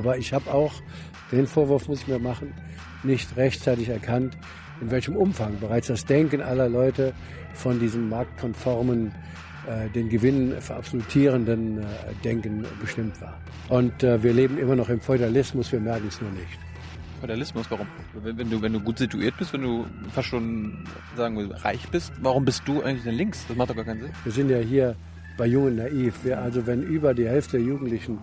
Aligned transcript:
Aber 0.00 0.16
ich 0.16 0.32
habe 0.32 0.50
auch, 0.50 0.72
den 1.30 1.46
Vorwurf 1.46 1.86
muss 1.86 2.00
ich 2.00 2.08
mir 2.08 2.18
machen, 2.18 2.54
nicht 3.02 3.36
rechtzeitig 3.36 3.90
erkannt, 3.90 4.34
in 4.80 4.90
welchem 4.90 5.14
Umfang 5.14 5.60
bereits 5.60 5.88
das 5.88 6.06
Denken 6.06 6.40
aller 6.40 6.70
Leute 6.70 7.12
von 7.52 7.78
diesem 7.78 8.08
marktkonformen, 8.08 9.12
äh, 9.68 9.90
den 9.90 10.08
Gewinn 10.08 10.58
verabsolutierenden 10.58 11.80
äh, 11.80 11.84
Denken 12.24 12.64
bestimmt 12.80 13.20
war. 13.20 13.38
Und 13.68 14.02
äh, 14.02 14.22
wir 14.22 14.32
leben 14.32 14.56
immer 14.56 14.74
noch 14.74 14.88
im 14.88 15.02
Feudalismus, 15.02 15.70
wir 15.70 15.80
merken 15.80 16.08
es 16.08 16.18
nur 16.18 16.30
nicht. 16.30 16.58
Feudalismus, 17.20 17.70
warum? 17.70 17.86
Wenn, 18.22 18.38
wenn, 18.38 18.48
du, 18.48 18.62
wenn 18.62 18.72
du 18.72 18.80
gut 18.80 18.96
situiert 18.96 19.36
bist, 19.36 19.52
wenn 19.52 19.60
du 19.60 19.84
fast 20.14 20.28
schon 20.28 20.82
sagen 21.14 21.36
wir, 21.36 21.54
reich 21.62 21.86
bist, 21.90 22.10
warum 22.22 22.46
bist 22.46 22.62
du 22.64 22.82
eigentlich 22.82 23.04
denn 23.04 23.16
links? 23.16 23.44
Das 23.48 23.54
macht 23.58 23.68
doch 23.68 23.76
gar 23.76 23.84
keinen 23.84 24.00
Sinn. 24.00 24.12
Wir 24.24 24.32
sind 24.32 24.48
ja 24.48 24.60
hier 24.60 24.96
bei 25.36 25.44
Jungen 25.44 25.76
naiv. 25.76 26.24
Wir, 26.24 26.40
also 26.40 26.66
wenn 26.66 26.82
über 26.82 27.12
die 27.12 27.28
Hälfte 27.28 27.58
der 27.58 27.66
Jugendlichen 27.66 28.18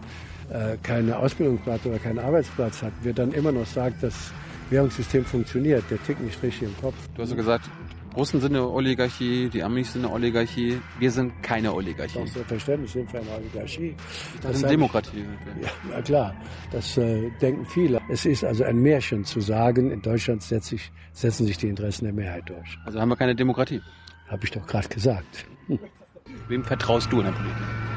äh, 0.50 0.78
keine 0.82 1.18
Ausbildungsplatz 1.18 1.86
oder 1.86 2.00
keinen 2.00 2.20
Arbeitsplatz 2.20 2.82
hat, 2.82 2.94
wird 3.02 3.20
dann 3.20 3.32
immer 3.32 3.52
noch 3.52 3.66
sagt, 3.66 4.04
das 4.04 4.32
Währungssystem 4.70 5.26
funktioniert, 5.26 5.84
der 5.90 6.02
tickt 6.04 6.22
nicht 6.22 6.42
richtig 6.44 6.70
im 6.70 6.78
Kopf. 6.82 6.96
Du 7.16 7.22
hast 7.22 7.30
ja 7.30 7.36
gesagt, 7.36 7.70
Russen 8.18 8.42
sind 8.42 8.56
eine 8.56 8.68
Oligarchie, 8.68 9.48
die 9.48 9.62
Amis 9.62 9.94
sind 9.94 10.04
eine 10.04 10.14
Oligarchie, 10.14 10.82
wir 10.98 11.12
sind 11.12 11.44
keine 11.44 11.72
Oligarchie. 11.74 12.18
Doch, 12.18 12.28
selbstverständlich 12.28 12.92
sind 12.92 13.14
wir 13.14 13.20
eine 13.20 13.30
Oligarchie. 13.30 13.96
Das, 14.42 14.56
ist 14.56 14.64
eine 14.64 14.72
Demokratie. 14.72 15.24
Ja, 15.62 15.70
na 15.92 16.02
klar, 16.02 16.36
das 16.72 16.98
äh, 16.98 17.30
denken 17.42 17.66
viele. 17.68 18.02
Es 18.10 18.26
ist 18.26 18.44
also 18.44 18.64
ein 18.64 18.78
Märchen 18.78 19.24
zu 19.24 19.40
sagen, 19.40 19.92
in 19.92 20.02
Deutschland 20.02 20.42
setz 20.42 20.70
sich, 20.70 20.92
setzen 21.12 21.46
sich 21.46 21.58
die 21.60 21.68
Interessen 21.68 22.06
der 22.06 22.14
Mehrheit 22.14 22.50
durch. 22.50 22.80
Also 22.86 23.00
haben 23.00 23.10
wir 23.10 23.18
keine 23.18 23.36
Demokratie. 23.36 23.82
Habe 24.28 24.44
ich 24.46 24.52
doch 24.52 24.66
gerade 24.66 24.88
gesagt. 24.88 25.46
Hm. 25.68 25.80
Wem 26.48 26.64
vertraust 26.64 27.12
du 27.12 27.20
in 27.20 27.26
der 27.26 27.34
Politik? 27.34 27.97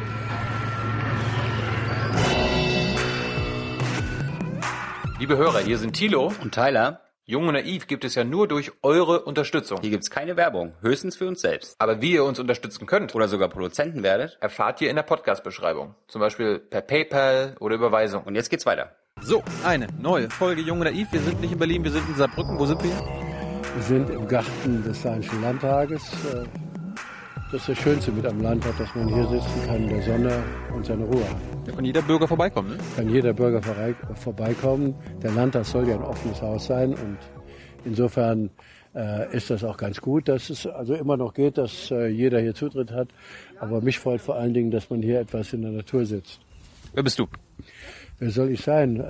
Liebe 5.21 5.37
Hörer, 5.37 5.59
hier 5.59 5.77
sind 5.77 5.93
Thilo 5.93 6.33
und 6.43 6.55
Tyler. 6.55 7.03
Jung 7.27 7.47
und 7.47 7.53
Naiv 7.53 7.87
gibt 7.87 8.07
es 8.07 8.15
ja 8.15 8.25
nur 8.25 8.49
durch 8.49 8.73
eure 8.83 9.21
Unterstützung. 9.21 9.79
Hier 9.83 9.91
gibt 9.91 10.03
es 10.03 10.09
keine 10.09 10.39
Werbung, 10.39 10.73
höchstens 10.81 11.15
für 11.15 11.29
uns 11.29 11.43
selbst. 11.43 11.77
Aber 11.79 12.01
wie 12.01 12.13
ihr 12.13 12.25
uns 12.25 12.39
unterstützen 12.39 12.87
könnt 12.87 13.15
oder 13.15 13.29
sogar 13.29 13.51
Produzenten 13.51 14.03
werdet, 14.03 14.39
erfahrt 14.41 14.81
ihr 14.81 14.89
in 14.89 14.97
der 14.97 15.03
Podcast-Beschreibung. 15.03 15.95
Zum 16.09 16.23
Beispiel 16.23 16.59
per 16.59 16.81
PayPal 16.81 17.55
oder 17.61 17.75
Überweisung. 17.75 18.25
Und 18.25 18.35
jetzt 18.35 18.49
geht's 18.49 18.65
weiter. 18.65 18.97
So, 19.21 19.45
eine 19.63 19.89
neue 20.01 20.31
Folge 20.31 20.63
Jung 20.63 20.79
und 20.79 20.85
Naiv. 20.85 21.13
Wir 21.13 21.21
sind 21.21 21.43
nicht 21.43 21.53
in 21.53 21.59
Berlin, 21.59 21.85
wir 21.85 21.91
sind 21.91 22.09
in 22.09 22.15
Saarbrücken. 22.15 22.59
Wo 22.59 22.65
sind 22.65 22.83
wir? 22.83 22.91
Wir 23.75 23.83
sind 23.83 24.09
im 24.09 24.27
Garten 24.27 24.83
des 24.85 25.03
Saarischen 25.03 25.43
Landtages. 25.43 26.03
Äh, 26.33 26.70
das 27.53 27.63
ist 27.63 27.69
das 27.71 27.79
Schönste 27.79 28.13
mit 28.13 28.25
am 28.27 28.41
Landtag, 28.41 28.79
dass 28.79 28.95
man 28.95 29.09
hier 29.09 29.27
sitzen 29.27 29.67
kann 29.67 29.83
in 29.83 29.89
der 29.89 30.03
Sonne 30.03 30.43
und 30.73 30.87
seine 30.87 31.05
Ruhe 31.05 31.29
hat. 31.29 31.37
Da 31.65 31.73
kann 31.73 31.85
jeder 31.85 32.03
Bürger 32.03 32.29
vorbeikommen, 32.29 32.71
ne? 32.71 32.79
Kann 32.95 33.09
jeder 33.09 33.33
Bürger 33.33 33.61
vorbeikommen. 34.15 34.95
Der 35.21 35.33
Landtag 35.33 35.65
soll 35.65 35.89
ja 35.89 35.97
ein 35.97 36.03
offenes 36.03 36.41
Haus 36.41 36.67
sein 36.67 36.91
und 36.95 37.19
insofern 37.85 38.51
äh, 38.95 39.37
ist 39.37 39.51
das 39.51 39.65
auch 39.65 39.77
ganz 39.77 40.01
gut, 40.01 40.29
dass 40.29 40.49
es 40.51 40.65
also 40.67 40.95
immer 40.95 41.17
noch 41.17 41.35
geht, 41.35 41.59
dass 41.59 41.91
äh, 41.91 42.07
jeder 42.07 42.41
hier 42.41 42.55
Zutritt 42.55 42.93
hat. 42.93 43.09
Aber 43.59 43.81
mich 43.81 43.99
freut 43.99 44.21
vor 44.21 44.37
allen 44.37 44.55
Dingen, 44.55 44.71
dass 44.71 44.89
man 44.89 45.03
hier 45.03 45.19
etwas 45.21 45.53
in 45.53 45.63
der 45.63 45.73
Natur 45.73 46.07
sitzt. 46.07 46.41
Wer 46.95 47.03
bist 47.03 47.19
du? 47.19 47.27
Wer 48.21 48.31
soll 48.31 48.51
ich 48.51 48.63
sein? 48.63 49.01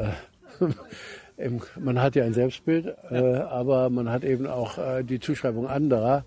Äh, 1.38 1.48
man 1.78 2.00
hat 2.00 2.16
ja 2.16 2.24
ein 2.24 2.32
Selbstbild, 2.32 2.94
äh, 3.10 3.16
aber 3.18 3.90
man 3.90 4.10
hat 4.10 4.24
eben 4.24 4.46
auch 4.46 4.78
äh, 4.78 5.02
die 5.02 5.20
Zuschreibung 5.20 5.66
anderer. 5.66 6.24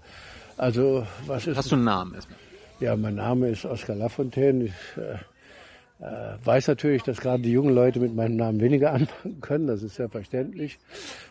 Also, 0.57 1.05
was 1.25 1.47
ist. 1.47 1.57
Hast 1.57 1.71
du 1.71 1.75
einen 1.75 1.85
Namen 1.85 2.13
erstmal? 2.15 2.37
Ja, 2.79 2.95
mein 2.95 3.15
Name 3.15 3.49
ist 3.49 3.65
Oskar 3.65 3.95
Lafontaine. 3.95 4.65
Ich 4.65 4.73
äh, 4.97 5.17
äh, 6.03 6.37
weiß 6.43 6.67
natürlich, 6.67 7.03
dass 7.03 7.21
gerade 7.21 7.43
die 7.43 7.51
jungen 7.51 7.73
Leute 7.73 7.99
mit 7.99 8.13
meinem 8.13 8.35
Namen 8.35 8.59
weniger 8.59 8.91
anfangen 8.93 9.41
können. 9.41 9.67
Das 9.67 9.83
ist 9.83 9.95
sehr 9.95 10.09
verständlich. 10.09 10.79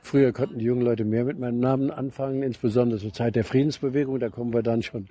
Früher 0.03 0.33
konnten 0.33 0.59
die 0.59 0.65
jungen 0.65 0.83
Leute 0.83 1.05
mehr 1.05 1.25
mit 1.25 1.39
meinem 1.39 1.61
Namen 1.61 1.91
anfangen, 1.91 2.43
insbesondere 2.43 3.01
zur 3.01 3.13
Zeit 3.13 3.37
der 3.37 3.45
Friedensbewegung. 3.45 4.19
Da 4.19 4.29
kommen 4.29 4.55
wir 4.55 4.63
dann 4.63 4.83
schon 4.83 5.09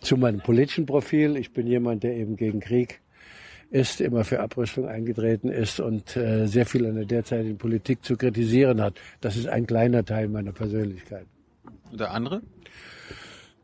zu 0.00 0.16
meinem 0.16 0.40
politischen 0.40 0.86
Profil. 0.86 1.36
Ich 1.36 1.52
bin 1.52 1.66
jemand, 1.66 2.04
der 2.04 2.16
eben 2.16 2.36
gegen 2.36 2.60
Krieg 2.60 3.00
ist, 3.70 4.00
immer 4.00 4.24
für 4.24 4.40
Abrüstung 4.40 4.86
eingetreten 4.86 5.48
ist 5.48 5.80
und 5.80 6.16
äh, 6.16 6.46
sehr 6.46 6.66
viel 6.66 6.86
an 6.86 6.94
der 6.94 7.06
derzeitigen 7.06 7.58
Politik 7.58 8.04
zu 8.04 8.16
kritisieren 8.16 8.80
hat. 8.80 8.94
Das 9.20 9.36
ist 9.36 9.48
ein 9.48 9.66
kleiner 9.66 10.04
Teil 10.04 10.28
meiner 10.28 10.52
Persönlichkeit. 10.52 11.26
Und 11.90 12.00
der 12.00 12.12
andere? 12.12 12.42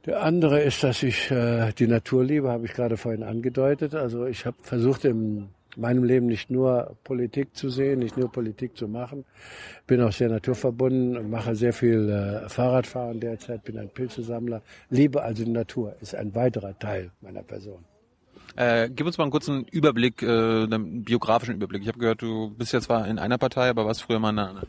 Der 0.06 0.22
andere 0.22 0.60
ist, 0.60 0.82
dass 0.84 1.02
ich 1.02 1.30
äh, 1.30 1.72
die 1.72 1.86
Natur 1.86 2.24
liebe, 2.24 2.50
habe 2.50 2.66
ich 2.66 2.72
gerade 2.72 2.96
vorhin 2.96 3.22
angedeutet. 3.22 3.94
Also 3.94 4.26
ich 4.26 4.46
habe 4.46 4.56
versucht 4.62 5.04
in 5.04 5.48
meinem 5.76 6.04
Leben 6.04 6.26
nicht 6.26 6.50
nur 6.50 6.96
Politik 7.04 7.56
zu 7.56 7.68
sehen, 7.68 8.00
nicht 8.00 8.16
nur 8.16 8.30
Politik 8.30 8.76
zu 8.76 8.88
machen. 8.88 9.24
Bin 9.86 10.00
auch 10.02 10.12
sehr 10.12 10.28
naturverbunden, 10.28 11.30
mache 11.30 11.54
sehr 11.54 11.72
viel 11.72 12.08
äh, 12.08 12.48
Fahrradfahren 12.48 13.20
derzeit, 13.20 13.64
bin 13.64 13.78
ein 13.78 13.88
Pilzesammler. 13.88 14.62
Liebe 14.90 15.22
also 15.22 15.44
die 15.44 15.50
Natur, 15.50 15.94
ist 16.00 16.14
ein 16.14 16.34
weiterer 16.34 16.78
Teil 16.78 17.10
meiner 17.20 17.42
Person. 17.42 17.84
Äh, 18.56 18.90
gib 18.90 19.06
uns 19.06 19.18
mal 19.18 19.24
einen 19.24 19.30
kurzen 19.30 19.64
Überblick, 19.66 20.22
äh, 20.22 20.26
einen 20.26 21.04
biografischen 21.04 21.54
Überblick. 21.54 21.82
Ich 21.82 21.88
habe 21.88 21.98
gehört, 21.98 22.22
du 22.22 22.50
bist 22.50 22.72
ja 22.72 22.80
zwar 22.80 23.06
in 23.06 23.18
einer 23.18 23.38
Partei, 23.38 23.68
aber 23.68 23.86
warst 23.86 24.02
früher 24.02 24.18
mal 24.18 24.30
in 24.30 24.38
einer 24.38 24.48
anderen. 24.48 24.68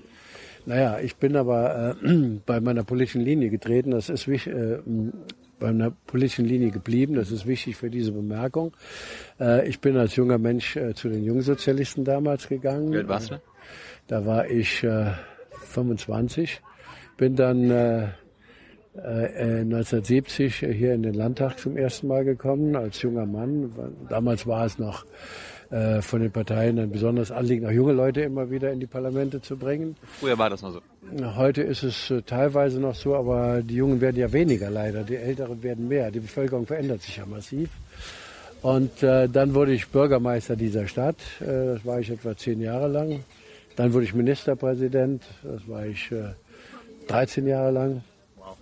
Naja, 0.69 0.99
ich 0.99 1.15
bin 1.15 1.35
aber 1.35 1.95
äh, 2.03 2.39
bei 2.45 2.61
meiner 2.61 2.83
politischen 2.83 3.21
Linie 3.21 3.49
getreten. 3.49 3.89
Das 3.89 4.07
ist 4.07 4.27
wichtig. 4.27 4.53
Äh, 4.53 4.77
bei 5.57 5.69
einer 5.69 5.89
politischen 5.89 6.45
Linie 6.45 6.69
geblieben. 6.69 7.15
Das 7.15 7.31
ist 7.31 7.47
wichtig 7.47 7.75
für 7.75 7.89
diese 7.89 8.11
Bemerkung. 8.11 8.73
Äh, 9.39 9.67
ich 9.67 9.81
bin 9.81 9.97
als 9.97 10.15
junger 10.15 10.37
Mensch 10.37 10.75
äh, 10.77 10.93
zu 10.93 11.09
den 11.09 11.23
Jungsozialisten 11.23 12.05
damals 12.05 12.47
gegangen. 12.47 12.93
Wie 12.93 13.07
warst 13.07 13.31
du? 13.31 13.41
Da 14.07 14.27
war 14.27 14.47
ich 14.47 14.83
äh, 14.83 15.07
25. 15.49 16.61
Bin 17.17 17.35
dann 17.35 17.71
äh, 17.71 18.07
1970 18.93 20.61
äh, 20.61 20.71
hier 20.71 20.93
in 20.93 21.01
den 21.01 21.15
Landtag 21.15 21.57
zum 21.57 21.77
ersten 21.77 22.07
Mal 22.07 22.23
gekommen 22.23 22.75
als 22.75 23.01
junger 23.01 23.25
Mann. 23.25 23.71
Damals 24.07 24.45
war 24.45 24.65
es 24.65 24.77
noch 24.77 25.03
äh, 25.71 26.01
von 26.01 26.21
den 26.21 26.31
Parteien 26.31 26.79
ein 26.79 26.91
besonderes 26.91 27.31
Anliegen, 27.31 27.65
auch 27.65 27.71
junge 27.71 27.93
Leute 27.93 28.21
immer 28.21 28.49
wieder 28.49 28.71
in 28.71 28.79
die 28.79 28.87
Parlamente 28.87 29.41
zu 29.41 29.57
bringen. 29.57 29.95
Früher 30.19 30.37
war 30.37 30.49
das 30.49 30.61
noch 30.61 30.73
so. 30.73 30.81
Heute 31.35 31.61
ist 31.61 31.83
es 31.83 32.09
äh, 32.09 32.21
teilweise 32.21 32.79
noch 32.79 32.95
so, 32.95 33.15
aber 33.15 33.61
die 33.61 33.75
Jungen 33.75 34.01
werden 34.01 34.17
ja 34.17 34.31
weniger 34.31 34.69
leider, 34.69 35.03
die 35.03 35.15
Älteren 35.15 35.61
werden 35.61 35.87
mehr. 35.87 36.11
Die 36.11 36.19
Bevölkerung 36.19 36.65
verändert 36.65 37.01
sich 37.01 37.17
ja 37.17 37.25
massiv. 37.25 37.69
Und 38.61 39.03
äh, 39.03 39.29
dann 39.29 39.53
wurde 39.53 39.73
ich 39.73 39.87
Bürgermeister 39.87 40.55
dieser 40.55 40.87
Stadt. 40.87 41.17
Äh, 41.39 41.45
das 41.45 41.85
war 41.85 41.99
ich 41.99 42.09
etwa 42.09 42.35
zehn 42.35 42.59
Jahre 42.61 42.87
lang. 42.87 43.23
Dann 43.75 43.93
wurde 43.93 44.05
ich 44.05 44.13
Ministerpräsident. 44.13 45.23
Das 45.43 45.67
war 45.67 45.85
ich 45.85 46.11
äh, 46.11 46.33
13 47.07 47.47
Jahre 47.47 47.71
lang. 47.71 48.03
Wow. 48.35 48.57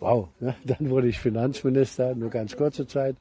Wow. 0.00 0.28
Ne? 0.40 0.54
Dann 0.64 0.90
wurde 0.90 1.08
ich 1.08 1.18
Finanzminister, 1.18 2.14
nur 2.14 2.30
ganz 2.30 2.56
kurze 2.56 2.86
Zeit. 2.86 3.16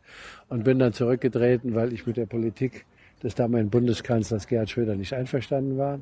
Und 0.50 0.64
bin 0.64 0.80
dann 0.80 0.94
zurückgetreten, 0.94 1.76
weil 1.76 1.94
ich 1.94 2.08
mit 2.08 2.18
der 2.18 2.26
Politik 2.26 2.86
des 3.26 3.36
damaligen 3.36 3.72
Bundeskanzlers 3.72 4.48
Gerhard 4.48 4.70
Schröder 4.70 4.96
nicht 4.96 5.14
einverstanden 5.14 5.78
war. 5.78 6.00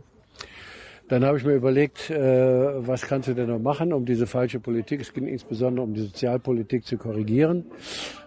Dann 1.07 1.25
habe 1.25 1.38
ich 1.38 1.45
mir 1.45 1.53
überlegt, 1.53 2.09
äh, 2.09 2.88
was 2.88 3.03
kannst 3.03 3.29
du 3.29 3.34
denn 3.34 3.47
noch 3.47 3.59
machen, 3.59 3.94
um 3.94 4.06
diese 4.06 4.28
falsche 4.28 4.59
Politik, 4.59 5.01
es 5.01 5.13
ging 5.13 5.28
insbesondere 5.28 5.85
um 5.85 5.94
die 5.94 6.01
Sozialpolitik 6.01 6.85
zu 6.85 6.97
korrigieren 6.97 7.66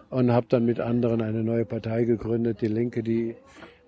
und 0.08 0.32
habe 0.32 0.46
dann 0.48 0.64
mit 0.64 0.80
anderen 0.80 1.20
eine 1.20 1.44
neue 1.44 1.64
Partei 1.64 2.04
gegründet, 2.04 2.60
die 2.62 2.68
Linke, 2.68 3.02
die 3.02 3.36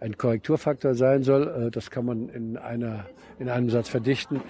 ein 0.00 0.16
Korrekturfaktor 0.16 0.94
sein 0.94 1.22
soll. 1.22 1.48
Äh, 1.48 1.70
das 1.70 1.90
kann 1.90 2.04
man 2.04 2.28
in, 2.28 2.56
einer, 2.56 3.06
in 3.38 3.48
einem 3.48 3.70
Satz 3.70 3.88
verdichten. 3.88 4.42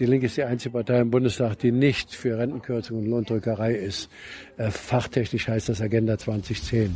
Die 0.00 0.06
Linke 0.06 0.26
ist 0.26 0.36
die 0.36 0.44
einzige 0.44 0.72
Partei 0.72 1.00
im 1.00 1.10
Bundestag, 1.10 1.58
die 1.58 1.72
nicht 1.72 2.14
für 2.14 2.38
Rentenkürzung 2.38 2.98
und 2.98 3.06
Lohndrückerei 3.06 3.74
ist. 3.74 4.08
Äh, 4.56 4.70
fachtechnisch 4.70 5.46
heißt 5.46 5.68
das 5.68 5.80
Agenda 5.80 6.18
2010. 6.18 6.94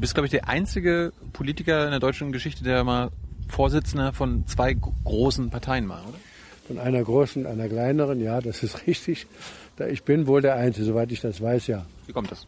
Du 0.00 0.02
bist, 0.02 0.14
glaube 0.14 0.28
ich, 0.28 0.30
der 0.30 0.48
einzige 0.48 1.12
Politiker 1.34 1.84
in 1.84 1.90
der 1.90 2.00
deutschen 2.00 2.32
Geschichte, 2.32 2.64
der 2.64 2.84
mal 2.84 3.10
Vorsitzender 3.50 4.14
von 4.14 4.46
zwei 4.46 4.72
großen 4.72 5.50
Parteien 5.50 5.90
war, 5.90 6.08
oder? 6.08 6.16
Von 6.68 6.78
einer 6.78 7.04
großen, 7.04 7.44
einer 7.44 7.68
kleineren, 7.68 8.18
ja, 8.18 8.40
das 8.40 8.62
ist 8.62 8.86
richtig. 8.86 9.26
Ich 9.90 10.02
bin 10.02 10.26
wohl 10.26 10.40
der 10.40 10.54
Einzige, 10.54 10.86
soweit 10.86 11.12
ich 11.12 11.20
das 11.20 11.42
weiß, 11.42 11.66
ja. 11.66 11.84
Wie 12.06 12.14
kommt 12.14 12.32
das? 12.32 12.46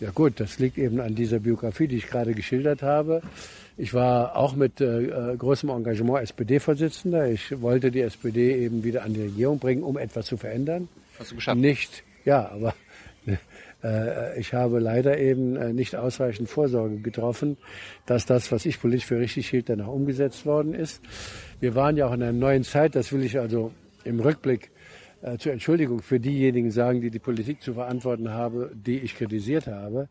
Ja 0.00 0.12
gut, 0.12 0.40
das 0.40 0.58
liegt 0.60 0.78
eben 0.78 0.98
an 0.98 1.14
dieser 1.14 1.40
Biografie, 1.40 1.88
die 1.88 1.96
ich 1.96 2.06
gerade 2.06 2.32
geschildert 2.32 2.80
habe. 2.80 3.20
Ich 3.76 3.92
war 3.92 4.34
auch 4.34 4.56
mit 4.56 4.80
äh, 4.80 5.36
großem 5.36 5.68
Engagement 5.68 6.22
SPD-Vorsitzender. 6.22 7.30
Ich 7.30 7.60
wollte 7.60 7.90
die 7.90 8.00
SPD 8.00 8.64
eben 8.64 8.82
wieder 8.82 9.04
an 9.04 9.12
die 9.12 9.24
Regierung 9.24 9.58
bringen, 9.58 9.82
um 9.82 9.98
etwas 9.98 10.24
zu 10.24 10.38
verändern. 10.38 10.88
Hast 11.18 11.32
du 11.32 11.34
geschafft? 11.34 11.58
Nicht, 11.58 12.02
ja, 12.24 12.48
aber 12.48 12.70
äh, 12.70 12.72
ich 14.38 14.54
habe 14.54 14.80
leider 14.80 15.18
eben 15.18 15.56
äh, 15.56 15.72
nicht 15.72 15.94
ausreichend 15.94 16.48
Vorsorge 16.48 16.98
getroffen, 16.98 17.56
dass 18.06 18.26
das, 18.26 18.50
was 18.50 18.66
ich 18.66 18.80
politisch 18.80 19.06
für 19.06 19.18
richtig 19.18 19.48
hielt, 19.48 19.68
dann 19.68 19.80
auch 19.80 19.92
umgesetzt 19.92 20.46
worden 20.46 20.74
ist. 20.74 21.00
Wir 21.60 21.74
waren 21.74 21.96
ja 21.96 22.08
auch 22.08 22.12
in 22.12 22.22
einer 22.22 22.32
neuen 22.32 22.64
Zeit, 22.64 22.94
das 22.94 23.12
will 23.12 23.22
ich 23.22 23.38
also 23.38 23.72
im 24.04 24.20
Rückblick 24.20 24.70
äh, 25.22 25.36
zur 25.38 25.52
Entschuldigung 25.52 26.00
für 26.00 26.20
diejenigen 26.20 26.70
sagen, 26.70 27.00
die 27.00 27.10
die 27.10 27.18
Politik 27.18 27.62
zu 27.62 27.74
verantworten 27.74 28.30
habe, 28.30 28.70
die 28.74 28.98
ich 28.98 29.16
kritisiert 29.16 29.66
habe. 29.66 30.08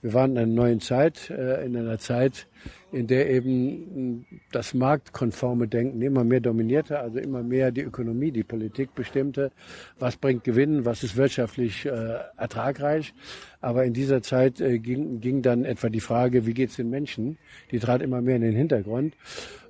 Wir 0.00 0.12
waren 0.12 0.32
in 0.32 0.38
einer 0.38 0.52
neuen 0.52 0.80
Zeit, 0.80 1.30
äh, 1.30 1.64
in 1.64 1.76
einer 1.76 1.98
Zeit, 1.98 2.46
in 2.94 3.06
der 3.06 3.28
eben 3.28 4.24
das 4.52 4.72
marktkonforme 4.72 5.66
Denken 5.66 6.00
immer 6.00 6.22
mehr 6.22 6.40
dominierte, 6.40 6.98
also 6.98 7.18
immer 7.18 7.42
mehr 7.42 7.72
die 7.72 7.82
Ökonomie, 7.82 8.30
die 8.30 8.44
Politik 8.44 8.94
bestimmte, 8.94 9.50
was 9.98 10.16
bringt 10.16 10.44
Gewinn, 10.44 10.84
was 10.84 11.02
ist 11.02 11.16
wirtschaftlich 11.16 11.86
äh, 11.86 12.18
ertragreich. 12.36 13.12
Aber 13.60 13.84
in 13.84 13.92
dieser 13.92 14.22
Zeit 14.22 14.60
äh, 14.60 14.78
ging, 14.78 15.20
ging 15.20 15.42
dann 15.42 15.64
etwa 15.64 15.88
die 15.88 16.00
Frage, 16.00 16.46
wie 16.46 16.54
geht 16.54 16.70
es 16.70 16.76
den 16.76 16.90
Menschen? 16.90 17.36
Die 17.70 17.80
trat 17.80 18.00
immer 18.00 18.22
mehr 18.22 18.36
in 18.36 18.42
den 18.42 18.54
Hintergrund. 18.54 19.14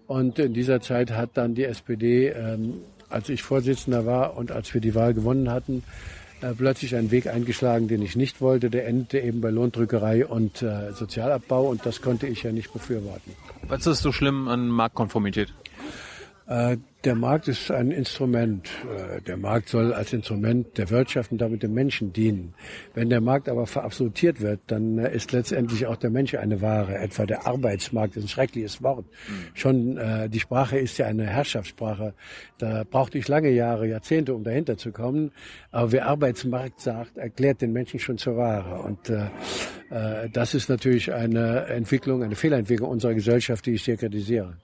Und 0.06 0.38
in 0.38 0.52
dieser 0.52 0.80
Zeit 0.80 1.10
hat 1.10 1.30
dann 1.34 1.54
die 1.54 1.64
SPD, 1.64 2.28
ähm, 2.28 2.80
als 3.08 3.30
ich 3.30 3.42
Vorsitzender 3.42 4.04
war 4.04 4.36
und 4.36 4.52
als 4.52 4.74
wir 4.74 4.80
die 4.80 4.94
Wahl 4.94 5.14
gewonnen 5.14 5.50
hatten, 5.50 5.82
plötzlich 6.56 6.94
einen 6.96 7.10
Weg 7.10 7.26
eingeschlagen, 7.26 7.88
den 7.88 8.02
ich 8.02 8.16
nicht 8.16 8.40
wollte. 8.40 8.70
Der 8.70 8.86
endete 8.86 9.20
eben 9.20 9.40
bei 9.40 9.50
Lohndrückerei 9.50 10.26
und 10.26 10.62
äh, 10.62 10.92
Sozialabbau 10.92 11.68
und 11.68 11.86
das 11.86 12.02
konnte 12.02 12.26
ich 12.26 12.42
ja 12.42 12.52
nicht 12.52 12.72
befürworten. 12.72 13.32
Was 13.68 13.86
ist 13.86 14.02
so 14.02 14.12
schlimm 14.12 14.48
an 14.48 14.68
Marktkonformität? 14.68 15.52
Äh, 16.46 16.76
der 17.04 17.14
Markt 17.14 17.48
ist 17.48 17.70
ein 17.70 17.90
Instrument. 17.90 18.68
Äh, 18.84 19.20
der 19.22 19.36
Markt 19.36 19.68
soll 19.68 19.92
als 19.92 20.12
Instrument 20.12 20.76
der 20.76 20.90
Wirtschaft 20.90 21.32
und 21.32 21.38
damit 21.38 21.62
dem 21.62 21.72
Menschen 21.72 22.12
dienen. 22.12 22.54
Wenn 22.92 23.08
der 23.08 23.20
Markt 23.20 23.48
aber 23.48 23.66
verabsolutiert 23.66 24.40
wird, 24.40 24.60
dann 24.66 24.98
äh, 24.98 25.14
ist 25.14 25.32
letztendlich 25.32 25.86
auch 25.86 25.96
der 25.96 26.10
Mensch 26.10 26.34
eine 26.34 26.60
Ware. 26.60 26.96
Etwa 26.96 27.24
der 27.24 27.46
Arbeitsmarkt 27.46 28.16
ist 28.16 28.24
ein 28.24 28.28
schreckliches 28.28 28.82
Wort. 28.82 29.06
Mhm. 29.06 29.32
Schon 29.54 29.96
äh, 29.96 30.28
die 30.28 30.40
Sprache 30.40 30.78
ist 30.78 30.98
ja 30.98 31.06
eine 31.06 31.26
Herrschaftssprache. 31.26 32.12
Da 32.58 32.84
brauchte 32.90 33.16
ich 33.16 33.26
lange 33.26 33.50
Jahre, 33.50 33.86
Jahrzehnte, 33.86 34.34
um 34.34 34.44
dahinter 34.44 34.76
zu 34.76 34.92
kommen. 34.92 35.32
Aber 35.72 35.92
wer 35.92 36.06
Arbeitsmarkt 36.06 36.80
sagt, 36.80 37.16
erklärt 37.16 37.62
den 37.62 37.72
Menschen 37.72 38.00
schon 38.00 38.18
zur 38.18 38.36
Ware. 38.36 38.82
Und 38.82 39.08
äh, 39.08 39.26
äh, 39.90 40.28
das 40.30 40.54
ist 40.54 40.68
natürlich 40.68 41.12
eine 41.12 41.66
Entwicklung, 41.66 42.22
eine 42.22 42.36
Fehlentwicklung 42.36 42.90
unserer 42.90 43.14
Gesellschaft, 43.14 43.64
die 43.64 43.72
ich 43.72 43.84
sehr 43.84 43.96
kritisiere 43.96 44.56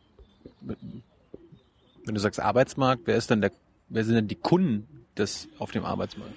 wenn 2.10 2.16
du 2.16 2.20
sagst 2.20 2.40
Arbeitsmarkt, 2.40 3.02
wer 3.04 3.14
ist 3.14 3.30
denn 3.30 3.40
der, 3.40 3.52
wer 3.88 4.02
sind 4.02 4.16
denn 4.16 4.26
die 4.26 4.34
Kunden 4.34 5.06
des 5.16 5.46
auf 5.60 5.70
dem 5.70 5.84
Arbeitsmarkt? 5.84 6.34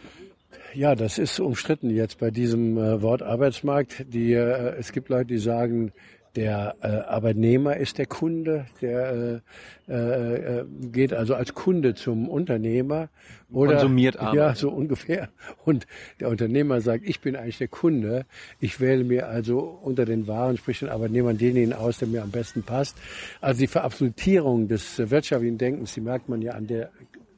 Ja, 0.75 0.93
das 0.93 1.17
ist 1.17 1.39
umstritten 1.39 1.89
jetzt 1.89 2.19
bei 2.19 2.29
diesem 2.29 2.77
äh, 2.77 3.01
Wort 3.01 3.23
Arbeitsmarkt. 3.23 4.05
Die, 4.13 4.33
äh, 4.33 4.75
es 4.77 4.91
gibt 4.91 5.09
Leute, 5.09 5.25
die 5.25 5.39
sagen, 5.39 5.91
der 6.35 6.75
äh, 6.81 6.87
Arbeitnehmer 6.87 7.77
ist 7.77 7.97
der 7.99 8.07
Kunde, 8.07 8.65
der 8.81 9.41
äh, 9.87 9.91
äh, 9.91 10.59
äh, 10.59 10.65
geht 10.91 11.13
also 11.13 11.35
als 11.35 11.53
Kunde 11.53 11.93
zum 11.93 12.27
Unternehmer 12.27 13.09
oder 13.51 13.73
konsumiert 13.73 14.17
Arbeit. 14.17 14.35
Ja, 14.35 14.55
so 14.55 14.69
ungefähr. 14.71 15.29
Und 15.63 15.85
der 16.19 16.29
Unternehmer 16.29 16.81
sagt, 16.81 17.03
ich 17.05 17.21
bin 17.21 17.35
eigentlich 17.35 17.59
der 17.59 17.67
Kunde. 17.67 18.25
Ich 18.59 18.79
wähle 18.79 19.03
mir 19.03 19.27
also 19.27 19.59
unter 19.59 20.05
den 20.05 20.27
Waren, 20.27 20.57
sprich 20.57 20.79
den 20.79 20.89
Arbeitnehmern, 20.89 21.37
denjenigen 21.37 21.73
aus, 21.73 21.99
der 21.99 22.07
mir 22.07 22.23
am 22.23 22.31
besten 22.31 22.63
passt. 22.63 22.97
Also 23.39 23.59
die 23.59 23.67
Verabsolutierung 23.67 24.67
des 24.67 24.97
wirtschaftlichen 24.97 25.59
Denkens, 25.59 25.93
die 25.93 26.01
merkt 26.01 26.29
man 26.29 26.41
ja 26.41 26.53
an 26.53 26.65
der 26.65 26.89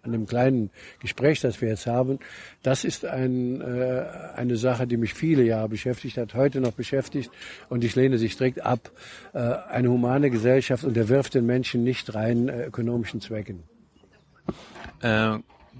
an 0.06 0.12
dem 0.12 0.25
kleinen 0.28 0.69
Gespräch, 1.00 1.42
das 1.42 1.62
wir 1.62 1.69
jetzt 1.69 1.88
haben, 1.88 2.19
das 2.63 2.84
ist 2.84 3.06
ein, 3.06 3.62
äh, 3.62 4.06
eine 4.36 4.57
Sache, 4.57 4.88
die 4.88 4.98
mich 4.98 5.13
viele 5.13 5.44
Jahre 5.44 5.69
beschäftigt 5.69 6.18
hat, 6.18 6.34
heute 6.34 6.62
noch 6.62 6.74
beschäftigt 6.74 7.31
und 7.69 7.84
ich 7.84 7.96
lehne 7.96 8.18
sie 8.18 8.30
strikt 8.30 8.62
ab. 8.62 8.92
Äh, 9.34 9.40
eine 9.40 9.90
humane 9.90 10.30
Gesellschaft 10.30 10.84
unterwirft 10.84 11.34
den 11.34 11.46
Menschen 11.46 11.84
nicht 11.84 12.13
rein 12.13 12.50
äh, 12.50 12.66
ökonomischen 12.66 13.22
Zwecken. 13.22 13.63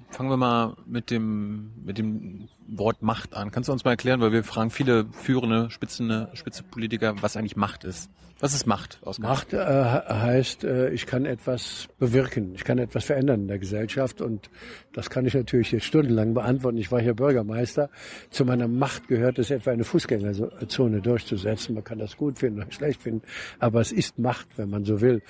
Fangen 0.10 0.30
wir 0.30 0.38
mal 0.38 0.76
mit 0.86 1.12
dem, 1.12 1.72
mit 1.84 1.98
dem 1.98 2.48
Wort 2.68 3.02
Macht 3.02 3.36
an. 3.36 3.52
Kannst 3.52 3.70
du 3.70 3.74
uns 3.74 3.84
mal 3.84 3.92
erklären, 3.92 4.22
weil 4.22 4.32
wir 4.32 4.44
fragen 4.44 4.70
viele 4.70 5.06
führende, 5.12 5.70
spitzende, 5.70 6.30
spitze 6.34 6.64
Politiker, 6.64 7.16
was 7.22 7.36
eigentlich 7.36 7.56
Macht 7.56 7.84
ist? 7.84 8.10
Was 8.40 8.54
ist 8.54 8.68
Macht? 8.68 9.00
Oskar? 9.02 9.30
Macht 9.30 9.54
äh, 9.54 9.58
heißt, 9.58 10.66
äh, 10.66 10.90
ich 10.90 11.06
kann 11.06 11.26
etwas 11.26 11.88
bewirken, 12.00 12.54
ich 12.54 12.66
kann 12.66 12.80
etwas 12.80 13.06
verändern 13.06 13.44
in 13.44 13.48
der 13.48 13.60
Gesellschaft 13.60 14.20
und 14.20 14.50
das 14.92 15.10
kann 15.10 15.26
ich 15.26 15.34
natürlich 15.34 15.72
jetzt 15.72 15.86
stundenlang 15.86 16.34
beantworten. 16.34 16.78
Ich 16.78 16.92
war 16.92 17.00
hier 17.00 17.14
Bürgermeister. 17.14 17.90
Zu 18.32 18.44
meiner 18.44 18.68
Macht 18.68 19.08
gehört 19.08 19.40
es 19.40 19.52
etwa 19.52 19.72
eine 19.72 19.86
Fußgängerzone 19.86 21.02
durchzusetzen. 21.02 21.76
Man 21.76 21.86
kann 21.86 21.98
das 21.98 22.18
gut 22.18 22.40
finden 22.40 22.62
oder 22.62 22.72
schlecht 22.74 23.04
finden, 23.04 23.22
aber 23.60 23.80
es 23.80 23.94
ist 23.94 24.20
Macht, 24.20 24.48
wenn 24.58 24.70
man 24.70 24.84
so 24.84 25.00
will. 25.00 25.22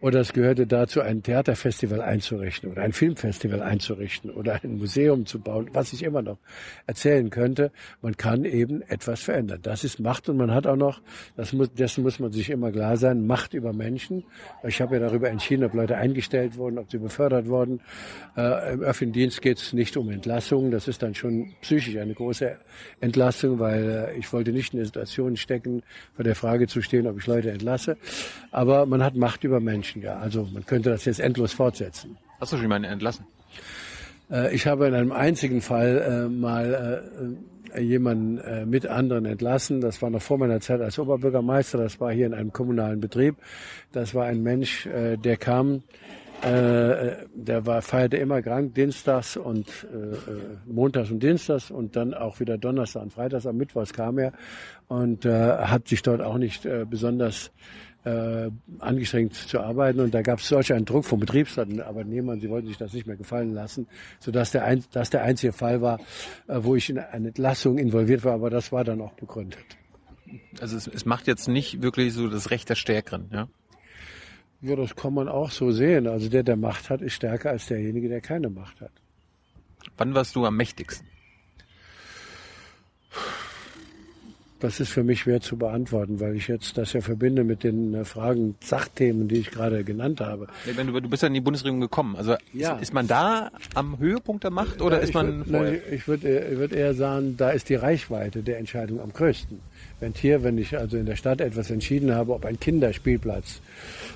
Oder 0.00 0.20
es 0.20 0.32
gehörte 0.32 0.66
dazu, 0.68 1.00
ein 1.00 1.24
Theaterfestival 1.24 2.00
einzurichten 2.00 2.70
oder 2.70 2.82
ein 2.82 2.92
Filmfestival 2.92 3.60
einzurichten 3.60 4.11
oder 4.20 4.60
ein 4.62 4.78
Museum 4.78 5.26
zu 5.26 5.40
bauen, 5.40 5.70
was 5.72 5.92
ich 5.92 6.02
immer 6.02 6.22
noch 6.22 6.38
erzählen 6.86 7.30
könnte. 7.30 7.70
Man 8.00 8.16
kann 8.16 8.44
eben 8.44 8.82
etwas 8.82 9.22
verändern. 9.22 9.60
Das 9.62 9.84
ist 9.84 10.00
Macht 10.00 10.28
und 10.28 10.36
man 10.36 10.52
hat 10.52 10.66
auch 10.66 10.76
noch, 10.76 11.00
das 11.36 11.52
muss, 11.52 11.72
dessen 11.72 12.02
muss 12.02 12.18
man 12.18 12.32
sich 12.32 12.50
immer 12.50 12.72
klar 12.72 12.96
sein, 12.96 13.26
Macht 13.26 13.54
über 13.54 13.72
Menschen. 13.72 14.24
Ich 14.66 14.80
habe 14.80 14.96
ja 14.96 15.00
darüber 15.00 15.28
entschieden, 15.28 15.64
ob 15.64 15.74
Leute 15.74 15.96
eingestellt 15.96 16.56
wurden, 16.56 16.78
ob 16.78 16.90
sie 16.90 16.98
befördert 16.98 17.46
wurden. 17.46 17.80
Äh, 18.36 18.74
Im 18.74 18.80
öffentlichen 18.80 19.12
Dienst 19.12 19.42
geht 19.42 19.58
es 19.58 19.72
nicht 19.72 19.96
um 19.96 20.10
Entlassungen. 20.10 20.70
Das 20.70 20.88
ist 20.88 21.02
dann 21.02 21.14
schon 21.14 21.52
psychisch 21.60 21.96
eine 21.96 22.14
große 22.14 22.56
Entlassung, 23.00 23.58
weil 23.58 24.10
äh, 24.14 24.18
ich 24.18 24.32
wollte 24.32 24.52
nicht 24.52 24.72
in 24.72 24.78
der 24.78 24.86
Situation 24.86 25.36
stecken, 25.36 25.82
vor 26.14 26.24
der 26.24 26.34
Frage 26.34 26.66
zu 26.66 26.82
stehen, 26.82 27.06
ob 27.06 27.18
ich 27.18 27.26
Leute 27.26 27.50
entlasse. 27.50 27.96
Aber 28.50 28.86
man 28.86 29.02
hat 29.02 29.14
Macht 29.14 29.44
über 29.44 29.60
Menschen, 29.60 30.02
ja. 30.02 30.18
Also 30.18 30.48
man 30.52 30.64
könnte 30.66 30.90
das 30.90 31.04
jetzt 31.04 31.20
endlos 31.20 31.52
fortsetzen. 31.52 32.16
Hast 32.40 32.52
du 32.52 32.56
schon 32.56 32.64
jemanden 32.64 32.90
entlassen? 32.90 33.24
Äh, 34.32 34.54
ich 34.54 34.66
habe 34.66 34.88
in 34.88 34.94
einem 34.94 35.12
einzigen 35.12 35.60
Fall 35.60 35.98
äh, 35.98 36.28
mal 36.28 37.04
äh, 37.74 37.80
jemanden 37.80 38.68
mit 38.68 38.86
anderen 38.86 39.24
entlassen. 39.24 39.80
Das 39.80 40.02
war 40.02 40.10
noch 40.10 40.20
vor 40.20 40.36
meiner 40.36 40.60
Zeit 40.60 40.82
als 40.82 40.98
Oberbürgermeister. 40.98 41.78
Das 41.78 42.00
war 42.00 42.12
hier 42.12 42.26
in 42.26 42.34
einem 42.34 42.52
kommunalen 42.52 43.00
Betrieb. 43.00 43.36
Das 43.92 44.14
war 44.14 44.26
ein 44.26 44.42
Mensch, 44.42 44.86
der 44.86 45.36
kam, 45.38 45.82
äh, 46.42 47.16
der 47.34 47.66
war 47.66 47.80
feierte 47.82 48.16
immer 48.16 48.42
krank, 48.42 48.74
dienstags 48.74 49.36
und 49.36 49.68
äh, 49.84 50.16
montags 50.70 51.10
und 51.10 51.22
dienstags 51.22 51.70
und 51.70 51.94
dann 51.94 52.14
auch 52.14 52.40
wieder 52.40 52.58
donnerstag 52.58 53.04
und 53.04 53.12
freitags. 53.12 53.46
Am 53.46 53.56
Mittwochs 53.56 53.92
kam 53.92 54.18
er 54.18 54.32
und 54.88 55.24
äh, 55.24 55.30
hat 55.30 55.86
sich 55.86 56.02
dort 56.02 56.20
auch 56.20 56.38
nicht 56.38 56.66
äh, 56.66 56.84
besonders 56.84 57.52
äh, 58.04 58.50
angestrengt 58.78 59.34
zu 59.34 59.60
arbeiten 59.60 60.00
und 60.00 60.12
da 60.12 60.22
gab 60.22 60.40
es 60.40 60.48
solch 60.48 60.72
einen 60.72 60.84
Druck 60.84 61.04
vom 61.04 61.20
Betriebsrat 61.20 61.68
und 61.68 61.80
Arbeitnehmern, 61.80 62.40
sie 62.40 62.50
wollten 62.50 62.66
sich 62.68 62.78
das 62.78 62.92
nicht 62.92 63.06
mehr 63.06 63.16
gefallen 63.16 63.54
lassen, 63.54 63.86
sodass 64.18 64.50
der, 64.50 64.64
ein, 64.64 64.84
das 64.92 65.10
der 65.10 65.22
einzige 65.22 65.52
Fall 65.52 65.80
war, 65.80 66.00
äh, 66.48 66.58
wo 66.62 66.74
ich 66.74 66.90
in 66.90 66.98
eine 66.98 67.28
Entlassung 67.28 67.78
involviert 67.78 68.24
war, 68.24 68.34
aber 68.34 68.50
das 68.50 68.72
war 68.72 68.84
dann 68.84 69.00
auch 69.00 69.12
begründet. 69.12 69.64
Also 70.60 70.76
es, 70.76 70.86
es 70.86 71.04
macht 71.04 71.26
jetzt 71.26 71.48
nicht 71.48 71.82
wirklich 71.82 72.12
so 72.12 72.28
das 72.28 72.50
Recht 72.50 72.68
der 72.68 72.74
Stärkeren, 72.74 73.28
ja? 73.32 73.48
Ja, 74.62 74.76
das 74.76 74.94
kann 74.94 75.12
man 75.12 75.28
auch 75.28 75.50
so 75.50 75.72
sehen. 75.72 76.06
Also 76.06 76.28
der, 76.28 76.44
der 76.44 76.56
Macht 76.56 76.88
hat, 76.88 77.02
ist 77.02 77.14
stärker 77.14 77.50
als 77.50 77.66
derjenige, 77.66 78.08
der 78.08 78.20
keine 78.20 78.48
Macht 78.48 78.80
hat. 78.80 78.92
Wann 79.96 80.14
warst 80.14 80.36
du 80.36 80.46
am 80.46 80.56
mächtigsten? 80.56 81.08
Das 84.62 84.78
ist 84.78 84.90
für 84.90 85.02
mich 85.02 85.22
schwer 85.22 85.40
zu 85.40 85.56
beantworten, 85.56 86.20
weil 86.20 86.36
ich 86.36 86.46
jetzt 86.46 86.78
das 86.78 86.92
ja 86.92 87.00
verbinde 87.00 87.42
mit 87.42 87.64
den 87.64 87.94
äh, 87.94 88.04
Fragen, 88.04 88.54
Sachthemen, 88.62 89.26
die 89.26 89.38
ich 89.38 89.50
gerade 89.50 89.82
genannt 89.82 90.20
habe. 90.20 90.46
Ja, 90.64 90.84
du, 90.84 91.00
du, 91.00 91.08
bist 91.08 91.24
ja 91.24 91.26
in 91.26 91.34
die 91.34 91.40
Bundesregierung 91.40 91.80
gekommen. 91.80 92.14
Also 92.14 92.36
ja. 92.52 92.76
ist, 92.76 92.82
ist, 92.82 92.94
man 92.94 93.08
da 93.08 93.50
am 93.74 93.98
Höhepunkt 93.98 94.44
der 94.44 94.52
Macht 94.52 94.80
oder 94.80 94.98
ja, 94.98 95.02
ist 95.02 95.14
man 95.14 95.50
würd, 95.50 95.82
Ich 95.90 96.06
würde 96.06 96.46
ich 96.52 96.58
würd 96.58 96.72
eher 96.72 96.94
sagen, 96.94 97.36
da 97.36 97.50
ist 97.50 97.70
die 97.70 97.74
Reichweite 97.74 98.44
der 98.44 98.58
Entscheidung 98.58 99.00
am 99.00 99.12
größten. 99.12 99.58
Wenn 100.02 100.14
hier, 100.14 100.42
wenn 100.42 100.58
ich 100.58 100.76
also 100.76 100.96
in 100.96 101.06
der 101.06 101.14
Stadt 101.14 101.40
etwas 101.40 101.70
entschieden 101.70 102.12
habe, 102.12 102.32
ob 102.32 102.44
ein 102.44 102.58
Kinderspielplatz 102.58 103.60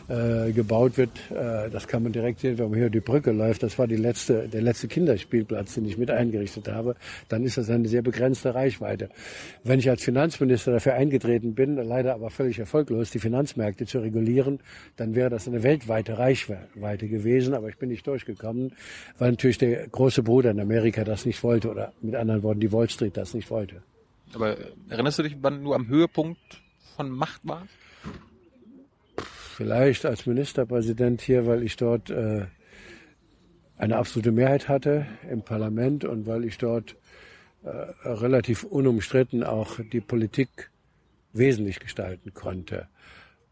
äh, 0.08 0.50
gebaut 0.50 0.98
wird, 0.98 1.10
äh, 1.30 1.70
das 1.70 1.86
kann 1.86 2.02
man 2.02 2.10
direkt 2.10 2.40
sehen, 2.40 2.58
wenn 2.58 2.70
man 2.70 2.80
hier 2.80 2.90
die 2.90 2.98
Brücke 2.98 3.30
läuft. 3.30 3.62
Das 3.62 3.78
war 3.78 3.86
die 3.86 3.94
letzte, 3.94 4.48
der 4.48 4.62
letzte 4.62 4.88
Kinderspielplatz, 4.88 5.74
den 5.74 5.84
ich 5.84 5.96
mit 5.96 6.10
eingerichtet 6.10 6.66
habe. 6.66 6.96
Dann 7.28 7.44
ist 7.44 7.56
das 7.56 7.70
eine 7.70 7.86
sehr 7.86 8.02
begrenzte 8.02 8.52
Reichweite. 8.52 9.10
Wenn 9.62 9.78
ich 9.78 9.88
als 9.88 10.02
Finanzminister 10.02 10.72
dafür 10.72 10.94
eingetreten 10.94 11.54
bin, 11.54 11.76
leider 11.76 12.14
aber 12.14 12.30
völlig 12.30 12.58
erfolglos, 12.58 13.12
die 13.12 13.20
Finanzmärkte 13.20 13.86
zu 13.86 14.00
regulieren, 14.00 14.58
dann 14.96 15.14
wäre 15.14 15.30
das 15.30 15.46
eine 15.46 15.62
weltweite 15.62 16.18
Reichweite 16.18 17.06
gewesen. 17.06 17.54
Aber 17.54 17.68
ich 17.68 17.76
bin 17.76 17.90
nicht 17.90 18.08
durchgekommen, 18.08 18.72
weil 19.18 19.30
natürlich 19.30 19.58
der 19.58 19.86
große 19.86 20.24
Bruder 20.24 20.50
in 20.50 20.58
Amerika 20.58 21.04
das 21.04 21.24
nicht 21.24 21.44
wollte 21.44 21.70
oder 21.70 21.92
mit 22.02 22.16
anderen 22.16 22.42
Worten 22.42 22.58
die 22.58 22.72
Wall 22.72 22.90
Street 22.90 23.16
das 23.16 23.34
nicht 23.34 23.52
wollte. 23.52 23.82
Aber 24.34 24.56
erinnerst 24.88 25.18
du 25.18 25.22
dich, 25.22 25.36
wann 25.40 25.64
du 25.64 25.74
am 25.74 25.88
Höhepunkt 25.88 26.40
von 26.96 27.10
Macht 27.10 27.40
warst? 27.44 27.70
Vielleicht 29.56 30.04
als 30.04 30.26
Ministerpräsident 30.26 31.20
hier, 31.22 31.46
weil 31.46 31.62
ich 31.62 31.76
dort 31.76 32.10
äh, 32.10 32.46
eine 33.78 33.96
absolute 33.96 34.32
Mehrheit 34.32 34.68
hatte 34.68 35.06
im 35.30 35.42
Parlament 35.42 36.04
und 36.04 36.26
weil 36.26 36.44
ich 36.44 36.58
dort 36.58 36.96
äh, 37.62 37.68
relativ 38.04 38.64
unumstritten 38.64 39.42
auch 39.44 39.80
die 39.92 40.00
Politik 40.00 40.70
wesentlich 41.32 41.80
gestalten 41.80 42.34
konnte. 42.34 42.88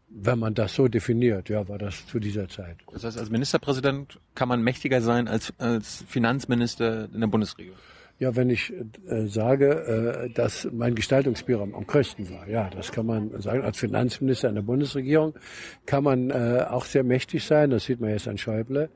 Wenn 0.07 0.39
man 0.39 0.53
das 0.53 0.75
so 0.75 0.87
definiert, 0.87 1.49
ja, 1.49 1.67
war 1.67 1.77
das 1.77 2.05
zu 2.07 2.19
dieser 2.19 2.47
Zeit. 2.47 2.77
Das 2.91 3.03
heißt, 3.03 3.17
als 3.17 3.29
Ministerpräsident 3.29 4.19
kann 4.35 4.47
man 4.47 4.61
mächtiger 4.61 5.01
sein 5.01 5.27
als, 5.27 5.53
als 5.57 6.05
Finanzminister 6.07 7.09
in 7.11 7.19
der 7.19 7.27
Bundesregierung. 7.27 7.77
Ja, 8.17 8.33
wenn 8.37 8.49
ich 8.49 8.71
äh, 9.09 9.27
sage, 9.27 10.25
äh, 10.25 10.29
dass 10.29 10.69
mein 10.71 10.95
Gestaltungsspielraum 10.95 11.75
am 11.75 11.85
größten 11.85 12.29
war, 12.29 12.47
ja, 12.47 12.69
das 12.69 12.93
kann 12.93 13.05
man 13.05 13.41
sagen. 13.41 13.61
Als 13.61 13.77
Finanzminister 13.77 14.47
in 14.47 14.55
der 14.55 14.61
Bundesregierung 14.61 15.33
kann 15.85 16.05
man 16.05 16.29
äh, 16.29 16.65
auch 16.69 16.85
sehr 16.85 17.03
mächtig 17.03 17.43
sein. 17.43 17.71
Das 17.71 17.83
sieht 17.83 17.99
man 17.99 18.11
jetzt 18.11 18.29
an 18.29 18.37
Schäuble. 18.37 18.89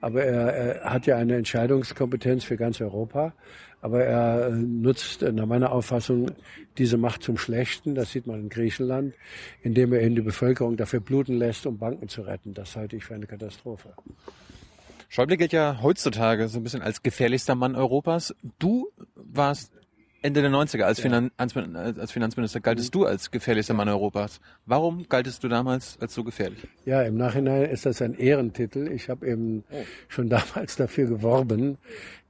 Aber 0.00 0.24
er, 0.24 0.52
er 0.52 0.92
hat 0.92 1.06
ja 1.06 1.16
eine 1.16 1.36
Entscheidungskompetenz 1.36 2.42
für 2.42 2.56
ganz 2.56 2.80
Europa. 2.80 3.32
Aber 3.80 4.02
er 4.02 4.48
äh, 4.48 4.50
nutzt 4.50 5.22
äh, 5.22 5.30
nach 5.30 5.46
meiner 5.46 5.70
Auffassung 5.70 6.32
diese 6.76 6.96
Macht 6.96 7.22
zum 7.22 7.38
Schlechten. 7.38 7.94
Das 7.94 8.10
sieht 8.10 8.26
man 8.26 8.40
in 8.40 8.48
Griechenland, 8.48 9.14
indem 9.62 9.92
er 9.92 10.00
eben 10.00 10.16
die 10.16 10.22
Bevölkerung 10.22 10.76
dafür 10.76 10.98
bluten 10.98 11.34
lässt, 11.34 11.64
um 11.66 11.78
Banken 11.78 12.08
zu 12.08 12.22
retten. 12.22 12.54
Das 12.54 12.74
halte 12.74 12.96
ich 12.96 13.04
für 13.04 13.14
eine 13.14 13.26
Katastrophe. 13.26 13.90
Schäuble 15.14 15.36
gilt 15.36 15.52
ja 15.52 15.78
heutzutage 15.80 16.48
so 16.48 16.58
ein 16.58 16.64
bisschen 16.64 16.82
als 16.82 17.00
gefährlichster 17.04 17.54
Mann 17.54 17.76
Europas. 17.76 18.34
Du 18.58 18.90
warst 19.14 19.70
Ende 20.22 20.42
der 20.42 20.50
90er 20.50 20.82
als, 20.82 20.98
Finan 20.98 21.30
als 21.36 22.10
Finanzminister 22.10 22.58
galtest 22.58 22.92
du 22.92 23.04
als 23.04 23.30
gefährlichster 23.30 23.74
Mann 23.74 23.88
Europas. 23.88 24.40
Warum 24.66 25.08
galtest 25.08 25.44
du 25.44 25.48
damals 25.48 25.98
als 26.00 26.14
so 26.14 26.24
gefährlich? 26.24 26.66
Ja, 26.84 27.02
im 27.02 27.16
Nachhinein 27.16 27.66
ist 27.66 27.86
das 27.86 28.02
ein 28.02 28.14
Ehrentitel. 28.14 28.90
Ich 28.90 29.08
habe 29.08 29.28
eben 29.28 29.62
oh. 29.70 29.84
schon 30.08 30.28
damals 30.30 30.74
dafür 30.74 31.06
geworben, 31.06 31.78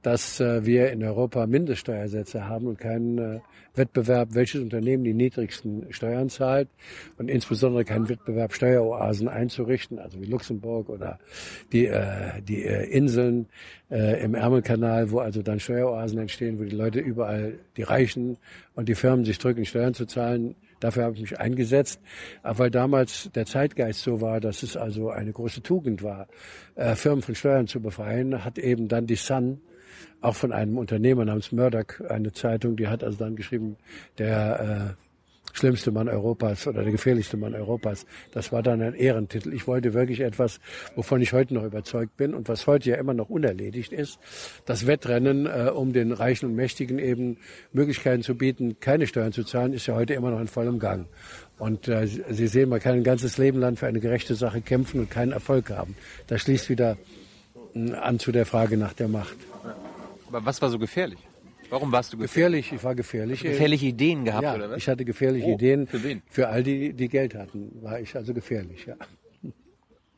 dass 0.05 0.39
äh, 0.39 0.63
wir 0.63 0.91
in 0.91 1.03
Europa 1.03 1.47
Mindeststeuersätze 1.47 2.47
haben 2.47 2.67
und 2.67 2.77
keinen 2.77 3.17
äh, 3.17 3.39
Wettbewerb, 3.73 4.35
welches 4.35 4.61
Unternehmen 4.61 5.03
die 5.03 5.15
niedrigsten 5.15 5.91
Steuern 5.91 6.29
zahlt 6.29 6.69
und 7.17 7.27
insbesondere 7.27 7.85
keinen 7.85 8.07
Wettbewerb, 8.07 8.53
Steueroasen 8.53 9.27
einzurichten, 9.27 9.97
also 9.97 10.21
wie 10.21 10.27
Luxemburg 10.27 10.89
oder 10.89 11.17
die, 11.71 11.87
äh, 11.87 12.39
die 12.47 12.63
äh, 12.63 12.83
Inseln 12.87 13.47
äh, 13.89 14.23
im 14.23 14.35
Ärmelkanal, 14.35 15.09
wo 15.09 15.19
also 15.19 15.41
dann 15.41 15.59
Steueroasen 15.59 16.19
entstehen, 16.19 16.59
wo 16.59 16.63
die 16.65 16.75
Leute 16.75 16.99
überall, 16.99 17.57
die 17.75 17.83
Reichen 17.83 18.37
und 18.75 18.87
die 18.87 18.95
Firmen 18.95 19.25
sich 19.25 19.39
drücken, 19.39 19.65
Steuern 19.65 19.95
zu 19.95 20.05
zahlen. 20.05 20.53
Dafür 20.81 21.05
habe 21.05 21.15
ich 21.15 21.21
mich 21.21 21.39
eingesetzt, 21.39 21.99
aber 22.43 22.59
weil 22.59 22.69
damals 22.69 23.31
der 23.33 23.47
Zeitgeist 23.47 24.03
so 24.03 24.21
war, 24.21 24.39
dass 24.39 24.61
es 24.61 24.77
also 24.77 25.09
eine 25.09 25.31
große 25.31 25.63
Tugend 25.63 26.03
war, 26.03 26.27
äh, 26.75 26.93
Firmen 26.93 27.23
von 27.23 27.33
Steuern 27.33 27.65
zu 27.65 27.81
befreien, 27.81 28.45
hat 28.45 28.59
eben 28.59 28.87
dann 28.87 29.07
die 29.07 29.15
Sun 29.15 29.61
auch 30.21 30.35
von 30.35 30.51
einem 30.51 30.77
Unternehmer 30.77 31.25
namens 31.25 31.51
Murdoch, 31.51 31.99
eine 32.09 32.33
Zeitung, 32.33 32.75
die 32.75 32.87
hat 32.87 33.03
also 33.03 33.17
dann 33.17 33.35
geschrieben, 33.35 33.77
der 34.17 34.95
äh, 34.97 35.05
schlimmste 35.55 35.91
Mann 35.91 36.09
Europas 36.09 36.67
oder 36.67 36.83
der 36.83 36.91
gefährlichste 36.91 37.37
Mann 37.37 37.55
Europas. 37.55 38.05
Das 38.31 38.51
war 38.51 38.61
dann 38.61 38.81
ein 38.81 38.93
Ehrentitel. 38.93 39.53
Ich 39.53 39.67
wollte 39.67 39.93
wirklich 39.93 40.19
etwas, 40.19 40.59
wovon 40.95 41.21
ich 41.21 41.33
heute 41.33 41.53
noch 41.53 41.63
überzeugt 41.63 42.17
bin 42.17 42.33
und 42.33 42.49
was 42.49 42.67
heute 42.67 42.89
ja 42.89 42.97
immer 42.97 43.13
noch 43.13 43.29
unerledigt 43.29 43.93
ist, 43.93 44.19
das 44.65 44.85
Wettrennen, 44.85 45.45
äh, 45.45 45.71
um 45.73 45.93
den 45.93 46.11
Reichen 46.11 46.47
und 46.47 46.55
Mächtigen 46.55 46.99
eben 46.99 47.37
Möglichkeiten 47.71 48.21
zu 48.21 48.35
bieten, 48.35 48.79
keine 48.79 49.07
Steuern 49.07 49.31
zu 49.31 49.43
zahlen, 49.43 49.73
ist 49.73 49.87
ja 49.87 49.95
heute 49.95 50.13
immer 50.13 50.31
noch 50.31 50.41
in 50.41 50.47
vollem 50.47 50.79
Gang. 50.79 51.07
Und 51.57 51.87
äh, 51.87 52.05
Sie 52.05 52.47
sehen, 52.47 52.69
man 52.69 52.81
kann 52.81 52.95
ein 52.95 53.03
ganzes 53.03 53.37
Leben 53.37 53.59
lang 53.59 53.77
für 53.77 53.87
eine 53.87 54.01
gerechte 54.01 54.35
Sache 54.35 54.61
kämpfen 54.61 54.99
und 54.99 55.09
keinen 55.09 55.31
Erfolg 55.31 55.69
haben. 55.69 55.95
Das 56.27 56.41
schließt 56.41 56.69
wieder 56.69 56.97
äh, 57.73 57.93
an 57.93 58.19
zu 58.19 58.31
der 58.31 58.45
Frage 58.45 58.77
nach 58.77 58.93
der 58.93 59.07
Macht. 59.07 59.37
Was 60.43 60.61
war 60.61 60.69
so 60.69 60.79
gefährlich? 60.79 61.19
Warum 61.69 61.91
warst 61.91 62.13
du 62.13 62.17
gefährlich? 62.17 62.65
Gefährlich, 62.65 62.73
ich 62.73 62.83
war 62.83 62.95
gefährlich. 62.95 63.41
Gefährliche 63.41 63.85
Ideen 63.87 64.25
gehabt, 64.25 64.43
ja, 64.43 64.55
oder 64.55 64.69
was? 64.69 64.77
ich 64.77 64.87
hatte 64.87 65.05
gefährliche 65.05 65.47
oh, 65.47 65.53
Ideen. 65.55 65.87
Für 65.87 66.03
wen? 66.03 66.21
Für 66.29 66.49
all 66.49 66.63
die, 66.63 66.93
die 66.93 67.07
Geld 67.07 67.35
hatten, 67.35 67.71
war 67.81 67.99
ich 67.99 68.15
also 68.15 68.33
gefährlich, 68.33 68.85
ja. 68.85 68.95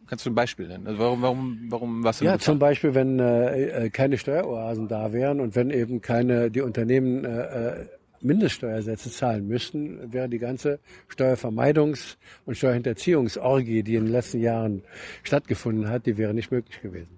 Kannst 0.07 0.25
du 0.25 0.29
ein 0.29 0.35
Beispiel 0.35 0.67
nennen? 0.67 0.87
Also 0.87 0.99
warum, 0.99 1.21
warum, 1.21 1.59
warum 1.69 2.03
warst 2.03 2.21
du 2.21 2.25
Ja, 2.25 2.39
zum 2.39 2.59
Beispiel, 2.59 2.95
wenn 2.95 3.19
äh, 3.19 3.85
äh, 3.85 3.89
keine 3.89 4.17
Steueroasen 4.17 4.87
da 4.87 5.11
wären 5.11 5.41
und 5.41 5.55
wenn 5.55 5.69
eben 5.69 6.01
keine, 6.01 6.49
die 6.49 6.61
Unternehmen 6.61 7.25
äh, 7.25 7.81
äh 7.81 7.87
Mindeststeuersätze 8.19 9.11
zahlen 9.11 9.47
müssten, 9.47 10.11
wäre 10.11 10.27
die 10.27 10.39
ganze 10.39 10.79
Steuervermeidungs- 11.07 12.17
und 12.45 12.57
Steuerhinterziehungsorgie, 12.57 13.83
die 13.83 13.93
in 13.93 14.05
den 14.05 14.11
letzten 14.11 14.39
Jahren 14.39 14.81
stattgefunden 15.21 15.87
hat, 15.89 16.07
die 16.07 16.17
wäre 16.17 16.33
nicht 16.33 16.51
möglich 16.51 16.81
gewesen. 16.81 17.16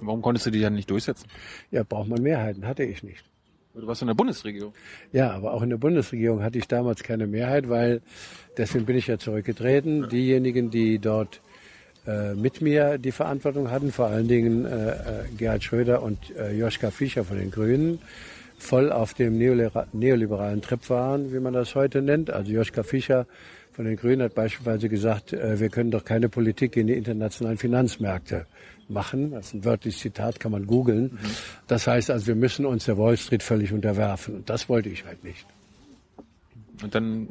Warum 0.00 0.22
konntest 0.22 0.46
du 0.46 0.50
die 0.50 0.60
dann 0.60 0.74
nicht 0.74 0.90
durchsetzen? 0.90 1.28
Ja, 1.70 1.82
braucht 1.82 2.08
man 2.08 2.22
Mehrheiten, 2.22 2.66
hatte 2.66 2.84
ich 2.84 3.02
nicht. 3.02 3.24
Du 3.74 3.86
warst 3.88 4.02
in 4.02 4.08
der 4.08 4.14
Bundesregierung. 4.14 4.72
Ja, 5.12 5.32
aber 5.32 5.52
auch 5.52 5.62
in 5.62 5.70
der 5.70 5.78
Bundesregierung 5.78 6.42
hatte 6.42 6.58
ich 6.58 6.68
damals 6.68 7.02
keine 7.02 7.26
Mehrheit, 7.26 7.68
weil 7.68 8.02
deswegen 8.56 8.86
bin 8.86 8.96
ich 8.96 9.08
ja 9.08 9.18
zurückgetreten. 9.18 10.02
Ja. 10.02 10.06
Diejenigen, 10.06 10.70
die 10.70 11.00
dort 11.00 11.40
äh, 12.06 12.34
mit 12.34 12.60
mir 12.60 12.98
die 12.98 13.10
Verantwortung 13.10 13.70
hatten, 13.70 13.90
vor 13.90 14.06
allen 14.06 14.28
Dingen 14.28 14.64
äh, 14.64 14.90
äh 14.90 14.94
Gerhard 15.36 15.64
Schröder 15.64 16.02
und 16.02 16.18
äh, 16.36 16.52
Joschka 16.52 16.92
Fischer 16.92 17.24
von 17.24 17.36
den 17.36 17.50
Grünen, 17.50 17.98
voll 18.58 18.92
auf 18.92 19.12
dem 19.14 19.38
neoliberalen 19.38 20.62
Trip 20.62 20.88
waren, 20.88 21.32
wie 21.32 21.40
man 21.40 21.52
das 21.52 21.74
heute 21.74 22.00
nennt. 22.00 22.30
Also 22.30 22.52
Joschka 22.52 22.84
Fischer 22.84 23.26
von 23.72 23.86
den 23.86 23.96
Grünen 23.96 24.22
hat 24.22 24.36
beispielsweise 24.36 24.88
gesagt, 24.88 25.32
äh, 25.32 25.58
wir 25.58 25.68
können 25.68 25.90
doch 25.90 26.04
keine 26.04 26.28
Politik 26.28 26.76
in 26.76 26.86
die 26.86 26.94
internationalen 26.94 27.58
Finanzmärkte 27.58 28.46
machen. 28.90 29.32
Das 29.32 29.46
ist 29.46 29.54
ein 29.54 29.64
wörtliches 29.64 30.00
Zitat, 30.00 30.40
kann 30.40 30.52
man 30.52 30.66
googeln. 30.66 31.04
Mhm. 31.12 31.18
Das 31.66 31.86
heißt 31.86 32.10
also, 32.10 32.26
wir 32.26 32.34
müssen 32.34 32.66
uns 32.66 32.84
der 32.84 32.98
Wall 32.98 33.16
Street 33.16 33.42
völlig 33.42 33.72
unterwerfen. 33.72 34.36
Und 34.36 34.50
das 34.50 34.68
wollte 34.68 34.88
ich 34.88 35.04
halt 35.04 35.24
nicht. 35.24 35.46
Und 36.82 36.94
dann 36.94 37.28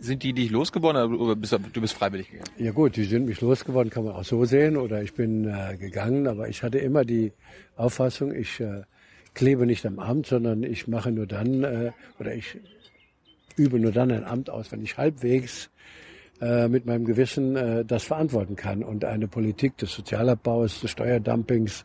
sind 0.00 0.22
die 0.22 0.32
dich 0.32 0.50
losgeworden 0.50 1.14
oder 1.14 1.36
bist 1.36 1.52
du 1.52 1.80
bist 1.80 1.94
freiwillig 1.94 2.30
gegangen? 2.30 2.50
Ja 2.58 2.72
gut, 2.72 2.96
die 2.96 3.04
sind 3.04 3.26
mich 3.26 3.40
losgeworden, 3.40 3.90
kann 3.90 4.04
man 4.04 4.14
auch 4.14 4.24
so 4.24 4.44
sehen. 4.44 4.76
Oder 4.76 5.02
ich 5.02 5.14
bin 5.14 5.46
äh, 5.46 5.76
gegangen, 5.76 6.26
aber 6.26 6.48
ich 6.48 6.62
hatte 6.62 6.78
immer 6.78 7.04
die 7.04 7.32
Auffassung, 7.76 8.34
ich 8.34 8.60
äh, 8.60 8.82
klebe 9.34 9.66
nicht 9.66 9.86
am 9.86 9.98
Amt, 9.98 10.26
sondern 10.26 10.62
ich 10.62 10.88
mache 10.88 11.12
nur 11.12 11.26
dann 11.26 11.62
äh, 11.62 11.92
oder 12.18 12.34
ich 12.34 12.58
übe 13.56 13.78
nur 13.78 13.92
dann 13.92 14.10
ein 14.10 14.24
Amt 14.24 14.50
aus, 14.50 14.72
wenn 14.72 14.82
ich 14.82 14.96
halbwegs 14.98 15.70
äh, 16.40 16.68
mit 16.68 16.84
meinem 16.86 17.04
Gewissen 17.04 17.56
äh, 17.56 17.84
das 17.84 18.04
verantworten 18.04 18.56
kann. 18.56 18.82
Und 18.82 19.04
eine 19.04 19.28
Politik 19.28 19.76
des 19.78 19.92
Sozialabbaus, 19.92 20.80
des 20.80 20.90
Steuerdumpings, 20.90 21.84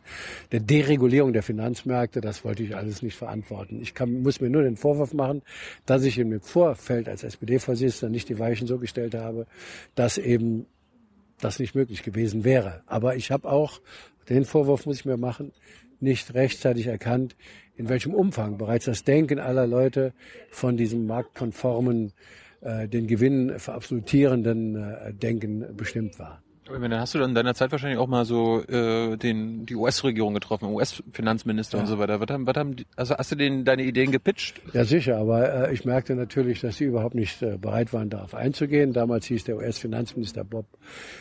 der 0.50 0.60
Deregulierung 0.60 1.32
der 1.32 1.42
Finanzmärkte, 1.42 2.20
das 2.20 2.44
wollte 2.44 2.62
ich 2.62 2.76
alles 2.76 3.02
nicht 3.02 3.16
verantworten. 3.16 3.80
Ich 3.80 3.94
kann, 3.94 4.22
muss 4.22 4.40
mir 4.40 4.50
nur 4.50 4.62
den 4.62 4.76
Vorwurf 4.76 5.14
machen, 5.14 5.42
dass 5.86 6.04
ich 6.04 6.18
im 6.18 6.40
Vorfeld 6.40 7.08
als 7.08 7.24
SPD-Vorsitzender 7.24 8.10
nicht 8.10 8.28
die 8.28 8.38
Weichen 8.38 8.66
so 8.66 8.78
gestellt 8.78 9.14
habe, 9.14 9.46
dass 9.94 10.18
eben 10.18 10.66
das 11.40 11.58
nicht 11.58 11.74
möglich 11.74 12.02
gewesen 12.02 12.44
wäre. 12.44 12.82
Aber 12.86 13.16
ich 13.16 13.30
habe 13.30 13.50
auch, 13.50 13.80
den 14.28 14.44
Vorwurf 14.44 14.86
muss 14.86 15.00
ich 15.00 15.04
mir 15.04 15.16
machen, 15.16 15.52
nicht 16.00 16.34
rechtzeitig 16.34 16.86
erkannt, 16.88 17.36
in 17.74 17.88
welchem 17.88 18.14
Umfang 18.14 18.58
bereits 18.58 18.84
das 18.84 19.04
Denken 19.04 19.38
aller 19.38 19.66
Leute 19.66 20.12
von 20.50 20.76
diesem 20.76 21.06
marktkonformen 21.06 22.12
den 22.88 23.06
Gewinn 23.06 23.58
verabsolutierenden 23.58 24.76
äh, 24.76 25.12
Denken 25.14 25.76
bestimmt 25.76 26.18
war. 26.18 26.42
Dann 26.80 27.00
hast 27.00 27.14
du 27.14 27.18
dann 27.18 27.30
in 27.30 27.34
deiner 27.34 27.54
Zeit 27.54 27.72
wahrscheinlich 27.72 27.98
auch 27.98 28.06
mal 28.06 28.24
so 28.24 28.62
äh, 28.62 29.16
den 29.16 29.66
die 29.66 29.76
US-Regierung 29.76 30.34
getroffen, 30.34 30.66
US-Finanzminister 30.66 31.78
ja. 31.78 31.82
und 31.82 31.88
so 31.88 31.98
weiter. 31.98 32.20
Was 32.20 32.28
haben, 32.28 32.46
was 32.46 32.56
haben 32.56 32.76
die, 32.76 32.86
also 32.96 33.16
hast 33.16 33.32
du 33.32 33.36
denen 33.36 33.64
deine 33.64 33.84
Ideen 33.84 34.10
gepitcht? 34.10 34.60
Ja 34.72 34.84
sicher, 34.84 35.18
aber 35.18 35.68
äh, 35.68 35.74
ich 35.74 35.84
merkte 35.84 36.14
natürlich, 36.14 36.60
dass 36.60 36.76
sie 36.76 36.84
überhaupt 36.84 37.14
nicht 37.14 37.42
äh, 37.42 37.58
bereit 37.58 37.92
waren, 37.92 38.10
darauf 38.10 38.34
einzugehen. 38.34 38.92
Damals 38.92 39.26
hieß 39.26 39.44
der 39.44 39.56
US-Finanzminister 39.56 40.44
Bob 40.44 40.66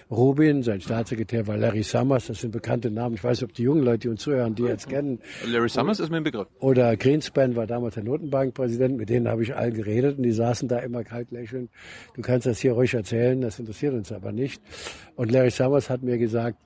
Rubin, 0.10 0.64
sein 0.64 0.82
Staatssekretär 0.82 1.48
war 1.48 1.58
Larry 1.58 1.84
Summers. 1.84 2.28
Das 2.28 2.42
sind 2.42 2.52
bekannte 2.52 2.92
Namen. 2.92 3.16
Ich 3.16 3.24
weiß, 3.24 3.44
ob 3.44 3.54
die 3.54 3.64
jungen 3.64 3.84
Leute, 3.84 4.00
die 4.00 4.08
uns 4.10 4.22
zuhören, 4.22 4.56
die 4.56 4.64
jetzt 4.64 4.90
kennen. 4.90 5.20
Larry 5.46 5.70
Summers 5.70 6.00
ist 6.00 6.10
mir 6.10 6.18
ein 6.18 6.24
Begriff. 6.24 6.48
Oder 6.60 6.96
Greenspan 6.98 7.56
war 7.56 7.68
damals 7.68 7.96
der 7.96 8.04
Notenbankpräsident. 8.04 8.98
Mit 8.98 9.10
denen 9.10 9.28
habe 9.28 9.44
ich 9.44 9.56
allen 9.56 9.74
geredet 9.74 10.18
und 10.18 10.24
die 10.24 10.32
saßen 10.32 10.68
da 10.68 10.80
immer 10.80 11.04
kalt 11.04 11.32
lächelnd. 11.32 11.70
Du 12.16 12.22
kannst 12.22 12.48
das 12.48 12.60
hier 12.60 12.74
ruhig 12.74 12.94
erzählen, 12.94 13.42
das 13.42 13.60
interessiert 13.60 13.94
uns 13.94 14.12
aber 14.12 14.32
nicht. 14.32 14.62
Und 15.22 15.32
Larry 15.32 15.52
Summers 15.52 15.92
hat 15.92 16.02
mir 16.02 16.18
gesagt, 16.18 16.58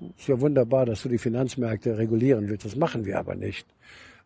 es 0.00 0.20
ist 0.20 0.28
ja 0.28 0.40
wunderbar, 0.40 0.86
dass 0.86 1.02
du 1.02 1.08
die 1.08 1.18
Finanzmärkte 1.18 1.98
regulieren 1.98 2.48
willst. 2.48 2.64
Das 2.64 2.76
machen 2.76 3.04
wir 3.04 3.18
aber 3.18 3.34
nicht. 3.34 3.66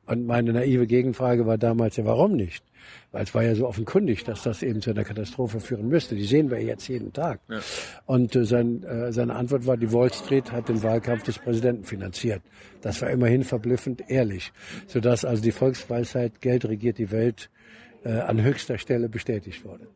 Und 0.05 0.27
meine 0.27 0.53
naive 0.53 0.87
Gegenfrage 0.87 1.47
war 1.47 1.57
damals, 1.57 1.97
ja, 1.97 2.05
warum 2.05 2.33
nicht? 2.33 2.63
Weil 3.11 3.23
es 3.23 3.35
war 3.35 3.43
ja 3.43 3.55
so 3.55 3.67
offenkundig, 3.67 4.23
dass 4.25 4.43
das 4.43 4.63
eben 4.63 4.83
zu 4.83 4.91
einer 4.91 5.05
Katastrophe 5.05 5.61
führen 5.61 5.89
müsste. 5.89 6.15
Die 6.15 6.27
sehen 6.27 6.51
wir 6.51 6.63
jetzt 6.63 6.89
jeden 6.89 7.15
Tag. 7.15 7.41
Ja. 7.49 7.61
Und 8.05 8.37
äh, 8.37 8.45
sein, 8.45 8.83
äh, 8.83 9.11
seine 9.15 9.35
Antwort 9.35 9.67
war, 9.67 9.79
die 9.79 9.91
Wall 9.95 10.13
Street 10.13 10.53
hat 10.53 10.69
den 10.69 10.83
Wahlkampf 10.83 11.23
des 11.23 11.39
Präsidenten 11.39 11.85
finanziert. 11.85 12.43
Das 12.83 13.01
war 13.01 13.09
immerhin 13.09 13.45
verblüffend 13.45 14.11
ehrlich. 14.11 14.53
Sodass 14.89 15.25
also 15.25 15.43
die 15.43 15.53
Volksweisheit, 15.53 16.43
Geld 16.43 16.67
regiert 16.67 16.99
die 16.99 17.11
Welt, 17.11 17.49
äh, 18.05 18.11
an 18.11 18.43
höchster 18.43 18.77
Stelle 18.77 19.09
bestätigt 19.09 19.65
wurde. 19.65 19.87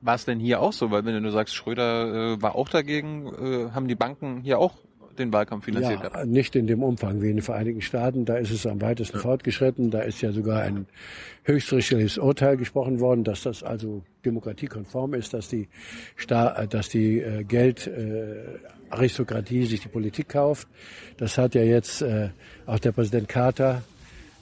War 0.00 0.14
es 0.14 0.24
denn 0.24 0.40
hier 0.40 0.60
auch 0.60 0.72
so? 0.72 0.90
Weil 0.90 1.04
wenn 1.04 1.22
du 1.22 1.30
sagst, 1.30 1.54
Schröder 1.54 2.34
äh, 2.34 2.42
war 2.42 2.54
auch 2.54 2.68
dagegen, 2.68 3.26
äh, 3.26 3.70
haben 3.70 3.88
die 3.88 3.94
Banken 3.94 4.40
hier 4.40 4.58
auch 4.58 4.74
den 5.18 5.32
Wahlkampf 5.32 5.64
finanziert 5.64 6.02
ja. 6.02 6.24
Nicht 6.24 6.56
in 6.56 6.66
dem 6.66 6.82
Umfang 6.82 7.22
wie 7.22 7.30
in 7.30 7.36
den 7.36 7.42
Vereinigten 7.42 7.82
Staaten. 7.82 8.24
Da 8.24 8.36
ist 8.36 8.50
es 8.50 8.66
am 8.66 8.80
weitesten 8.80 9.18
ja. 9.18 9.22
fortgeschritten. 9.22 9.90
Da 9.90 10.00
ist 10.00 10.20
ja 10.20 10.32
sogar 10.32 10.62
ein 10.62 10.86
höchstrichterliches 11.44 12.18
Urteil 12.18 12.56
gesprochen 12.56 12.98
worden, 13.00 13.22
dass 13.24 13.42
das 13.42 13.62
also 13.62 14.02
demokratiekonform 14.24 15.14
ist, 15.14 15.34
dass 15.34 15.48
die, 15.48 15.68
Sta 16.16 16.66
dass 16.66 16.88
die 16.88 17.20
äh, 17.20 17.44
Geldaristokratie 17.44 19.62
äh, 19.62 19.66
sich 19.66 19.80
die 19.80 19.88
Politik 19.88 20.28
kauft. 20.28 20.68
Das 21.16 21.38
hat 21.38 21.54
ja 21.54 21.62
jetzt 21.62 22.02
äh, 22.02 22.30
auch 22.66 22.78
der 22.78 22.92
Präsident 22.92 23.28
Carter, 23.28 23.82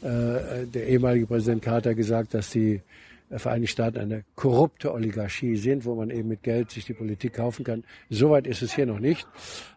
äh, 0.02 0.66
der 0.66 0.88
ehemalige 0.88 1.26
Präsident 1.26 1.62
Carter 1.62 1.95
gesagt, 1.95 2.35
dass 2.35 2.50
die 2.50 2.83
Vereinigten 3.28 3.73
Staaten 3.73 3.99
eine 3.99 4.25
korrupte 4.37 4.92
Oligarchie 4.92 5.56
sind, 5.56 5.85
wo 5.85 5.97
man 5.97 6.11
eben 6.11 6.28
mit 6.28 6.45
Geld 6.45 6.71
sich 6.71 6.85
die 6.85 6.95
Politik 6.95 7.35
kaufen 7.35 7.64
kann. 7.64 7.83
Soweit 8.09 8.47
ist 8.47 8.62
es 8.62 8.75
hier 8.75 8.87
noch 8.87 9.00
nicht. 9.00 9.26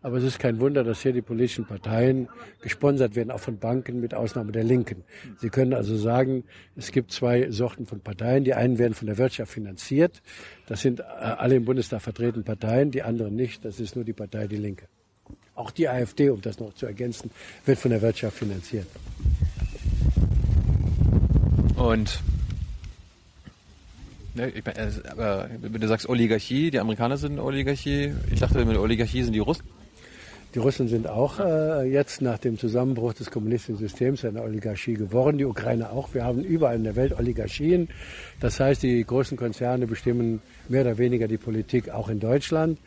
Aber 0.04 0.18
es 0.18 0.24
ist 0.24 0.38
kein 0.38 0.60
Wunder, 0.60 0.84
dass 0.84 1.02
hier 1.02 1.14
die 1.14 1.24
politischen 1.24 1.66
Parteien 1.66 2.30
gesponsert 2.62 3.16
werden, 3.16 3.32
auch 3.32 3.40
von 3.40 3.58
Banken, 3.58 4.00
mit 4.00 4.14
Ausnahme 4.14 4.52
der 4.52 4.64
Linken. 4.64 5.04
Sie 5.38 5.50
können 5.50 5.74
also 5.74 5.98
sagen, 5.98 6.44
es 6.76 6.92
gibt 6.92 7.12
zwei 7.12 7.50
Sorten 7.50 7.88
von 7.88 8.02
Parteien. 8.02 8.44
Die 8.44 8.54
einen 8.54 8.78
werden 8.78 8.94
von 8.94 9.08
der 9.08 9.18
Wirtschaft 9.18 9.52
finanziert. 9.52 10.22
Das 10.68 10.82
sind 10.82 11.00
äh, 11.00 11.04
alle 11.04 11.56
im 11.56 11.66
Bundestag 11.66 12.04
vertretenen 12.04 12.44
Parteien, 12.44 12.92
die 12.92 13.02
anderen 13.02 13.36
nicht. 13.36 13.66
Das 13.66 13.80
ist 13.80 13.96
nur 13.96 14.06
die 14.06 14.14
Partei 14.14 14.48
Die 14.48 14.58
Linke. 14.58 14.86
Auch 15.56 15.72
die 15.72 15.90
AfD, 15.90 16.30
um 16.30 16.40
das 16.40 16.60
noch 16.60 16.74
zu 16.74 16.86
ergänzen, 16.86 17.32
wird 17.66 17.80
von 17.80 17.92
der 17.92 18.02
Wirtschaft 18.02 18.38
finanziert. 18.38 18.88
Und 21.76 22.22
Ne, 24.40 24.52
ich 24.56 24.64
mein, 24.64 24.76
aber 25.12 25.50
wenn 25.60 25.82
du 25.82 25.88
sagst 25.88 26.08
Oligarchie, 26.08 26.72
die 26.72 26.80
Amerikaner 26.80 27.18
sind 27.18 27.40
Oligarchie. 27.40 28.14
Ich 28.32 28.40
dachte, 28.40 28.64
mit 28.64 28.78
Oligarchie 28.78 29.24
sind 29.24 29.34
die 29.34 29.40
Russen. 29.40 29.66
Die 30.56 30.60
Russen 30.60 30.88
sind 30.88 31.08
auch 31.08 31.42
äh, 31.42 31.84
jetzt 31.92 32.22
nach 32.22 32.38
dem 32.38 32.58
Zusammenbruch 32.58 33.14
des 33.14 33.30
kommunistischen 33.32 33.76
Systems 33.76 34.24
eine 34.24 34.42
Oligarchie 34.42 34.94
geworden. 34.94 35.38
Die 35.40 35.46
Ukraine 35.46 35.92
auch. 35.92 36.14
Wir 36.14 36.24
haben 36.24 36.42
überall 36.42 36.78
in 36.78 36.86
der 36.86 36.96
Welt 36.96 37.20
Oligarchien. 37.20 37.90
Das 38.40 38.62
heißt, 38.62 38.82
die 38.82 39.04
großen 39.04 39.38
Konzerne 39.38 39.88
bestimmen 39.88 40.42
mehr 40.70 40.84
oder 40.84 40.98
weniger 40.98 41.28
die 41.28 41.38
Politik 41.38 41.90
auch 41.90 42.08
in 42.08 42.22
Deutschland. 42.22 42.80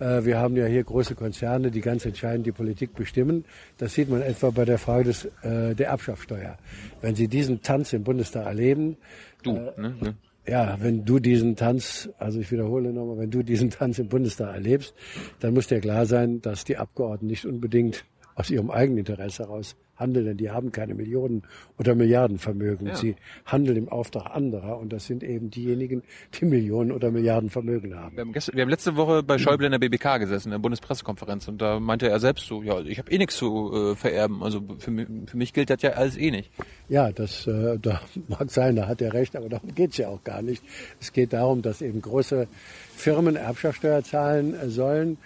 Äh, 0.00 0.24
wir 0.24 0.38
haben 0.38 0.56
ja 0.56 0.66
hier 0.66 0.82
große 0.82 1.14
Konzerne, 1.14 1.70
die 1.70 1.82
ganz 1.82 2.04
entscheidend 2.04 2.46
die 2.46 2.52
Politik 2.52 2.96
bestimmen. 2.96 3.44
Das 3.78 3.94
sieht 3.94 4.10
man 4.10 4.22
etwa 4.22 4.50
bei 4.50 4.64
der 4.64 4.78
Frage 4.78 5.04
des, 5.04 5.24
äh, 5.42 5.76
der 5.76 5.86
Erbschaftssteuer. 5.86 6.58
Wenn 7.00 7.14
Sie 7.14 7.28
diesen 7.28 7.62
Tanz 7.62 7.92
im 7.92 8.02
Bundestag 8.02 8.44
erleben, 8.44 8.96
du, 9.44 9.52
äh, 9.54 9.80
ne? 9.80 10.16
Ja, 10.50 10.78
wenn 10.80 11.04
du 11.04 11.20
diesen 11.20 11.54
Tanz, 11.54 12.10
also 12.18 12.40
ich 12.40 12.50
wiederhole 12.50 12.92
nochmal, 12.92 13.18
wenn 13.18 13.30
du 13.30 13.44
diesen 13.44 13.70
Tanz 13.70 14.00
im 14.00 14.08
Bundestag 14.08 14.52
erlebst, 14.52 14.94
dann 15.38 15.54
muss 15.54 15.68
dir 15.68 15.80
klar 15.80 16.06
sein, 16.06 16.42
dass 16.42 16.64
die 16.64 16.76
Abgeordneten 16.76 17.28
nicht 17.28 17.46
unbedingt 17.46 18.04
aus 18.40 18.50
ihrem 18.50 18.70
eigenen 18.70 18.98
Interesse 18.98 19.44
heraus 19.44 19.76
handeln, 20.00 20.24
denn 20.24 20.36
die 20.38 20.50
haben 20.50 20.72
keine 20.72 20.94
Millionen 20.94 21.42
oder 21.78 21.94
Milliardenvermögen. 21.94 22.88
Ja. 22.88 22.94
Sie 22.94 23.16
handeln 23.44 23.76
im 23.76 23.88
Auftrag 23.88 24.34
anderer 24.34 24.78
und 24.78 24.92
das 24.92 25.06
sind 25.06 25.22
eben 25.22 25.50
diejenigen, 25.50 26.02
die 26.40 26.46
Millionen 26.46 26.90
oder 26.90 27.10
Milliardenvermögen 27.10 27.94
haben. 27.94 28.16
Wir 28.16 28.22
haben, 28.22 28.32
gestern, 28.32 28.56
wir 28.56 28.62
haben 28.62 28.70
letzte 28.70 28.96
Woche 28.96 29.22
bei 29.22 29.36
Schäuble 29.36 29.66
in 29.66 29.72
der 29.72 29.78
BBK 29.78 30.18
gesessen, 30.18 30.48
in 30.48 30.52
der 30.52 30.58
Bundespressekonferenz 30.58 31.46
und 31.48 31.60
da 31.60 31.78
meinte 31.78 32.08
er 32.08 32.18
selbst 32.18 32.46
so, 32.46 32.62
ja, 32.62 32.80
ich 32.80 32.98
habe 32.98 33.10
eh 33.12 33.18
nichts 33.18 33.36
zu 33.36 33.72
äh, 33.72 33.94
vererben, 33.94 34.42
also 34.42 34.62
für 34.78 34.90
mich, 34.90 35.06
für 35.26 35.36
mich 35.36 35.52
gilt 35.52 35.68
das 35.68 35.82
ja 35.82 35.90
alles 35.90 36.16
eh 36.16 36.30
nicht. 36.30 36.50
Ja, 36.88 37.12
das 37.12 37.46
äh, 37.46 37.78
da 37.78 38.00
mag 38.28 38.50
sein, 38.50 38.76
da 38.76 38.88
hat 38.88 39.02
er 39.02 39.12
recht, 39.12 39.36
aber 39.36 39.50
darum 39.50 39.74
geht's 39.74 39.98
ja 39.98 40.08
auch 40.08 40.24
gar 40.24 40.40
nicht. 40.40 40.64
Es 40.98 41.12
geht 41.12 41.34
darum, 41.34 41.60
dass 41.60 41.82
eben 41.82 42.00
große 42.00 42.48
Firmen 42.96 43.36
Erbschaftssteuer 43.36 44.02
zahlen 44.02 44.54
äh, 44.54 44.70
sollen 44.70 45.18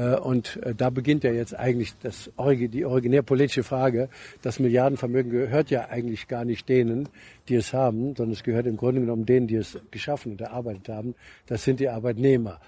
und 0.00 0.58
äh, 0.62 0.74
da 0.74 0.90
beginnt 0.90 1.24
ja 1.24 1.32
jetzt 1.32 1.58
eigentlich 1.58 1.94
das, 2.02 2.30
die 2.38 2.84
originär 2.84 3.22
politische 3.22 3.62
Frage. 3.62 4.08
Das 4.40 4.58
Milliardenvermögen 4.58 5.30
gehört 5.30 5.70
ja 5.70 5.88
eigentlich 5.88 6.28
gar 6.28 6.44
nicht 6.44 6.68
denen, 6.68 7.08
die 7.48 7.56
es 7.56 7.72
haben, 7.72 8.14
sondern 8.16 8.32
es 8.32 8.42
gehört 8.42 8.66
im 8.66 8.76
Grunde 8.76 9.00
genommen 9.00 9.26
denen, 9.26 9.48
die 9.48 9.56
es 9.56 9.78
geschaffen 9.90 10.32
und 10.32 10.40
erarbeitet 10.40 10.88
haben. 10.88 11.14
Das 11.46 11.64
sind 11.64 11.80
die 11.80 11.88
Arbeitnehmer. 11.88 12.60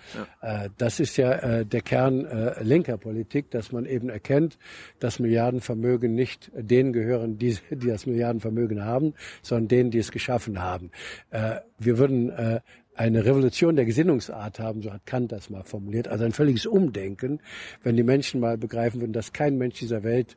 Ja. 0.43 0.65
Äh, 0.65 0.71
das 0.77 1.01
ist 1.01 1.17
ja 1.17 1.65
der 1.65 1.81
Kern 1.81 2.27
linker 2.61 2.97
Politik, 2.97 3.51
dass 3.51 3.73
man 3.73 3.87
eben 3.87 4.09
erkennt, 4.09 4.59
dass 4.99 5.19
Milliardenvermögen 5.19 6.15
nicht 6.15 6.51
denen 6.55 6.93
gehören, 6.93 7.39
die, 7.39 7.57
die 7.71 7.87
das 7.87 8.07
Milliardenvermögen 8.07 8.85
haben, 8.85 9.15
sondern 9.43 9.69
denen, 9.69 9.91
die 9.91 9.99
es 9.99 10.11
geschaffen 10.11 10.63
haben. 10.63 10.91
Wir 11.79 11.99
würden 11.99 12.61
eine 12.95 13.25
Revolution 13.25 13.77
der 13.77 13.85
Gesinnungsart 13.85 14.59
haben, 14.59 14.83
so 14.83 14.93
hat 14.93 15.07
Kant 15.07 15.33
das 15.33 15.51
mal 15.51 15.65
formuliert, 15.65 16.09
also 16.09 16.25
ein 16.25 16.33
völliges 16.33 16.67
Umdenken, 16.67 17.41
wenn 17.83 17.97
die 17.97 18.03
Menschen 18.03 18.41
mal 18.41 18.57
begreifen 18.57 19.01
würden, 19.01 19.13
dass 19.13 19.33
kein 19.33 19.59
Mensch 19.59 19.79
dieser 19.79 20.03
Welt 20.03 20.37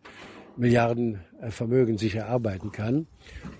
Milliarden 0.58 1.20
äh, 1.40 1.52
Vermögen 1.52 1.98
sich 1.98 2.16
erarbeiten 2.16 2.72
kann. 2.72 3.08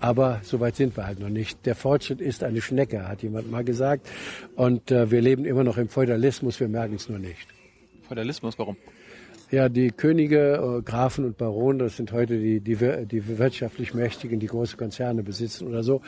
Aber 0.00 0.40
so 0.42 0.60
weit 0.60 0.76
sind 0.76 0.96
wir 0.96 1.06
halt 1.06 1.20
noch 1.20 1.28
nicht. 1.28 1.64
Der 1.64 1.76
Fortschritt 1.76 2.20
ist 2.20 2.42
eine 2.42 2.60
Schnecke, 2.60 3.06
hat 3.06 3.22
jemand 3.22 3.50
mal 3.50 3.62
gesagt. 3.62 4.08
Und 4.56 4.90
äh, 4.90 5.10
wir 5.10 5.20
leben 5.20 5.44
immer 5.44 5.64
noch 5.64 5.78
im 5.78 5.88
Feudalismus, 5.88 6.58
wir 6.58 6.68
merken 6.68 6.96
es 6.96 7.08
nur 7.08 7.20
nicht. 7.20 7.46
Feudalismus, 8.02 8.58
warum? 8.58 8.76
Ja, 9.50 9.70
die 9.70 9.90
Könige, 9.92 10.78
äh, 10.78 10.82
Grafen 10.82 11.24
und 11.24 11.38
Baronen, 11.38 11.78
das 11.78 11.96
sind 11.96 12.12
heute 12.12 12.38
die, 12.38 12.60
die, 12.60 12.76
die 12.76 13.38
wirtschaftlich 13.38 13.94
Mächtigen, 13.94 14.40
die 14.40 14.46
große 14.46 14.76
Konzerne 14.76 15.22
besitzen 15.22 15.66
oder 15.66 15.82
so. 15.82 16.02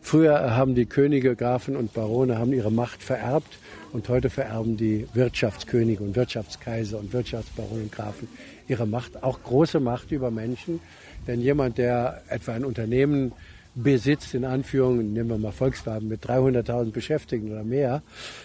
Früher 0.00 0.56
haben 0.56 0.74
die 0.74 0.86
Könige, 0.86 1.36
Grafen 1.36 1.76
und 1.76 1.92
Barone 1.92 2.38
haben 2.38 2.54
ihre 2.54 2.72
Macht 2.72 3.02
vererbt 3.02 3.58
und 3.92 4.08
heute 4.08 4.30
vererben 4.30 4.78
die 4.78 5.06
Wirtschaftskönige 5.12 6.02
und 6.02 6.16
Wirtschaftskaiser 6.16 6.98
und 6.98 7.12
Wirtschaftsbaronen 7.12 7.82
und 7.82 7.92
Grafen 7.92 8.28
ihre 8.66 8.86
Macht, 8.86 9.22
auch 9.22 9.42
große 9.42 9.78
Macht 9.78 10.10
über 10.10 10.30
Menschen. 10.30 10.80
Denn 11.26 11.42
jemand, 11.42 11.76
der 11.76 12.22
etwa 12.28 12.54
ein 12.54 12.64
Unternehmen 12.64 13.32
besitzt, 13.74 14.32
in 14.32 14.46
Anführungen, 14.46 15.12
nehmen 15.12 15.28
wir 15.28 15.36
mal 15.36 15.52
Volkswagen 15.52 16.08
mit 16.08 16.24
300.000 16.24 16.92
Beschäftigten 16.92 17.52
oder 17.52 17.62
mehr, 17.62 18.02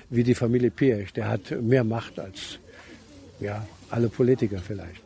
wie 0.09 0.25
die 0.25 0.35
Familie 0.35 0.71
Pirch, 0.71 1.13
der 1.13 1.29
hat 1.29 1.51
mehr 1.61 1.85
Macht 1.85 2.19
als 2.19 2.59
ja, 3.39 3.65
alle 3.91 4.09
Politiker 4.09 4.59
vielleicht. 4.59 5.03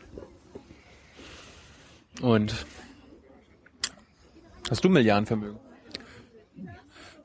Und 2.21 2.65
hast 4.69 4.83
du 4.83 4.89
Milliardenvermögen? 4.89 5.59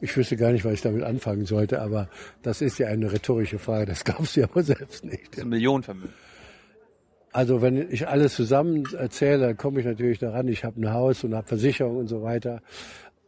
Ich 0.03 0.17
wüsste 0.17 0.37
gar 0.37 0.53
nicht, 0.53 0.65
was 0.65 0.73
ich 0.73 0.81
damit 0.81 1.03
anfangen 1.03 1.45
sollte, 1.45 1.83
aber 1.83 2.09
das 2.43 2.63
ist 2.63 2.79
ja 2.79 2.89
eine 2.89 3.13
rhetorische 3.13 3.59
Frage, 3.59 3.87
das 3.87 4.05
glaubst 4.05 4.37
du 4.37 4.41
ja 4.41 4.55
wohl 4.55 4.65
selbst 4.65 5.05
nicht. 5.05 5.37
Das 5.37 5.45
Millionenvermögen. 5.45 6.15
Also 7.33 7.63
wenn 7.63 7.91
ich 7.93 8.09
alles 8.09 8.35
zusammen 8.35 8.85
erzähle, 8.93 9.39
dann 9.49 9.57
komme 9.57 9.81
ich 9.81 9.87
natürlich 9.87 10.19
daran, 10.19 10.49
ich 10.49 10.65
habe 10.65 10.81
ein 10.81 10.93
Haus 10.93 11.23
und 11.23 11.35
habe 11.35 11.47
Versicherung 11.47 11.99
und 11.99 12.09
so 12.09 12.23
weiter. 12.23 12.61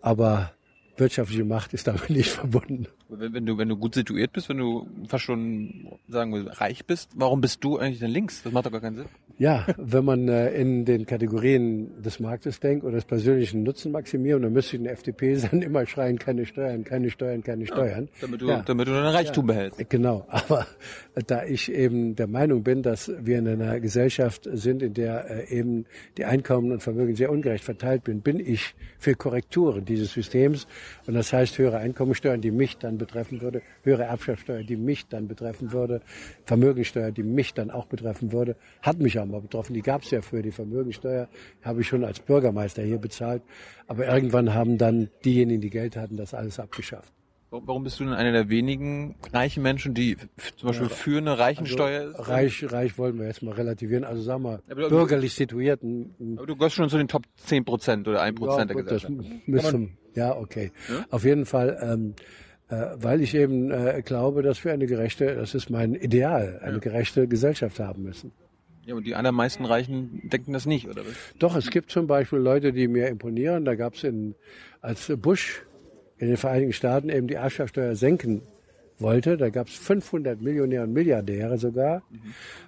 Aber 0.00 0.52
wirtschaftliche 0.96 1.44
Macht 1.44 1.72
ist 1.74 1.86
damit 1.86 2.10
nicht 2.10 2.30
verbunden. 2.30 2.86
Wenn, 3.08 3.34
wenn, 3.34 3.46
du, 3.46 3.58
wenn 3.58 3.68
du 3.68 3.76
gut 3.76 3.94
situiert 3.94 4.32
bist, 4.32 4.48
wenn 4.48 4.58
du 4.58 4.88
fast 5.06 5.24
schon 5.24 5.98
sagen 6.08 6.32
wir, 6.32 6.50
reich 6.60 6.86
bist, 6.86 7.10
warum 7.14 7.40
bist 7.40 7.62
du 7.62 7.78
eigentlich 7.78 7.98
denn 7.98 8.10
links? 8.10 8.42
Das 8.42 8.52
macht 8.52 8.66
doch 8.66 8.72
gar 8.72 8.80
keinen 8.80 8.96
Sinn. 8.96 9.06
Ja, 9.38 9.66
wenn 9.76 10.04
man 10.04 10.28
äh, 10.28 10.50
in 10.50 10.84
den 10.84 11.06
Kategorien 11.06 12.02
des 12.02 12.20
Marktes 12.20 12.60
denkt 12.60 12.84
oder 12.84 12.94
des 12.94 13.04
persönlichen 13.04 13.62
Nutzenmaximierung, 13.62 14.42
dann 14.42 14.52
müsste 14.52 14.76
ich 14.76 14.80
in 14.80 14.84
der 14.84 14.92
FDP 14.92 15.34
sein, 15.34 15.62
immer 15.62 15.86
schreien, 15.86 16.18
keine 16.18 16.46
Steuern, 16.46 16.84
keine 16.84 17.10
Steuern, 17.10 17.42
keine 17.42 17.66
Steuern. 17.66 18.04
Ja, 18.04 18.20
damit, 18.20 18.40
du, 18.40 18.48
ja. 18.48 18.62
damit 18.62 18.88
du 18.88 18.92
dein 18.92 19.06
Reichtum 19.06 19.48
ja, 19.48 19.54
behältst. 19.54 19.90
Genau, 19.90 20.26
aber 20.30 20.66
da 21.26 21.44
ich 21.44 21.72
eben 21.72 22.14
der 22.14 22.28
Meinung 22.28 22.62
bin, 22.62 22.82
dass 22.82 23.10
wir 23.20 23.38
in 23.38 23.48
einer 23.48 23.80
Gesellschaft 23.80 24.48
sind, 24.52 24.82
in 24.82 24.94
der 24.94 25.30
äh, 25.30 25.58
eben 25.58 25.86
die 26.18 26.24
Einkommen 26.24 26.72
und 26.72 26.82
Vermögen 26.82 27.16
sehr 27.16 27.30
ungerecht 27.30 27.64
verteilt 27.64 28.04
bin, 28.04 28.20
bin 28.20 28.38
ich 28.38 28.74
für 28.98 29.14
Korrekturen 29.14 29.84
dieses 29.84 30.12
Systems. 30.12 30.66
Und 31.06 31.14
das 31.14 31.32
heißt 31.32 31.58
höhere 31.58 31.78
Einkommensteuern, 31.78 32.40
die 32.40 32.50
mich 32.50 32.78
dann 32.78 32.98
betreffen 32.98 33.40
würde, 33.40 33.62
höhere 33.82 34.04
Erbschaftssteuer, 34.04 34.62
die 34.62 34.76
mich 34.76 35.06
dann 35.08 35.28
betreffen 35.28 35.72
würde, 35.72 36.00
Vermögensteuer, 36.44 37.10
die 37.10 37.22
mich 37.22 37.54
dann 37.54 37.70
auch 37.70 37.86
betreffen 37.86 38.32
würde, 38.32 38.56
hat 38.82 38.98
mich 38.98 39.18
auch 39.18 39.26
mal 39.26 39.40
betroffen. 39.40 39.74
Die 39.74 39.82
gab 39.82 40.02
es 40.02 40.10
ja 40.10 40.22
für 40.22 40.42
die 40.42 40.52
Vermögensteuer, 40.52 41.28
habe 41.62 41.80
ich 41.80 41.88
schon 41.88 42.04
als 42.04 42.20
Bürgermeister 42.20 42.82
hier 42.82 42.98
bezahlt. 42.98 43.42
Aber 43.86 44.06
irgendwann 44.06 44.54
haben 44.54 44.78
dann 44.78 45.10
diejenigen, 45.24 45.60
die 45.60 45.70
Geld 45.70 45.96
hatten, 45.96 46.16
das 46.16 46.34
alles 46.34 46.58
abgeschafft. 46.58 47.12
Warum 47.52 47.84
bist 47.84 48.00
du 48.00 48.04
denn 48.04 48.14
einer 48.14 48.32
der 48.32 48.48
wenigen 48.48 49.14
reichen 49.30 49.62
Menschen, 49.62 49.92
die 49.92 50.16
zum 50.56 50.68
Beispiel 50.68 50.88
für 50.88 51.18
eine 51.18 51.38
Reichensteuer 51.38 52.14
also, 52.14 52.22
Reich, 52.22 52.72
reich 52.72 52.96
wollen 52.96 53.18
wir 53.18 53.26
jetzt 53.26 53.42
mal 53.42 53.52
relativieren. 53.52 54.04
Also 54.04 54.22
sagen 54.22 54.42
wir, 54.44 54.62
aber 54.70 54.88
bürgerlich 54.88 55.34
situierten. 55.34 56.14
Aber 56.38 56.46
du 56.46 56.56
gehörst 56.56 56.76
schon 56.76 56.88
zu 56.88 56.96
den 56.96 57.08
Top 57.08 57.24
10 57.36 57.66
Prozent 57.66 58.08
oder 58.08 58.22
1 58.22 58.38
Prozent 58.38 58.70
ja, 58.70 58.74
der 58.74 58.82
Gesellschaft. 58.82 59.12
Das 59.18 59.26
müssen, 59.46 59.98
ja, 60.14 60.34
okay. 60.34 60.72
Ja? 60.88 61.04
Auf 61.10 61.24
jeden 61.24 61.44
Fall, 61.44 61.78
ähm, 61.82 62.14
äh, 62.70 62.86
weil 62.96 63.20
ich 63.20 63.34
eben 63.34 63.70
äh, 63.70 64.00
glaube, 64.02 64.42
dass 64.42 64.64
wir 64.64 64.72
eine 64.72 64.86
gerechte, 64.86 65.34
das 65.34 65.54
ist 65.54 65.68
mein 65.68 65.94
Ideal, 65.94 66.58
eine 66.62 66.74
ja. 66.74 66.78
gerechte 66.78 67.28
Gesellschaft 67.28 67.78
haben 67.80 68.04
müssen. 68.04 68.32
Ja, 68.86 68.94
und 68.94 69.06
die 69.06 69.14
allermeisten 69.14 69.66
Reichen 69.66 70.22
denken 70.24 70.54
das 70.54 70.64
nicht, 70.64 70.88
oder 70.88 71.02
was? 71.02 71.14
Doch, 71.38 71.54
es 71.54 71.70
gibt 71.70 71.90
zum 71.90 72.06
Beispiel 72.06 72.38
Leute, 72.38 72.72
die 72.72 72.88
mir 72.88 73.08
imponieren. 73.08 73.66
Da 73.66 73.74
gab 73.74 73.94
es 73.94 74.04
in, 74.04 74.36
als 74.80 75.12
Bush 75.18 75.62
in 76.22 76.28
den 76.28 76.36
Vereinigten 76.36 76.72
Staaten 76.72 77.08
eben 77.08 77.26
die 77.26 77.34
Erbschaftssteuer 77.34 77.96
senken 77.96 78.42
wollte. 78.98 79.36
Da 79.36 79.50
gab 79.50 79.66
es 79.66 79.74
500 79.74 80.40
Millionäre 80.40 80.84
und 80.84 80.92
Milliardäre 80.92 81.58
sogar. 81.58 82.04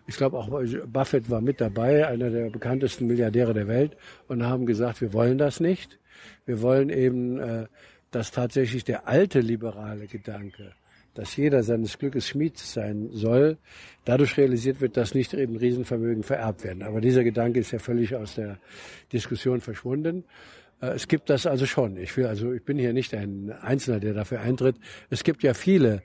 Ich 0.09 0.17
glaube 0.17 0.39
auch 0.39 0.49
Buffett 0.89 1.31
war 1.31 1.41
mit 1.41 1.61
dabei, 1.61 2.05
einer 2.09 2.31
der 2.31 2.51
bekanntesten 2.51 3.07
Milliardäre 3.07 3.55
der 3.55 3.69
Welt, 3.69 3.97
und 4.27 4.43
haben 4.43 4.67
gesagt, 4.67 5.01
wir 5.01 5.13
wollen 5.13 5.39
das 5.39 5.61
nicht. 5.61 6.01
Wir 6.47 6.63
wollen 6.63 6.89
eben, 6.89 7.39
äh, 7.39 7.67
dass 8.11 8.33
tatsächlich 8.33 8.83
der 8.83 9.07
alte 9.07 9.39
liberale 9.39 10.09
Gedanke, 10.09 10.73
dass 11.15 11.37
jeder 11.37 11.63
seines 11.63 11.97
Glückes 11.97 12.27
Schmied 12.27 12.59
sein 12.59 13.11
soll, 13.13 13.59
dadurch 14.05 14.37
realisiert 14.37 14.81
wird, 14.81 14.97
dass 14.97 15.15
nicht 15.15 15.33
eben 15.33 15.55
Riesenvermögen 15.55 16.25
vererbt 16.25 16.65
werden. 16.65 16.83
Aber 16.83 17.01
dieser 17.01 17.23
Gedanke 17.23 17.61
ist 17.61 17.71
ja 17.71 17.79
völlig 17.79 18.17
aus 18.17 18.35
der 18.35 18.59
Diskussion 19.13 19.61
verschwunden. 19.61 20.25
Äh, 20.85 20.95
es 20.95 21.09
gibt 21.09 21.31
das 21.31 21.47
also 21.47 21.67
schon. 21.67 21.97
Ich 21.97 22.17
will 22.17 22.27
also, 22.27 22.53
ich 22.53 22.65
bin 22.65 22.79
hier 22.79 22.93
nicht 22.93 23.15
ein 23.15 23.53
Einzelner, 23.63 24.01
der 24.01 24.15
dafür 24.15 24.41
eintritt. 24.41 24.77
Es 25.11 25.25
gibt 25.25 25.43
ja 25.43 25.55
viele 25.55 26.03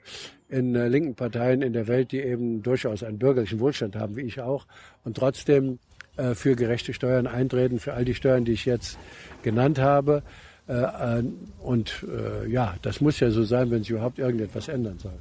in 0.48 0.74
äh, 0.74 0.88
linken 0.88 1.14
Parteien 1.14 1.62
in 1.62 1.72
der 1.72 1.86
Welt, 1.86 2.12
die 2.12 2.20
eben 2.20 2.62
durchaus 2.62 3.02
einen 3.02 3.18
bürgerlichen 3.18 3.60
Wohlstand 3.60 3.96
haben, 3.96 4.16
wie 4.16 4.22
ich 4.22 4.40
auch, 4.40 4.66
und 5.04 5.16
trotzdem 5.16 5.78
äh, 6.16 6.34
für 6.34 6.56
gerechte 6.56 6.92
Steuern 6.92 7.26
eintreten, 7.26 7.78
für 7.78 7.94
all 7.94 8.04
die 8.04 8.14
Steuern, 8.14 8.44
die 8.44 8.52
ich 8.52 8.64
jetzt 8.64 8.98
genannt 9.42 9.78
habe. 9.78 10.22
Und 11.58 12.06
ja, 12.46 12.76
das 12.82 13.00
muss 13.00 13.18
ja 13.18 13.30
so 13.30 13.42
sein, 13.42 13.72
wenn 13.72 13.80
sich 13.80 13.90
überhaupt 13.90 14.20
irgendetwas 14.20 14.68
ändern 14.68 15.00
soll. 15.00 15.18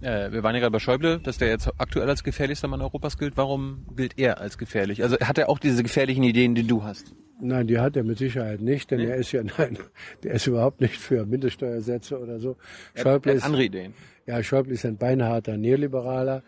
Wir 0.00 0.42
waren 0.42 0.54
ja 0.54 0.60
gerade 0.62 0.70
bei 0.70 0.78
Schäuble, 0.78 1.18
dass 1.18 1.36
der 1.36 1.48
jetzt 1.48 1.68
aktuell 1.76 2.08
als 2.08 2.24
gefährlichster 2.24 2.66
Mann 2.66 2.80
Europas 2.80 3.18
gilt. 3.18 3.36
Warum 3.36 3.84
gilt 3.94 4.18
er 4.18 4.40
als 4.40 4.56
gefährlich? 4.56 5.02
Also 5.02 5.18
hat 5.18 5.36
er 5.36 5.50
auch 5.50 5.58
diese 5.58 5.82
gefährlichen 5.82 6.22
Ideen, 6.22 6.54
die 6.54 6.66
du 6.66 6.82
hast? 6.82 7.12
Nein, 7.38 7.66
die 7.66 7.78
hat 7.78 7.96
er 7.96 8.04
mit 8.04 8.18
Sicherheit 8.18 8.60
nicht, 8.60 8.90
denn 8.90 9.00
nee. 9.00 9.06
er 9.06 9.16
ist 9.16 9.32
ja, 9.32 9.42
nein, 9.58 9.78
der 10.22 10.34
ist 10.34 10.46
überhaupt 10.46 10.80
nicht 10.80 10.96
für 10.96 11.26
Mindeststeuersätze 11.26 12.18
oder 12.18 12.38
so. 12.38 12.56
Er 12.94 13.02
Schäuble 13.02 13.32
ist, 13.32 13.44
andere 13.44 13.64
Ideen. 13.64 13.94
Ja, 14.26 14.42
Schäuble 14.42 14.72
ist 14.72 14.86
ein 14.86 14.96
beinharter 14.96 15.56
Neoliberaler 15.56 16.42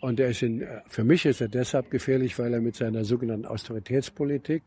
und 0.00 0.18
er 0.18 0.30
ist 0.30 0.42
in, 0.42 0.66
für 0.88 1.04
mich 1.04 1.24
ist 1.26 1.40
er 1.40 1.48
deshalb 1.48 1.90
gefährlich, 1.90 2.36
weil 2.38 2.52
er 2.52 2.60
mit 2.60 2.74
seiner 2.74 3.04
sogenannten 3.04 3.46
Austeritätspolitik, 3.46 4.64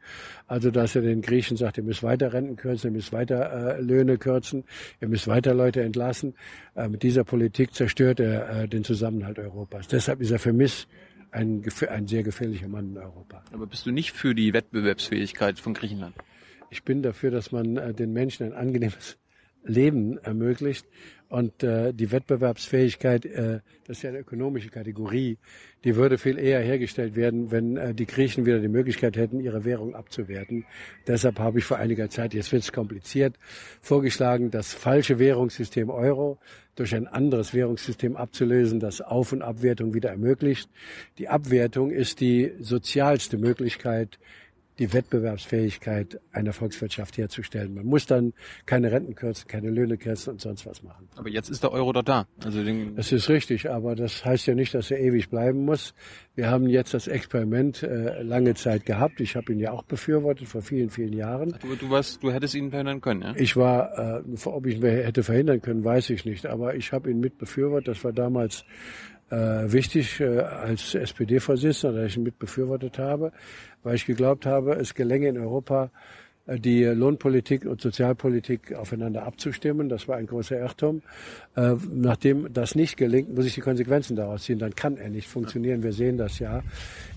also 0.48 0.72
dass 0.72 0.96
er 0.96 1.02
den 1.02 1.22
Griechen 1.22 1.58
sagt, 1.58 1.78
ihr 1.78 1.84
müsst 1.84 2.04
weiter 2.04 2.32
Renten 2.32 2.56
kürzen, 2.56 2.88
ihr 2.88 2.94
müsst 2.94 3.12
weiter 3.12 3.76
äh, 3.76 3.82
Löhne 3.82 4.18
kürzen, 4.18 4.64
ihr 5.02 5.10
müsst 5.10 5.28
weiter 5.28 5.54
Leute 5.54 5.84
entlassen, 5.84 6.36
äh, 6.76 6.88
mit 6.88 7.04
dieser 7.04 7.26
Politik 7.26 7.74
zerstört 7.74 8.22
er 8.22 8.64
äh, 8.64 8.68
den 8.70 8.86
Zusammenhalt 8.86 9.38
Europas. 9.38 9.90
Deshalb 9.90 10.22
ist 10.22 10.32
er 10.32 10.40
für 10.40 10.54
mich 10.54 10.88
ein, 11.36 11.64
ein 11.90 12.08
sehr 12.08 12.24
gefährlicher 12.24 12.68
Mann 12.68 12.92
in 12.92 12.98
Europa. 12.98 13.44
Aber 13.52 13.68
bist 13.68 13.86
du 13.86 13.92
nicht 13.92 14.14
für 14.14 14.34
die 14.34 14.54
Wettbewerbsfähigkeit 14.54 15.60
von 15.60 15.74
Griechenland? 15.74 16.16
Ich 16.70 16.84
bin 16.84 17.04
dafür, 17.04 17.32
dass 17.32 17.52
man 17.52 17.78
äh, 17.78 17.94
den 17.94 18.14
Menschen 18.14 18.46
ein 18.46 18.54
angenehmes 18.54 19.18
Leben 19.66 20.18
ermöglicht. 20.20 20.86
Und 21.28 21.64
äh, 21.64 21.92
die 21.92 22.12
Wettbewerbsfähigkeit, 22.12 23.26
äh, 23.26 23.60
das 23.88 23.98
ist 23.98 24.04
ja 24.04 24.10
eine 24.12 24.20
ökonomische 24.20 24.70
Kategorie, 24.70 25.38
die 25.84 25.96
würde 25.96 26.20
viel 26.20 26.38
eher 26.38 26.62
hergestellt 26.62 27.16
werden, 27.16 27.52
wenn 27.52 27.78
äh, 27.78 27.96
die 27.96 28.06
Griechen 28.06 28.46
wieder 28.46 28.60
die 28.60 28.68
Möglichkeit 28.68 29.18
hätten, 29.18 29.40
ihre 29.40 29.66
Währung 29.66 29.96
abzuwerten. 29.96 30.66
Deshalb 31.08 31.40
habe 31.40 31.60
ich 31.60 31.66
vor 31.66 31.78
einiger 31.78 32.10
Zeit, 32.10 32.36
jetzt 32.36 32.52
wird 32.52 32.62
es 32.62 32.72
kompliziert, 32.72 33.38
vorgeschlagen, 33.82 34.52
das 34.52 34.74
falsche 34.74 35.18
Währungssystem 35.18 35.90
Euro 35.90 36.38
durch 36.76 36.94
ein 36.94 37.08
anderes 37.08 37.54
Währungssystem 37.54 38.16
abzulösen, 38.16 38.80
das 38.80 39.02
Auf- 39.02 39.32
und 39.32 39.42
Abwertung 39.42 39.94
wieder 39.94 40.12
ermöglicht. 40.12 40.70
Die 41.18 41.28
Abwertung 41.28 41.90
ist 41.90 42.20
die 42.20 42.54
sozialste 42.60 43.38
Möglichkeit, 43.38 44.20
die 44.80 44.94
Wettbewerbsfähigkeit 44.94 46.20
einer 46.32 46.54
Volkswirtschaft 46.54 47.18
herzustellen. 47.18 47.74
Man 47.74 47.86
muss 47.86 48.06
dann 48.06 48.34
keine 48.66 48.92
Renten 48.92 49.16
kürzen, 49.16 49.48
keine 49.48 49.70
Löhne 49.70 49.98
kürzen 49.98 50.34
und 50.34 50.42
sonst 50.42 50.66
was 50.66 50.84
machen. 50.84 51.08
Aber 51.16 51.30
jetzt 51.30 51.50
ist 51.50 51.64
der 51.64 51.72
Euro 51.72 51.94
doch 51.94 52.04
da. 52.04 52.28
Also 52.44 52.64
das 52.64 53.12
ist 53.12 53.30
richtig, 53.30 53.70
aber 53.70 53.96
das 53.96 54.26
heißt 54.26 54.48
ja 54.48 54.56
nicht, 54.56 54.74
dass 54.74 54.92
er 54.92 55.00
ewig 55.00 55.30
bleiben 55.30 55.66
muss. 55.66 55.94
Wir 56.36 56.50
haben 56.50 56.68
jetzt 56.68 56.94
das 56.94 57.08
Experiment 57.08 57.84
äh, 57.84 58.22
lange 58.22 58.56
Zeit 58.56 58.86
gehabt. 58.86 59.22
Ich 59.22 59.38
habe 59.38 59.54
ihn 59.54 59.60
ja 59.60 59.72
auch 59.72 59.84
befürwortet 59.84 60.48
vor 60.48 60.62
vielen, 60.62 60.90
vielen 60.90 61.14
Jahren. 61.14 61.56
Du, 61.62 61.76
du, 61.76 61.90
warst, 61.90 62.22
du 62.22 62.32
hättest 62.32 62.56
ihn 62.56 62.72
verhindern 62.72 63.00
können, 63.00 63.22
ja? 63.22 63.34
Ich 63.38 63.56
war, 63.56 64.20
äh, 64.20 64.24
ob 64.46 64.66
ich 64.66 64.76
ihn 64.76 64.84
hätte 64.84 65.24
verhindern 65.24 65.62
können, 65.62 65.86
weiß 65.86 66.10
ich 66.10 66.26
nicht. 66.26 66.46
Aber 66.46 66.76
ich 66.76 66.92
habe 66.92 67.10
ihn 67.10 67.20
mit 67.20 67.38
befürwortet. 67.38 67.88
Das 67.88 68.04
war 68.04 68.12
damals 68.12 68.66
äh, 69.30 69.72
wichtig 69.72 70.20
äh, 70.20 70.40
als 70.40 70.96
SPD-Vorsitzender, 70.96 72.02
dass 72.02 72.12
ich 72.12 72.18
mit 72.18 72.38
befürwortet 72.40 73.00
habe, 73.00 73.32
weil 73.84 73.96
ich 73.96 74.06
geglaubt 74.06 74.46
habe, 74.46 74.74
es 74.74 74.94
gelänge 74.94 75.30
in 75.30 75.38
Europa 75.38 75.90
äh, 76.46 76.60
die 76.60 76.84
Lohnpolitik 76.84 77.66
und 77.66 77.82
Sozialpolitik 77.82 78.74
aufeinander 78.74 79.24
abzustimmen. 79.24 79.90
Das 79.90 80.08
war 80.08 80.18
ein 80.18 80.28
großer 80.28 80.60
Irrtum. 80.60 81.02
Äh, 81.56 81.76
nachdem 81.92 82.54
das 82.54 82.76
nicht 82.76 82.98
gelingt, 82.98 83.34
muss 83.36 83.46
ich 83.46 83.56
die 83.56 83.62
Konsequenzen 83.62 84.16
daraus 84.16 84.44
ziehen. 84.44 84.60
Dann 84.60 84.76
kann 84.76 84.98
er 84.98 85.10
nicht 85.10 85.28
funktionieren. 85.28 85.82
Wir 85.84 85.94
sehen 85.94 86.18
das 86.18 86.40
ja. 86.40 86.62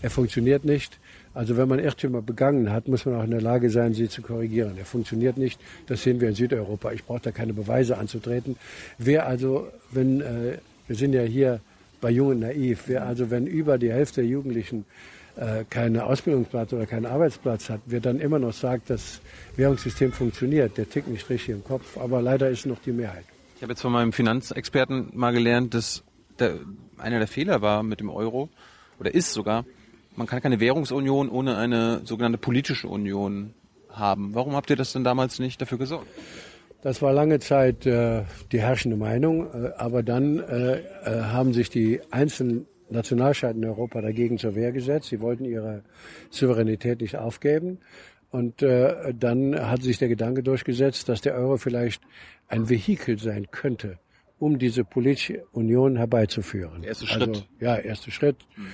Er 0.01 0.11
funktioniert 0.11 0.65
nicht. 0.65 0.99
Also 1.35 1.57
wenn 1.57 1.69
man 1.69 1.79
Irrtümer 1.79 2.23
begangen 2.23 2.73
hat, 2.73 2.89
muss 2.89 3.05
man 3.05 3.15
auch 3.15 3.25
in 3.25 3.31
der 3.31 3.43
Lage 3.43 3.71
sein, 3.71 3.95
sie 3.95 4.09
zu 4.09 4.23
korrigieren. 4.23 4.77
Er 4.77 4.87
funktioniert 4.87 5.37
nicht. 5.37 5.61
Das 5.87 6.03
sehen 6.03 6.21
wir 6.21 6.29
in 6.31 6.35
Südeuropa. 6.35 6.91
Ich 6.93 7.05
brauche 7.05 7.21
da 7.21 7.33
keine 7.33 7.53
Beweise 7.53 7.99
anzutreten. 7.99 8.57
Wer 8.97 9.27
also, 9.27 9.69
wenn 9.93 10.21
äh, 10.21 10.59
wir 10.87 10.97
sind 10.97 11.13
ja 11.13 11.23
hier 11.23 11.61
bei 12.01 12.11
Jungen 12.11 12.41
naiv. 12.41 12.85
Wer 12.87 13.07
also, 13.07 13.31
wenn 13.31 13.47
über 13.47 13.79
die 13.79 13.93
Hälfte 13.93 14.23
der 14.23 14.31
Jugendlichen 14.31 14.85
äh, 15.37 15.65
keine 15.69 16.05
Ausbildungsplatz 16.05 16.73
oder 16.73 16.87
keinen 16.87 17.07
Arbeitsplatz 17.07 17.71
hat, 17.71 17.81
wer 17.87 18.01
dann 18.01 18.21
immer 18.21 18.39
noch 18.39 18.53
sagt, 18.53 18.91
das 18.91 19.21
Währungssystem 19.57 20.13
funktioniert, 20.13 20.77
der 20.77 20.89
tickt 20.89 21.09
nicht 21.09 21.29
richtig 21.31 21.51
im 21.55 21.65
Kopf. 21.65 21.97
Aber 21.97 22.21
leider 22.21 22.49
ist 22.49 22.67
noch 22.67 22.81
die 22.81 22.93
Mehrheit. 22.93 23.25
Ich 23.57 23.63
habe 23.63 23.73
jetzt 23.73 23.83
von 23.83 23.93
meinem 23.93 24.13
Finanzexperten 24.13 25.11
mal 25.15 25.33
gelernt, 25.33 25.75
dass 25.75 26.05
der, 26.39 26.61
einer 26.97 27.19
der 27.19 27.29
Fehler 27.29 27.63
war 27.63 27.83
mit 27.83 28.01
dem 28.01 28.11
Euro 28.11 28.49
oder 28.99 29.15
ist 29.15 29.33
sogar, 29.33 29.65
man 30.17 30.27
kann 30.27 30.43
keine 30.43 30.61
Währungsunion 30.61 31.29
ohne 31.29 31.57
eine 31.57 32.01
sogenannte 32.05 32.39
politische 32.39 32.89
Union 32.89 33.55
haben. 33.91 34.35
Warum 34.35 34.55
habt 34.55 34.71
ihr 34.71 34.77
das 34.77 34.93
denn 34.93 35.05
damals 35.05 35.39
nicht 35.39 35.61
dafür 35.61 35.79
gesorgt? 35.79 36.09
Das 36.81 37.03
war 37.03 37.13
lange 37.13 37.41
Zeit 37.41 37.87
äh, 37.87 38.23
die 38.53 38.61
herrschende 38.61 38.97
Meinung, 38.97 39.47
äh, 39.53 39.73
aber 39.77 40.03
dann 40.03 40.39
äh, 40.39 40.79
äh, 40.79 40.83
haben 41.05 41.53
sich 41.53 41.71
die 41.71 42.01
einzelnen 42.11 42.67
Nationalstaaten 42.89 43.63
in 43.63 43.69
Europa 43.69 44.01
dagegen 44.01 44.39
zur 44.39 44.55
Wehr 44.55 44.73
gesetzt. 44.73 45.09
Sie 45.09 45.21
wollten 45.21 45.45
ihre 45.45 45.83
Souveränität 46.31 47.01
nicht 47.01 47.17
aufgeben. 47.17 47.79
Und 48.31 48.63
äh, 48.63 49.13
dann 49.15 49.59
hat 49.59 49.83
sich 49.83 49.99
der 49.99 50.09
Gedanke 50.09 50.43
durchgesetzt, 50.43 51.09
dass 51.09 51.21
der 51.21 51.35
Euro 51.35 51.57
vielleicht 51.57 52.03
ein 52.47 52.69
Vehikel 52.69 53.19
sein 53.19 53.51
könnte, 53.51 53.99
um 54.39 54.59
diese 54.59 54.85
politische 54.85 55.45
Union 55.53 55.97
herbeizuführen. 55.97 56.83
Der 56.83 56.91
erste 56.91 57.07
Schritt. 57.07 57.29
Also, 57.29 57.43
ja, 57.61 57.77
erster 57.77 58.11
Schritt. 58.11 58.37
Mhm. 58.57 58.67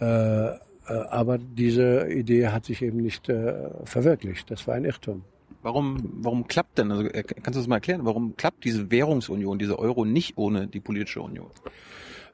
Äh, 0.00 0.46
äh, 0.46 0.58
aber 0.86 1.38
diese 1.38 2.08
Idee 2.08 2.48
hat 2.48 2.64
sich 2.64 2.82
eben 2.82 2.98
nicht 2.98 3.28
äh, 3.28 3.70
verwirklicht. 3.84 4.50
Das 4.50 4.66
war 4.66 4.74
ein 4.74 4.84
Irrtum. 4.84 5.24
Warum, 5.62 5.96
warum 6.20 6.48
klappt 6.48 6.78
denn, 6.78 6.90
also 6.90 7.04
äh, 7.04 7.22
kannst 7.22 7.56
du 7.56 7.60
das 7.60 7.68
mal 7.68 7.76
erklären, 7.76 8.04
warum 8.04 8.36
klappt 8.36 8.64
diese 8.64 8.90
Währungsunion, 8.90 9.58
diese 9.58 9.78
Euro 9.78 10.04
nicht 10.04 10.36
ohne 10.36 10.66
die 10.66 10.80
politische 10.80 11.22
Union? 11.22 11.46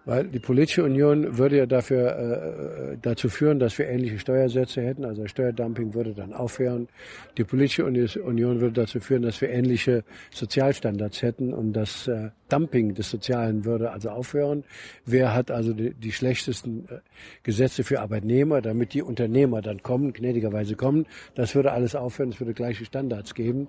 Weil 0.06 0.26
die 0.28 0.38
politische 0.38 0.84
Union 0.84 1.36
würde 1.36 1.58
ja 1.58 1.66
dafür 1.66 2.16
äh, 2.16 2.96
dazu 3.02 3.28
führen, 3.28 3.58
dass 3.58 3.76
wir 3.76 3.88
ähnliche 3.88 4.18
Steuersätze 4.18 4.80
hätten. 4.80 5.04
Also 5.04 5.26
Steuerdumping 5.26 5.92
würde 5.92 6.14
dann 6.14 6.32
aufhören. 6.32 6.88
Die 7.36 7.44
politische 7.44 7.84
Union 7.84 8.62
würde 8.62 8.72
dazu 8.72 9.00
führen, 9.00 9.20
dass 9.20 9.42
wir 9.42 9.50
ähnliche 9.50 10.04
Sozialstandards 10.32 11.20
hätten 11.20 11.52
und 11.52 11.74
das 11.74 12.08
äh, 12.08 12.30
Dumping 12.48 12.94
des 12.94 13.10
Sozialen 13.10 13.64
würde 13.64 13.90
also 13.90 14.10
aufhören. 14.10 14.64
Wer 15.04 15.34
hat 15.34 15.50
also 15.50 15.72
die, 15.72 15.94
die 15.94 16.12
schlechtesten 16.12 16.86
äh, 16.88 16.98
Gesetze 17.42 17.84
für 17.84 18.00
Arbeitnehmer, 18.00 18.60
damit 18.60 18.94
die 18.94 19.02
Unternehmer 19.02 19.62
dann 19.62 19.82
kommen, 19.82 20.12
gnädigerweise 20.12 20.74
kommen? 20.74 21.06
Das 21.34 21.54
würde 21.54 21.72
alles 21.72 21.94
aufhören. 21.94 22.30
Es 22.30 22.40
würde 22.40 22.54
gleiche 22.54 22.84
Standards 22.84 23.34
geben 23.34 23.68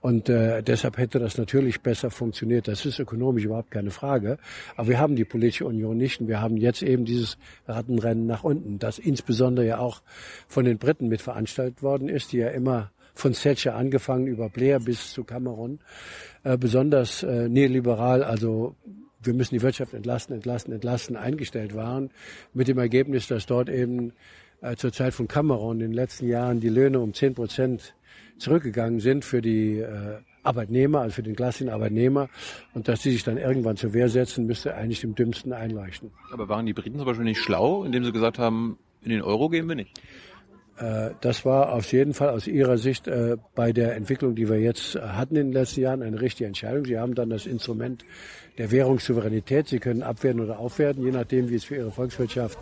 und 0.00 0.28
äh, 0.28 0.62
deshalb 0.62 0.98
hätte 0.98 1.18
das 1.18 1.38
natürlich 1.38 1.80
besser 1.80 2.10
funktioniert. 2.10 2.68
Das 2.68 2.84
ist 2.86 2.98
ökonomisch 2.98 3.44
überhaupt 3.44 3.70
keine 3.70 3.90
Frage. 3.90 4.38
Aber 4.76 4.88
wir 4.88 4.98
haben 4.98 5.16
die 5.16 5.24
politische 5.24 5.66
Union 5.66 5.96
nicht. 5.96 6.20
Und 6.20 6.28
wir 6.28 6.40
haben 6.40 6.56
jetzt 6.56 6.82
eben 6.82 7.04
dieses 7.04 7.38
Rattenrennen 7.66 8.26
nach 8.26 8.44
unten, 8.44 8.78
das 8.78 8.98
insbesondere 8.98 9.66
ja 9.66 9.78
auch 9.78 10.02
von 10.48 10.64
den 10.64 10.78
Briten 10.78 11.08
mit 11.08 11.22
veranstaltet 11.22 11.82
worden 11.82 12.08
ist, 12.08 12.32
die 12.32 12.38
ja 12.38 12.48
immer 12.48 12.90
von 13.16 13.32
Thatcher 13.32 13.74
angefangen 13.74 14.26
über 14.26 14.48
Blair 14.48 14.78
bis 14.78 15.12
zu 15.12 15.24
Cameron, 15.24 15.80
äh, 16.44 16.56
besonders 16.56 17.22
äh, 17.22 17.48
neoliberal, 17.48 18.22
also 18.22 18.76
wir 19.22 19.34
müssen 19.34 19.54
die 19.54 19.62
Wirtschaft 19.62 19.94
entlasten, 19.94 20.36
entlasten, 20.36 20.72
entlasten, 20.72 21.16
eingestellt 21.16 21.74
waren, 21.74 22.10
mit 22.52 22.68
dem 22.68 22.78
Ergebnis, 22.78 23.26
dass 23.26 23.46
dort 23.46 23.68
eben 23.68 24.12
äh, 24.60 24.76
zur 24.76 24.92
Zeit 24.92 25.14
von 25.14 25.28
Cameron 25.28 25.80
in 25.80 25.88
den 25.88 25.92
letzten 25.92 26.28
Jahren 26.28 26.60
die 26.60 26.68
Löhne 26.68 27.00
um 27.00 27.14
zehn 27.14 27.34
Prozent 27.34 27.94
zurückgegangen 28.38 29.00
sind 29.00 29.24
für 29.24 29.40
die 29.40 29.78
äh, 29.78 30.18
Arbeitnehmer, 30.42 31.00
also 31.00 31.14
für 31.14 31.22
den 31.22 31.34
klassischen 31.34 31.70
Arbeitnehmer. 31.70 32.28
Und 32.74 32.86
dass 32.86 33.02
sie 33.02 33.10
sich 33.10 33.24
dann 33.24 33.38
irgendwann 33.38 33.76
zur 33.76 33.94
Wehr 33.94 34.08
setzen, 34.08 34.46
müsste 34.46 34.74
eigentlich 34.74 35.00
dem 35.00 35.14
Dümmsten 35.14 35.52
einleuchten. 35.52 36.12
Aber 36.32 36.48
waren 36.48 36.66
die 36.66 36.74
Briten 36.74 36.98
zum 36.98 37.06
Beispiel 37.06 37.24
nicht 37.24 37.40
schlau, 37.40 37.82
indem 37.84 38.04
sie 38.04 38.12
gesagt 38.12 38.38
haben, 38.38 38.78
in 39.02 39.10
den 39.10 39.22
Euro 39.22 39.48
gehen 39.48 39.68
wir 39.68 39.74
nicht? 39.74 40.00
Äh, 40.78 41.10
das 41.20 41.44
war 41.44 41.72
auf 41.72 41.92
jeden 41.92 42.14
Fall 42.14 42.30
aus 42.30 42.46
Ihrer 42.46 42.78
Sicht 42.78 43.08
äh, 43.08 43.36
bei 43.54 43.72
der 43.72 43.96
Entwicklung, 43.96 44.34
die 44.34 44.48
wir 44.48 44.58
jetzt 44.60 44.96
hatten 44.96 45.36
in 45.36 45.48
den 45.48 45.52
letzten 45.52 45.80
Jahren, 45.80 46.02
eine 46.02 46.20
richtige 46.20 46.46
Entscheidung. 46.46 46.84
Sie 46.84 46.98
haben 46.98 47.14
dann 47.14 47.30
das 47.30 47.46
Instrument 47.46 48.04
der 48.58 48.70
Währungssouveränität. 48.70 49.68
Sie 49.68 49.78
können 49.78 50.02
abwerten 50.02 50.40
oder 50.40 50.58
aufwerten, 50.58 51.04
je 51.04 51.10
nachdem, 51.10 51.48
wie 51.48 51.56
es 51.56 51.64
für 51.64 51.76
Ihre 51.76 51.90
Volkswirtschaft 51.90 52.58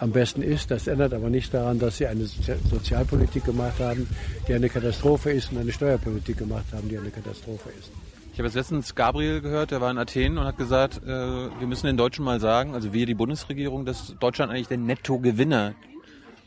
am 0.00 0.12
besten 0.12 0.42
ist. 0.42 0.70
Das 0.70 0.86
ändert 0.86 1.12
aber 1.12 1.30
nicht 1.30 1.52
daran, 1.52 1.78
dass 1.78 1.98
Sie 1.98 2.06
eine 2.06 2.24
Sozialpolitik 2.24 3.44
gemacht 3.44 3.78
haben, 3.80 4.08
die 4.46 4.54
eine 4.54 4.68
Katastrophe 4.68 5.30
ist 5.30 5.52
und 5.52 5.58
eine 5.58 5.72
Steuerpolitik 5.72 6.38
gemacht 6.38 6.66
haben, 6.72 6.88
die 6.88 6.98
eine 6.98 7.10
Katastrophe 7.10 7.70
ist. 7.78 7.90
Ich 8.32 8.38
habe 8.38 8.46
jetzt 8.46 8.54
letztens 8.54 8.94
Gabriel 8.94 9.40
gehört, 9.40 9.72
der 9.72 9.80
war 9.80 9.90
in 9.90 9.98
Athen 9.98 10.38
und 10.38 10.44
hat 10.44 10.56
gesagt, 10.56 11.02
äh, 11.02 11.08
wir 11.08 11.66
müssen 11.66 11.86
den 11.86 11.96
Deutschen 11.96 12.24
mal 12.24 12.38
sagen, 12.38 12.72
also 12.72 12.92
wir, 12.92 13.04
die 13.04 13.14
Bundesregierung, 13.14 13.84
dass 13.84 14.14
Deutschland 14.20 14.52
eigentlich 14.52 14.68
der 14.68 14.78
Nettogewinner 14.78 15.74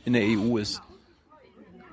in 0.05 0.13
der 0.13 0.23
EU 0.23 0.57
ist. 0.57 0.81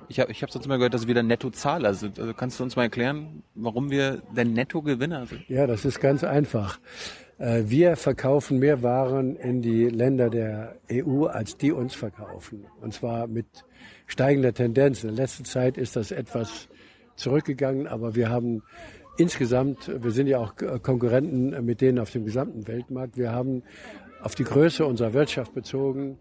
Ich 0.09 0.19
habe 0.19 0.31
ich 0.31 0.41
hab 0.41 0.51
sonst 0.51 0.67
mal 0.67 0.77
gehört, 0.77 0.95
dass 0.95 1.07
wir 1.07 1.13
der 1.13 1.23
Nettozahler 1.23 1.93
sind. 1.93 2.19
Also 2.19 2.33
kannst 2.33 2.59
du 2.59 2.63
uns 2.63 2.75
mal 2.75 2.83
erklären, 2.83 3.43
warum 3.53 3.91
wir 3.91 4.23
der 4.35 4.45
Nettogewinner 4.45 5.27
sind? 5.27 5.47
Ja, 5.47 5.67
das 5.67 5.85
ist 5.85 5.99
ganz 5.99 6.23
einfach. 6.23 6.79
Äh, 7.37 7.63
wir 7.67 7.95
verkaufen 7.95 8.57
mehr 8.57 8.81
Waren 8.81 9.35
in 9.35 9.61
die 9.61 9.87
Länder 9.87 10.31
der 10.31 10.79
EU, 10.91 11.25
als 11.25 11.57
die 11.57 11.71
uns 11.71 11.93
verkaufen. 11.93 12.65
Und 12.81 12.93
zwar 12.93 13.27
mit 13.27 13.45
steigender 14.07 14.53
Tendenz. 14.53 15.03
In 15.03 15.09
der 15.15 15.17
letzten 15.17 15.45
Zeit 15.45 15.77
ist 15.77 15.95
das 15.95 16.09
etwas 16.09 16.67
zurückgegangen, 17.15 17.85
aber 17.85 18.15
wir 18.15 18.29
haben 18.29 18.63
insgesamt, 19.17 19.91
wir 20.03 20.11
sind 20.11 20.25
ja 20.25 20.39
auch 20.39 20.55
Konkurrenten 20.81 21.63
mit 21.65 21.81
denen 21.81 21.99
auf 21.99 22.09
dem 22.09 22.25
gesamten 22.25 22.67
Weltmarkt, 22.67 23.17
wir 23.17 23.31
haben 23.31 23.63
auf 24.23 24.33
die 24.33 24.43
Größe 24.43 24.85
unserer 24.85 25.13
Wirtschaft 25.13 25.53
bezogen 25.53 26.17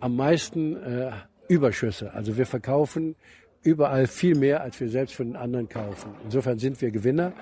am 0.00 0.14
meisten 0.14 0.76
äh, 0.76 1.10
Überschüsse. 1.48 2.12
Also 2.14 2.36
wir 2.36 2.46
verkaufen 2.46 3.16
überall 3.62 4.06
viel 4.06 4.34
mehr, 4.34 4.62
als 4.62 4.80
wir 4.80 4.88
selbst 4.88 5.14
von 5.14 5.26
den 5.26 5.36
anderen 5.36 5.68
kaufen. 5.68 6.10
Insofern 6.24 6.58
sind 6.58 6.80
wir 6.80 6.90
Gewinner. 6.90 7.32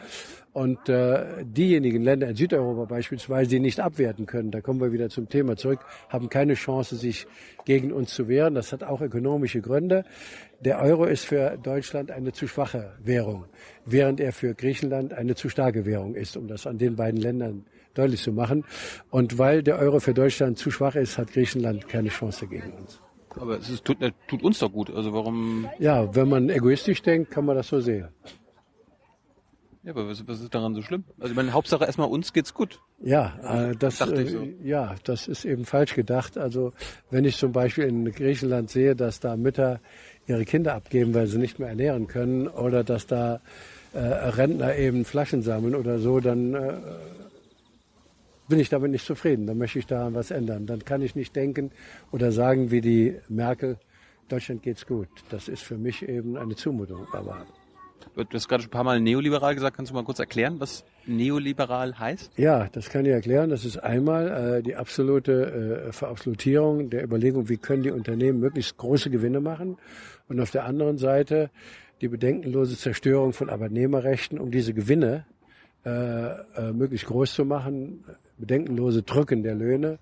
Und 0.52 0.88
äh, 0.88 1.44
diejenigen 1.44 2.02
Länder 2.02 2.28
in 2.28 2.36
Südeuropa 2.36 2.86
beispielsweise, 2.86 3.50
die 3.50 3.60
nicht 3.60 3.78
abwerten 3.78 4.24
können, 4.24 4.50
da 4.50 4.62
kommen 4.62 4.80
wir 4.80 4.90
wieder 4.90 5.10
zum 5.10 5.28
Thema 5.28 5.54
zurück, 5.56 5.80
haben 6.08 6.30
keine 6.30 6.54
Chance, 6.54 6.96
sich 6.96 7.26
gegen 7.66 7.92
uns 7.92 8.14
zu 8.14 8.26
wehren. 8.26 8.54
Das 8.54 8.72
hat 8.72 8.82
auch 8.82 9.02
ökonomische 9.02 9.60
Gründe. 9.60 10.04
Der 10.60 10.80
Euro 10.80 11.04
ist 11.04 11.26
für 11.26 11.58
Deutschland 11.62 12.10
eine 12.10 12.32
zu 12.32 12.48
schwache 12.48 12.94
Währung, 13.04 13.44
während 13.84 14.18
er 14.18 14.32
für 14.32 14.54
Griechenland 14.54 15.12
eine 15.12 15.34
zu 15.34 15.50
starke 15.50 15.84
Währung 15.84 16.14
ist, 16.14 16.38
um 16.38 16.48
das 16.48 16.66
an 16.66 16.78
den 16.78 16.96
beiden 16.96 17.20
Ländern 17.20 17.66
deutlich 17.92 18.22
zu 18.22 18.32
machen. 18.32 18.64
Und 19.10 19.36
weil 19.36 19.62
der 19.62 19.78
Euro 19.78 20.00
für 20.00 20.14
Deutschland 20.14 20.56
zu 20.56 20.70
schwach 20.70 20.96
ist, 20.96 21.18
hat 21.18 21.34
Griechenland 21.34 21.86
keine 21.86 22.08
Chance 22.08 22.46
gegen 22.46 22.72
uns. 22.72 23.02
Aber 23.38 23.58
es 23.58 23.68
ist, 23.68 23.84
tut, 23.84 23.98
tut 24.28 24.42
uns 24.42 24.58
doch 24.58 24.72
gut. 24.72 24.90
Also 24.94 25.12
warum? 25.12 25.68
Ja, 25.78 26.14
wenn 26.14 26.28
man 26.28 26.48
egoistisch 26.48 27.02
denkt, 27.02 27.30
kann 27.30 27.44
man 27.44 27.56
das 27.56 27.68
so 27.68 27.80
sehen. 27.80 28.08
Ja, 29.86 29.92
aber 29.92 30.08
was, 30.08 30.26
was 30.26 30.40
ist 30.40 30.52
daran 30.52 30.74
so 30.74 30.82
schlimm? 30.82 31.04
Also 31.20 31.34
meine, 31.34 31.52
Hauptsache 31.52 31.84
erstmal 31.84 32.08
uns 32.08 32.32
geht's 32.32 32.52
gut. 32.52 32.80
Ja, 33.00 33.68
äh, 33.70 33.76
das, 33.76 34.00
äh, 34.00 34.26
so. 34.26 34.42
ja, 34.64 34.96
das 35.04 35.28
ist 35.28 35.44
eben 35.44 35.64
falsch 35.64 35.94
gedacht. 35.94 36.38
Also 36.38 36.72
wenn 37.10 37.24
ich 37.24 37.36
zum 37.36 37.52
Beispiel 37.52 37.84
in 37.84 38.10
Griechenland 38.10 38.68
sehe, 38.68 38.96
dass 38.96 39.20
da 39.20 39.36
Mütter 39.36 39.80
ihre 40.26 40.44
Kinder 40.44 40.74
abgeben, 40.74 41.14
weil 41.14 41.28
sie 41.28 41.38
nicht 41.38 41.60
mehr 41.60 41.68
ernähren 41.68 42.08
können, 42.08 42.48
oder 42.48 42.82
dass 42.82 43.06
da 43.06 43.40
äh, 43.92 43.98
Rentner 43.98 44.74
eben 44.74 45.04
Flaschen 45.04 45.42
sammeln 45.42 45.76
oder 45.76 46.00
so, 46.00 46.18
dann 46.18 46.54
äh, 46.54 46.72
bin 48.48 48.58
ich 48.58 48.68
damit 48.68 48.90
nicht 48.90 49.04
zufrieden. 49.04 49.46
Dann 49.46 49.58
möchte 49.58 49.78
ich 49.78 49.86
daran 49.86 50.14
was 50.14 50.30
ändern. 50.30 50.66
Dann 50.66 50.84
kann 50.84 51.02
ich 51.02 51.14
nicht 51.14 51.34
denken 51.34 51.70
oder 52.12 52.32
sagen 52.32 52.70
wie 52.70 52.80
die 52.80 53.16
Merkel, 53.28 53.78
Deutschland 54.28 54.62
geht's 54.62 54.86
gut. 54.86 55.08
Das 55.30 55.48
ist 55.48 55.62
für 55.62 55.78
mich 55.78 56.08
eben 56.08 56.36
eine 56.36 56.56
Zumutung. 56.56 57.06
Aber 57.12 57.46
Du 58.14 58.24
hast 58.32 58.48
gerade 58.48 58.62
schon 58.62 58.68
ein 58.68 58.72
paar 58.72 58.84
Mal 58.84 59.00
neoliberal 59.00 59.54
gesagt. 59.54 59.76
Kannst 59.76 59.90
du 59.90 59.94
mal 59.94 60.04
kurz 60.04 60.18
erklären, 60.18 60.58
was 60.58 60.84
neoliberal 61.06 61.98
heißt? 61.98 62.38
Ja, 62.38 62.68
das 62.72 62.88
kann 62.88 63.04
ich 63.04 63.12
erklären. 63.12 63.50
Das 63.50 63.64
ist 63.64 63.76
einmal 63.78 64.58
äh, 64.58 64.62
die 64.62 64.74
absolute 64.74 65.86
äh, 65.88 65.92
Verabsolutierung 65.92 66.88
der 66.88 67.04
Überlegung, 67.04 67.48
wie 67.48 67.58
können 67.58 67.82
die 67.82 67.90
Unternehmen 67.90 68.40
möglichst 68.40 68.78
große 68.78 69.10
Gewinne 69.10 69.40
machen. 69.40 69.76
Und 70.28 70.40
auf 70.40 70.50
der 70.50 70.64
anderen 70.64 70.96
Seite 70.96 71.50
die 72.00 72.08
bedenkenlose 72.08 72.76
Zerstörung 72.76 73.32
von 73.32 73.50
Arbeitnehmerrechten, 73.50 74.38
um 74.38 74.50
diese 74.50 74.72
Gewinne 74.72 75.26
äh, 75.84 75.90
äh, 75.90 76.72
möglichst 76.72 77.06
groß 77.06 77.34
zu 77.34 77.44
machen, 77.44 78.04
bedenkenlose 78.38 79.02
Drücken 79.02 79.42
der 79.42 79.54
Löhne. 79.54 79.98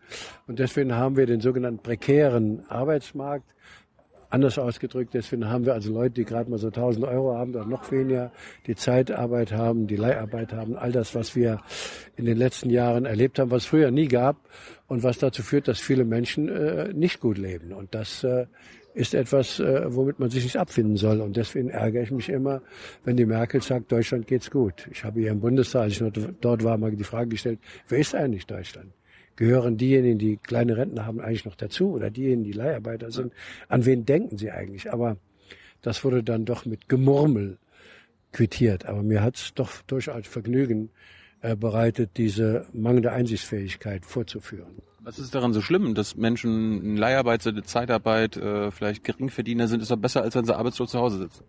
Und 0.47 0.59
deswegen 0.59 0.94
haben 0.94 1.16
wir 1.16 1.27
den 1.27 1.40
sogenannten 1.40 1.83
prekären 1.83 2.64
Arbeitsmarkt. 2.68 3.55
Anders 4.31 4.59
ausgedrückt, 4.59 5.14
deswegen 5.14 5.49
haben 5.49 5.64
wir 5.64 5.75
also 5.75 5.92
Leute, 5.92 6.14
die 6.14 6.25
gerade 6.25 6.51
mal 6.51 6.59
so 6.59 6.66
1000 6.66 7.07
Euro 7.07 7.37
haben 7.37 7.55
oder 7.55 7.64
noch 7.64 7.92
weniger, 7.92 8.33
die 8.66 8.75
Zeitarbeit 8.75 9.53
haben, 9.53 9.87
die 9.87 9.94
Leiharbeit 9.94 10.53
haben, 10.53 10.77
all 10.77 10.90
das, 10.90 11.14
was 11.14 11.37
wir 11.37 11.61
in 12.16 12.25
den 12.25 12.37
letzten 12.37 12.68
Jahren 12.68 13.05
erlebt 13.05 13.38
haben, 13.38 13.53
was 13.53 13.62
es 13.62 13.68
früher 13.68 13.92
nie 13.92 14.09
gab 14.09 14.37
und 14.88 15.05
was 15.05 15.18
dazu 15.18 15.44
führt, 15.44 15.68
dass 15.68 15.79
viele 15.79 16.05
Menschen 16.05 16.49
äh, 16.49 16.92
nicht 16.92 17.20
gut 17.20 17.38
leben. 17.38 17.73
Und 17.73 17.94
das 17.94 18.25
äh, 18.25 18.47
ist 18.94 19.12
etwas, 19.12 19.59
äh, 19.59 19.92
womit 19.94 20.20
man 20.20 20.30
sich 20.30 20.44
nicht 20.44 20.57
abfinden 20.57 20.96
soll. 20.96 21.20
Und 21.20 21.37
deswegen 21.37 21.68
ärgere 21.68 22.02
ich 22.02 22.11
mich 22.12 22.28
immer, 22.28 22.62
wenn 23.02 23.16
die 23.16 23.26
Merkel 23.26 23.61
sagt, 23.61 23.90
Deutschland 23.90 24.26
geht's 24.26 24.50
gut. 24.50 24.88
Ich 24.92 25.04
habe 25.04 25.20
hier 25.20 25.33
im 25.33 25.40
Bundestag, 25.40 25.83
als 25.83 25.94
ich 25.94 26.00
noch 26.00 26.12
dort 26.40 26.62
war, 26.62 26.78
mal 26.78 26.92
die 26.92 27.04
Frage 27.04 27.30
gestellt, 27.30 27.59
wer 27.88 27.98
ist 27.98 28.14
eigentlich 28.14 28.46
Deutschland? 28.46 28.92
Gehören 29.37 29.76
diejenigen, 29.76 30.18
die 30.18 30.37
kleine 30.37 30.76
Renten 30.76 31.04
haben, 31.04 31.20
eigentlich 31.20 31.44
noch 31.44 31.57
dazu 31.57 31.90
oder 31.90 32.09
diejenigen, 32.09 32.44
die 32.44 32.52
Leiharbeiter 32.52 33.11
sind? 33.11 33.33
An 33.68 33.85
wen 33.85 34.07
denken 34.07 34.38
sie 34.38 34.52
eigentlich? 34.52 34.92
Aber 34.92 35.16
das 35.83 36.04
wurde 36.04 36.22
dann 36.22 36.44
doch 36.44 36.64
mit 36.64 36.88
Gemurmel 36.88 37.59
quittiert. 38.30 38.87
Aber 38.87 39.02
mir 39.02 39.22
hat's 39.22 39.54
doch 39.54 39.83
durchaus 39.83 40.28
Vergnügen 40.28 40.90
äh, 41.40 41.57
bereitet, 41.57 42.12
diese 42.16 42.66
mangelnde 42.72 43.11
Einsichtsfähigkeit 43.11 44.07
vorzuführen. 44.07 44.76
Was 45.05 45.19
ist 45.19 45.35
daran 45.35 45.53
so 45.53 45.61
schlimm, 45.61 45.95
dass 45.95 46.17
Menschen 46.17 46.83
in 46.83 46.97
Leiharbeit 46.97 47.45
in 47.45 47.62
Zeitarbeit, 47.64 48.38
äh, 48.38 48.71
vielleicht 48.71 49.05
Geringverdiener 49.05 49.69
sind? 49.69 49.83
Ist 49.83 49.90
doch 49.90 49.99
besser, 49.99 50.23
als 50.23 50.35
wenn 50.35 50.47
sie 50.47 50.57
arbeitslos 50.57 50.93
zu 50.93 50.99
Hause 50.99 51.19
sitzen. 51.19 51.45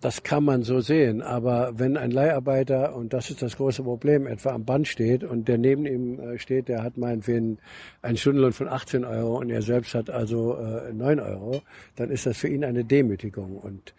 Das 0.00 0.24
kann 0.24 0.44
man 0.44 0.62
so 0.62 0.80
sehen, 0.80 1.22
aber 1.22 1.78
wenn 1.78 1.96
ein 1.96 2.10
Leiharbeiter, 2.10 2.96
und 2.96 3.12
das 3.12 3.30
ist 3.30 3.40
das 3.40 3.56
große 3.56 3.84
Problem, 3.84 4.26
etwa 4.26 4.50
am 4.50 4.64
Band 4.64 4.88
steht 4.88 5.22
und 5.22 5.46
der 5.46 5.58
neben 5.58 5.86
ihm 5.86 6.18
äh, 6.18 6.38
steht, 6.38 6.68
der 6.68 6.82
hat 6.82 6.96
meinetwegen 6.96 7.58
einen 8.02 8.16
Stundenlohn 8.16 8.52
von 8.52 8.68
18 8.68 9.04
Euro 9.04 9.38
und 9.38 9.50
er 9.50 9.62
selbst 9.62 9.94
hat 9.94 10.10
also 10.10 10.56
äh, 10.56 10.92
9 10.92 11.20
Euro, 11.20 11.62
dann 11.94 12.10
ist 12.10 12.26
das 12.26 12.36
für 12.36 12.48
ihn 12.48 12.64
eine 12.64 12.84
Demütigung. 12.84 13.56
Und 13.56 13.94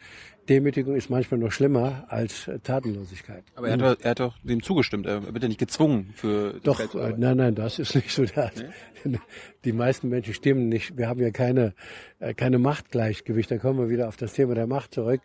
Demütigung 0.50 0.96
ist 0.96 1.10
manchmal 1.10 1.40
noch 1.40 1.52
schlimmer 1.52 2.06
als 2.10 2.50
Tatenlosigkeit. 2.64 3.44
Aber 3.56 3.68
er 3.68 3.78
hat, 3.80 4.02
er 4.02 4.12
hat 4.12 4.20
doch 4.20 4.38
dem 4.44 4.62
zugestimmt. 4.62 5.06
Er 5.06 5.24
wird 5.34 5.42
ja 5.42 5.48
nicht 5.48 5.60
gezwungen 5.60 6.14
für 6.16 6.60
Doch, 6.64 6.80
äh, 6.80 7.14
nein, 7.18 7.38
nein, 7.38 7.56
das 7.56 7.80
ist 7.80 7.96
nicht 7.96 8.12
so. 8.12 8.26
Das. 8.26 8.52
Nee? 9.06 9.18
Die 9.66 9.72
meisten 9.72 10.10
Menschen 10.10 10.34
stimmen 10.34 10.70
nicht. 10.70 10.98
Wir 10.98 11.08
haben 11.08 11.22
ja 11.22 11.32
keine, 11.32 11.74
äh, 12.20 12.34
keine 12.34 12.60
Machtgleichgewicht. 12.60 13.52
Da 13.52 13.58
kommen 13.58 13.80
wir 13.80 13.90
wieder 13.90 14.08
auf 14.08 14.18
das 14.18 14.34
Thema 14.34 14.56
der 14.56 14.68
Macht 14.68 14.94
zurück. 14.94 15.22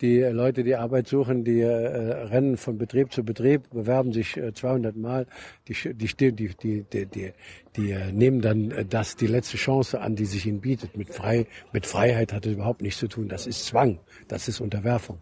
Die 0.00 0.20
Leute, 0.20 0.64
die 0.64 0.74
Arbeit 0.74 1.06
suchen, 1.06 1.44
die 1.44 1.60
äh, 1.60 1.68
rennen 1.68 2.56
von 2.56 2.78
Betrieb 2.78 3.12
zu 3.12 3.24
Betrieb, 3.24 3.70
bewerben 3.70 4.12
sich 4.12 4.36
äh, 4.36 4.52
200 4.52 4.96
Mal, 4.96 5.26
die, 5.68 5.74
die, 5.94 6.08
die, 6.08 6.32
die, 6.32 6.84
die, 6.84 7.06
die, 7.06 7.32
die 7.76 7.92
äh, 7.92 8.12
nehmen 8.12 8.40
dann 8.40 8.70
äh, 8.70 8.84
das, 8.84 9.16
die 9.16 9.26
letzte 9.26 9.56
Chance 9.56 10.00
an, 10.00 10.16
die 10.16 10.24
sich 10.24 10.46
ihnen 10.46 10.60
bietet. 10.60 10.96
Mit, 10.96 11.10
Frei, 11.10 11.46
mit 11.72 11.86
Freiheit 11.86 12.32
hat 12.32 12.46
es 12.46 12.52
überhaupt 12.52 12.82
nichts 12.82 13.00
zu 13.00 13.08
tun. 13.08 13.28
Das 13.28 13.46
ist 13.46 13.66
Zwang, 13.66 13.98
das 14.28 14.48
ist 14.48 14.60
Unterwerfung. 14.60 15.18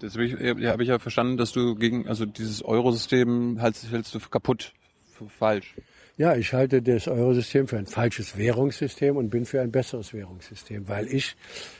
Das 0.00 0.14
habe 0.14 0.24
ich, 0.24 0.38
ja, 0.38 0.72
hab 0.72 0.80
ich 0.80 0.88
ja 0.88 0.98
verstanden, 0.98 1.36
dass 1.36 1.52
du 1.52 1.74
gegen, 1.74 2.06
also 2.06 2.24
dieses 2.24 2.64
Eurosystem 2.64 3.58
hältst, 3.58 3.90
hältst 3.90 4.14
du 4.14 4.20
kaputt, 4.20 4.72
für 5.12 5.28
falsch. 5.28 5.74
Ja, 6.16 6.34
ich 6.34 6.52
halte 6.52 6.82
das 6.82 7.06
Eurosystem 7.06 7.68
für 7.68 7.78
ein 7.78 7.86
falsches 7.86 8.36
Währungssystem 8.36 9.16
und 9.16 9.30
bin 9.30 9.44
für 9.44 9.60
ein 9.60 9.70
besseres 9.70 10.12
Währungssystem, 10.12 10.88
weil 10.88 11.06
ich 11.06 11.36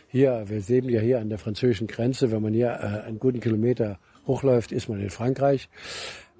hier, 0.08 0.44
wir 0.46 0.60
sehen 0.60 0.88
ja 0.88 1.00
hier 1.00 1.20
an 1.20 1.28
der 1.28 1.38
französischen 1.38 1.86
Grenze, 1.86 2.30
wenn 2.30 2.42
man 2.42 2.54
hier 2.54 2.68
äh, 2.68 3.06
einen 3.06 3.18
guten 3.18 3.40
Kilometer 3.40 3.98
hochläuft, 4.26 4.72
ist 4.72 4.88
man 4.88 5.00
in 5.00 5.10
Frankreich, 5.10 5.68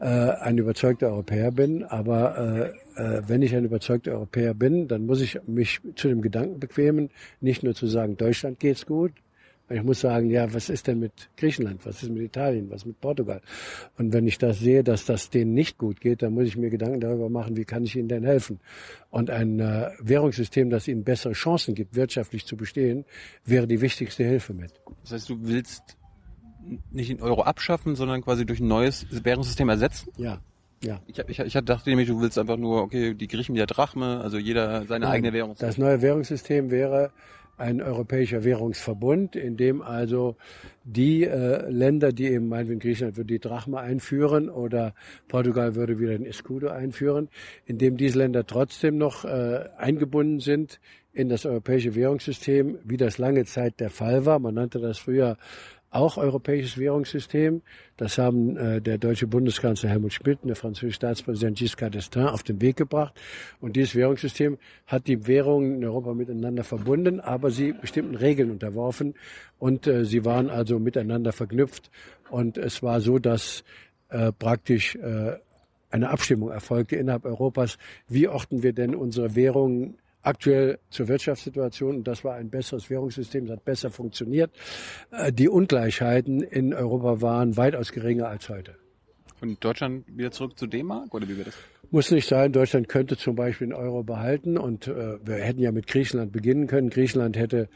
äh, 0.00 0.04
ein 0.06 0.58
überzeugter 0.58 1.08
Europäer 1.08 1.50
bin. 1.50 1.84
Aber 1.84 2.38
äh, 2.38 2.72
äh, 2.98 3.22
wenn 3.26 3.42
ich 3.42 3.54
ein 3.54 3.64
überzeugter 3.64 4.12
Europäer 4.12 4.54
bin, 4.54 4.88
dann 4.88 5.06
muss 5.06 5.20
ich 5.20 5.40
mich 5.46 5.80
zu 5.94 6.08
dem 6.08 6.20
Gedanken 6.20 6.60
bequemen, 6.60 7.10
nicht 7.40 7.62
nur 7.62 7.74
zu 7.74 7.86
sagen, 7.86 8.16
Deutschland 8.16 8.60
geht's 8.60 8.86
gut, 8.86 9.12
ich 9.70 9.82
muss 9.82 10.00
sagen, 10.00 10.30
ja, 10.30 10.52
was 10.54 10.70
ist 10.70 10.86
denn 10.86 10.98
mit 10.98 11.12
Griechenland? 11.36 11.84
Was 11.84 12.02
ist 12.02 12.08
mit 12.08 12.22
Italien? 12.22 12.70
Was 12.70 12.86
mit 12.86 13.00
Portugal? 13.00 13.42
Und 13.98 14.14
wenn 14.14 14.26
ich 14.26 14.38
das 14.38 14.60
sehe, 14.60 14.82
dass 14.82 15.04
das 15.04 15.28
denen 15.28 15.52
nicht 15.52 15.76
gut 15.76 16.00
geht, 16.00 16.22
dann 16.22 16.32
muss 16.32 16.46
ich 16.46 16.56
mir 16.56 16.70
Gedanken 16.70 17.00
darüber 17.00 17.28
machen, 17.28 17.56
wie 17.56 17.66
kann 17.66 17.84
ich 17.84 17.94
ihnen 17.94 18.08
denn 18.08 18.24
helfen? 18.24 18.60
Und 19.10 19.28
ein 19.30 19.60
äh, 19.60 19.90
Währungssystem, 20.00 20.70
das 20.70 20.88
ihnen 20.88 21.04
bessere 21.04 21.34
Chancen 21.34 21.74
gibt, 21.74 21.94
wirtschaftlich 21.94 22.46
zu 22.46 22.56
bestehen, 22.56 23.04
wäre 23.44 23.66
die 23.66 23.82
wichtigste 23.82 24.24
Hilfe 24.24 24.54
mit. 24.54 24.72
Das 25.02 25.12
heißt, 25.12 25.28
du 25.28 25.36
willst 25.42 25.98
nicht 26.90 27.10
den 27.10 27.20
Euro 27.20 27.42
abschaffen, 27.42 27.94
sondern 27.94 28.22
quasi 28.22 28.46
durch 28.46 28.60
ein 28.60 28.68
neues 28.68 29.06
Währungssystem 29.10 29.68
ersetzen? 29.68 30.10
Ja. 30.16 30.40
Ja. 30.82 31.00
Ich, 31.06 31.18
ich, 31.18 31.38
ich 31.40 31.52
dachte 31.52 31.88
nämlich, 31.88 32.08
du 32.08 32.20
willst 32.20 32.38
einfach 32.38 32.56
nur, 32.56 32.82
okay, 32.82 33.14
die 33.14 33.28
Griechen 33.28 33.52
mit 33.52 33.60
der 33.60 33.66
Drachme, 33.66 34.20
also 34.20 34.38
jeder 34.38 34.84
seine 34.86 35.06
Nein, 35.06 35.14
eigene 35.14 35.32
Währung. 35.32 35.54
Das 35.58 35.78
neue 35.78 36.00
Währungssystem 36.00 36.70
wäre 36.70 37.10
ein 37.58 37.82
europäischer 37.82 38.44
Währungsverbund, 38.44 39.34
in 39.34 39.56
dem 39.56 39.82
also 39.82 40.36
die 40.84 41.24
äh, 41.24 41.68
Länder, 41.68 42.12
die 42.12 42.28
eben 42.28 42.48
meinetwegen 42.48 42.78
Griechenland 42.78 43.16
würde 43.16 43.34
die 43.34 43.40
Drachma 43.40 43.80
einführen 43.80 44.48
oder 44.48 44.94
Portugal 45.26 45.74
würde 45.74 45.98
wieder 45.98 46.12
den 46.12 46.24
Escudo 46.24 46.68
einführen, 46.68 47.28
in 47.66 47.78
dem 47.78 47.96
diese 47.96 48.18
Länder 48.18 48.46
trotzdem 48.46 48.96
noch 48.96 49.24
äh, 49.24 49.64
eingebunden 49.76 50.38
sind 50.38 50.78
in 51.12 51.28
das 51.28 51.44
europäische 51.46 51.96
Währungssystem, 51.96 52.78
wie 52.84 52.96
das 52.96 53.18
lange 53.18 53.44
Zeit 53.44 53.80
der 53.80 53.90
Fall 53.90 54.24
war. 54.24 54.38
Man 54.38 54.54
nannte 54.54 54.78
das 54.78 54.98
früher 54.98 55.36
auch 55.90 56.18
europäisches 56.18 56.78
Währungssystem. 56.78 57.62
Das 57.96 58.18
haben 58.18 58.56
äh, 58.56 58.80
der 58.80 58.98
deutsche 58.98 59.26
Bundeskanzler 59.26 59.90
Helmut 59.90 60.12
Schmidt 60.12 60.40
und 60.42 60.48
der 60.48 60.56
französische 60.56 60.96
Staatspräsident 60.96 61.58
Giscard 61.58 61.94
d'Estaing 61.94 62.26
auf 62.26 62.42
den 62.42 62.60
Weg 62.60 62.76
gebracht. 62.76 63.14
Und 63.60 63.76
dieses 63.76 63.94
Währungssystem 63.94 64.58
hat 64.86 65.06
die 65.06 65.26
Währungen 65.26 65.76
in 65.76 65.84
Europa 65.84 66.14
miteinander 66.14 66.64
verbunden, 66.64 67.20
aber 67.20 67.50
sie 67.50 67.72
bestimmten 67.72 68.14
Regeln 68.14 68.50
unterworfen 68.50 69.14
und 69.58 69.86
äh, 69.86 70.04
sie 70.04 70.24
waren 70.24 70.50
also 70.50 70.78
miteinander 70.78 71.32
verknüpft. 71.32 71.90
Und 72.30 72.58
es 72.58 72.82
war 72.82 73.00
so, 73.00 73.18
dass 73.18 73.64
äh, 74.10 74.32
praktisch 74.32 74.96
äh, 74.96 75.38
eine 75.90 76.10
Abstimmung 76.10 76.50
erfolgte 76.50 76.96
innerhalb 76.96 77.24
Europas. 77.24 77.78
Wie 78.08 78.28
orten 78.28 78.62
wir 78.62 78.74
denn 78.74 78.94
unsere 78.94 79.34
Währungen 79.34 79.96
aktuell 80.28 80.78
zur 80.90 81.08
Wirtschaftssituation, 81.08 81.96
und 81.96 82.08
das 82.08 82.22
war 82.22 82.34
ein 82.34 82.50
besseres 82.50 82.90
Währungssystem, 82.90 83.46
das 83.46 83.56
hat 83.56 83.64
besser 83.64 83.90
funktioniert. 83.90 84.50
Äh, 85.10 85.32
die 85.32 85.48
Ungleichheiten 85.48 86.42
in 86.42 86.74
Europa 86.74 87.20
waren 87.20 87.56
weitaus 87.56 87.92
geringer 87.92 88.28
als 88.28 88.48
heute. 88.48 88.76
Von 89.38 89.56
Deutschland 89.60 90.04
wieder 90.08 90.32
zurück 90.32 90.58
zu 90.58 90.66
D-Mark 90.66 91.14
oder 91.14 91.28
wie 91.28 91.36
wird 91.36 91.48
das? 91.48 91.54
Muss 91.90 92.10
nicht 92.10 92.28
sein. 92.28 92.52
Deutschland 92.52 92.88
könnte 92.88 93.16
zum 93.16 93.34
Beispiel 93.34 93.68
den 93.68 93.74
Euro 93.74 94.02
behalten 94.02 94.58
und 94.58 94.88
äh, 94.88 95.18
wir 95.24 95.36
hätten 95.36 95.60
ja 95.60 95.72
mit 95.72 95.86
Griechenland 95.86 96.32
beginnen 96.32 96.66
können. 96.66 96.90
Griechenland 96.90 97.36
hätte 97.36 97.68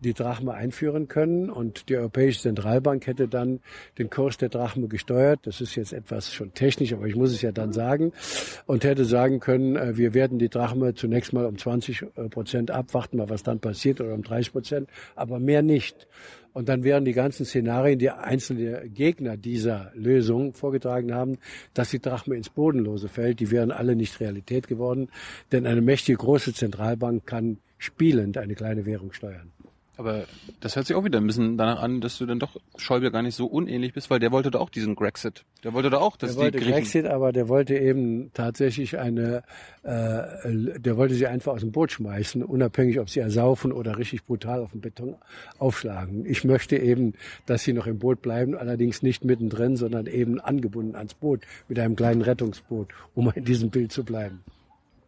die 0.00 0.14
Drachme 0.14 0.54
einführen 0.54 1.06
können 1.06 1.50
und 1.50 1.88
die 1.88 1.96
Europäische 1.96 2.40
Zentralbank 2.40 3.06
hätte 3.06 3.28
dann 3.28 3.60
den 3.98 4.10
Kurs 4.10 4.38
der 4.38 4.48
Drachme 4.48 4.88
gesteuert. 4.88 5.40
Das 5.42 5.60
ist 5.60 5.76
jetzt 5.76 5.92
etwas 5.92 6.32
schon 6.32 6.52
technisch, 6.54 6.92
aber 6.92 7.06
ich 7.06 7.14
muss 7.14 7.32
es 7.32 7.42
ja 7.42 7.52
dann 7.52 7.72
sagen 7.72 8.12
und 8.66 8.82
hätte 8.82 9.04
sagen 9.04 9.38
können, 9.38 9.76
äh, 9.76 9.96
wir 9.96 10.14
werden 10.14 10.38
die 10.38 10.48
Drachme 10.48 10.94
zunächst 10.94 11.32
mal 11.32 11.46
um 11.46 11.56
20 11.56 12.02
äh, 12.02 12.28
Prozent 12.28 12.72
abwarten, 12.72 13.18
mal 13.18 13.28
was 13.28 13.42
dann 13.44 13.60
passiert 13.60 14.00
oder 14.00 14.14
um 14.14 14.22
30 14.22 14.52
Prozent, 14.52 14.90
aber 15.14 15.38
mehr 15.38 15.62
nicht. 15.62 16.08
Und 16.52 16.68
dann 16.68 16.82
wären 16.84 17.04
die 17.04 17.12
ganzen 17.12 17.46
Szenarien, 17.46 17.98
die 17.98 18.10
einzelne 18.10 18.88
Gegner 18.88 19.36
dieser 19.36 19.92
Lösung 19.94 20.54
vorgetragen 20.54 21.14
haben, 21.14 21.38
dass 21.74 21.90
die 21.90 22.00
Drachme 22.00 22.36
ins 22.36 22.50
Bodenlose 22.50 23.08
fällt, 23.08 23.40
die 23.40 23.50
wären 23.50 23.70
alle 23.70 23.94
nicht 23.94 24.20
Realität 24.20 24.66
geworden. 24.66 25.08
Denn 25.52 25.66
eine 25.66 25.80
mächtige 25.80 26.18
große 26.18 26.52
Zentralbank 26.52 27.26
kann 27.26 27.58
spielend 27.78 28.36
eine 28.36 28.54
kleine 28.54 28.84
Währung 28.84 29.12
steuern. 29.12 29.52
Aber 30.00 30.24
das 30.60 30.76
hört 30.76 30.86
sich 30.86 30.96
auch 30.96 31.04
wieder 31.04 31.18
ein 31.18 31.26
bisschen 31.26 31.58
danach 31.58 31.82
an, 31.82 32.00
dass 32.00 32.16
du 32.16 32.24
dann 32.24 32.38
doch 32.38 32.56
Schäuble 32.78 33.10
gar 33.10 33.20
nicht 33.20 33.34
so 33.34 33.44
unähnlich 33.44 33.92
bist, 33.92 34.08
weil 34.08 34.18
der 34.18 34.32
wollte 34.32 34.50
doch 34.50 34.62
auch 34.62 34.70
diesen 34.70 34.94
Grexit. 34.94 35.44
Der 35.62 35.74
wollte 35.74 35.90
doch 35.90 36.00
auch, 36.00 36.16
dass 36.16 36.30
der 36.30 36.40
wollte 36.40 36.56
die 36.56 36.64
Griechen 36.64 36.78
Grexit, 36.78 37.06
aber 37.06 37.32
der 37.32 37.50
wollte 37.50 37.76
eben 37.76 38.30
tatsächlich 38.32 38.98
eine, 38.98 39.42
äh, 39.82 40.22
der 40.78 40.96
wollte 40.96 41.12
sie 41.12 41.26
einfach 41.26 41.52
aus 41.52 41.60
dem 41.60 41.70
Boot 41.70 41.92
schmeißen, 41.92 42.42
unabhängig, 42.42 42.98
ob 42.98 43.10
sie 43.10 43.20
ersaufen 43.20 43.72
oder 43.72 43.98
richtig 43.98 44.24
brutal 44.24 44.60
auf 44.60 44.70
den 44.70 44.80
Beton 44.80 45.16
aufschlagen. 45.58 46.24
Ich 46.24 46.44
möchte 46.44 46.78
eben, 46.78 47.12
dass 47.44 47.64
sie 47.64 47.74
noch 47.74 47.86
im 47.86 47.98
Boot 47.98 48.22
bleiben, 48.22 48.56
allerdings 48.56 49.02
nicht 49.02 49.26
mittendrin, 49.26 49.76
sondern 49.76 50.06
eben 50.06 50.40
angebunden 50.40 50.96
ans 50.96 51.12
Boot 51.12 51.42
mit 51.68 51.78
einem 51.78 51.94
kleinen 51.94 52.22
Rettungsboot, 52.22 52.88
um 53.14 53.30
in 53.34 53.44
diesem 53.44 53.68
Bild 53.68 53.92
zu 53.92 54.02
bleiben. 54.02 54.40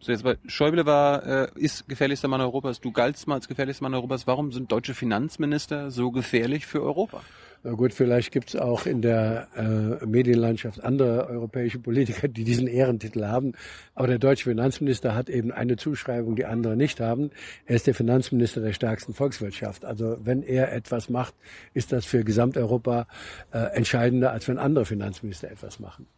So 0.03 0.11
jetzt, 0.11 0.25
weil 0.25 0.37
Schäuble 0.49 0.85
war, 0.85 1.25
äh, 1.25 1.49
ist 1.55 1.89
gefährlichster 1.89 2.27
Mann 2.27 2.41
Europas, 2.41 2.81
du 2.81 2.91
galtst 2.91 3.29
mal 3.29 3.37
als 3.37 3.47
gefährlichster 3.47 3.85
Mann 3.85 3.95
Europas. 3.95 4.27
Warum 4.27 4.51
sind 4.51 4.73
deutsche 4.73 4.95
Finanzminister 4.95 5.93
so 5.93 6.11
gefährlich 6.11 6.67
für 6.67 6.83
Europa? 6.83 7.23
Na 7.63 7.71
gut, 7.75 7.95
vielleicht 7.95 8.33
gibt's 8.33 8.57
auch 8.57 8.87
in 8.87 9.01
der 9.01 9.47
äh, 9.55 10.05
Medienlandschaft 10.05 10.83
andere 10.83 11.29
europäische 11.29 11.79
Politiker, 11.79 12.27
die 12.27 12.43
diesen 12.43 12.67
Ehrentitel 12.67 13.25
haben. 13.25 13.53
Aber 13.95 14.09
der 14.09 14.19
deutsche 14.19 14.51
Finanzminister 14.51 15.15
hat 15.15 15.31
eben 15.31 15.53
eine 15.53 15.77
Zuschreibung, 15.77 16.35
die 16.35 16.47
andere 16.47 16.75
nicht 16.77 16.99
haben. 16.99 17.31
Er 17.67 17.77
ist 17.77 17.87
der 17.87 17.95
Finanzminister 17.95 18.61
der 18.61 18.73
stärksten 18.73 19.15
Volkswirtschaft. 19.15 19.85
Also 19.85 20.17
wenn 20.25 20.43
er 20.43 20.73
etwas 20.73 21.09
macht, 21.11 21.35
ist 21.75 21.93
das 21.93 22.05
für 22.05 22.25
Gesamteuropa 22.25 23.07
äh, 23.53 23.59
entscheidender, 23.77 24.33
als 24.33 24.49
wenn 24.49 24.59
andere 24.59 24.85
Finanzminister 24.85 25.49
etwas 25.49 25.79
machen. 25.79 26.09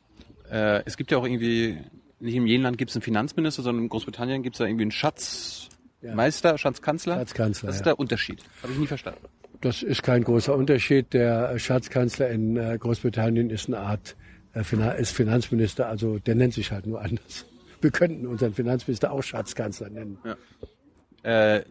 Äh, 0.50 0.82
es 0.86 0.96
gibt 0.96 1.10
ja 1.10 1.18
auch 1.18 1.26
irgendwie, 1.26 1.76
nicht 2.24 2.34
in 2.34 2.46
jedem 2.46 2.62
Land 2.62 2.78
gibt 2.78 2.90
es 2.90 2.96
einen 2.96 3.02
Finanzminister, 3.02 3.62
sondern 3.62 3.84
in 3.84 3.88
Großbritannien 3.88 4.42
gibt 4.42 4.56
es 4.56 4.58
da 4.58 4.64
irgendwie 4.64 4.84
einen 4.84 4.90
Schatzmeister, 4.90 6.58
Schatzkanzler. 6.58 7.16
Schatzkanzler, 7.16 7.66
Das 7.68 7.76
ist 7.76 7.80
ja. 7.80 7.84
der 7.84 7.98
Unterschied. 7.98 8.42
Habe 8.62 8.72
ich 8.72 8.78
nie 8.78 8.86
verstanden. 8.86 9.20
Das 9.60 9.82
ist 9.82 10.02
kein 10.02 10.24
großer 10.24 10.54
Unterschied. 10.54 11.12
Der 11.12 11.58
Schatzkanzler 11.58 12.30
in 12.30 12.56
äh, 12.56 12.76
Großbritannien 12.78 13.50
ist 13.50 13.68
eine 13.68 13.78
Art 13.78 14.16
äh, 14.54 15.00
ist 15.00 15.12
Finanzminister, 15.12 15.88
also 15.88 16.18
der 16.18 16.34
nennt 16.34 16.54
sich 16.54 16.70
halt 16.70 16.86
nur 16.86 17.00
anders. 17.00 17.46
Wir 17.80 17.90
könnten 17.90 18.26
unseren 18.26 18.54
Finanzminister 18.54 19.12
auch 19.12 19.22
Schatzkanzler 19.22 19.90
nennen. 19.90 20.18
Äh, 21.22 21.62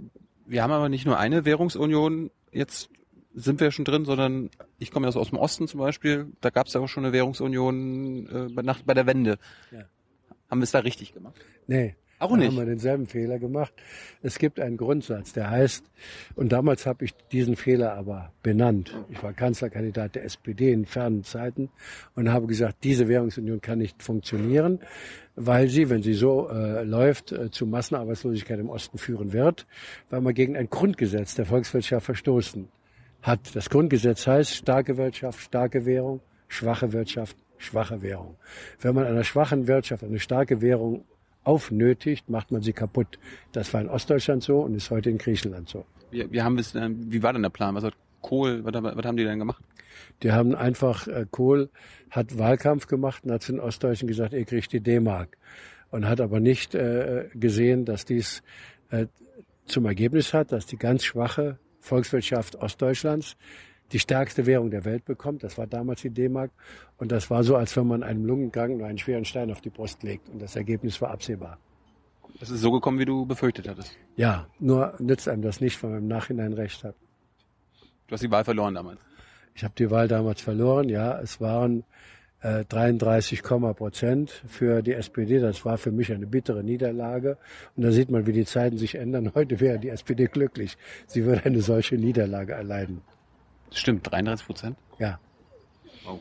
wir 0.45 0.63
haben 0.63 0.71
aber 0.71 0.89
nicht 0.89 1.05
nur 1.05 1.17
eine 1.17 1.45
Währungsunion, 1.45 2.29
jetzt 2.51 2.89
sind 3.33 3.59
wir 3.59 3.71
schon 3.71 3.85
drin, 3.85 4.05
sondern 4.05 4.49
ich 4.77 4.91
komme 4.91 5.07
ja 5.07 5.15
aus 5.15 5.29
dem 5.29 5.39
Osten 5.39 5.67
zum 5.67 5.79
Beispiel, 5.79 6.27
da 6.41 6.49
gab 6.49 6.67
es 6.67 6.73
ja 6.73 6.81
auch 6.81 6.87
schon 6.87 7.05
eine 7.05 7.13
Währungsunion 7.13 8.27
äh, 8.27 8.53
bei, 8.53 8.61
nach, 8.61 8.81
bei 8.83 8.93
der 8.93 9.07
Wende. 9.07 9.37
Ja. 9.71 9.85
Haben 10.49 10.59
wir 10.59 10.63
es 10.63 10.71
da 10.71 10.79
richtig 10.79 11.13
gemacht? 11.13 11.35
Nee. 11.67 11.95
Auch 12.23 12.29
da 12.29 12.37
nicht. 12.37 12.47
haben 12.47 12.57
wir 12.57 12.65
denselben 12.65 13.05
Fehler 13.05 13.37
gemacht. 13.37 13.73
Es 14.21 14.39
gibt 14.39 14.59
einen 14.59 14.77
Grundsatz, 14.77 15.33
der 15.33 15.49
heißt, 15.49 15.83
und 16.35 16.53
damals 16.53 16.85
habe 16.85 17.03
ich 17.03 17.13
diesen 17.33 17.57
Fehler 17.57 17.95
aber 17.95 18.31
benannt. 18.41 18.95
Ich 19.09 19.21
war 19.21 19.33
Kanzlerkandidat 19.33 20.15
der 20.15 20.23
SPD 20.23 20.71
in 20.71 20.85
fernen 20.85 21.25
Zeiten 21.25 21.69
und 22.15 22.31
habe 22.31 22.47
gesagt, 22.47 22.77
diese 22.83 23.09
Währungsunion 23.09 23.59
kann 23.59 23.79
nicht 23.79 24.01
funktionieren, 24.01 24.79
weil 25.35 25.67
sie, 25.67 25.89
wenn 25.89 26.01
sie 26.01 26.13
so 26.13 26.49
äh, 26.49 26.83
läuft, 26.83 27.33
äh, 27.33 27.51
zu 27.51 27.65
Massenarbeitslosigkeit 27.65 28.59
im 28.59 28.69
Osten 28.69 28.97
führen 28.97 29.33
wird, 29.33 29.67
weil 30.09 30.21
man 30.21 30.33
gegen 30.33 30.55
ein 30.55 30.69
Grundgesetz 30.69 31.35
der 31.35 31.45
Volkswirtschaft 31.45 32.05
verstoßen 32.05 32.69
hat. 33.21 33.53
Das 33.53 33.69
Grundgesetz 33.69 34.27
heißt 34.27 34.55
starke 34.55 34.95
Wirtschaft, 34.95 35.41
starke 35.41 35.85
Währung, 35.85 36.21
schwache 36.47 36.93
Wirtschaft, 36.93 37.35
schwache 37.63 38.01
Währung. 38.01 38.35
Wenn 38.79 38.95
man 38.95 39.05
einer 39.05 39.23
schwachen 39.23 39.67
Wirtschaft 39.67 40.03
eine 40.03 40.19
starke 40.19 40.61
Währung 40.61 41.05
aufnötigt, 41.43 42.29
macht 42.29 42.51
man 42.51 42.61
sie 42.61 42.73
kaputt. 42.73 43.19
Das 43.51 43.73
war 43.73 43.81
in 43.81 43.89
Ostdeutschland 43.89 44.43
so 44.43 44.61
und 44.61 44.75
ist 44.75 44.91
heute 44.91 45.09
in 45.09 45.17
Griechenland 45.17 45.69
so. 45.69 45.85
Wir, 46.11 46.31
wir 46.31 46.43
haben 46.43 46.57
es, 46.57 46.73
wie 46.75 47.23
war 47.23 47.33
denn 47.33 47.41
der 47.41 47.49
Plan? 47.49 47.75
Was 47.75 47.83
hat 47.83 47.95
Kohl, 48.21 48.63
was, 48.63 48.73
was 48.73 49.05
haben 49.05 49.17
die 49.17 49.23
denn 49.23 49.39
gemacht? 49.39 49.63
Die 50.21 50.31
haben 50.31 50.55
einfach, 50.55 51.07
äh, 51.07 51.25
Kohl 51.29 51.69
hat 52.09 52.37
Wahlkampf 52.37 52.87
gemacht 52.87 53.23
und 53.25 53.31
hat 53.31 53.43
zu 53.43 53.51
den 53.51 53.59
Ostdeutschen 53.59 54.07
gesagt, 54.07 54.33
ihr 54.33 54.45
kriegt 54.45 54.71
die 54.71 54.79
D-Mark. 54.79 55.37
Und 55.91 56.07
hat 56.07 56.21
aber 56.21 56.39
nicht 56.39 56.73
äh, 56.73 57.29
gesehen, 57.35 57.85
dass 57.85 58.05
dies 58.05 58.41
äh, 58.89 59.05
zum 59.65 59.85
Ergebnis 59.85 60.33
hat, 60.33 60.51
dass 60.51 60.65
die 60.65 60.77
ganz 60.77 61.03
schwache 61.03 61.59
Volkswirtschaft 61.81 62.55
Ostdeutschlands 62.55 63.35
die 63.93 63.99
stärkste 63.99 64.45
Währung 64.45 64.71
der 64.71 64.85
Welt 64.85 65.05
bekommt. 65.05 65.43
Das 65.43 65.57
war 65.57 65.67
damals 65.67 66.01
die 66.01 66.09
D-Mark. 66.09 66.51
Und 66.97 67.11
das 67.11 67.29
war 67.29 67.43
so, 67.43 67.55
als 67.55 67.77
wenn 67.77 67.87
man 67.87 68.03
einem 68.03 68.25
Lungenkranken 68.25 68.79
nur 68.79 68.87
einen 68.87 68.97
schweren 68.97 69.23
Stein 69.23 69.51
auf 69.51 69.61
die 69.61 69.69
Brust 69.69 70.03
legt. 70.03 70.27
Und 70.29 70.41
das 70.41 70.55
Ergebnis 70.55 70.99
war 70.99 71.11
absehbar. 71.11 71.59
Es 72.41 72.49
ist 72.49 72.61
so 72.61 72.71
gekommen, 72.71 72.97
wie 72.99 73.05
du 73.05 73.25
befürchtet 73.25 73.67
hattest. 73.67 73.95
Ja, 74.15 74.47
nur 74.59 74.95
nützt 74.99 75.29
einem 75.29 75.43
das 75.43 75.61
nicht, 75.61 75.81
weil 75.83 75.91
man 75.91 75.99
im 75.99 76.07
Nachhinein 76.07 76.53
recht 76.53 76.83
hat. 76.83 76.95
Du 78.07 78.13
hast 78.13 78.23
die 78.23 78.31
Wahl 78.31 78.43
verloren 78.43 78.73
damals. 78.73 78.99
Ich 79.53 79.63
habe 79.63 79.73
die 79.77 79.89
Wahl 79.91 80.07
damals 80.07 80.41
verloren. 80.41 80.89
Ja, 80.89 81.19
es 81.21 81.39
waren 81.39 81.83
äh, 82.41 82.65
33, 82.65 83.43
Prozent 83.43 84.31
für 84.47 84.81
die 84.81 84.93
SPD. 84.93 85.39
Das 85.39 85.63
war 85.63 85.77
für 85.77 85.91
mich 85.91 86.11
eine 86.11 86.25
bittere 86.25 86.63
Niederlage. 86.63 87.37
Und 87.75 87.83
da 87.83 87.91
sieht 87.91 88.09
man, 88.09 88.25
wie 88.25 88.33
die 88.33 88.45
Zeiten 88.45 88.79
sich 88.79 88.95
ändern. 88.95 89.31
Heute 89.35 89.59
wäre 89.59 89.77
die 89.77 89.89
SPD 89.89 90.25
glücklich. 90.25 90.77
Sie 91.05 91.25
würde 91.25 91.45
eine 91.45 91.61
solche 91.61 91.95
Niederlage 91.95 92.53
erleiden. 92.53 93.01
Stimmt, 93.73 94.09
33 94.11 94.45
Prozent. 94.45 94.77
Ja. 94.99 95.19
Oh. 96.07 96.19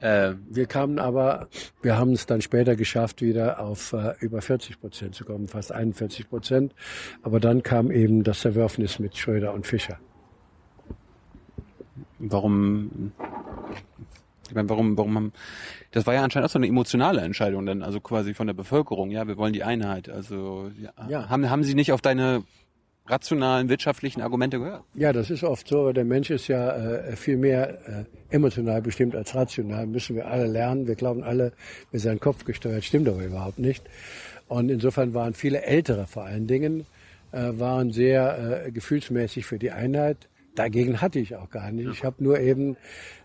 Äh, 0.00 0.34
Wir 0.50 0.66
kamen 0.66 0.98
aber, 0.98 1.48
wir 1.82 1.96
haben 1.98 2.12
es 2.12 2.26
dann 2.26 2.42
später 2.42 2.76
geschafft, 2.76 3.22
wieder 3.22 3.60
auf 3.60 3.92
äh, 3.92 4.14
über 4.20 4.42
40 4.42 4.80
Prozent 4.80 5.14
zu 5.14 5.24
kommen, 5.24 5.48
fast 5.48 5.72
41 5.72 6.28
Prozent. 6.28 6.74
Aber 7.22 7.40
dann 7.40 7.62
kam 7.62 7.90
eben 7.90 8.22
das 8.24 8.40
Zerwürfnis 8.40 8.98
mit 8.98 9.16
Schröder 9.16 9.52
und 9.54 9.66
Fischer. 9.66 9.98
warum, 12.18 13.12
ich 14.48 14.54
meine, 14.54 14.68
warum, 14.68 14.96
warum 14.96 15.14
haben, 15.16 15.32
das 15.90 16.06
war 16.06 16.14
ja 16.14 16.22
anscheinend 16.22 16.46
auch 16.46 16.52
so 16.52 16.58
eine 16.58 16.66
emotionale 16.68 17.20
Entscheidung 17.22 17.66
dann, 17.66 17.82
also 17.82 18.00
quasi 18.00 18.32
von 18.34 18.46
der 18.46 18.54
Bevölkerung, 18.54 19.10
ja, 19.10 19.26
wir 19.26 19.36
wollen 19.36 19.52
die 19.52 19.64
Einheit, 19.64 20.08
also, 20.08 20.70
ja, 20.80 20.92
Ja. 21.08 21.28
haben, 21.28 21.48
haben 21.50 21.64
sie 21.64 21.74
nicht 21.74 21.92
auf 21.92 22.00
deine 22.00 22.44
rationalen, 23.08 23.68
wirtschaftlichen 23.68 24.22
Argumente 24.22 24.58
gehört? 24.58 24.84
Ja, 24.94 25.12
das 25.12 25.30
ist 25.30 25.44
oft 25.44 25.68
so, 25.68 25.80
aber 25.80 25.92
der 25.92 26.04
Mensch 26.04 26.30
ist 26.30 26.48
ja 26.48 26.70
äh, 26.70 27.16
viel 27.16 27.36
mehr 27.36 27.78
äh, 27.86 28.04
emotional 28.34 28.82
bestimmt 28.82 29.14
als 29.14 29.34
rational. 29.34 29.86
Müssen 29.86 30.16
wir 30.16 30.26
alle 30.26 30.46
lernen. 30.46 30.86
Wir 30.86 30.94
glauben 30.94 31.22
alle, 31.22 31.52
wir 31.90 32.00
seien 32.00 32.20
Kopf 32.20 32.44
gesteuert. 32.44 32.84
Stimmt 32.84 33.08
aber 33.08 33.24
überhaupt 33.24 33.58
nicht. 33.58 33.84
Und 34.48 34.70
insofern 34.70 35.14
waren 35.14 35.34
viele 35.34 35.62
Ältere 35.62 36.06
vor 36.06 36.24
allen 36.24 36.46
Dingen, 36.46 36.86
äh, 37.32 37.50
waren 37.52 37.92
sehr 37.92 38.64
äh, 38.66 38.70
gefühlsmäßig 38.70 39.46
für 39.46 39.58
die 39.58 39.70
Einheit. 39.70 40.28
Dagegen 40.54 41.00
hatte 41.00 41.18
ich 41.18 41.36
auch 41.36 41.50
gar 41.50 41.70
nicht. 41.70 41.88
Ich 41.90 42.04
habe 42.04 42.22
nur 42.22 42.40
eben 42.40 42.76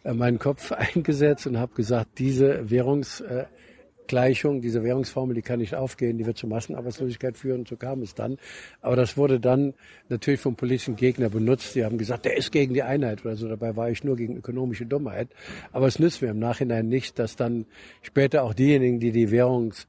äh, 0.03 0.13
meinen 0.13 0.39
Kopf 0.39 0.71
eingesetzt 0.71 1.47
und 1.47 1.57
habe 1.57 1.73
gesagt, 1.73 2.19
diese 2.19 2.69
Währungsgleichung, 2.69 3.39
äh, 3.39 3.60
diese 4.09 4.83
Währungsformel, 4.83 5.35
die 5.35 5.41
kann 5.41 5.59
nicht 5.59 5.75
aufgehen, 5.75 6.17
die 6.17 6.25
wird 6.25 6.37
zu 6.37 6.47
Massenarbeitslosigkeit 6.47 7.37
führen. 7.37 7.65
So 7.65 7.77
kam 7.77 8.01
es 8.01 8.13
dann. 8.13 8.37
Aber 8.81 8.95
das 8.95 9.17
wurde 9.17 9.39
dann 9.39 9.73
natürlich 10.09 10.39
vom 10.39 10.55
politischen 10.55 10.95
Gegner 10.95 11.29
benutzt. 11.29 11.75
Die 11.75 11.85
haben 11.85 11.97
gesagt, 11.97 12.25
der 12.25 12.37
ist 12.37 12.51
gegen 12.51 12.73
die 12.73 12.83
Einheit 12.83 13.25
oder 13.25 13.35
so. 13.35 13.47
Dabei 13.47 13.75
war 13.75 13.89
ich 13.89 14.03
nur 14.03 14.15
gegen 14.15 14.37
ökonomische 14.37 14.85
Dummheit. 14.85 15.29
Aber 15.71 15.87
es 15.87 15.99
nützt 15.99 16.21
mir 16.21 16.29
im 16.29 16.39
Nachhinein 16.39 16.87
nicht, 16.87 17.19
dass 17.19 17.35
dann 17.35 17.65
später 18.01 18.43
auch 18.43 18.53
diejenigen, 18.53 18.99
die 18.99 19.11
die 19.11 19.31
Währungs 19.31 19.87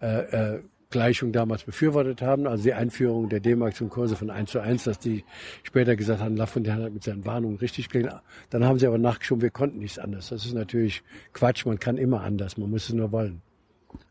äh, 0.00 0.54
äh, 0.54 0.60
Gleichung 0.90 1.32
damals 1.32 1.64
befürwortet 1.64 2.22
haben, 2.22 2.46
also 2.46 2.64
die 2.64 2.72
Einführung 2.72 3.28
der 3.28 3.40
D-Mark 3.40 3.76
zum 3.76 3.90
Kurse 3.90 4.16
von 4.16 4.30
1 4.30 4.50
zu 4.50 4.60
1, 4.60 4.84
dass 4.84 4.98
die 4.98 5.24
später 5.62 5.96
gesagt 5.96 6.20
haben, 6.20 6.36
Lafontaine 6.36 6.84
hat 6.84 6.92
mit 6.94 7.04
seinen 7.04 7.26
Warnungen 7.26 7.58
richtig 7.58 7.90
gelegen. 7.90 8.10
Dann 8.50 8.64
haben 8.64 8.78
sie 8.78 8.86
aber 8.86 8.96
nachgeschoben, 8.96 9.42
wir 9.42 9.50
konnten 9.50 9.80
nichts 9.80 9.98
anders. 9.98 10.30
Das 10.30 10.46
ist 10.46 10.54
natürlich 10.54 11.02
Quatsch, 11.34 11.66
man 11.66 11.78
kann 11.78 11.98
immer 11.98 12.22
anders, 12.22 12.56
man 12.56 12.70
muss 12.70 12.88
es 12.88 12.94
nur 12.94 13.12
wollen. 13.12 13.42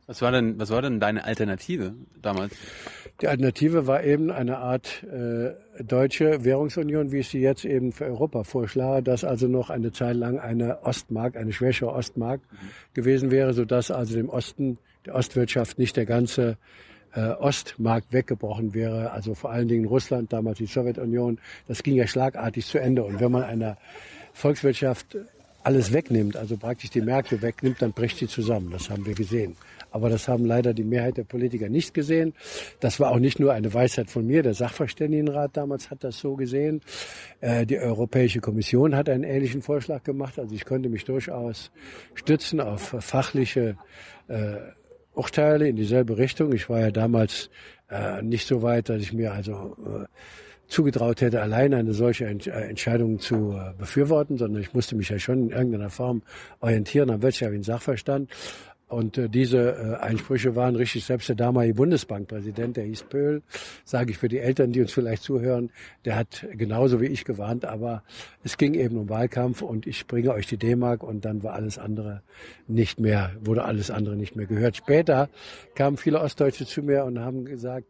Was 0.07 0.21
war 0.21 0.31
denn, 0.31 0.57
was 0.57 0.69
war 0.69 0.81
denn 0.81 1.01
deine 1.01 1.25
Alternative 1.25 1.93
damals? 2.21 2.55
Die 3.19 3.27
Alternative 3.27 3.87
war 3.87 4.03
eben 4.03 4.31
eine 4.31 4.57
Art 4.59 5.03
äh, 5.03 5.51
deutsche 5.83 6.45
Währungsunion, 6.45 7.11
wie 7.11 7.17
ich 7.17 7.27
sie 7.27 7.39
jetzt 7.39 7.65
eben 7.65 7.91
für 7.91 8.05
Europa 8.05 8.43
vorschlage, 8.43 9.03
dass 9.03 9.25
also 9.25 9.47
noch 9.47 9.69
eine 9.69 9.91
Zeit 9.91 10.15
lang 10.15 10.39
eine 10.39 10.83
Ostmark, 10.83 11.35
eine 11.35 11.51
schwächere 11.51 11.91
Ostmark 11.91 12.39
mhm. 12.39 12.55
gewesen 12.93 13.31
wäre, 13.31 13.53
sodass 13.53 13.91
also 13.91 14.15
dem 14.15 14.29
Osten 14.29 14.77
der 15.05 15.15
Ostwirtschaft 15.15 15.77
nicht 15.77 15.97
der 15.97 16.05
ganze 16.05 16.57
äh, 17.13 17.31
Ostmarkt 17.31 18.13
weggebrochen 18.13 18.73
wäre, 18.73 19.11
also 19.11 19.35
vor 19.35 19.51
allen 19.51 19.67
Dingen 19.67 19.85
Russland, 19.85 20.31
damals 20.31 20.59
die 20.59 20.67
Sowjetunion, 20.67 21.39
das 21.67 21.83
ging 21.83 21.95
ja 21.95 22.07
schlagartig 22.07 22.65
zu 22.65 22.77
Ende. 22.77 23.03
Und 23.03 23.19
wenn 23.19 23.31
man 23.31 23.43
einer 23.43 23.77
Volkswirtschaft 24.33 25.17
alles 25.63 25.91
wegnimmt, 25.91 26.37
also 26.37 26.55
praktisch 26.55 26.91
die 26.91 27.01
Märkte 27.01 27.41
wegnimmt, 27.41 27.81
dann 27.81 27.91
bricht 27.91 28.17
sie 28.17 28.27
zusammen. 28.27 28.71
Das 28.71 28.89
haben 28.89 29.05
wir 29.05 29.15
gesehen. 29.15 29.57
Aber 29.97 30.09
das 30.09 30.27
haben 30.27 30.45
leider 30.45 30.73
die 30.73 30.83
Mehrheit 30.83 31.17
der 31.17 31.23
Politiker 31.23 31.69
nicht 31.69 31.93
gesehen. 31.93 32.33
Das 32.79 32.99
war 32.99 33.11
auch 33.11 33.19
nicht 33.19 33.39
nur 33.39 33.51
eine 33.51 33.73
Weisheit 33.73 34.11
von 34.11 34.25
mir. 34.25 34.43
Der 34.43 34.53
Sachverständigenrat 34.53 35.57
damals 35.57 35.89
hat 35.89 36.03
das 36.03 36.19
so 36.19 36.35
gesehen. 36.35 36.81
Äh, 37.41 37.65
die 37.65 37.79
Europäische 37.79 38.39
Kommission 38.39 38.95
hat 38.95 39.09
einen 39.09 39.23
ähnlichen 39.23 39.63
Vorschlag 39.63 40.03
gemacht. 40.03 40.37
Also 40.37 40.53
ich 40.53 40.65
konnte 40.65 40.87
mich 40.87 41.03
durchaus 41.03 41.71
stützen 42.13 42.61
auf 42.61 42.95
fachliche 42.99 43.75
äh, 44.27 44.57
Urteile 45.13 45.67
in 45.67 45.75
dieselbe 45.75 46.17
Richtung. 46.17 46.53
Ich 46.53 46.69
war 46.69 46.79
ja 46.79 46.91
damals 46.91 47.49
äh, 47.89 48.21
nicht 48.21 48.47
so 48.47 48.61
weit, 48.61 48.89
dass 48.89 49.01
ich 49.01 49.13
mir 49.13 49.33
also 49.33 49.75
zugetraut 50.67 51.21
hätte, 51.21 51.41
allein 51.41 51.73
eine 51.73 51.93
solche 51.93 52.25
Ent 52.25 52.47
Entscheidung 52.47 53.19
zu 53.19 53.53
äh, 53.53 53.73
befürworten, 53.77 54.37
sondern 54.37 54.61
ich 54.61 54.73
musste 54.73 54.95
mich 54.95 55.09
ja 55.09 55.19
schon 55.19 55.47
in 55.47 55.49
irgendeiner 55.51 55.89
Form 55.89 56.21
orientieren 56.59 57.09
am 57.09 57.21
wirtschaftlichen 57.21 57.63
Sachverstand. 57.63 58.29
Und 58.87 59.17
äh, 59.17 59.27
diese 59.27 59.57
äh, 59.57 59.95
Einsprüche 59.95 60.55
waren 60.55 60.75
richtig. 60.77 61.03
Selbst 61.03 61.27
der 61.27 61.35
damalige 61.35 61.73
Bundesbankpräsident, 61.73 62.77
der 62.77 62.85
hieß 62.85 63.03
Pöhl, 63.03 63.41
sage 63.83 64.11
ich 64.11 64.17
für 64.17 64.29
die 64.29 64.39
Eltern, 64.39 64.71
die 64.71 64.79
uns 64.79 64.93
vielleicht 64.93 65.23
zuhören, 65.23 65.71
der 66.05 66.15
hat 66.15 66.47
genauso 66.53 67.01
wie 67.01 67.07
ich 67.07 67.25
gewarnt. 67.25 67.65
Aber 67.65 68.03
es 68.43 68.57
ging 68.57 68.75
eben 68.75 68.97
um 68.97 69.09
Wahlkampf 69.09 69.61
und 69.61 69.87
ich 69.87 70.07
bringe 70.07 70.31
euch 70.31 70.47
die 70.47 70.57
D-Mark 70.57 71.03
und 71.03 71.25
dann 71.25 71.43
war 71.43 71.53
alles 71.53 71.77
andere 71.77 72.21
nicht 72.67 72.99
mehr, 72.99 73.31
wurde 73.41 73.65
alles 73.65 73.91
andere 73.91 74.15
nicht 74.15 74.37
mehr 74.37 74.45
gehört. 74.45 74.77
Später 74.77 75.29
kamen 75.75 75.97
viele 75.97 76.21
Ostdeutsche 76.21 76.65
zu 76.65 76.81
mir 76.81 77.03
und 77.03 77.19
haben 77.19 77.43
gesagt, 77.43 77.87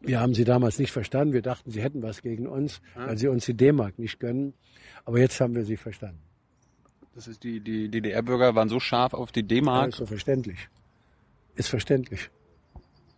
wir 0.00 0.20
haben 0.20 0.34
sie 0.34 0.44
damals 0.44 0.78
nicht 0.78 0.92
verstanden. 0.92 1.32
Wir 1.32 1.42
dachten, 1.42 1.70
sie 1.70 1.82
hätten 1.82 2.02
was 2.02 2.22
gegen 2.22 2.46
uns, 2.46 2.80
weil 2.94 3.18
sie 3.18 3.28
uns 3.28 3.46
die 3.46 3.54
D-Mark 3.54 3.98
nicht 3.98 4.20
gönnen. 4.20 4.54
Aber 5.04 5.18
jetzt 5.18 5.40
haben 5.40 5.54
wir 5.54 5.64
sie 5.64 5.76
verstanden. 5.76 6.20
Das 7.14 7.26
ist 7.26 7.42
die, 7.44 7.60
die 7.60 7.88
DDR-Bürger 7.88 8.54
waren 8.54 8.68
so 8.68 8.80
scharf 8.80 9.14
auf 9.14 9.32
die 9.32 9.42
D-Mark. 9.42 9.82
Ja, 9.82 9.88
ist 9.88 9.96
so 9.96 10.06
verständlich. 10.06 10.68
Ist 11.54 11.68
verständlich. 11.68 12.30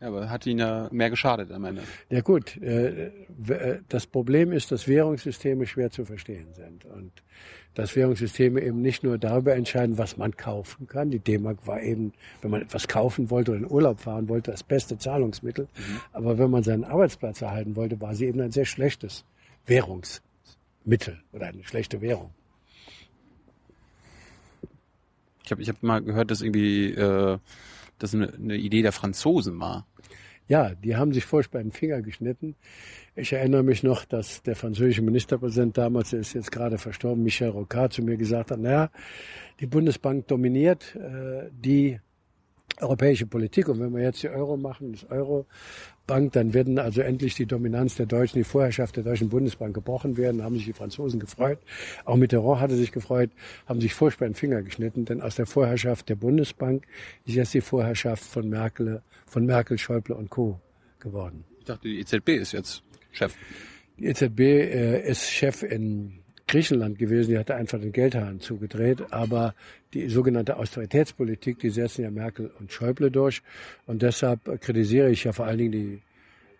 Ja, 0.00 0.08
aber 0.08 0.28
hat 0.28 0.44
ihnen 0.46 0.58
ja 0.58 0.88
mehr 0.90 1.08
geschadet 1.08 1.52
am 1.52 1.64
Ende. 1.64 1.82
Ja 2.10 2.20
gut, 2.20 2.56
äh, 2.60 3.06
äh, 3.06 3.80
das 3.88 4.06
Problem 4.06 4.52
ist, 4.52 4.72
dass 4.72 4.88
Währungssysteme 4.88 5.66
schwer 5.66 5.90
zu 5.90 6.04
verstehen 6.04 6.52
sind 6.52 6.84
und 6.84 7.12
dass 7.74 7.96
Währungssysteme 7.96 8.60
eben 8.60 8.82
nicht 8.82 9.02
nur 9.02 9.18
darüber 9.18 9.54
entscheiden, 9.54 9.96
was 9.96 10.16
man 10.16 10.36
kaufen 10.36 10.86
kann. 10.86 11.10
Die 11.10 11.20
D-Mark 11.20 11.66
war 11.66 11.80
eben, 11.80 12.12
wenn 12.42 12.50
man 12.50 12.62
etwas 12.62 12.86
kaufen 12.88 13.30
wollte 13.30 13.52
oder 13.52 13.60
in 13.60 13.70
Urlaub 13.70 14.00
fahren 14.00 14.28
wollte, 14.28 14.50
das 14.50 14.62
beste 14.62 14.98
Zahlungsmittel. 14.98 15.68
Mhm. 15.76 16.00
Aber 16.12 16.38
wenn 16.38 16.50
man 16.50 16.62
seinen 16.62 16.84
Arbeitsplatz 16.84 17.40
erhalten 17.42 17.74
wollte, 17.74 18.00
war 18.00 18.14
sie 18.14 18.26
eben 18.26 18.40
ein 18.40 18.52
sehr 18.52 18.66
schlechtes 18.66 19.24
Währungsmittel 19.66 21.22
oder 21.32 21.46
eine 21.46 21.64
schlechte 21.64 22.00
Währung. 22.00 22.30
Ich 25.44 25.50
habe 25.50 25.62
ich 25.62 25.68
hab 25.68 25.82
mal 25.82 26.02
gehört, 26.02 26.30
dass 26.30 26.42
irgendwie 26.42 26.90
äh, 26.92 27.38
das 27.98 28.14
eine, 28.14 28.32
eine 28.32 28.56
Idee 28.56 28.82
der 28.82 28.92
Franzosen 28.92 29.60
war. 29.60 29.86
Ja, 30.46 30.74
die 30.74 30.96
haben 30.96 31.14
sich 31.14 31.24
furchtbar 31.24 31.62
den 31.62 31.72
Finger 31.72 32.02
geschnitten. 32.02 32.54
Ich 33.16 33.32
erinnere 33.32 33.62
mich 33.62 33.82
noch, 33.82 34.04
dass 34.04 34.42
der 34.42 34.56
französische 34.56 35.00
Ministerpräsident 35.00 35.78
damals, 35.78 36.10
der 36.10 36.20
ist 36.20 36.34
jetzt 36.34 36.52
gerade 36.52 36.76
verstorben, 36.76 37.22
Michel 37.22 37.48
Rocard, 37.48 37.94
zu 37.94 38.02
mir 38.02 38.16
gesagt 38.16 38.50
hat, 38.50 38.58
naja, 38.58 38.90
die 39.60 39.66
Bundesbank 39.66 40.26
dominiert 40.26 40.96
äh, 40.96 41.48
die 41.52 41.98
europäische 42.80 43.26
Politik. 43.26 43.68
Und 43.68 43.80
wenn 43.80 43.94
wir 43.94 44.02
jetzt 44.02 44.22
die 44.22 44.28
Euro 44.28 44.56
machen, 44.56 44.92
das 44.92 45.10
Euro-Bank, 45.10 46.32
dann 46.32 46.54
werden 46.54 46.78
also 46.78 47.00
endlich 47.00 47.34
die 47.34 47.46
Dominanz 47.46 47.96
der 47.96 48.06
Deutschen, 48.06 48.38
die 48.38 48.44
Vorherrschaft 48.44 48.96
der 48.96 49.04
Deutschen 49.04 49.28
Bundesbank 49.28 49.74
gebrochen 49.74 50.16
werden. 50.16 50.42
haben 50.42 50.56
sich 50.56 50.64
die 50.64 50.72
Franzosen 50.72 51.20
gefreut. 51.20 51.58
Auch 52.04 52.16
Mitterrand 52.16 52.60
hatte 52.60 52.76
sich 52.76 52.92
gefreut, 52.92 53.30
haben 53.66 53.80
sich 53.80 53.94
furchtbar 53.94 54.26
den 54.26 54.34
Finger 54.34 54.62
geschnitten, 54.62 55.04
denn 55.04 55.20
aus 55.20 55.36
der 55.36 55.46
Vorherrschaft 55.46 56.08
der 56.08 56.16
Bundesbank 56.16 56.86
ist 57.24 57.34
jetzt 57.34 57.54
die 57.54 57.60
Vorherrschaft 57.60 58.24
von 58.24 58.48
Merkel, 58.48 59.02
von 59.26 59.46
Merkel, 59.46 59.78
Schäuble 59.78 60.14
und 60.14 60.30
Co. 60.30 60.60
geworden. 60.98 61.44
Ich 61.58 61.64
dachte, 61.66 61.88
die 61.88 62.00
EZB 62.00 62.28
ist 62.30 62.52
jetzt 62.52 62.82
Chef. 63.10 63.34
Die 63.98 64.06
EZB 64.06 64.40
äh, 64.40 65.08
ist 65.08 65.30
Chef 65.30 65.62
in 65.62 66.23
Griechenland 66.54 67.00
gewesen, 67.00 67.30
die 67.30 67.38
hatte 67.38 67.56
einfach 67.56 67.80
den 67.80 67.90
Geldhahn 67.90 68.38
zugedreht. 68.38 69.12
Aber 69.12 69.54
die 69.92 70.08
sogenannte 70.08 70.56
Austeritätspolitik, 70.56 71.58
die 71.58 71.70
setzen 71.70 72.02
ja 72.02 72.10
Merkel 72.12 72.52
und 72.60 72.70
Schäuble 72.70 73.10
durch. 73.10 73.42
Und 73.86 74.02
deshalb 74.02 74.60
kritisiere 74.60 75.10
ich 75.10 75.24
ja 75.24 75.32
vor 75.32 75.46
allen 75.46 75.58
Dingen 75.58 75.72
die 75.72 76.02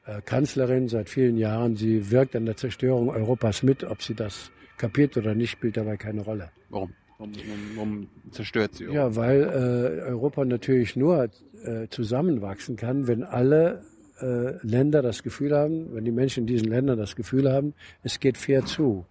äh, 0.06 0.20
Kanzlerin 0.22 0.88
seit 0.88 1.08
vielen 1.08 1.36
Jahren. 1.36 1.76
Sie 1.76 2.10
wirkt 2.10 2.34
an 2.34 2.44
der 2.44 2.56
Zerstörung 2.56 3.08
Europas 3.08 3.62
mit. 3.62 3.84
Ob 3.84 4.02
sie 4.02 4.14
das 4.14 4.50
kapiert 4.78 5.16
oder 5.16 5.36
nicht, 5.36 5.52
spielt 5.52 5.76
dabei 5.76 5.96
keine 5.96 6.22
Rolle. 6.22 6.50
Warum? 6.70 6.92
Warum, 7.18 7.32
warum 7.76 8.08
zerstört 8.32 8.74
sie? 8.74 8.86
Ja, 8.86 9.14
weil 9.14 9.42
äh, 9.42 10.10
Europa 10.10 10.44
natürlich 10.44 10.96
nur 10.96 11.30
äh, 11.62 11.86
zusammenwachsen 11.88 12.74
kann, 12.74 13.06
wenn 13.06 13.22
alle 13.22 13.84
äh, 14.20 14.54
Länder 14.66 15.02
das 15.02 15.22
Gefühl 15.22 15.54
haben, 15.54 15.94
wenn 15.94 16.04
die 16.04 16.10
Menschen 16.10 16.40
in 16.40 16.46
diesen 16.48 16.66
Ländern 16.66 16.98
das 16.98 17.14
Gefühl 17.14 17.52
haben, 17.52 17.74
es 18.02 18.18
geht 18.18 18.36
fair 18.36 18.64
zu. 18.64 19.06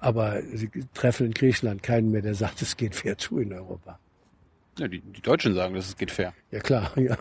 Aber 0.00 0.42
sie 0.54 0.70
treffen 0.94 1.26
in 1.26 1.34
Griechenland 1.34 1.82
keinen 1.82 2.10
mehr, 2.10 2.22
der 2.22 2.34
sagt, 2.34 2.62
es 2.62 2.76
geht 2.76 2.94
fair 2.94 3.18
zu 3.18 3.38
in 3.38 3.52
Europa. 3.52 3.98
Ja, 4.78 4.86
die, 4.86 5.00
die 5.00 5.20
Deutschen 5.20 5.54
sagen, 5.54 5.74
dass 5.74 5.88
es 5.88 5.96
geht 5.96 6.12
fair. 6.12 6.32
Ja 6.52 6.60
klar. 6.60 6.92
Ja. 6.96 7.16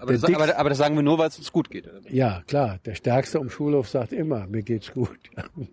Aber, 0.00 0.12
das, 0.12 0.24
aber, 0.24 0.58
aber, 0.58 0.68
das, 0.68 0.78
sagen 0.78 0.96
wir 0.96 1.02
nur, 1.02 1.18
weil 1.18 1.28
es 1.28 1.38
uns 1.38 1.52
gut 1.52 1.70
geht. 1.70 1.88
Ja, 2.08 2.42
klar. 2.46 2.80
Der 2.84 2.94
Stärkste 2.94 3.38
am 3.38 3.50
Schulhof 3.50 3.88
sagt 3.88 4.12
immer, 4.12 4.46
mir 4.48 4.62
geht's 4.62 4.92
gut. 4.92 5.18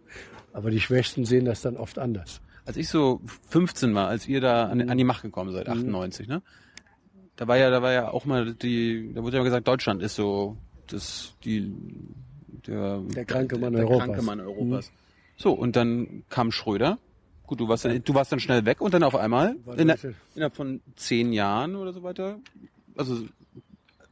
Aber 0.53 0.71
die 0.71 0.81
Schwächsten 0.81 1.25
sehen 1.25 1.45
das 1.45 1.61
dann 1.61 1.77
oft 1.77 1.99
anders. 1.99 2.41
Als 2.65 2.75
ich 2.75 2.89
so 2.89 3.21
15 3.49 3.93
war, 3.93 4.07
als 4.07 4.27
ihr 4.27 4.41
da 4.41 4.65
an, 4.65 4.89
an 4.89 4.97
die 4.97 5.03
Macht 5.03 5.21
gekommen 5.21 5.51
seid, 5.51 5.69
98, 5.69 6.27
mhm. 6.27 6.33
ne? 6.35 6.41
Da 7.35 7.47
war 7.47 7.57
ja, 7.57 7.69
da 7.69 7.81
war 7.81 7.93
ja 7.93 8.09
auch 8.09 8.25
mal 8.25 8.53
die, 8.53 9.13
da 9.13 9.23
wurde 9.23 9.37
ja 9.37 9.43
gesagt, 9.43 9.67
Deutschland 9.67 10.01
ist 10.01 10.15
so 10.15 10.57
das 10.87 11.35
die 11.45 11.71
der, 12.67 12.99
der 12.99 13.25
kranke 13.25 13.57
Mann 13.57 13.73
der, 13.73 13.83
der 13.83 13.89
Europas. 13.89 14.07
Kranke 14.07 14.21
Mann 14.23 14.39
Europas. 14.41 14.91
Mhm. 14.91 15.08
So, 15.39 15.53
und 15.53 15.77
dann 15.77 16.23
kam 16.29 16.51
Schröder. 16.51 16.99
Gut, 17.47 17.61
du 17.61 17.67
warst, 17.67 17.85
dann, 17.85 18.03
du 18.03 18.13
warst 18.13 18.31
dann 18.31 18.41
schnell 18.41 18.65
weg 18.65 18.81
und 18.81 18.93
dann 18.93 19.03
auf 19.03 19.15
einmal, 19.15 19.55
in 19.77 19.91
innerhalb 20.35 20.53
von 20.53 20.81
zehn 20.97 21.33
Jahren 21.33 21.75
oder 21.75 21.93
so 21.93 22.03
weiter, 22.03 22.37
also 22.95 23.23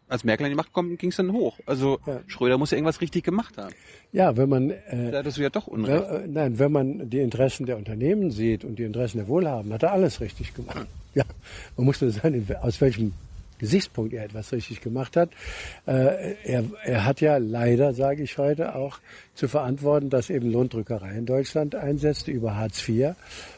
als 0.08 0.24
Merkel 0.24 0.46
an 0.46 0.52
die 0.52 0.56
Macht 0.56 0.72
kommt, 0.72 0.98
ging 0.98 1.10
es 1.10 1.18
dann 1.18 1.34
hoch. 1.34 1.60
Also 1.66 2.00
ja. 2.08 2.22
Schröder 2.28 2.58
muss 2.58 2.72
ja 2.72 2.78
irgendwas 2.78 3.02
richtig 3.02 3.26
gemacht 3.26 3.58
haben. 3.58 3.76
Ja, 4.14 4.38
wenn 4.38 4.48
man 4.48 4.70
äh, 4.72 5.12
da 5.12 5.20
hattest 5.20 5.38
du 5.38 5.42
ja 5.42 5.50
doch 5.50 5.68
Unrecht. 5.68 6.10
Wenn, 6.10 6.24
äh, 6.24 6.28
nein, 6.28 6.60
wenn 6.60 6.72
man 6.72 7.10
die 7.10 7.20
Interessen 7.20 7.66
der 7.66 7.78
Unternehmen 7.78 8.32
sieht 8.32 8.64
und 8.64 8.80
die 8.80 8.84
Interessen 8.84 9.18
der 9.18 9.28
Wohlhabenden, 9.28 9.74
hat 9.74 9.84
er 9.84 9.92
alles 9.92 10.22
richtig 10.22 10.54
gemacht. 10.54 10.88
Ja, 11.14 11.26
man 11.76 11.86
muss 11.86 12.00
nur 12.00 12.12
sagen, 12.12 12.48
aus 12.62 12.80
welchem 12.80 13.14
Gesichtspunkt 13.60 14.14
er 14.14 14.24
etwas 14.24 14.52
richtig 14.52 14.82
gemacht 14.82 15.18
hat. 15.18 15.30
Äh, 15.86 16.36
er, 16.44 16.64
er 16.84 17.06
hat 17.06 17.22
ja 17.22 17.38
leider, 17.38 17.94
sage 17.94 18.24
ich 18.24 18.38
heute, 18.38 18.76
auch 18.76 19.00
zu 19.34 19.48
verantworten, 19.48 20.10
dass 20.10 20.30
eben 20.30 20.52
Lohndrückerei 20.52 21.18
in 21.18 21.26
Deutschland 21.26 21.76
einsetzte 21.76 22.32
über 22.32 22.56
Hartz 22.56 22.88
IV. 22.88 23.16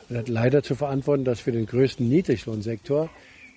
Und 0.09 0.17
hat 0.17 0.29
leider 0.29 0.63
zu 0.63 0.75
verantworten, 0.75 1.23
dass 1.23 1.39
für 1.39 1.51
den 1.51 1.65
größten 1.65 2.07
Niedriglohnsektor 2.07 3.09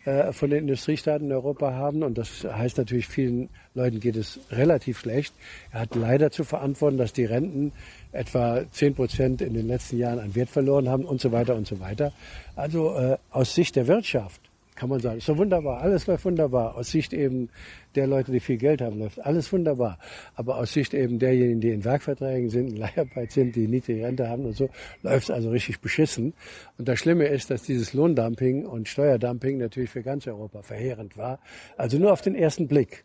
äh, 0.05 0.33
von 0.33 0.51
den 0.51 0.61
Industriestaaten 0.61 1.29
in 1.29 1.33
Europa 1.33 1.73
haben. 1.75 2.03
Und 2.03 2.19
das 2.19 2.45
heißt 2.45 2.79
natürlich, 2.79 3.07
vielen 3.07 3.49
Leuten 3.75 4.01
geht 4.01 4.17
es 4.17 4.41
relativ 4.51 4.99
schlecht. 4.99 5.33
Er 5.71 5.81
hat 5.81 5.95
leider 5.95 6.31
zu 6.31 6.45
verantworten, 6.45 6.99
dass 6.99 7.13
die 7.13 7.25
Renten 7.25 7.73
etwa 8.11 8.65
zehn 8.73 8.95
Prozent 8.95 9.41
in 9.43 9.55
den 9.55 9.69
letzten 9.69 9.99
Jahren 9.99 10.19
an 10.19 10.35
Wert 10.35 10.51
verloren 10.51 10.89
haben 10.89 11.05
und 11.05 11.21
so 11.21 11.31
weiter 11.31 11.55
und 11.55 11.67
so 11.67 11.79
weiter. 11.79 12.13
Also 12.57 12.97
äh, 12.97 13.17
aus 13.31 13.55
Sicht 13.55 13.77
der 13.77 13.87
Wirtschaft 13.87 14.41
kann 14.83 14.89
man 14.89 14.99
sagen, 14.99 15.19
ist 15.19 15.27
so 15.27 15.39
wunderbar, 15.39 15.81
alles 15.81 16.09
läuft 16.09 16.25
wunderbar. 16.25 16.75
Aus 16.75 16.91
Sicht 16.91 17.13
eben 17.13 17.51
der 17.95 18.09
Leute, 18.09 18.33
die 18.33 18.41
viel 18.41 18.57
Geld 18.57 18.81
haben, 18.81 18.99
läuft 18.99 19.25
alles 19.25 19.53
wunderbar. 19.53 19.97
Aber 20.35 20.57
aus 20.57 20.73
Sicht 20.73 20.93
eben 20.93 21.21
derjenigen, 21.21 21.61
die 21.61 21.71
in 21.71 21.85
Werkverträgen 21.85 22.51
sind, 22.51 22.71
in 22.71 22.77
Leiharbeit 22.79 23.31
sind, 23.31 23.55
die 23.55 23.69
niedrige 23.69 24.05
Rente 24.05 24.29
haben 24.29 24.45
und 24.45 24.57
so, 24.57 24.71
läuft 25.03 25.23
es 25.23 25.31
also 25.31 25.51
richtig 25.51 25.79
beschissen. 25.79 26.35
Und 26.79 26.89
das 26.89 26.99
Schlimme 26.99 27.27
ist, 27.27 27.49
dass 27.49 27.63
dieses 27.63 27.93
Lohndumping 27.93 28.67
und 28.67 28.89
Steuerdumping 28.89 29.59
natürlich 29.59 29.91
für 29.91 30.03
ganz 30.03 30.27
Europa 30.27 30.63
verheerend 30.63 31.17
war. 31.17 31.39
Also 31.77 31.97
nur 31.99 32.13
auf 32.13 32.21
den 32.21 32.35
ersten 32.35 32.67
Blick 32.67 33.05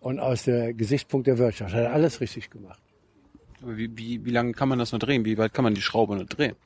und 0.00 0.18
aus 0.18 0.44
der 0.44 0.72
Gesichtspunkt 0.72 1.26
der 1.26 1.36
Wirtschaft. 1.36 1.74
Hat 1.74 1.82
er 1.82 1.92
alles 1.92 2.22
richtig 2.22 2.48
gemacht. 2.48 2.80
Aber 3.60 3.76
wie, 3.76 3.90
wie, 3.98 4.24
wie 4.24 4.30
lange 4.30 4.52
kann 4.54 4.70
man 4.70 4.78
das 4.78 4.92
noch 4.92 4.98
drehen? 4.98 5.26
Wie 5.26 5.36
weit 5.36 5.52
kann 5.52 5.64
man 5.64 5.74
die 5.74 5.82
Schraube 5.82 6.16
noch 6.16 6.24
drehen? 6.24 6.56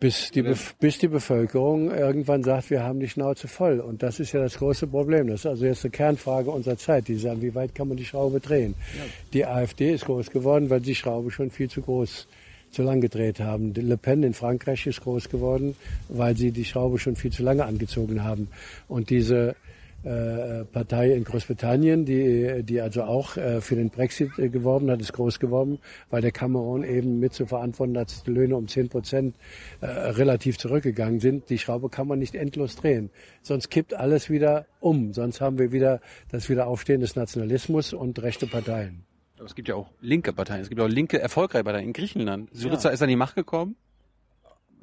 Bis 0.00 0.30
die, 0.30 0.42
bis 0.42 0.98
die 0.98 1.08
Bevölkerung 1.08 1.90
irgendwann 1.90 2.44
sagt, 2.44 2.70
wir 2.70 2.84
haben 2.84 3.00
die 3.00 3.08
Schnauze 3.08 3.48
voll. 3.48 3.80
Und 3.80 4.02
das 4.02 4.20
ist 4.20 4.32
ja 4.32 4.40
das 4.40 4.58
große 4.58 4.86
Problem. 4.86 5.26
Das 5.26 5.40
ist 5.40 5.46
also 5.46 5.66
jetzt 5.66 5.84
eine 5.84 5.90
Kernfrage 5.90 6.50
unserer 6.50 6.78
Zeit. 6.78 7.08
Die 7.08 7.16
sagen, 7.16 7.42
wie 7.42 7.54
weit 7.54 7.74
kann 7.74 7.88
man 7.88 7.96
die 7.96 8.04
Schraube 8.04 8.38
drehen? 8.38 8.74
Ja. 8.96 9.04
Die 9.32 9.46
AfD 9.46 9.92
ist 9.92 10.04
groß 10.04 10.30
geworden, 10.30 10.70
weil 10.70 10.80
die 10.80 10.94
Schraube 10.94 11.32
schon 11.32 11.50
viel 11.50 11.68
zu 11.68 11.82
groß, 11.82 12.28
zu 12.70 12.82
lang 12.82 13.00
gedreht 13.00 13.40
haben. 13.40 13.74
Le 13.74 13.96
Pen 13.96 14.22
in 14.22 14.34
Frankreich 14.34 14.86
ist 14.86 15.00
groß 15.00 15.30
geworden, 15.30 15.74
weil 16.08 16.36
sie 16.36 16.52
die 16.52 16.64
Schraube 16.64 16.98
schon 17.00 17.16
viel 17.16 17.32
zu 17.32 17.42
lange 17.42 17.64
angezogen 17.64 18.22
haben. 18.22 18.48
Und 18.86 19.10
diese 19.10 19.56
Partei 20.02 21.12
in 21.12 21.24
Großbritannien, 21.24 22.04
die, 22.04 22.62
die 22.62 22.80
also 22.80 23.02
auch 23.02 23.36
äh, 23.36 23.60
für 23.60 23.74
den 23.74 23.90
Brexit 23.90 24.38
äh, 24.38 24.48
geworben 24.48 24.90
hat, 24.90 25.00
ist 25.00 25.12
groß 25.12 25.40
geworden, 25.40 25.80
weil 26.08 26.22
der 26.22 26.30
Cameron 26.30 26.84
eben 26.84 27.18
mit 27.18 27.34
zu 27.34 27.46
verantworten 27.46 27.98
hat, 27.98 28.10
dass 28.10 28.22
die 28.22 28.30
Löhne 28.30 28.56
um 28.56 28.68
10 28.68 28.90
Prozent 28.90 29.36
äh, 29.80 29.86
relativ 29.86 30.56
zurückgegangen 30.56 31.18
sind. 31.18 31.50
Die 31.50 31.58
Schraube 31.58 31.88
kann 31.88 32.06
man 32.06 32.20
nicht 32.20 32.36
endlos 32.36 32.76
drehen. 32.76 33.10
Sonst 33.42 33.70
kippt 33.70 33.92
alles 33.92 34.30
wieder 34.30 34.66
um. 34.78 35.12
Sonst 35.12 35.40
haben 35.40 35.58
wir 35.58 35.72
wieder 35.72 36.00
das 36.30 36.48
Wiederaufstehen 36.48 37.00
des 37.00 37.16
Nationalismus 37.16 37.92
und 37.92 38.22
rechte 38.22 38.46
Parteien. 38.46 39.04
Aber 39.36 39.46
es 39.46 39.54
gibt 39.56 39.68
ja 39.68 39.74
auch 39.74 39.90
linke 40.00 40.32
Parteien. 40.32 40.62
Es 40.62 40.68
gibt 40.68 40.80
auch 40.80 40.88
linke 40.88 41.20
erfolgreiche 41.20 41.64
Parteien 41.64 41.86
in 41.86 41.92
Griechenland. 41.92 42.50
Syriza 42.52 42.88
ja. 42.88 42.94
ist 42.94 43.02
an 43.02 43.08
die 43.08 43.16
Macht 43.16 43.34
gekommen. 43.34 43.76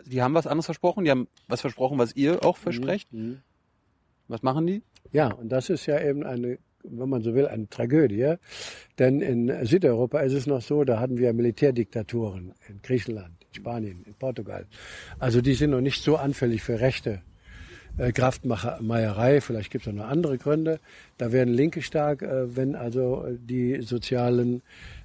Die 0.06 0.22
haben 0.22 0.34
was 0.34 0.46
anderes 0.46 0.66
versprochen. 0.66 1.06
Die 1.06 1.12
haben 1.12 1.28
was 1.48 1.62
versprochen, 1.62 1.98
was 1.98 2.16
ihr 2.16 2.44
auch 2.46 2.58
versprecht. 2.58 3.12
Mhm. 3.14 3.42
Was 4.28 4.42
machen 4.44 4.68
die? 4.68 4.82
Ja, 5.12 5.32
und 5.32 5.50
das 5.50 5.70
ist 5.70 5.86
ja 5.86 6.00
eben 6.02 6.24
eine, 6.24 6.58
wenn 6.84 7.10
man 7.10 7.22
so 7.22 7.34
will, 7.36 7.48
eine 7.48 7.70
Tragödie. 7.70 8.36
Denn 9.00 9.22
in 9.22 9.66
Südeuropa 9.66 10.20
ist 10.22 10.34
es 10.34 10.48
noch 10.48 10.62
so, 10.62 10.84
da 10.84 11.00
hatten 11.00 11.18
wir 11.18 11.34
Militärdiktaturen 11.34 12.54
in 12.68 12.82
Griechenland, 12.82 13.46
in 13.50 13.54
Spanien, 13.56 14.04
in 14.06 14.14
Portugal. 14.16 14.66
Also 15.20 15.42
die 15.42 15.54
sind 15.54 15.72
noch 15.72 15.82
nicht 15.82 16.02
so 16.02 16.18
anfällig 16.18 16.64
für 16.64 16.80
rechte 16.80 17.22
äh, 17.98 18.12
Kraftmeierei, 18.12 19.42
vielleicht 19.42 19.72
gibt 19.72 19.86
es 19.86 19.94
auch 19.94 19.96
noch 19.96 20.08
andere 20.08 20.38
Gründe. 20.38 20.80
Da 21.18 21.32
werden 21.32 21.54
Linke 21.54 21.82
stark, 21.82 22.22
äh, 22.22 22.56
wenn 22.56 22.76
also 22.76 23.26
die 23.38 23.82
sozialen 23.82 24.62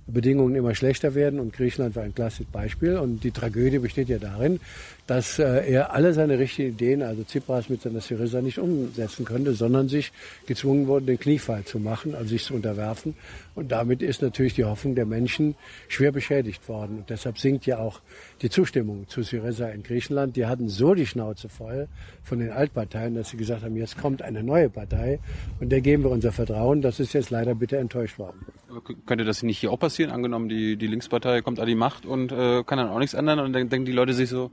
Bedingungen 0.06 0.54
immer 0.56 0.74
schlechter 0.74 1.14
werden 1.14 1.38
und 1.38 1.52
Griechenland 1.52 1.94
war 1.94 2.02
ein 2.02 2.14
klassisches 2.14 2.50
Beispiel 2.50 2.96
und 2.96 3.22
die 3.22 3.30
Tragödie 3.30 3.78
besteht 3.78 4.08
ja 4.08 4.18
darin, 4.18 4.58
dass 5.06 5.38
äh, 5.38 5.70
er 5.70 5.92
alle 5.92 6.12
seine 6.12 6.38
richtigen 6.38 6.70
Ideen, 6.70 7.02
also 7.02 7.22
Tsipras 7.22 7.68
mit 7.68 7.82
seiner 7.82 8.00
Syriza 8.00 8.40
nicht 8.40 8.58
umsetzen 8.58 9.24
könnte, 9.24 9.54
sondern 9.54 9.88
sich 9.88 10.12
gezwungen 10.46 10.86
wurde, 10.86 11.06
den 11.06 11.18
Kniefall 11.18 11.64
zu 11.64 11.78
machen, 11.78 12.14
also 12.14 12.28
sich 12.28 12.44
zu 12.44 12.54
unterwerfen 12.54 13.14
und 13.60 13.72
damit 13.72 14.00
ist 14.00 14.22
natürlich 14.22 14.54
die 14.54 14.64
Hoffnung 14.64 14.94
der 14.94 15.06
Menschen 15.06 15.54
schwer 15.88 16.12
beschädigt 16.12 16.68
worden 16.68 16.98
und 16.98 17.10
deshalb 17.10 17.38
sinkt 17.38 17.66
ja 17.66 17.78
auch 17.78 18.00
die 18.42 18.48
Zustimmung 18.48 19.06
zu 19.08 19.22
Syriza 19.22 19.68
in 19.68 19.82
Griechenland. 19.82 20.36
Die 20.36 20.46
hatten 20.46 20.68
so 20.68 20.94
die 20.94 21.06
Schnauze 21.06 21.48
voll 21.48 21.88
von 22.22 22.38
den 22.38 22.52
Altparteien, 22.52 23.14
dass 23.14 23.28
sie 23.30 23.36
gesagt 23.36 23.62
haben, 23.62 23.76
jetzt 23.76 23.98
kommt 23.98 24.22
eine 24.22 24.42
neue 24.42 24.70
Partei 24.70 25.18
und 25.60 25.70
der 25.70 25.80
geben 25.80 26.04
wir 26.04 26.10
unser 26.10 26.32
Vertrauen. 26.32 26.80
Das 26.80 27.00
ist 27.00 27.12
jetzt 27.12 27.30
leider 27.30 27.54
bitter 27.54 27.78
enttäuscht 27.78 28.18
worden. 28.18 28.46
Aber 28.70 28.80
könnte 28.80 29.24
das 29.24 29.42
nicht 29.42 29.58
hier 29.58 29.72
auch 29.72 29.78
passieren? 29.78 30.10
Angenommen, 30.10 30.48
die, 30.48 30.76
die 30.76 30.86
Linkspartei 30.86 31.42
kommt 31.42 31.60
an 31.60 31.66
die 31.66 31.74
Macht 31.74 32.06
und 32.06 32.32
äh, 32.32 32.62
kann 32.64 32.78
dann 32.78 32.88
auch 32.88 32.98
nichts 32.98 33.14
ändern 33.14 33.40
und 33.40 33.52
dann 33.52 33.68
denken 33.68 33.84
die 33.84 33.92
Leute 33.92 34.14
sich 34.14 34.28
so, 34.30 34.50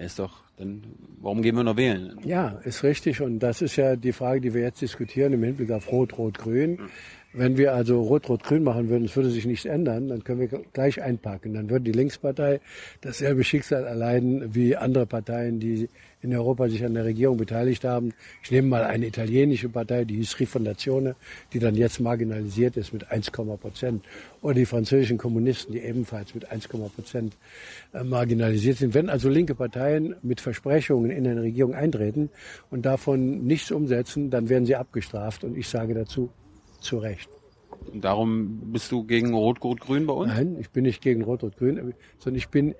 ist 0.00 0.18
doch, 0.18 0.42
dann, 0.56 0.82
warum 1.20 1.42
gehen 1.42 1.56
wir 1.56 1.64
noch 1.64 1.76
wählen? 1.76 2.18
Ja, 2.24 2.60
ist 2.64 2.82
richtig. 2.82 3.20
Und 3.20 3.38
das 3.40 3.62
ist 3.62 3.76
ja 3.76 3.96
die 3.96 4.12
Frage, 4.12 4.40
die 4.40 4.54
wir 4.54 4.62
jetzt 4.62 4.80
diskutieren 4.80 5.32
im 5.32 5.42
Hinblick 5.42 5.70
auf 5.70 5.90
Rot, 5.92 6.16
Rot, 6.18 6.38
Grün. 6.38 6.78
Wenn 7.32 7.56
wir 7.56 7.74
also 7.74 8.00
Rot-Rot-Grün 8.02 8.64
machen 8.64 8.88
würden, 8.88 9.04
es 9.04 9.14
würde 9.14 9.30
sich 9.30 9.46
nichts 9.46 9.64
ändern, 9.64 10.08
dann 10.08 10.24
können 10.24 10.40
wir 10.40 10.48
gleich 10.48 11.00
einpacken. 11.00 11.54
Dann 11.54 11.70
würde 11.70 11.84
die 11.84 11.92
Linkspartei 11.92 12.60
dasselbe 13.02 13.44
Schicksal 13.44 13.84
erleiden 13.84 14.52
wie 14.52 14.76
andere 14.76 15.06
Parteien, 15.06 15.60
die 15.60 15.88
in 16.22 16.34
Europa 16.34 16.68
sich 16.68 16.84
an 16.84 16.94
der 16.94 17.04
Regierung 17.04 17.36
beteiligt 17.36 17.84
haben. 17.84 18.12
Ich 18.42 18.50
nehme 18.50 18.68
mal 18.68 18.84
eine 18.84 19.06
italienische 19.06 19.68
Partei, 19.68 20.04
die 20.04 20.16
hieß 20.16 20.38
Rifondazione, 20.40 21.16
die 21.52 21.58
dann 21.58 21.74
jetzt 21.74 22.00
marginalisiert 22.00 22.76
ist 22.76 22.92
mit 22.92 23.10
1, 23.10 23.30
Prozent. 23.30 24.04
Oder 24.42 24.54
die 24.54 24.66
französischen 24.66 25.18
Kommunisten, 25.18 25.72
die 25.72 25.80
ebenfalls 25.80 26.34
mit 26.34 26.50
1, 26.50 26.68
Prozent 26.68 27.36
äh, 27.92 28.04
marginalisiert 28.04 28.78
sind. 28.78 28.94
Wenn 28.94 29.08
also 29.08 29.28
linke 29.28 29.54
Parteien 29.54 30.14
mit 30.22 30.40
Versprechungen 30.40 31.10
in 31.10 31.26
eine 31.26 31.42
Regierung 31.42 31.74
eintreten 31.74 32.30
und 32.70 32.84
davon 32.84 33.44
nichts 33.46 33.70
umsetzen, 33.70 34.30
dann 34.30 34.48
werden 34.48 34.66
sie 34.66 34.76
abgestraft. 34.76 35.44
Und 35.44 35.56
ich 35.56 35.68
sage 35.68 35.94
dazu, 35.94 36.30
zu 36.80 36.98
Recht. 36.98 37.30
Und 37.92 38.04
darum 38.04 38.72
bist 38.72 38.92
du 38.92 39.04
gegen 39.04 39.34
Rot-Rot-Grün 39.34 40.06
bei 40.06 40.12
uns? 40.12 40.28
Nein, 40.28 40.56
ich 40.60 40.70
bin 40.70 40.84
nicht 40.84 41.00
gegen 41.00 41.22
Rot-Rot-Grün, 41.22 41.94
sondern 42.18 42.38
ich 42.38 42.48
bin 42.48 42.74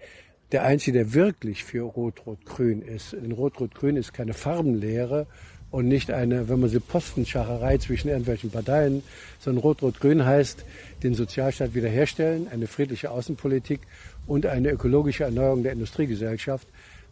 der 0.52 0.64
Einzige, 0.64 0.98
der 0.98 1.14
wirklich 1.14 1.64
für 1.64 1.82
Rot-Rot-Grün 1.82 2.82
ist. 2.82 3.12
Denn 3.12 3.32
Rot-Rot-Grün 3.32 3.96
ist 3.96 4.12
keine 4.12 4.34
Farbenlehre 4.34 5.26
und 5.70 5.86
nicht 5.86 6.10
eine, 6.10 6.48
wenn 6.48 6.60
man 6.60 6.68
so 6.68 6.80
Postenschacherei 6.80 7.78
zwischen 7.78 8.08
irgendwelchen 8.08 8.50
Parteien, 8.50 9.02
sondern 9.38 9.62
Rot-Rot-Grün 9.62 10.24
heißt, 10.24 10.64
den 11.02 11.14
Sozialstaat 11.14 11.74
wiederherstellen, 11.74 12.48
eine 12.48 12.66
friedliche 12.66 13.10
Außenpolitik 13.10 13.80
und 14.26 14.46
eine 14.46 14.70
ökologische 14.70 15.24
Erneuerung 15.24 15.62
der 15.62 15.72
Industriegesellschaft. 15.72 16.66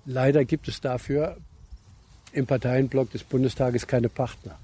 Leider 0.05 0.45
gibt 0.45 0.68
es 0.68 0.80
dafür 0.80 1.36
im 2.32 2.47
Parteienblock 2.47 3.11
des 3.12 3.24
Bundestages 3.24 3.86
keine 3.86 4.09
Partner. 4.09 4.59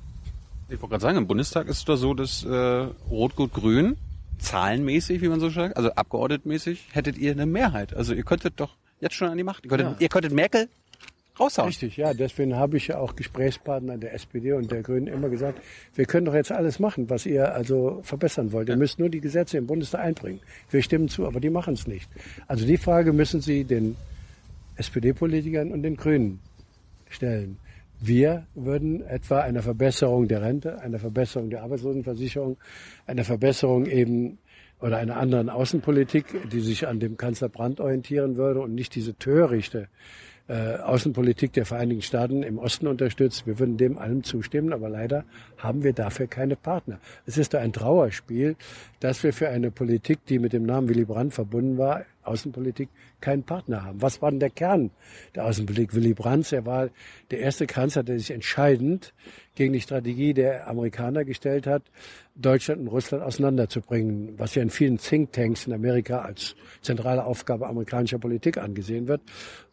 Ich 0.69 0.81
wollte 0.81 0.93
gerade 0.93 1.03
sagen, 1.03 1.19
im 1.19 1.27
Bundestag 1.27 1.69
ist 1.69 1.79
es 1.79 1.85
doch 1.85 1.97
so, 1.97 2.15
dass 2.15 2.45
äh, 2.45 2.49
Rot-Gut-Grün 2.49 3.97
zahlenmäßig, 4.39 5.23
wie 5.23 5.29
man 5.29 5.41
so 5.41 5.49
sagt, 5.49 5.77
also 5.77 5.91
abgeordnetenmäßig, 5.91 6.89
hättet 6.93 7.19
ihr 7.19 7.33
eine 7.33 7.47
Mehrheit. 7.47 7.95
Also 7.95 8.15
ihr 8.15 8.25
könntet 8.25 8.55
doch 8.61 8.77
jetzt 9.01 9.15
schon 9.15 9.29
an 9.29 9.37
die 9.37 9.45
Macht. 9.45 9.65
Ihr 9.65 9.71
könntet, 9.71 9.89
ja. 9.89 9.97
ihr 9.99 10.09
könntet 10.09 10.33
Merkel 10.33 10.69
raushauen. 11.39 11.69
Richtig, 11.69 11.97
ja. 11.97 12.15
Deswegen 12.15 12.57
habe 12.57 12.77
ich 12.77 12.89
ja 12.89 12.99
auch 12.99 13.17
Gesprächspartner 13.17 13.99
der 13.99 14.15
SPD 14.15 14.53
und 14.53 14.71
der 14.71 14.83
Grünen 14.83 15.07
immer 15.07 15.29
gesagt, 15.29 15.61
wir 15.95 16.05
können 16.07 16.27
doch 16.27 16.35
jetzt 16.35 16.53
alles 16.53 16.79
machen, 16.79 17.11
was 17.11 17.27
ihr 17.27 17.55
also 17.55 18.01
verbessern 18.03 18.53
wollt. 18.53 18.69
Ihr 18.69 18.77
müsst 18.77 18.99
nur 18.99 19.09
die 19.09 19.21
Gesetze 19.21 19.59
im 19.59 19.67
Bundestag 19.67 20.01
einbringen. 20.03 20.41
Wir 20.71 20.83
stimmen 20.83 21.09
zu, 21.09 21.27
aber 21.27 21.41
die 21.41 21.51
machen 21.51 21.75
es 21.75 21.87
nicht. 21.87 22.09
Also 22.47 22.67
die 22.67 22.77
Frage 22.77 23.13
müssen 23.13 23.41
Sie 23.41 23.65
den 23.65 23.97
SPD-Politikern 24.77 25.73
und 25.73 25.83
den 25.83 25.97
Grünen 25.97 26.41
stellen. 27.09 27.59
Wir 28.07 28.47
würden 28.55 29.01
etwa 29.01 29.41
einer 29.41 29.63
Verbesserung 29.63 30.29
der 30.29 30.43
Rente, 30.43 30.79
einer 30.83 30.99
Verbesserung 30.99 31.49
der 31.49 31.63
Arbeitslosenversicherung, 31.63 32.59
einer 33.07 33.25
Verbesserung 33.25 33.87
eben 33.87 34.37
oder 34.79 34.99
einer 34.99 35.17
anderen 35.17 35.49
Außenpolitik, 35.49 36.27
die 36.53 36.61
sich 36.61 36.87
an 36.87 37.01
dem 37.01 37.17
Kanzler 37.17 37.49
Brandt 37.49 37.81
orientieren 37.81 38.37
würde 38.37 38.61
und 38.61 38.75
nicht 38.75 38.95
diese 38.95 39.17
törichte 39.17 39.89
äh, 40.49 40.77
Außenpolitik 40.77 41.55
der 41.55 41.65
Vereinigten 41.65 42.03
Staaten 42.03 42.43
im 42.43 42.59
Osten 42.59 42.89
unterstützt. 42.89 43.47
Wir 43.47 43.59
würden 43.59 43.79
dem 43.79 43.97
allem 43.97 44.23
zustimmen, 44.23 44.75
aber 44.75 44.91
leider 44.91 45.25
haben 45.57 45.83
wir 45.83 45.95
dafür 45.95 46.27
keine 46.27 46.57
Partner. 46.57 47.01
Es 47.25 47.39
ist 47.39 47.55
ein 47.55 47.73
Trauerspiel, 47.73 48.57
dass 49.01 49.23
wir 49.23 49.33
für 49.33 49.49
eine 49.49 49.71
Politik, 49.71 50.27
die 50.27 50.39
mit 50.39 50.53
dem 50.53 50.67
Namen 50.67 50.91
Willy 50.91 51.07
Brandt 51.07 51.33
verbunden 51.33 51.79
war, 51.79 52.05
Außenpolitik 52.27 52.89
keinen 53.21 53.43
Partner 53.43 53.85
haben. 53.85 54.03
Was 54.03 54.23
war 54.23 54.31
denn 54.31 54.41
der 54.41 54.51
Kern 54.51 54.91
der 55.35 55.45
Außenpolitik? 55.47 55.95
Willy 55.95 56.15
Brandt, 56.15 56.53
er 56.53 56.67
war 56.67 56.91
der 57.31 57.41
erste 57.41 57.67
Kanzler, 57.67 58.03
der 58.03 58.19
sich 58.19 58.31
entscheidend 58.31 59.15
gegen 59.55 59.73
die 59.73 59.81
Strategie 59.81 60.35
der 60.35 60.69
Amerikaner 60.69 61.25
gestellt 61.25 61.67
hat, 61.67 61.83
Deutschland 62.35 62.81
und 62.81 62.89
Russland 62.89 63.23
auseinanderzubringen, 63.23 64.39
was 64.39 64.55
ja 64.57 64.63
in 64.63 64.71
vielen 64.71 64.99
Thinktanks 64.99 65.67
in 65.67 65.73
Amerika 65.73 66.23
als 66.23 66.57
zentrale 66.83 67.25
Aufgabe 67.25 67.69
amerikanischer 67.69 68.19
Politik 68.19 68.59
angesehen 68.59 69.07
wird. 69.07 69.21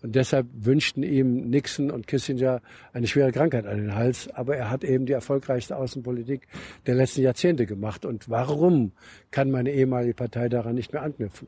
Und 0.03 0.15
deshalb 0.15 0.47
wünschten 0.53 1.01
ihm 1.01 1.49
Nixon 1.49 1.89
und 1.89 2.05
Kissinger 2.05 2.61
eine 2.93 3.07
schwere 3.07 3.31
Krankheit 3.31 3.65
an 3.65 3.77
den 3.77 3.95
Hals. 3.95 4.29
Aber 4.29 4.55
er 4.55 4.69
hat 4.69 4.83
eben 4.83 5.07
die 5.07 5.13
erfolgreichste 5.13 5.75
Außenpolitik 5.75 6.47
der 6.85 6.95
letzten 6.95 7.21
Jahrzehnte 7.21 7.65
gemacht. 7.65 8.05
Und 8.05 8.29
warum 8.29 8.91
kann 9.31 9.49
meine 9.49 9.71
ehemalige 9.71 10.13
Partei 10.13 10.47
daran 10.47 10.75
nicht 10.75 10.93
mehr 10.93 11.01
anknüpfen? 11.01 11.47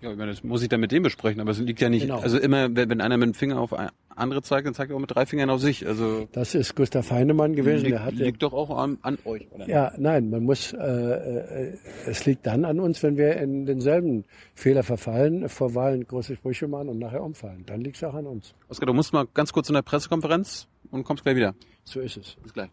Ja, 0.00 0.12
ich 0.12 0.16
meine, 0.16 0.30
das 0.30 0.44
muss 0.44 0.62
ich 0.62 0.68
dann 0.68 0.80
mit 0.80 0.92
dem 0.92 1.02
besprechen, 1.02 1.40
aber 1.40 1.50
es 1.50 1.58
liegt 1.58 1.80
ja 1.80 1.88
nicht, 1.88 2.02
Genau. 2.02 2.20
also 2.20 2.38
immer, 2.38 2.68
wenn 2.74 3.00
einer 3.00 3.16
mit 3.16 3.26
dem 3.28 3.34
Finger 3.34 3.58
auf 3.60 3.74
andere 4.14 4.42
zeigt, 4.42 4.66
dann 4.66 4.74
zeigt 4.74 4.90
er 4.90 4.96
auch 4.96 5.00
mit 5.00 5.12
drei 5.14 5.26
Fingern 5.26 5.50
auf 5.50 5.60
sich. 5.60 5.86
Also 5.86 6.28
Das 6.32 6.54
ist 6.54 6.74
Gustav 6.76 7.10
Heinemann 7.10 7.54
gewesen. 7.54 7.84
liegt, 7.86 7.96
der 7.96 8.04
hat 8.04 8.14
liegt 8.14 8.42
doch 8.42 8.52
auch 8.52 8.70
an, 8.76 8.98
an 9.02 9.18
euch, 9.24 9.46
oder? 9.52 9.68
Ja, 9.68 9.92
nein, 9.98 10.30
man 10.30 10.44
muss, 10.44 10.72
äh, 10.72 10.76
äh, 10.78 11.76
es 12.06 12.26
liegt 12.26 12.46
dann 12.46 12.64
an 12.64 12.80
uns, 12.80 13.02
wenn 13.02 13.16
wir 13.16 13.36
in 13.36 13.66
denselben 13.66 14.24
Fehler 14.54 14.82
verfallen, 14.82 15.48
vor 15.48 15.74
Wahlen 15.74 16.04
große 16.06 16.36
Sprüche 16.36 16.68
machen 16.68 16.88
und 16.88 16.98
nachher 16.98 17.22
umfallen. 17.22 17.64
Dann 17.66 17.80
liegt 17.80 17.96
es 17.96 18.04
auch 18.04 18.14
an 18.14 18.26
uns. 18.26 18.54
Oskar, 18.68 18.86
du 18.86 18.92
musst 18.94 19.12
mal 19.12 19.26
ganz 19.34 19.52
kurz 19.52 19.68
in 19.68 19.74
der 19.74 19.82
Pressekonferenz 19.82 20.68
und 20.90 21.04
kommst 21.04 21.24
gleich 21.24 21.36
wieder. 21.36 21.54
So 21.84 22.00
ist 22.00 22.16
es. 22.16 22.36
Bis 22.42 22.52
gleich. 22.52 22.70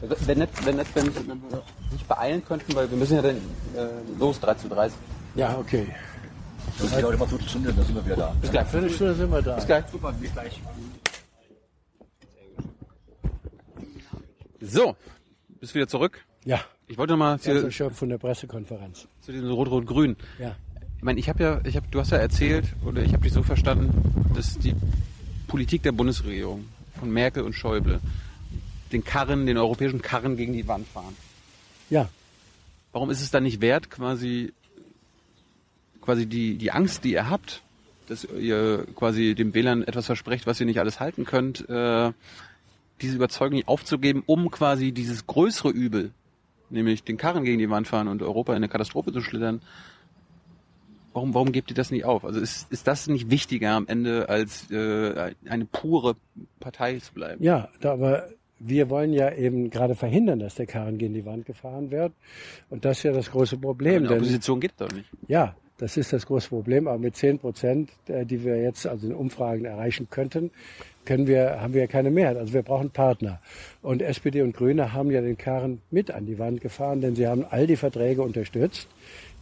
Wenn 0.00 0.38
nicht, 0.38 0.66
wenn 0.66 0.76
nicht, 0.76 0.94
wenn 0.96 1.06
wir 1.14 1.62
sich 1.90 2.04
beeilen 2.04 2.44
könnten, 2.44 2.74
weil 2.74 2.90
wir 2.90 2.96
müssen 2.96 3.16
ja 3.16 3.22
dann 3.22 3.36
äh, 3.36 3.88
los, 4.18 4.40
13.30 4.40 4.90
Ja, 5.34 5.56
okay. 5.58 5.86
Das 6.78 6.94
geht 6.94 7.04
heute 7.04 7.18
mal 7.18 7.28
so 7.28 7.38
Stunde, 7.38 7.72
dann 7.72 7.84
sind 7.84 7.94
wir 7.94 8.04
wieder 8.04 8.16
da. 8.16 8.34
Bis 8.40 8.50
gleich. 8.50 8.66
Viertelstunde 8.68 9.14
sind 9.14 9.30
wir 9.30 9.42
da. 9.42 9.54
Bis 9.56 9.66
gleich. 9.66 9.84
Super, 9.92 10.12
bis 10.12 10.32
gleich. 10.32 10.60
So, 14.60 14.96
bist 15.60 15.74
wieder 15.74 15.88
zurück. 15.88 16.24
Ja, 16.44 16.60
Ich 16.86 16.98
wollte 16.98 17.12
noch 17.12 17.18
mal 17.18 17.30
ganz 17.32 17.42
zu, 17.44 17.50
erschöpft 17.64 17.96
von 17.98 18.08
der 18.08 18.18
Pressekonferenz. 18.18 19.06
zu 19.20 19.32
diesem 19.32 19.50
Rot-Rot-Grün. 19.50 20.16
Ja. 20.38 20.54
Ich 20.98 21.02
meine, 21.02 21.18
ich 21.18 21.28
habe 21.28 21.42
ja, 21.42 21.60
ich 21.64 21.76
hab, 21.76 21.90
du 21.90 21.98
hast 22.00 22.10
ja 22.12 22.18
erzählt, 22.18 22.66
oder 22.84 23.02
ich 23.02 23.12
habe 23.12 23.22
dich 23.24 23.32
so 23.32 23.42
verstanden, 23.42 23.90
dass 24.34 24.58
die 24.58 24.74
Politik 25.48 25.82
der 25.82 25.92
Bundesregierung 25.92 26.66
von 26.98 27.10
Merkel 27.10 27.42
und 27.42 27.54
Schäuble 27.54 28.00
den 28.92 29.04
Karren, 29.04 29.46
den 29.46 29.56
europäischen 29.56 30.02
Karren 30.02 30.36
gegen 30.36 30.52
die 30.52 30.68
Wand 30.68 30.86
fahren. 30.88 31.16
Ja, 31.90 32.08
Warum 32.92 33.08
ist 33.08 33.22
es 33.22 33.30
dann 33.30 33.42
nicht 33.42 33.60
wert, 33.62 33.90
quasi, 33.90 34.52
quasi 36.02 36.26
die, 36.26 36.56
die 36.56 36.72
Angst, 36.72 37.04
die 37.04 37.12
ihr 37.12 37.28
habt, 37.28 37.62
dass 38.06 38.24
ihr 38.24 38.86
quasi 38.94 39.34
dem 39.34 39.54
Wählern 39.54 39.82
etwas 39.82 40.06
versprecht, 40.06 40.46
was 40.46 40.60
ihr 40.60 40.66
nicht 40.66 40.78
alles 40.78 41.00
halten 41.00 41.24
könnt, 41.24 41.68
äh, 41.70 42.12
diese 43.00 43.16
Überzeugung 43.16 43.56
nicht 43.56 43.68
aufzugeben, 43.68 44.22
um 44.26 44.50
quasi 44.50 44.92
dieses 44.92 45.26
größere 45.26 45.70
Übel, 45.70 46.12
nämlich 46.68 47.02
den 47.02 47.16
Karren 47.16 47.44
gegen 47.44 47.58
die 47.58 47.70
Wand 47.70 47.88
fahren 47.88 48.08
und 48.08 48.22
Europa 48.22 48.52
in 48.52 48.58
eine 48.58 48.68
Katastrophe 48.68 49.10
zu 49.10 49.22
schlittern, 49.22 49.62
warum, 51.14 51.32
warum 51.32 51.52
gebt 51.52 51.70
ihr 51.70 51.74
das 51.74 51.90
nicht 51.90 52.04
auf? 52.04 52.26
Also 52.26 52.40
ist, 52.40 52.70
ist 52.70 52.86
das 52.86 53.06
nicht 53.06 53.30
wichtiger 53.30 53.72
am 53.72 53.86
Ende, 53.86 54.28
als 54.28 54.70
äh, 54.70 55.34
eine 55.46 55.64
pure 55.64 56.16
Partei 56.60 56.98
zu 56.98 57.14
bleiben? 57.14 57.42
ja, 57.42 57.70
da, 57.80 57.94
aber 57.94 58.28
wir 58.64 58.90
wollen 58.90 59.12
ja 59.12 59.32
eben 59.32 59.70
gerade 59.70 59.94
verhindern, 59.94 60.38
dass 60.38 60.54
der 60.54 60.66
Karren 60.66 60.98
gegen 60.98 61.14
die 61.14 61.24
Wand 61.26 61.46
gefahren 61.46 61.90
wird. 61.90 62.12
Und 62.70 62.84
das 62.84 62.98
ist 62.98 63.02
ja 63.04 63.12
das 63.12 63.30
große 63.30 63.56
Problem. 63.58 63.96
Eine 63.98 64.08
denn- 64.08 64.18
Opposition 64.18 64.60
geht 64.60 64.72
doch 64.78 64.90
nicht. 64.92 65.08
Ja, 65.28 65.54
das 65.78 65.96
ist 65.96 66.12
das 66.12 66.26
große 66.26 66.48
Problem. 66.48 66.86
Aber 66.86 66.98
mit 66.98 67.16
10 67.16 67.38
Prozent, 67.40 67.90
äh, 68.06 68.24
die 68.24 68.44
wir 68.44 68.60
jetzt 68.62 68.86
also 68.86 69.08
in 69.08 69.14
Umfragen 69.14 69.64
erreichen 69.64 70.08
könnten, 70.10 70.50
können 71.04 71.26
wir, 71.26 71.60
haben 71.60 71.74
wir 71.74 71.80
ja 71.80 71.86
keine 71.88 72.10
Mehrheit. 72.12 72.36
Also 72.36 72.52
wir 72.52 72.62
brauchen 72.62 72.90
Partner. 72.90 73.40
Und 73.82 74.02
SPD 74.02 74.42
und 74.42 74.54
Grüne 74.54 74.92
haben 74.92 75.10
ja 75.10 75.20
den 75.20 75.36
Karren 75.36 75.82
mit 75.90 76.12
an 76.12 76.26
die 76.26 76.38
Wand 76.38 76.60
gefahren, 76.60 77.00
denn 77.00 77.16
sie 77.16 77.26
haben 77.26 77.44
all 77.50 77.66
die 77.66 77.74
Verträge 77.76 78.22
unterstützt, 78.22 78.86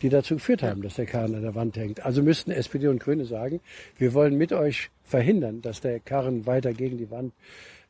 die 0.00 0.08
dazu 0.08 0.36
geführt 0.36 0.62
haben, 0.62 0.80
dass 0.80 0.94
der 0.94 1.04
Karren 1.04 1.34
an 1.34 1.42
der 1.42 1.54
Wand 1.54 1.76
hängt. 1.76 2.06
Also 2.06 2.22
müssten 2.22 2.50
SPD 2.50 2.88
und 2.88 3.00
Grüne 3.00 3.26
sagen, 3.26 3.60
wir 3.98 4.14
wollen 4.14 4.38
mit 4.38 4.54
euch 4.54 4.88
verhindern, 5.04 5.60
dass 5.60 5.82
der 5.82 6.00
Karren 6.00 6.46
weiter 6.46 6.72
gegen 6.72 6.96
die 6.96 7.10
Wand 7.10 7.34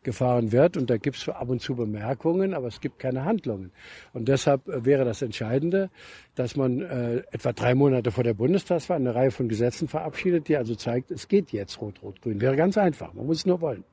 gefahren 0.03 0.53
wird. 0.53 0.77
Und 0.77 0.91
da 0.91 0.97
gibt 0.97 1.17
es 1.17 1.29
ab 1.29 1.49
und 1.49 1.61
zu 1.61 1.75
Bemerkungen, 1.75 2.55
aber 2.55 2.69
es 2.69 2.81
gibt 2.81 2.99
keine 2.99 3.25
Handlungen. 3.25 3.73
Und 4.13 4.29
deshalb 4.29 4.69
äh, 4.69 4.85
wäre 4.85 5.05
das 5.05 5.23
Entscheidende, 5.23 5.91
dass 6.35 6.57
man 6.57 6.81
äh, 6.81 7.23
etwa 7.31 7.53
drei 7.53 7.75
Monate 7.75 8.11
vor 8.11 8.25
der 8.25 8.35
Bundestagswahl 8.35 8.97
eine 8.97 9.15
Reihe 9.15 9.31
von 9.31 9.49
Gesetzen 9.49 9.89
verabschiedet, 9.89 10.49
die 10.49 10.57
also 10.57 10.75
zeigt, 10.75 11.11
es 11.11 11.29
geht 11.29 11.53
jetzt 11.53 11.81
Rot-Rot-Grün. 11.81 12.41
Wäre 12.41 12.57
ganz 12.57 12.79
einfach. 12.79 13.13
Man 13.15 13.27
muss 13.27 13.39
es 13.39 13.47
nur 13.47 13.61
wollen. 13.61 13.85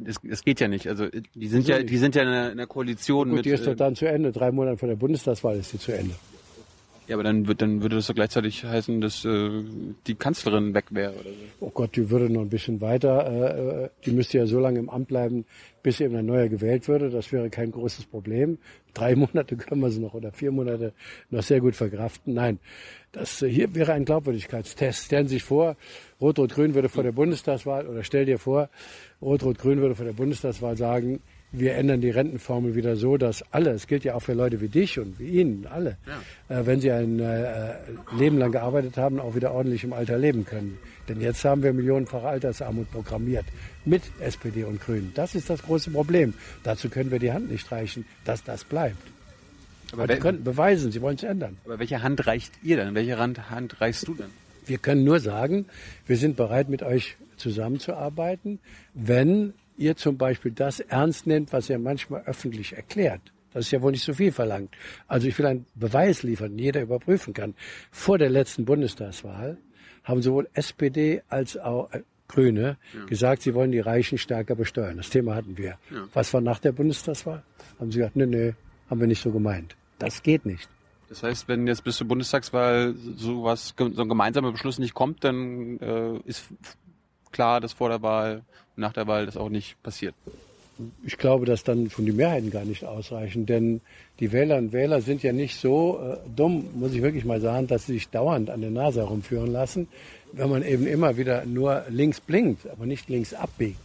Das, 0.00 0.16
das 0.22 0.44
geht 0.44 0.60
ja 0.60 0.68
nicht. 0.68 0.86
Also 0.86 1.08
die 1.34 1.48
sind 1.48 1.66
ja, 1.66 1.82
die 1.82 1.96
sind 1.96 2.14
ja 2.14 2.22
in 2.22 2.28
einer, 2.28 2.46
in 2.46 2.52
einer 2.52 2.66
Koalition 2.66 3.28
Gut, 3.28 3.36
mit. 3.36 3.46
die 3.46 3.50
ist 3.50 3.66
doch 3.66 3.72
äh, 3.72 3.76
dann 3.76 3.96
zu 3.96 4.06
Ende. 4.06 4.30
Drei 4.30 4.52
Monate 4.52 4.76
vor 4.78 4.88
der 4.88 4.96
Bundestagswahl 4.96 5.56
ist 5.56 5.70
sie 5.70 5.78
zu 5.78 5.92
Ende. 5.92 6.14
Ja, 7.06 7.14
aber 7.14 7.22
dann 7.22 7.46
wird, 7.46 7.62
dann 7.62 7.82
würde 7.82 7.96
das 7.96 8.08
doch 8.08 8.14
gleichzeitig 8.14 8.64
heißen, 8.64 9.00
dass 9.00 9.24
äh, 9.24 9.62
die 10.06 10.14
Kanzlerin 10.14 10.74
weg 10.74 10.86
wäre 10.90 11.12
oder 11.12 11.30
so. 11.30 11.36
Oh 11.60 11.70
Gott, 11.70 11.94
die 11.96 12.10
würde 12.10 12.28
noch 12.28 12.40
ein 12.40 12.48
bisschen 12.48 12.80
weiter. 12.80 13.26
Äh, 13.26 13.84
äh, 13.84 13.88
die 14.04 14.10
müsste 14.10 14.38
ja 14.38 14.46
so 14.46 14.58
lange 14.58 14.80
im 14.80 14.90
Amt 14.90 15.08
bleiben, 15.08 15.44
bis 15.82 16.00
eben 16.00 16.16
ein 16.16 16.26
neuer 16.26 16.48
gewählt 16.48 16.88
würde. 16.88 17.10
Das 17.10 17.30
wäre 17.30 17.48
kein 17.48 17.70
großes 17.70 18.06
Problem. 18.06 18.58
Drei 18.92 19.14
Monate 19.16 19.56
können 19.56 19.80
wir 19.80 19.90
sie 19.90 20.00
noch 20.00 20.14
oder 20.14 20.32
vier 20.32 20.50
Monate 20.50 20.92
noch 21.30 21.42
sehr 21.42 21.60
gut 21.60 21.76
verkraften. 21.76 22.34
Nein, 22.34 22.58
das 23.12 23.40
äh, 23.42 23.48
hier 23.48 23.74
wäre 23.74 23.92
ein 23.92 24.04
Glaubwürdigkeitstest. 24.04 25.04
Stellen 25.04 25.28
Sie 25.28 25.36
sich 25.36 25.44
vor, 25.44 25.76
Rot-Rot-Grün 26.20 26.74
würde 26.74 26.88
vor 26.88 27.04
der 27.04 27.12
Bundestagswahl 27.12 27.86
oder 27.86 28.02
stell 28.02 28.26
dir 28.26 28.38
vor, 28.38 28.68
Rot-Rot-Grün 29.22 29.80
würde 29.80 29.94
vor 29.94 30.06
der 30.06 30.12
Bundestagswahl 30.12 30.76
sagen, 30.76 31.20
wir 31.52 31.74
ändern 31.74 32.00
die 32.00 32.10
Rentenformel 32.10 32.74
wieder 32.74 32.96
so, 32.96 33.16
dass 33.16 33.42
alle, 33.52 33.70
es 33.70 33.86
gilt 33.86 34.04
ja 34.04 34.14
auch 34.14 34.20
für 34.20 34.34
Leute 34.34 34.60
wie 34.60 34.68
dich 34.68 34.98
und 34.98 35.18
wie 35.18 35.40
Ihnen, 35.40 35.66
alle, 35.66 35.96
äh, 36.48 36.66
wenn 36.66 36.80
sie 36.80 36.90
ein 36.90 37.20
äh, 37.20 37.74
Leben 38.16 38.38
lang 38.38 38.52
gearbeitet 38.52 38.96
haben, 38.96 39.20
auch 39.20 39.34
wieder 39.34 39.52
ordentlich 39.52 39.84
im 39.84 39.92
Alter 39.92 40.18
leben 40.18 40.44
können. 40.44 40.78
Denn 41.08 41.20
jetzt 41.20 41.44
haben 41.44 41.62
wir 41.62 41.72
millionenfache 41.72 42.26
Altersarmut 42.26 42.90
programmiert 42.90 43.46
mit 43.84 44.02
SPD 44.20 44.64
und 44.64 44.80
Grünen. 44.80 45.12
Das 45.14 45.34
ist 45.34 45.48
das 45.48 45.62
große 45.62 45.90
Problem. 45.90 46.34
Dazu 46.62 46.88
können 46.88 47.10
wir 47.10 47.20
die 47.20 47.32
Hand 47.32 47.50
nicht 47.50 47.70
reichen, 47.70 48.04
dass 48.24 48.42
das 48.42 48.64
bleibt. 48.64 48.96
Aber, 49.92 50.02
Aber 50.02 50.14
die 50.14 50.20
könnten 50.20 50.42
beweisen, 50.42 50.90
sie 50.90 51.00
wollen 51.00 51.16
es 51.16 51.22
ändern. 51.22 51.56
aber 51.64 51.78
welche 51.78 52.02
Hand 52.02 52.26
reicht 52.26 52.52
ihr 52.62 52.76
denn? 52.76 52.94
Welche 52.94 53.18
Hand, 53.18 53.50
Hand 53.50 53.80
reichst 53.80 54.06
du 54.08 54.14
denn? 54.14 54.26
Wir 54.66 54.78
können 54.78 55.04
nur 55.04 55.20
sagen, 55.20 55.66
wir 56.08 56.16
sind 56.16 56.36
bereit, 56.36 56.68
mit 56.68 56.82
euch 56.82 57.16
zusammenzuarbeiten, 57.36 58.58
wenn 58.94 59.52
ihr 59.76 59.96
zum 59.96 60.16
Beispiel 60.16 60.52
das 60.52 60.80
ernst 60.80 61.26
nehmt, 61.26 61.52
was 61.52 61.70
ihr 61.70 61.78
manchmal 61.78 62.22
öffentlich 62.24 62.74
erklärt. 62.74 63.20
Das 63.52 63.66
ist 63.66 63.70
ja 63.70 63.80
wohl 63.80 63.92
nicht 63.92 64.04
so 64.04 64.12
viel 64.12 64.32
verlangt. 64.32 64.74
Also 65.08 65.28
ich 65.28 65.38
will 65.38 65.46
einen 65.46 65.66
Beweis 65.74 66.22
liefern, 66.22 66.50
den 66.50 66.58
jeder 66.58 66.82
überprüfen 66.82 67.32
kann. 67.32 67.54
Vor 67.90 68.18
der 68.18 68.28
letzten 68.28 68.64
Bundestagswahl 68.66 69.56
haben 70.04 70.22
sowohl 70.22 70.48
SPD 70.52 71.22
als 71.28 71.56
auch 71.56 71.90
äh, 71.92 72.02
Grüne 72.28 72.76
gesagt, 73.06 73.42
sie 73.42 73.54
wollen 73.54 73.72
die 73.72 73.80
Reichen 73.80 74.18
stärker 74.18 74.56
besteuern. 74.56 74.96
Das 74.96 75.10
Thema 75.10 75.34
hatten 75.34 75.56
wir. 75.56 75.78
Was 76.12 76.34
war 76.34 76.40
nach 76.40 76.58
der 76.58 76.72
Bundestagswahl? 76.72 77.42
Haben 77.78 77.92
sie 77.92 77.98
gesagt, 77.98 78.16
nee, 78.16 78.26
nee, 78.26 78.54
haben 78.90 79.00
wir 79.00 79.06
nicht 79.06 79.22
so 79.22 79.30
gemeint. 79.30 79.76
Das 79.98 80.22
geht 80.22 80.44
nicht. 80.44 80.68
Das 81.08 81.22
heißt, 81.22 81.48
wenn 81.48 81.66
jetzt 81.66 81.84
bis 81.84 81.96
zur 81.96 82.08
Bundestagswahl 82.08 82.94
sowas, 83.16 83.74
so 83.78 84.02
ein 84.02 84.08
gemeinsamer 84.08 84.52
Beschluss 84.52 84.78
nicht 84.78 84.94
kommt, 84.94 85.22
dann 85.22 85.78
äh, 85.78 86.18
ist 86.24 86.48
klar, 87.36 87.60
dass 87.60 87.74
vor 87.74 87.90
der 87.90 88.00
Wahl 88.00 88.42
und 88.76 88.80
nach 88.80 88.94
der 88.94 89.06
Wahl 89.06 89.26
das 89.26 89.36
auch 89.36 89.50
nicht 89.50 89.80
passiert. 89.82 90.14
Ich 91.04 91.16
glaube, 91.18 91.44
dass 91.46 91.64
dann 91.64 91.90
schon 91.90 92.06
die 92.06 92.12
Mehrheiten 92.12 92.50
gar 92.50 92.64
nicht 92.64 92.84
ausreichen, 92.84 93.46
denn 93.46 93.80
die 94.20 94.32
Wählerinnen 94.32 94.68
und 94.68 94.72
Wähler 94.72 95.00
sind 95.02 95.22
ja 95.22 95.32
nicht 95.32 95.58
so 95.60 96.00
äh, 96.02 96.16
dumm, 96.34 96.68
muss 96.74 96.92
ich 96.92 97.02
wirklich 97.02 97.24
mal 97.24 97.40
sagen, 97.40 97.66
dass 97.66 97.86
sie 97.86 97.92
sich 97.94 98.08
dauernd 98.08 98.50
an 98.50 98.60
der 98.62 98.70
Nase 98.70 99.00
herumführen 99.00 99.52
lassen, 99.52 99.88
wenn 100.32 100.50
man 100.50 100.62
eben 100.62 100.86
immer 100.86 101.16
wieder 101.18 101.44
nur 101.44 101.84
links 101.90 102.20
blinkt, 102.20 102.68
aber 102.68 102.86
nicht 102.86 103.08
links 103.08 103.32
abbiegt. 103.32 103.80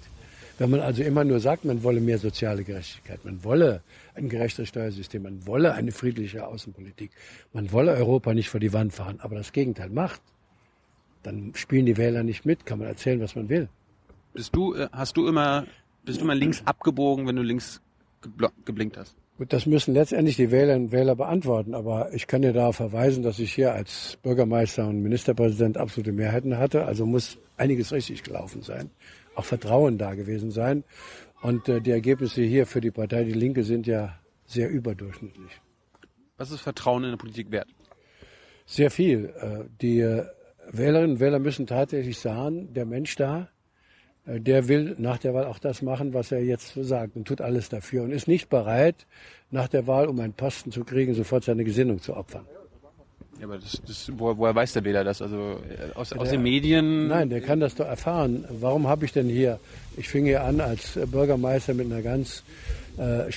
Wenn 0.58 0.70
man 0.70 0.80
also 0.80 1.04
immer 1.04 1.24
nur 1.24 1.40
sagt, 1.40 1.66
man 1.66 1.84
wolle 1.84 2.02
mehr 2.02 2.20
soziale 2.20 2.64
Gerechtigkeit, 2.64 3.24
man 3.26 3.44
wolle 3.44 3.82
ein 4.16 4.30
gerechtes 4.30 4.70
Steuersystem, 4.70 5.24
man 5.24 5.46
wolle 5.46 5.74
eine 5.74 5.92
friedliche 5.92 6.48
Außenpolitik, 6.48 7.12
man 7.52 7.72
wolle 7.72 7.94
Europa 7.94 8.34
nicht 8.34 8.50
vor 8.50 8.60
die 8.60 8.72
Wand 8.72 8.94
fahren, 8.94 9.20
aber 9.22 9.36
das 9.36 9.54
Gegenteil 9.54 9.90
macht, 9.90 10.22
dann 11.24 11.54
spielen 11.56 11.86
die 11.86 11.98
Wähler 11.98 12.24
nicht 12.24 12.46
mit, 12.46 12.66
kann 12.66 12.80
man 12.80 12.88
erzählen, 12.88 13.22
was 13.22 13.36
man 13.36 13.50
will. 13.50 13.70
Bist 14.34 14.56
du, 14.56 14.74
äh, 14.74 14.88
hast 14.92 15.18
du 15.18 15.28
immer, 15.28 15.66
bist 16.04 16.20
du 16.20 16.24
immer 16.24 16.36
links 16.36 16.62
abgebogen, 16.66 17.28
wenn 17.28 17.36
du 17.36 17.42
links 17.42 17.82
geblinkt 18.66 18.98
hast? 18.98 19.16
Gut, 19.38 19.54
das 19.54 19.66
müssen 19.66 19.96
letztendlich 19.96 20.36
die 20.36 20.52
Wählerinnen 20.52 20.86
und 20.86 20.92
Wähler 20.92 21.16
beantworten. 21.16 21.74
Aber 21.74 22.14
ich 22.14 22.28
kann 22.28 22.44
dir 22.44 22.54
darauf 22.54 22.76
verweisen, 22.76 23.24
dass 23.24 23.40
ich 23.40 23.54
hier 23.54 23.74
als 23.74 24.18
Bürgermeister 24.22 24.88
und 24.88 25.02
Ministerpräsident 25.02 25.78
absolute 25.78 26.12
Mehrheiten 26.12 26.58
hatte. 26.58 26.86
Also 26.86 27.06
muss 27.06 27.40
einiges 27.58 27.92
richtig 27.92 28.22
gelaufen 28.24 28.62
sein. 28.62 28.92
Auch 29.34 29.46
Vertrauen 29.46 29.98
da 29.98 30.14
gewesen 30.14 30.52
sein. 30.52 30.84
Und 31.42 31.68
äh, 31.70 31.82
die 31.82 31.92
Ergebnisse 31.92 32.44
hier 32.44 32.68
für 32.68 32.82
die 32.82 32.92
Partei 32.92 33.24
Die 33.24 33.34
Linke 33.34 33.64
sind 33.64 33.88
ja 33.88 34.16
sehr 34.46 34.70
überdurchschnittlich. 34.70 35.60
Was 36.38 36.52
ist 36.52 36.62
Vertrauen 36.62 37.04
in 37.06 37.10
der 37.10 37.18
Politik 37.18 37.50
wert? 37.50 37.68
Sehr 38.66 38.92
viel. 38.92 39.34
Äh, 39.42 39.66
die 39.82 40.02
äh, 40.02 40.26
Wählerinnen 40.74 41.12
und 41.16 41.20
Wähler 41.20 41.40
müssen 41.40 41.68
tatsächlich 41.68 42.18
sagen, 42.20 42.74
der 42.74 42.86
Mensch 42.86 43.16
da, 43.16 43.50
äh, 44.26 44.40
der 44.40 44.68
will 44.68 44.96
nach 44.98 45.18
der 45.18 45.34
Wahl 45.34 45.46
auch 45.46 45.60
das 45.60 45.82
machen, 45.82 46.14
was 46.14 46.32
er 46.32 46.44
jetzt 46.44 46.74
sagt 46.76 47.16
und 47.16 47.28
tut 47.28 47.42
alles 47.42 47.70
dafür 47.70 48.04
und 48.04 48.12
ist 48.12 48.28
nicht 48.28 48.50
bereit, 48.50 49.06
nach 49.50 49.68
der 49.68 49.86
Wahl, 49.88 50.08
um 50.08 50.20
einen 50.20 50.34
Posten 50.34 50.72
zu 50.72 50.84
kriegen, 50.84 51.14
sofort 51.14 51.44
seine 51.44 51.64
Gesinnung 51.64 52.00
zu 52.02 52.16
opfern. 52.16 52.46
Ja, 53.40 53.48
aber 53.48 53.58
das, 53.58 53.82
das, 53.88 54.12
woher, 54.18 54.38
woher 54.38 54.54
weiß 54.56 54.74
der 54.74 54.84
Wähler 54.84 55.04
das? 55.04 55.22
Also 55.22 55.36
äh, 55.68 55.92
aus, 55.96 56.14
aus 56.14 56.24
der- 56.30 56.38
den 56.38 56.44
Medien? 56.44 57.08
Nein, 57.08 57.30
der 57.30 57.42
kann 57.42 57.60
das 57.60 57.74
doch 57.76 57.88
erfahren. 57.88 58.46
Warum 58.50 58.88
habe 58.88 59.04
ich 59.06 59.14
denn 59.14 59.28
hier, 59.30 59.60
ich 59.98 60.08
fing 60.08 60.26
hier 60.26 60.44
an 60.44 60.62
als 60.62 60.98
Bürgermeister 61.12 61.74
mit 61.74 61.88
einer 61.88 62.02
ganz 62.04 62.44
äh, 62.98 63.30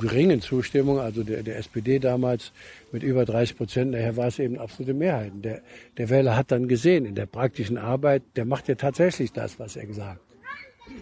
geringen 0.00 0.40
Zustimmung, 0.40 0.98
also 0.98 1.22
der, 1.22 1.42
der 1.42 1.58
SPD 1.58 1.98
damals 1.98 2.52
mit 2.92 3.02
über 3.02 3.24
30 3.24 3.56
Prozent, 3.56 3.90
nachher 3.92 4.16
war 4.16 4.28
es 4.28 4.38
eben 4.38 4.58
absolute 4.58 4.94
Mehrheiten. 4.94 5.42
Der, 5.42 5.62
der 5.96 6.10
Wähler 6.10 6.36
hat 6.36 6.50
dann 6.50 6.68
gesehen, 6.68 7.04
in 7.04 7.14
der 7.14 7.26
praktischen 7.26 7.78
Arbeit, 7.78 8.22
der 8.36 8.44
macht 8.44 8.68
ja 8.68 8.74
tatsächlich 8.74 9.32
das, 9.32 9.58
was 9.58 9.76
er 9.76 9.86
gesagt. 9.86 10.20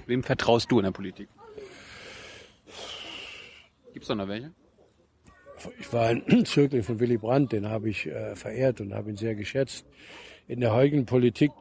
Wem 0.07 0.23
vertraust 0.23 0.71
du 0.71 0.79
in 0.79 0.85
der 0.85 0.93
Politik? 0.93 1.29
Gibt's 3.93 4.09
da 4.09 4.15
noch 4.15 4.29
welche? 4.29 4.53
Ich 5.79 5.93
war 5.93 6.09
ein 6.09 6.45
Zögling 6.45 6.83
von 6.83 7.01
Willy 7.01 7.17
Brandt, 7.17 7.53
den 7.53 7.69
habe 7.69 7.89
ich 7.89 8.07
äh, 8.07 8.35
verehrt 8.35 8.81
und 8.81 8.93
habe 8.95 9.11
ihn 9.11 9.17
sehr 9.17 9.35
geschätzt. 9.35 9.87
In 10.49 10.61
der 10.61 10.73
heutigen 10.75 11.07
Politik 11.07 11.53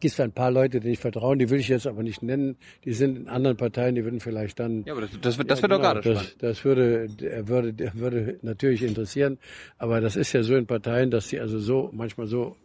gibt 0.00 0.14
es 0.14 0.20
ein 0.20 0.32
paar 0.32 0.50
Leute, 0.50 0.80
denen 0.80 0.94
ich 0.94 0.98
vertraue, 0.98 1.36
die 1.36 1.50
will 1.50 1.60
ich 1.60 1.68
jetzt 1.68 1.86
aber 1.86 2.02
nicht 2.02 2.22
nennen. 2.22 2.56
Die 2.84 2.92
sind 2.92 3.16
in 3.16 3.28
anderen 3.28 3.56
Parteien, 3.56 3.94
die 3.94 4.04
würden 4.04 4.20
vielleicht 4.20 4.58
dann. 4.58 4.84
Ja, 4.84 4.94
aber 4.94 5.02
das, 5.02 5.10
das, 5.20 5.38
wird, 5.38 5.50
das 5.50 5.60
ja, 5.60 5.68
wird 5.68 5.72
genau, 5.72 5.94
doch 5.94 6.02
gerade 6.02 6.14
das, 6.14 6.36
das 6.38 6.64
würde, 6.64 7.08
würde, 7.46 7.92
würde 7.94 8.38
natürlich 8.42 8.82
interessieren. 8.82 9.38
Aber 9.78 10.00
das 10.00 10.16
ist 10.16 10.32
ja 10.32 10.42
so 10.42 10.56
in 10.56 10.66
Parteien, 10.66 11.10
dass 11.10 11.28
sie 11.28 11.38
also 11.38 11.58
so 11.58 11.90
manchmal 11.92 12.26
so 12.26 12.56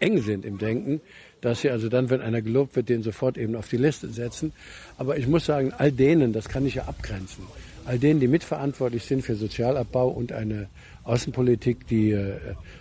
eng 0.00 0.18
sind 0.18 0.44
im 0.44 0.58
Denken, 0.58 1.00
dass 1.40 1.60
sie 1.60 1.70
also 1.70 1.88
dann, 1.88 2.10
wenn 2.10 2.20
einer 2.20 2.42
gelobt 2.42 2.76
wird, 2.76 2.88
den 2.88 3.02
sofort 3.02 3.36
eben 3.36 3.56
auf 3.56 3.68
die 3.68 3.76
Liste 3.76 4.08
setzen. 4.08 4.52
Aber 4.96 5.16
ich 5.16 5.26
muss 5.26 5.44
sagen, 5.44 5.72
all 5.76 5.92
denen, 5.92 6.32
das 6.32 6.48
kann 6.48 6.66
ich 6.66 6.76
ja 6.76 6.84
abgrenzen, 6.84 7.44
all 7.88 7.98
denen, 7.98 8.20
die 8.20 8.28
mitverantwortlich 8.28 9.04
sind 9.04 9.22
für 9.22 9.34
Sozialabbau 9.34 10.08
und 10.08 10.30
eine 10.32 10.68
Außenpolitik, 11.04 11.86
die 11.86 12.10
äh, 12.10 12.36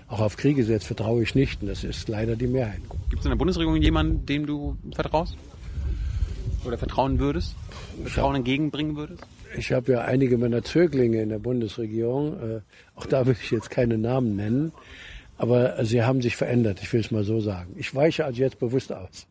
auch 0.09 0.19
auf 0.19 0.35
Kriege 0.35 0.65
setzt, 0.65 0.85
vertraue 0.85 1.23
ich 1.23 1.33
nicht. 1.33 1.61
Und 1.61 1.69
das 1.69 1.85
ist 1.85 2.09
leider 2.09 2.35
die 2.35 2.47
Mehrheit. 2.47 2.81
Gibt 3.09 3.21
es 3.21 3.25
in 3.25 3.31
der 3.31 3.37
Bundesregierung 3.37 3.81
jemanden, 3.81 4.25
dem 4.25 4.45
du 4.45 4.75
vertraust? 4.93 5.37
Oder 6.65 6.77
vertrauen 6.77 7.19
würdest? 7.19 7.55
Vertrauen 8.03 8.33
hab, 8.33 8.39
entgegenbringen 8.39 8.97
würdest? 8.97 9.25
Ich 9.57 9.71
habe 9.71 9.93
ja 9.93 10.01
einige 10.01 10.37
meiner 10.37 10.61
Zöglinge 10.61 11.21
in 11.21 11.29
der 11.29 11.39
Bundesregierung. 11.39 12.33
Äh, 12.33 12.61
auch 12.95 13.05
da 13.05 13.25
will 13.25 13.37
ich 13.41 13.49
jetzt 13.49 13.69
keine 13.69 13.97
Namen 13.97 14.35
nennen. 14.35 14.73
Aber 15.37 15.85
sie 15.85 16.03
haben 16.03 16.21
sich 16.21 16.35
verändert, 16.35 16.79
ich 16.81 16.91
will 16.91 16.99
es 16.99 17.11
mal 17.11 17.23
so 17.23 17.39
sagen. 17.39 17.75
Ich 17.77 17.95
weiche 17.95 18.25
also 18.25 18.41
jetzt 18.41 18.59
bewusst 18.59 18.91
aus. 18.91 19.27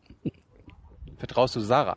Vertraust 1.18 1.56
du 1.56 1.60
Sarah? 1.60 1.96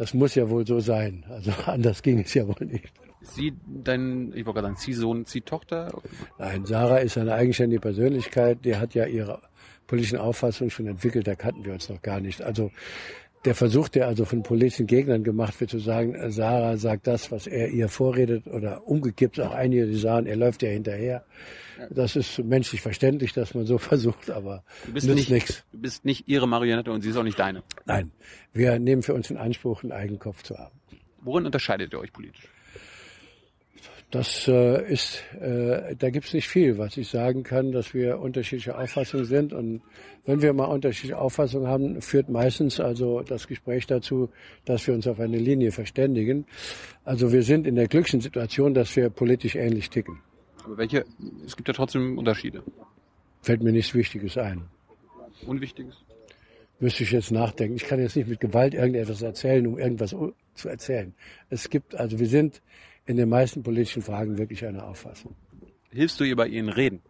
Das 0.00 0.14
muss 0.14 0.34
ja 0.34 0.48
wohl 0.48 0.66
so 0.66 0.80
sein. 0.80 1.26
Also 1.28 1.52
anders 1.66 2.02
ging 2.02 2.20
es 2.20 2.32
ja 2.32 2.48
wohl 2.48 2.66
nicht. 2.66 2.90
Sie 3.20 3.52
dein, 3.66 4.32
ich 4.34 4.46
wollte 4.46 4.62
gerade 4.62 4.68
sagen, 4.68 4.76
Ziehsohn, 4.78 5.26
Ziehtochter? 5.26 5.92
Nein, 6.38 6.64
Sarah 6.64 7.00
ist 7.00 7.18
eine 7.18 7.34
eigenständige 7.34 7.82
Persönlichkeit. 7.82 8.64
Die 8.64 8.76
hat 8.76 8.94
ja 8.94 9.04
ihre 9.04 9.42
politischen 9.86 10.18
Auffassungen 10.18 10.70
schon 10.70 10.86
entwickelt. 10.86 11.26
Da 11.26 11.34
kannten 11.34 11.66
wir 11.66 11.74
uns 11.74 11.90
noch 11.90 12.00
gar 12.00 12.18
nicht. 12.18 12.40
Also 12.40 12.70
der 13.44 13.54
Versuch, 13.54 13.88
der 13.88 14.06
also 14.06 14.24
von 14.24 14.42
politischen 14.42 14.86
Gegnern 14.86 15.24
gemacht 15.24 15.58
wird, 15.60 15.70
zu 15.70 15.78
sagen, 15.78 16.14
Sarah 16.30 16.76
sagt 16.76 17.06
das, 17.06 17.30
was 17.32 17.46
er 17.46 17.70
ihr 17.70 17.88
vorredet, 17.88 18.46
oder 18.46 18.86
umgekippt 18.86 19.40
auch 19.40 19.52
einige, 19.52 19.86
die 19.86 19.96
sagen, 19.96 20.26
er 20.26 20.36
läuft 20.36 20.62
ja 20.62 20.68
hinterher. 20.68 21.24
Das 21.88 22.16
ist 22.16 22.38
menschlich 22.38 22.82
verständlich, 22.82 23.32
dass 23.32 23.54
man 23.54 23.64
so 23.64 23.78
versucht, 23.78 24.30
aber 24.30 24.62
du 24.84 24.92
bist 24.92 25.08
nicht, 25.08 25.30
nichts. 25.30 25.64
Du 25.72 25.78
bist 25.78 26.04
nicht 26.04 26.28
ihre 26.28 26.46
Marionette 26.46 26.92
und 26.92 27.00
sie 27.00 27.10
ist 27.10 27.16
auch 27.16 27.22
nicht 27.22 27.38
deine. 27.38 27.62
Nein, 27.86 28.10
wir 28.52 28.78
nehmen 28.78 29.02
für 29.02 29.14
uns 29.14 29.30
in 29.30 29.38
Anspruch, 29.38 29.82
einen 29.82 29.92
eigenen 29.92 30.18
Kopf 30.18 30.42
zu 30.42 30.58
haben. 30.58 30.78
Worin 31.22 31.46
unterscheidet 31.46 31.92
ihr 31.92 31.98
euch 31.98 32.12
politisch? 32.12 32.48
Das 34.10 34.48
äh, 34.48 34.92
ist, 34.92 35.22
äh, 35.40 35.94
da 35.94 36.10
gibt's 36.10 36.34
nicht 36.34 36.48
viel, 36.48 36.78
was 36.78 36.96
ich 36.96 37.08
sagen 37.08 37.44
kann, 37.44 37.70
dass 37.70 37.94
wir 37.94 38.18
unterschiedliche 38.18 38.76
Auffassungen 38.76 39.24
sind. 39.24 39.52
Und 39.52 39.82
wenn 40.24 40.42
wir 40.42 40.52
mal 40.52 40.64
unterschiedliche 40.64 41.16
Auffassungen 41.16 41.68
haben, 41.68 42.02
führt 42.02 42.28
meistens 42.28 42.80
also 42.80 43.22
das 43.22 43.46
Gespräch 43.46 43.86
dazu, 43.86 44.28
dass 44.64 44.84
wir 44.88 44.94
uns 44.94 45.06
auf 45.06 45.20
eine 45.20 45.38
Linie 45.38 45.70
verständigen. 45.70 46.44
Also 47.04 47.30
wir 47.30 47.44
sind 47.44 47.68
in 47.68 47.76
der 47.76 47.86
glücklichen 47.86 48.20
Situation, 48.20 48.74
dass 48.74 48.96
wir 48.96 49.10
politisch 49.10 49.54
ähnlich 49.54 49.90
ticken. 49.90 50.18
Aber 50.64 50.76
welche? 50.76 51.04
Es 51.46 51.56
gibt 51.56 51.68
ja 51.68 51.74
trotzdem 51.74 52.18
Unterschiede. 52.18 52.64
Fällt 53.42 53.62
mir 53.62 53.72
nichts 53.72 53.94
Wichtiges 53.94 54.36
ein. 54.36 54.62
Unwichtiges? 55.46 55.94
Müsste 56.80 57.04
ich 57.04 57.12
jetzt 57.12 57.30
nachdenken. 57.30 57.76
Ich 57.76 57.84
kann 57.84 58.00
jetzt 58.00 58.16
nicht 58.16 58.28
mit 58.28 58.40
Gewalt 58.40 58.74
irgendetwas 58.74 59.22
erzählen, 59.22 59.66
um 59.66 59.78
irgendwas 59.78 60.16
zu 60.54 60.68
erzählen. 60.68 61.14
Es 61.48 61.70
gibt, 61.70 61.94
also 61.94 62.18
wir 62.18 62.26
sind 62.26 62.60
in 63.10 63.16
den 63.16 63.28
meisten 63.28 63.64
politischen 63.64 64.02
Fragen 64.02 64.38
wirklich 64.38 64.64
eine 64.64 64.84
Auffassung. 64.84 65.34
Hilfst 65.90 66.20
du 66.20 66.24
ihr 66.24 66.36
bei 66.36 66.46
ihren 66.46 66.68
Reden? 66.68 67.02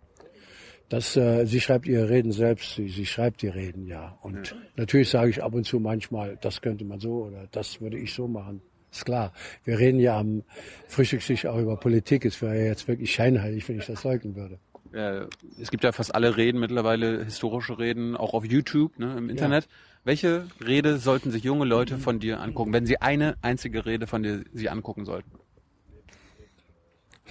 Das, 0.88 1.14
äh, 1.14 1.44
sie 1.44 1.60
schreibt 1.60 1.86
ihre 1.86 2.08
Reden 2.08 2.32
selbst, 2.32 2.74
sie, 2.74 2.88
sie 2.88 3.04
schreibt 3.04 3.42
die 3.42 3.48
Reden, 3.48 3.86
ja. 3.86 4.18
Und 4.22 4.50
ja. 4.50 4.56
natürlich 4.76 5.10
sage 5.10 5.28
ich 5.28 5.42
ab 5.42 5.52
und 5.54 5.64
zu 5.64 5.78
manchmal, 5.78 6.38
das 6.40 6.62
könnte 6.62 6.86
man 6.86 6.98
so 6.98 7.26
oder 7.26 7.46
das 7.52 7.82
würde 7.82 7.98
ich 7.98 8.14
so 8.14 8.26
machen. 8.26 8.62
Ist 8.90 9.04
klar. 9.04 9.32
Wir 9.62 9.78
reden 9.78 10.00
ja 10.00 10.18
am 10.18 10.42
Frühstückstisch 10.88 11.44
auch 11.46 11.58
über 11.58 11.76
Politik. 11.76 12.24
Es 12.24 12.40
wäre 12.40 12.58
ja 12.58 12.64
jetzt 12.64 12.88
wirklich 12.88 13.12
scheinheilig, 13.12 13.68
wenn 13.68 13.78
ich 13.78 13.86
das 13.86 14.02
leugnen 14.02 14.34
würde. 14.34 14.58
Ja, 14.92 15.28
es 15.60 15.70
gibt 15.70 15.84
ja 15.84 15.92
fast 15.92 16.14
alle 16.14 16.36
Reden 16.36 16.58
mittlerweile, 16.58 17.24
historische 17.24 17.78
Reden, 17.78 18.16
auch 18.16 18.32
auf 18.32 18.44
YouTube, 18.44 18.98
ne, 18.98 19.16
im 19.18 19.28
Internet. 19.28 19.64
Ja. 19.64 19.70
Welche 20.02 20.46
Rede 20.66 20.96
sollten 20.98 21.30
sich 21.30 21.44
junge 21.44 21.66
Leute 21.66 21.98
von 21.98 22.18
dir 22.18 22.40
angucken, 22.40 22.72
wenn 22.72 22.86
sie 22.86 23.00
eine 23.00 23.36
einzige 23.42 23.84
Rede 23.84 24.06
von 24.06 24.22
dir 24.22 24.44
sie 24.52 24.70
angucken 24.70 25.04
sollten? 25.04 25.30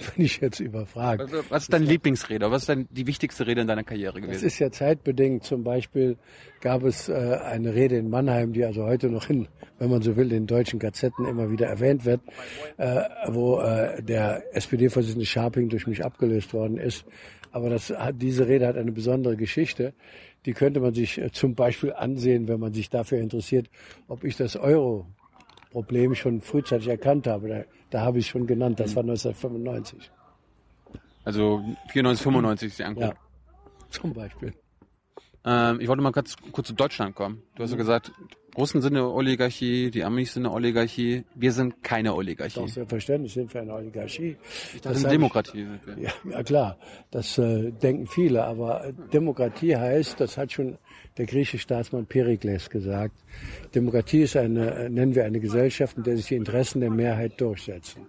Bin 0.16 0.24
ich 0.24 0.40
jetzt 0.40 0.60
überfragt. 0.60 1.20
Also, 1.20 1.42
was 1.48 1.64
ist 1.64 1.72
deine 1.72 1.84
Lieblingsrede? 1.84 2.50
Was 2.50 2.62
ist 2.62 2.68
denn 2.68 2.88
die 2.90 3.06
wichtigste 3.06 3.46
Rede 3.46 3.62
in 3.62 3.66
deiner 3.66 3.84
Karriere 3.84 4.20
gewesen? 4.20 4.32
Das 4.32 4.42
ist 4.42 4.58
ja 4.58 4.70
zeitbedingt. 4.70 5.44
Zum 5.44 5.64
Beispiel 5.64 6.16
gab 6.60 6.84
es 6.84 7.08
äh, 7.08 7.12
eine 7.12 7.74
Rede 7.74 7.96
in 7.96 8.10
Mannheim, 8.10 8.52
die 8.52 8.64
also 8.64 8.84
heute 8.84 9.08
noch 9.08 9.28
in, 9.28 9.48
wenn 9.78 9.90
man 9.90 10.02
so 10.02 10.16
will, 10.16 10.32
in 10.32 10.46
deutschen 10.46 10.78
Gazetten 10.78 11.26
immer 11.26 11.50
wieder 11.50 11.66
erwähnt 11.66 12.04
wird, 12.04 12.20
äh, 12.76 13.02
wo 13.28 13.60
äh, 13.60 14.02
der 14.02 14.42
SPD-Vorsitzende 14.54 15.26
Scharping 15.26 15.68
durch 15.68 15.86
mich 15.86 16.04
abgelöst 16.04 16.54
worden 16.54 16.78
ist. 16.78 17.04
Aber 17.52 17.68
das, 17.68 17.92
diese 18.14 18.46
Rede 18.46 18.66
hat 18.66 18.76
eine 18.76 18.92
besondere 18.92 19.36
Geschichte. 19.36 19.92
Die 20.46 20.52
könnte 20.52 20.80
man 20.80 20.94
sich 20.94 21.18
äh, 21.18 21.30
zum 21.32 21.54
Beispiel 21.54 21.92
ansehen, 21.92 22.48
wenn 22.48 22.60
man 22.60 22.72
sich 22.72 22.88
dafür 22.90 23.18
interessiert, 23.18 23.68
ob 24.08 24.24
ich 24.24 24.36
das 24.36 24.56
Euro 24.56 25.06
Problem 25.70 26.14
schon 26.14 26.40
frühzeitig 26.40 26.88
erkannt 26.88 27.26
habe. 27.26 27.48
Da, 27.48 27.64
da 27.90 28.00
habe 28.02 28.18
ich 28.18 28.28
schon 28.28 28.46
genannt, 28.46 28.80
das 28.80 28.94
war 28.96 29.02
1995. 29.02 30.10
Also 31.24 31.62
94, 31.88 32.22
95 32.22 32.74
Sie 32.74 32.84
angucken. 32.84 33.08
Ja, 33.08 33.14
zum 33.90 34.12
Beispiel. 34.12 34.54
Ähm, 35.44 35.80
ich 35.80 35.88
wollte 35.88 36.02
mal 36.02 36.12
kurz, 36.12 36.36
kurz 36.52 36.66
zu 36.66 36.74
Deutschland 36.74 37.14
kommen. 37.14 37.42
Du 37.54 37.62
hast 37.62 37.70
ja 37.70 37.76
gesagt, 37.76 38.12
Russen 38.56 38.80
sind 38.82 38.96
eine 38.96 39.08
Oligarchie, 39.08 39.90
die 39.90 40.02
Amis 40.02 40.34
sind 40.34 40.46
eine 40.46 40.54
Oligarchie. 40.54 41.24
Wir 41.34 41.52
sind 41.52 41.82
keine 41.82 42.14
Oligarchie. 42.14 42.60
Doch, 42.60 42.68
selbstverständlich 42.68 43.32
sind 43.32 43.52
wir 43.54 43.60
eine 43.60 43.74
Oligarchie. 43.74 44.36
Ich 44.74 44.80
dachte, 44.80 44.94
das 44.94 45.04
eine 45.04 45.12
Demokratie 45.12 45.66
wir. 45.84 45.98
Ja, 45.98 46.10
ja 46.28 46.42
klar, 46.42 46.76
das 47.10 47.38
äh, 47.38 47.70
denken 47.70 48.06
viele. 48.06 48.44
Aber 48.44 48.92
Demokratie 49.12 49.76
heißt, 49.76 50.20
das 50.20 50.36
hat 50.36 50.52
schon 50.52 50.78
der 51.16 51.26
griechische 51.26 51.58
Staatsmann 51.58 52.06
Perikles 52.06 52.70
gesagt, 52.70 53.14
Demokratie 53.74 54.22
ist 54.22 54.36
eine, 54.36 54.74
äh, 54.74 54.88
nennen 54.88 55.14
wir 55.14 55.24
eine 55.24 55.40
Gesellschaft, 55.40 55.96
in 55.96 56.02
der 56.02 56.16
sich 56.16 56.26
die 56.26 56.36
Interessen 56.36 56.80
der 56.80 56.90
Mehrheit 56.90 57.40
durchsetzen. 57.40 58.06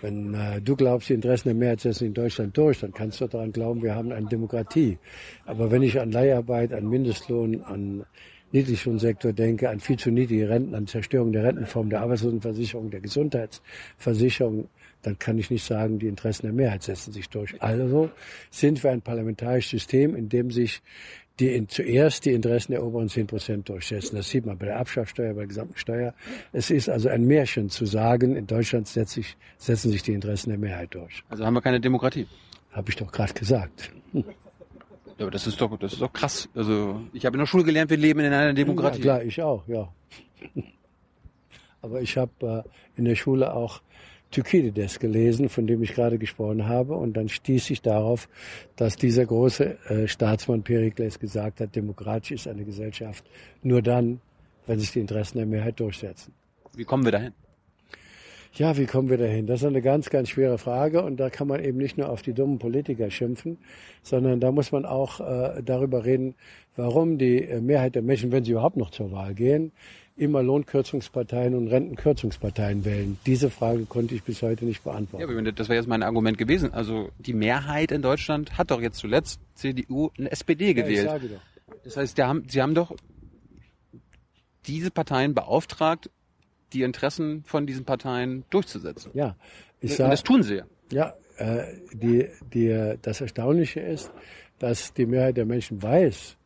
Wenn 0.00 0.34
äh, 0.34 0.60
du 0.60 0.76
glaubst, 0.76 1.08
die 1.08 1.14
Interessen 1.14 1.48
der 1.48 1.56
Mehrheit 1.56 1.80
setzen 1.80 2.06
in 2.06 2.14
Deutschland 2.14 2.56
durch, 2.56 2.80
dann 2.80 2.92
kannst 2.92 3.20
du 3.20 3.26
daran 3.26 3.52
glauben, 3.52 3.82
wir 3.82 3.94
haben 3.94 4.12
eine 4.12 4.26
Demokratie. 4.26 4.98
Aber 5.44 5.70
wenn 5.70 5.82
ich 5.82 6.00
an 6.00 6.12
Leiharbeit, 6.12 6.72
an 6.72 6.88
Mindestlohn, 6.88 7.62
an 7.62 8.04
Niedriglohnsektor 8.52 9.32
denke, 9.32 9.68
an 9.68 9.80
viel 9.80 9.98
zu 9.98 10.10
niedrige 10.10 10.48
Renten, 10.48 10.74
an 10.74 10.86
Zerstörung 10.86 11.32
der 11.32 11.44
Rentenform, 11.44 11.90
der 11.90 12.00
Arbeitslosenversicherung, 12.00 12.90
der 12.90 13.00
Gesundheitsversicherung, 13.00 14.68
dann 15.02 15.18
kann 15.18 15.38
ich 15.38 15.50
nicht 15.50 15.64
sagen, 15.64 15.98
die 15.98 16.08
Interessen 16.08 16.46
der 16.46 16.52
Mehrheit 16.52 16.82
setzen 16.82 17.12
sich 17.12 17.28
durch. 17.28 17.60
Also 17.62 18.10
sind 18.50 18.82
wir 18.82 18.90
ein 18.90 19.02
parlamentarisches 19.02 19.70
System, 19.70 20.16
in 20.16 20.28
dem 20.28 20.50
sich 20.50 20.82
die 21.38 21.54
in, 21.54 21.68
zuerst 21.68 22.24
die 22.24 22.32
Interessen 22.32 22.72
der 22.72 22.82
oberen 22.82 23.08
10 23.08 23.28
Prozent 23.28 23.68
durchsetzen. 23.68 24.16
Das 24.16 24.28
sieht 24.28 24.44
man 24.44 24.58
bei 24.58 24.66
der 24.66 24.78
Abschaffsteuer, 24.80 25.34
bei 25.34 25.40
der 25.40 25.46
gesamten 25.46 25.76
Steuer. 25.76 26.14
Es 26.52 26.70
ist 26.70 26.88
also 26.88 27.08
ein 27.08 27.26
Märchen 27.26 27.70
zu 27.70 27.86
sagen, 27.86 28.34
in 28.34 28.46
Deutschland 28.46 28.88
setzt 28.88 29.12
sich, 29.12 29.36
setzen 29.56 29.92
sich 29.92 30.02
die 30.02 30.14
Interessen 30.14 30.50
der 30.50 30.58
Mehrheit 30.58 30.94
durch. 30.94 31.22
Also 31.28 31.44
haben 31.44 31.54
wir 31.54 31.62
keine 31.62 31.80
Demokratie. 31.80 32.26
Habe 32.72 32.90
ich 32.90 32.96
doch 32.96 33.12
gerade 33.12 33.34
gesagt. 33.34 33.92
Ja, 35.18 35.24
aber 35.24 35.30
das 35.32 35.46
ist 35.46 35.60
doch, 35.60 35.76
das 35.78 35.94
ist 35.94 36.02
doch 36.02 36.12
krass. 36.12 36.48
Also 36.54 37.00
ich 37.12 37.26
habe 37.26 37.34
in 37.34 37.40
der 37.40 37.46
Schule 37.46 37.64
gelernt, 37.64 37.90
wir 37.90 37.96
leben 37.96 38.20
in 38.20 38.32
einer 38.32 38.52
Demokratie. 38.54 38.98
Ja, 38.98 39.02
klar, 39.02 39.22
ich 39.24 39.42
auch, 39.42 39.66
ja. 39.66 39.92
Aber 41.80 42.00
ich 42.02 42.16
habe 42.16 42.64
äh, 42.66 42.98
in 42.98 43.04
der 43.04 43.14
Schule 43.14 43.54
auch 43.54 43.82
Thukydides 44.30 44.98
gelesen, 44.98 45.48
von 45.48 45.66
dem 45.66 45.82
ich 45.82 45.94
gerade 45.94 46.18
gesprochen 46.18 46.66
habe. 46.66 46.94
Und 46.94 47.16
dann 47.16 47.28
stieß 47.28 47.70
ich 47.70 47.82
darauf, 47.82 48.28
dass 48.76 48.96
dieser 48.96 49.26
große 49.26 49.78
äh, 49.88 50.08
Staatsmann 50.08 50.62
Perikles 50.62 51.18
gesagt 51.18 51.60
hat, 51.60 51.74
demokratisch 51.74 52.32
ist 52.32 52.48
eine 52.48 52.64
Gesellschaft 52.64 53.24
nur 53.62 53.82
dann, 53.82 54.20
wenn 54.66 54.78
sich 54.78 54.92
die 54.92 55.00
Interessen 55.00 55.38
der 55.38 55.46
Mehrheit 55.46 55.80
durchsetzen. 55.80 56.34
Wie 56.74 56.84
kommen 56.84 57.04
wir 57.04 57.12
dahin? 57.12 57.32
Ja, 58.54 58.76
wie 58.76 58.86
kommen 58.86 59.08
wir 59.08 59.18
dahin? 59.18 59.46
Das 59.46 59.60
ist 59.60 59.66
eine 59.66 59.82
ganz, 59.82 60.10
ganz 60.10 60.30
schwere 60.30 60.58
Frage 60.58 61.02
und 61.02 61.18
da 61.18 61.30
kann 61.30 61.46
man 61.46 61.62
eben 61.62 61.78
nicht 61.78 61.98
nur 61.98 62.08
auf 62.08 62.22
die 62.22 62.32
dummen 62.32 62.58
Politiker 62.58 63.10
schimpfen, 63.10 63.58
sondern 64.02 64.40
da 64.40 64.50
muss 64.52 64.72
man 64.72 64.84
auch 64.84 65.20
äh, 65.20 65.62
darüber 65.62 66.04
reden, 66.04 66.34
warum 66.76 67.18
die 67.18 67.44
äh, 67.44 67.60
Mehrheit 67.60 67.94
der 67.94 68.02
Menschen, 68.02 68.32
wenn 68.32 68.44
sie 68.44 68.52
überhaupt 68.52 68.76
noch 68.76 68.90
zur 68.90 69.12
Wahl 69.12 69.34
gehen, 69.34 69.72
immer 70.16 70.42
Lohnkürzungsparteien 70.42 71.54
und 71.54 71.68
Rentenkürzungsparteien 71.68 72.84
wählen? 72.84 73.18
Diese 73.26 73.50
Frage 73.50 73.84
konnte 73.84 74.14
ich 74.14 74.22
bis 74.24 74.42
heute 74.42 74.64
nicht 74.64 74.82
beantworten. 74.82 75.28
Ja, 75.28 75.38
aber 75.38 75.52
das 75.52 75.68
wäre 75.68 75.78
jetzt 75.78 75.88
mein 75.88 76.02
Argument 76.02 76.38
gewesen. 76.38 76.72
Also 76.72 77.10
die 77.18 77.34
Mehrheit 77.34 77.92
in 77.92 78.02
Deutschland 78.02 78.58
hat 78.58 78.70
doch 78.70 78.80
jetzt 78.80 78.98
zuletzt 78.98 79.40
CDU 79.54 80.10
und 80.18 80.26
SPD 80.26 80.74
gewählt. 80.74 81.06
Ja, 81.06 81.16
ich 81.16 81.22
sage 81.22 81.28
doch. 81.28 81.84
Das 81.84 81.96
heißt, 81.96 82.18
haben, 82.20 82.44
sie 82.48 82.60
haben 82.60 82.74
doch 82.74 82.94
diese 84.66 84.90
Parteien 84.90 85.34
beauftragt, 85.34 86.10
die 86.72 86.82
Interessen 86.82 87.44
von 87.44 87.66
diesen 87.66 87.84
Parteien 87.84 88.44
durchzusetzen. 88.50 89.10
Ja, 89.14 89.36
ich 89.80 89.92
Und 89.92 89.96
sage, 89.96 90.10
das 90.10 90.22
tun 90.22 90.42
sie 90.42 90.62
ja. 90.92 91.14
Äh, 91.36 91.64
die, 91.92 92.26
die, 92.52 92.94
das 93.00 93.20
Erstaunliche 93.20 93.80
ist, 93.80 94.10
dass 94.58 94.92
die 94.92 95.06
Mehrheit 95.06 95.36
der 95.36 95.46
Menschen 95.46 95.80
weiß, 95.82 96.36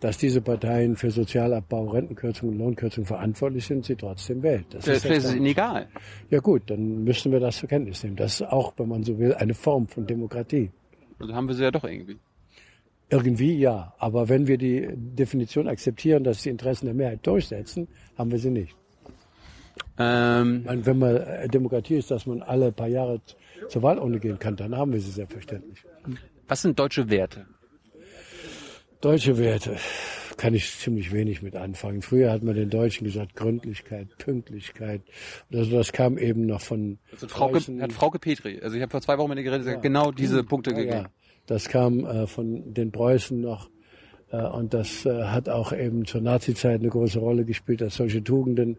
dass 0.00 0.18
diese 0.18 0.42
Parteien 0.42 0.96
für 0.96 1.10
Sozialabbau, 1.10 1.86
Rentenkürzung 1.86 2.50
und 2.50 2.58
Lohnkürzung 2.58 3.06
verantwortlich 3.06 3.64
sind, 3.64 3.84
sie 3.84 3.94
trotzdem 3.94 4.42
wählt. 4.42 4.66
Das 4.70 4.84
Vielleicht 4.84 5.04
ist 5.06 5.24
es 5.24 5.34
ihnen 5.34 5.46
egal. 5.46 5.88
ja 6.28 6.40
gut, 6.40 6.62
dann 6.66 7.04
müssen 7.04 7.32
wir 7.32 7.40
das 7.40 7.58
zur 7.58 7.68
Kenntnis 7.68 8.02
nehmen. 8.02 8.16
Das 8.16 8.34
ist 8.34 8.42
auch, 8.42 8.74
wenn 8.76 8.88
man 8.88 9.04
so 9.04 9.18
will, 9.18 9.32
eine 9.34 9.54
Form 9.54 9.86
von 9.86 10.06
Demokratie. 10.06 10.70
Also 11.18 11.34
haben 11.34 11.46
wir 11.46 11.54
sie 11.54 11.62
ja 11.62 11.70
doch 11.70 11.84
irgendwie. 11.84 12.18
Irgendwie 13.08 13.58
ja, 13.58 13.94
aber 13.98 14.28
wenn 14.28 14.46
wir 14.46 14.58
die 14.58 14.88
Definition 14.92 15.68
akzeptieren, 15.68 16.24
dass 16.24 16.42
die 16.42 16.48
Interessen 16.48 16.86
der 16.86 16.94
Mehrheit 16.94 17.24
durchsetzen, 17.26 17.86
haben 18.18 18.30
wir 18.32 18.38
sie 18.38 18.50
nicht. 18.50 18.74
Ähm, 19.98 20.62
meine, 20.64 20.86
wenn 20.86 20.98
man 20.98 21.16
äh, 21.16 21.48
Demokratie 21.48 21.96
ist, 21.96 22.10
dass 22.10 22.26
man 22.26 22.42
alle 22.42 22.72
paar 22.72 22.88
Jahre 22.88 23.20
zur 23.68 23.82
Wahlurne 23.82 24.18
gehen 24.20 24.38
kann, 24.38 24.56
dann 24.56 24.76
haben 24.76 24.92
wir 24.92 25.00
sie 25.00 25.10
selbstverständlich. 25.10 25.84
was 26.48 26.62
sind 26.62 26.78
deutsche 26.78 27.08
Werte? 27.10 27.46
Deutsche 29.00 29.36
Werte 29.38 29.76
kann 30.36 30.54
ich 30.54 30.78
ziemlich 30.78 31.12
wenig 31.12 31.42
mit 31.42 31.56
anfangen. 31.56 32.02
Früher 32.02 32.30
hat 32.32 32.42
man 32.42 32.54
den 32.54 32.70
Deutschen 32.70 33.04
gesagt 33.04 33.34
Gründlichkeit, 33.36 34.08
Pünktlichkeit. 34.18 35.02
Also 35.52 35.76
das 35.76 35.92
kam 35.92 36.18
eben 36.18 36.46
noch 36.46 36.60
von 36.60 36.98
Das 37.10 37.22
hat 37.22 37.30
Frauke, 37.30 37.52
Preußen. 37.54 37.82
hat 37.82 37.92
Frauke 37.92 38.18
Petri, 38.18 38.60
also 38.62 38.76
ich 38.76 38.82
habe 38.82 38.90
vor 38.90 39.00
zwei 39.02 39.18
Wochen 39.18 39.28
mit 39.30 39.38
ihr 39.38 39.44
geredet, 39.44 39.66
hat 39.66 39.82
genau 39.82 40.10
diese 40.12 40.42
Punkte 40.44 40.70
Ja, 40.70 40.76
gegeben. 40.76 40.96
ja. 40.96 41.10
Das 41.46 41.68
kam 41.68 42.04
äh, 42.06 42.26
von 42.26 42.72
den 42.72 42.92
Preußen 42.92 43.40
noch. 43.40 43.68
Äh, 44.32 44.42
und 44.42 44.74
das 44.74 45.04
äh, 45.06 45.24
hat 45.24 45.48
auch 45.48 45.72
eben 45.72 46.06
zur 46.06 46.22
Nazizeit 46.22 46.80
eine 46.80 46.88
große 46.88 47.18
Rolle 47.18 47.44
gespielt, 47.44 47.82
dass 47.82 47.96
solche 47.96 48.24
Tugenden 48.24 48.78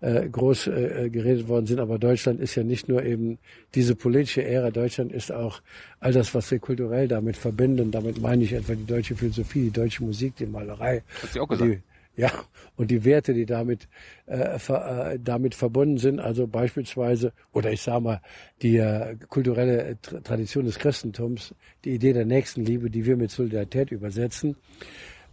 äh, 0.00 0.28
groß 0.28 0.64
geredet 0.64 1.48
worden 1.48 1.66
sind. 1.66 1.80
Aber 1.80 1.98
Deutschland 1.98 2.40
ist 2.40 2.54
ja 2.54 2.64
nicht 2.64 2.88
nur 2.88 3.02
eben 3.02 3.38
diese 3.74 3.94
politische 3.94 4.44
Ära. 4.44 4.70
Deutschland 4.70 5.12
ist 5.12 5.32
auch 5.32 5.60
all 6.00 6.12
das, 6.12 6.34
was 6.34 6.50
wir 6.50 6.58
kulturell 6.58 7.08
damit 7.08 7.36
verbinden. 7.36 7.90
Damit 7.90 8.20
meine 8.20 8.44
ich 8.44 8.52
etwa 8.52 8.74
die 8.74 8.86
deutsche 8.86 9.14
Philosophie, 9.14 9.64
die 9.64 9.70
deutsche 9.70 10.04
Musik, 10.04 10.36
die 10.36 10.46
Malerei. 10.46 11.02
Auch 11.38 11.48
gesagt. 11.48 11.70
Die, 11.70 11.80
ja, 12.18 12.32
und 12.76 12.90
die 12.90 13.04
Werte, 13.04 13.32
die 13.32 13.46
damit, 13.46 13.88
äh, 14.26 14.58
ver, 14.58 15.12
äh, 15.12 15.18
damit 15.22 15.54
verbunden 15.54 15.98
sind, 15.98 16.18
also 16.18 16.48
beispielsweise, 16.48 17.32
oder 17.52 17.70
ich 17.70 17.80
sage 17.80 18.00
mal, 18.00 18.20
die 18.60 18.76
äh, 18.76 19.14
kulturelle 19.28 19.96
Tra- 20.02 20.20
Tradition 20.24 20.64
des 20.64 20.80
Christentums, 20.80 21.54
die 21.84 21.94
Idee 21.94 22.12
der 22.12 22.26
Nächstenliebe, 22.26 22.90
die 22.90 23.06
wir 23.06 23.16
mit 23.16 23.30
Solidarität 23.30 23.92
übersetzen, 23.92 24.56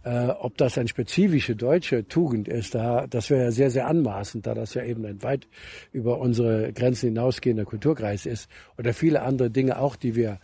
äh, 0.04 0.28
ob 0.28 0.56
das 0.58 0.78
eine 0.78 0.86
spezifische 0.86 1.56
deutsche 1.56 2.06
Tugend 2.06 2.46
ist, 2.46 2.76
da, 2.76 3.08
das 3.08 3.30
wäre 3.30 3.42
ja 3.46 3.50
sehr, 3.50 3.70
sehr 3.72 3.88
anmaßend, 3.88 4.46
da 4.46 4.54
das 4.54 4.74
ja 4.74 4.84
eben 4.84 5.04
ein 5.06 5.24
weit 5.24 5.48
über 5.90 6.20
unsere 6.20 6.72
Grenzen 6.72 7.08
hinausgehender 7.08 7.64
Kulturkreis 7.64 8.26
ist, 8.26 8.48
oder 8.78 8.94
viele 8.94 9.22
andere 9.22 9.50
Dinge 9.50 9.80
auch, 9.80 9.96
die 9.96 10.14
wir 10.14 10.38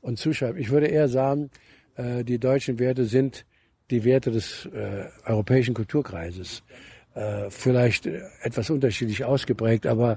uns 0.00 0.20
zuschreiben. 0.20 0.60
Ich 0.60 0.70
würde 0.70 0.86
eher 0.86 1.08
sagen, 1.08 1.50
äh, 1.96 2.22
die 2.22 2.38
deutschen 2.38 2.78
Werte 2.78 3.04
sind 3.04 3.44
die 3.90 4.04
Werte 4.04 4.30
des 4.30 4.66
äh, 4.66 5.06
europäischen 5.24 5.74
Kulturkreises. 5.74 6.62
Äh, 7.14 7.50
vielleicht 7.50 8.06
etwas 8.06 8.70
unterschiedlich 8.70 9.24
ausgeprägt, 9.24 9.86
aber 9.86 10.16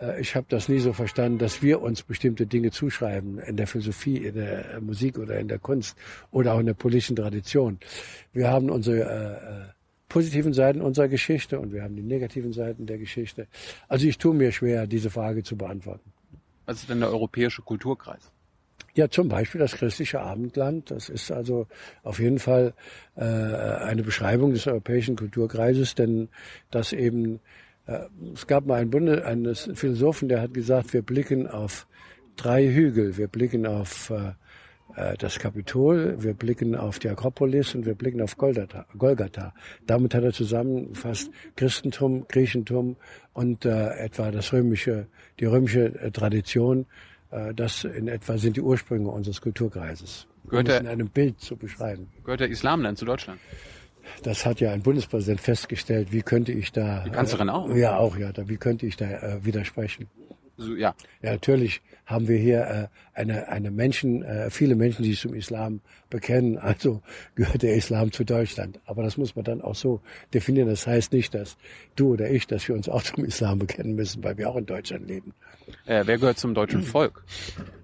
äh, 0.00 0.20
ich 0.20 0.34
habe 0.34 0.46
das 0.48 0.68
nie 0.68 0.78
so 0.78 0.92
verstanden, 0.92 1.38
dass 1.38 1.62
wir 1.62 1.82
uns 1.82 2.02
bestimmte 2.02 2.46
Dinge 2.46 2.70
zuschreiben 2.70 3.38
in 3.38 3.56
der 3.56 3.66
Philosophie, 3.66 4.16
in 4.16 4.34
der 4.34 4.74
äh, 4.74 4.80
Musik 4.80 5.18
oder 5.18 5.38
in 5.38 5.48
der 5.48 5.58
Kunst 5.58 5.96
oder 6.30 6.54
auch 6.54 6.60
in 6.60 6.66
der 6.66 6.74
politischen 6.74 7.16
Tradition. 7.16 7.78
Wir 8.32 8.48
haben 8.48 8.70
unsere 8.70 9.00
äh, 9.00 9.66
äh, 9.66 9.72
positiven 10.08 10.52
Seiten 10.52 10.80
unserer 10.80 11.08
Geschichte 11.08 11.60
und 11.60 11.72
wir 11.72 11.82
haben 11.82 11.96
die 11.96 12.02
negativen 12.02 12.52
Seiten 12.52 12.86
der 12.86 12.98
Geschichte. 12.98 13.46
Also 13.88 14.06
ich 14.06 14.18
tue 14.18 14.34
mir 14.34 14.52
schwer, 14.52 14.86
diese 14.86 15.10
Frage 15.10 15.42
zu 15.42 15.56
beantworten. 15.56 16.12
Was 16.66 16.78
ist 16.78 16.90
denn 16.90 17.00
der 17.00 17.10
europäische 17.10 17.62
Kulturkreis? 17.62 18.32
Ja, 18.94 19.08
zum 19.08 19.28
Beispiel 19.28 19.60
das 19.60 19.72
christliche 19.72 20.20
Abendland. 20.20 20.90
Das 20.90 21.08
ist 21.08 21.30
also 21.30 21.66
auf 22.02 22.18
jeden 22.18 22.38
Fall 22.38 22.74
äh, 23.16 23.22
eine 23.24 24.02
Beschreibung 24.02 24.52
des 24.52 24.66
europäischen 24.66 25.16
Kulturkreises, 25.16 25.94
denn 25.94 26.28
das 26.70 26.92
eben, 26.92 27.40
äh, 27.86 28.00
es 28.34 28.46
gab 28.46 28.66
mal 28.66 28.80
einen, 28.80 28.90
Bunde, 28.90 29.24
einen 29.24 29.54
Philosophen, 29.54 30.28
der 30.28 30.42
hat 30.42 30.54
gesagt, 30.54 30.92
wir 30.92 31.02
blicken 31.02 31.46
auf 31.46 31.86
drei 32.36 32.66
Hügel. 32.66 33.16
Wir 33.16 33.28
blicken 33.28 33.66
auf 33.66 34.10
äh, 34.10 34.32
äh, 34.96 35.16
das 35.18 35.38
Kapitol, 35.38 36.16
wir 36.22 36.34
blicken 36.34 36.74
auf 36.74 36.98
die 36.98 37.08
Akropolis 37.08 37.74
und 37.74 37.86
wir 37.86 37.94
blicken 37.94 38.22
auf 38.22 38.36
Golgatha. 38.36 38.86
Golgatha. 38.96 39.54
Damit 39.86 40.14
hat 40.14 40.24
er 40.24 40.32
zusammengefasst 40.32 41.30
Christentum, 41.56 42.26
Griechentum 42.28 42.96
und 43.32 43.64
äh, 43.64 43.90
etwa 43.98 44.30
das 44.30 44.52
römische, 44.52 45.06
die 45.38 45.46
römische 45.46 45.94
äh, 46.00 46.10
Tradition. 46.10 46.86
Äh, 47.30 47.54
das 47.54 47.84
in 47.84 48.08
etwa 48.08 48.38
sind 48.38 48.56
die 48.56 48.60
Ursprünge 48.62 49.08
unseres 49.08 49.40
Kulturkreises. 49.40 50.26
Um 50.44 50.50
Gehört 50.50 50.68
es 50.68 50.72
der- 50.74 50.80
in 50.82 50.86
einem 50.88 51.08
Bild 51.08 51.40
zu 51.40 51.56
beschreiben. 51.56 52.08
Gehört 52.24 52.40
der 52.40 52.48
Islam 52.48 52.82
dann 52.82 52.96
zu 52.96 53.04
Deutschland? 53.04 53.38
Das 54.22 54.44
hat 54.44 54.60
ja 54.60 54.72
ein 54.72 54.82
Bundespräsident 54.82 55.40
festgestellt. 55.40 56.10
Wie 56.10 56.22
könnte 56.22 56.50
ich 56.52 56.72
da? 56.72 57.04
Die 57.04 57.10
Kanzlerin 57.10 57.48
auch. 57.48 57.72
Ja, 57.74 57.96
auch 57.98 58.16
ja. 58.16 58.32
Da, 58.32 58.48
wie 58.48 58.56
könnte 58.56 58.86
ich 58.86 58.96
da 58.96 59.06
äh, 59.06 59.44
widersprechen? 59.44 60.08
So, 60.60 60.74
ja. 60.74 60.94
Ja, 61.22 61.32
natürlich 61.32 61.80
haben 62.04 62.28
wir 62.28 62.36
hier 62.36 62.60
äh, 62.60 63.18
eine, 63.18 63.48
eine 63.48 63.70
Menschen, 63.70 64.22
äh, 64.22 64.50
viele 64.50 64.74
Menschen, 64.74 65.04
die 65.04 65.12
sich 65.12 65.20
zum 65.20 65.34
Islam 65.34 65.80
bekennen. 66.10 66.58
Also 66.70 67.02
gehört 67.34 67.62
der 67.62 67.74
Islam 67.74 68.12
zu 68.12 68.24
Deutschland. 68.24 68.78
Aber 68.84 69.02
das 69.02 69.16
muss 69.16 69.34
man 69.34 69.44
dann 69.44 69.60
auch 69.60 69.74
so 69.74 70.00
definieren. 70.32 70.68
Das 70.68 70.86
heißt 70.86 71.12
nicht, 71.12 71.34
dass 71.34 71.56
du 71.96 72.12
oder 72.12 72.30
ich, 72.30 72.46
dass 72.46 72.68
wir 72.68 72.74
uns 72.76 72.88
auch 72.88 73.02
zum 73.02 73.24
Islam 73.24 73.58
bekennen 73.58 73.94
müssen, 73.94 74.22
weil 74.22 74.36
wir 74.38 74.48
auch 74.48 74.56
in 74.56 74.66
Deutschland 74.66 75.08
leben. 75.08 75.34
Äh, 75.86 76.02
wer 76.06 76.18
gehört 76.18 76.38
zum 76.38 76.54
deutschen 76.54 76.82
Volk? 76.82 77.24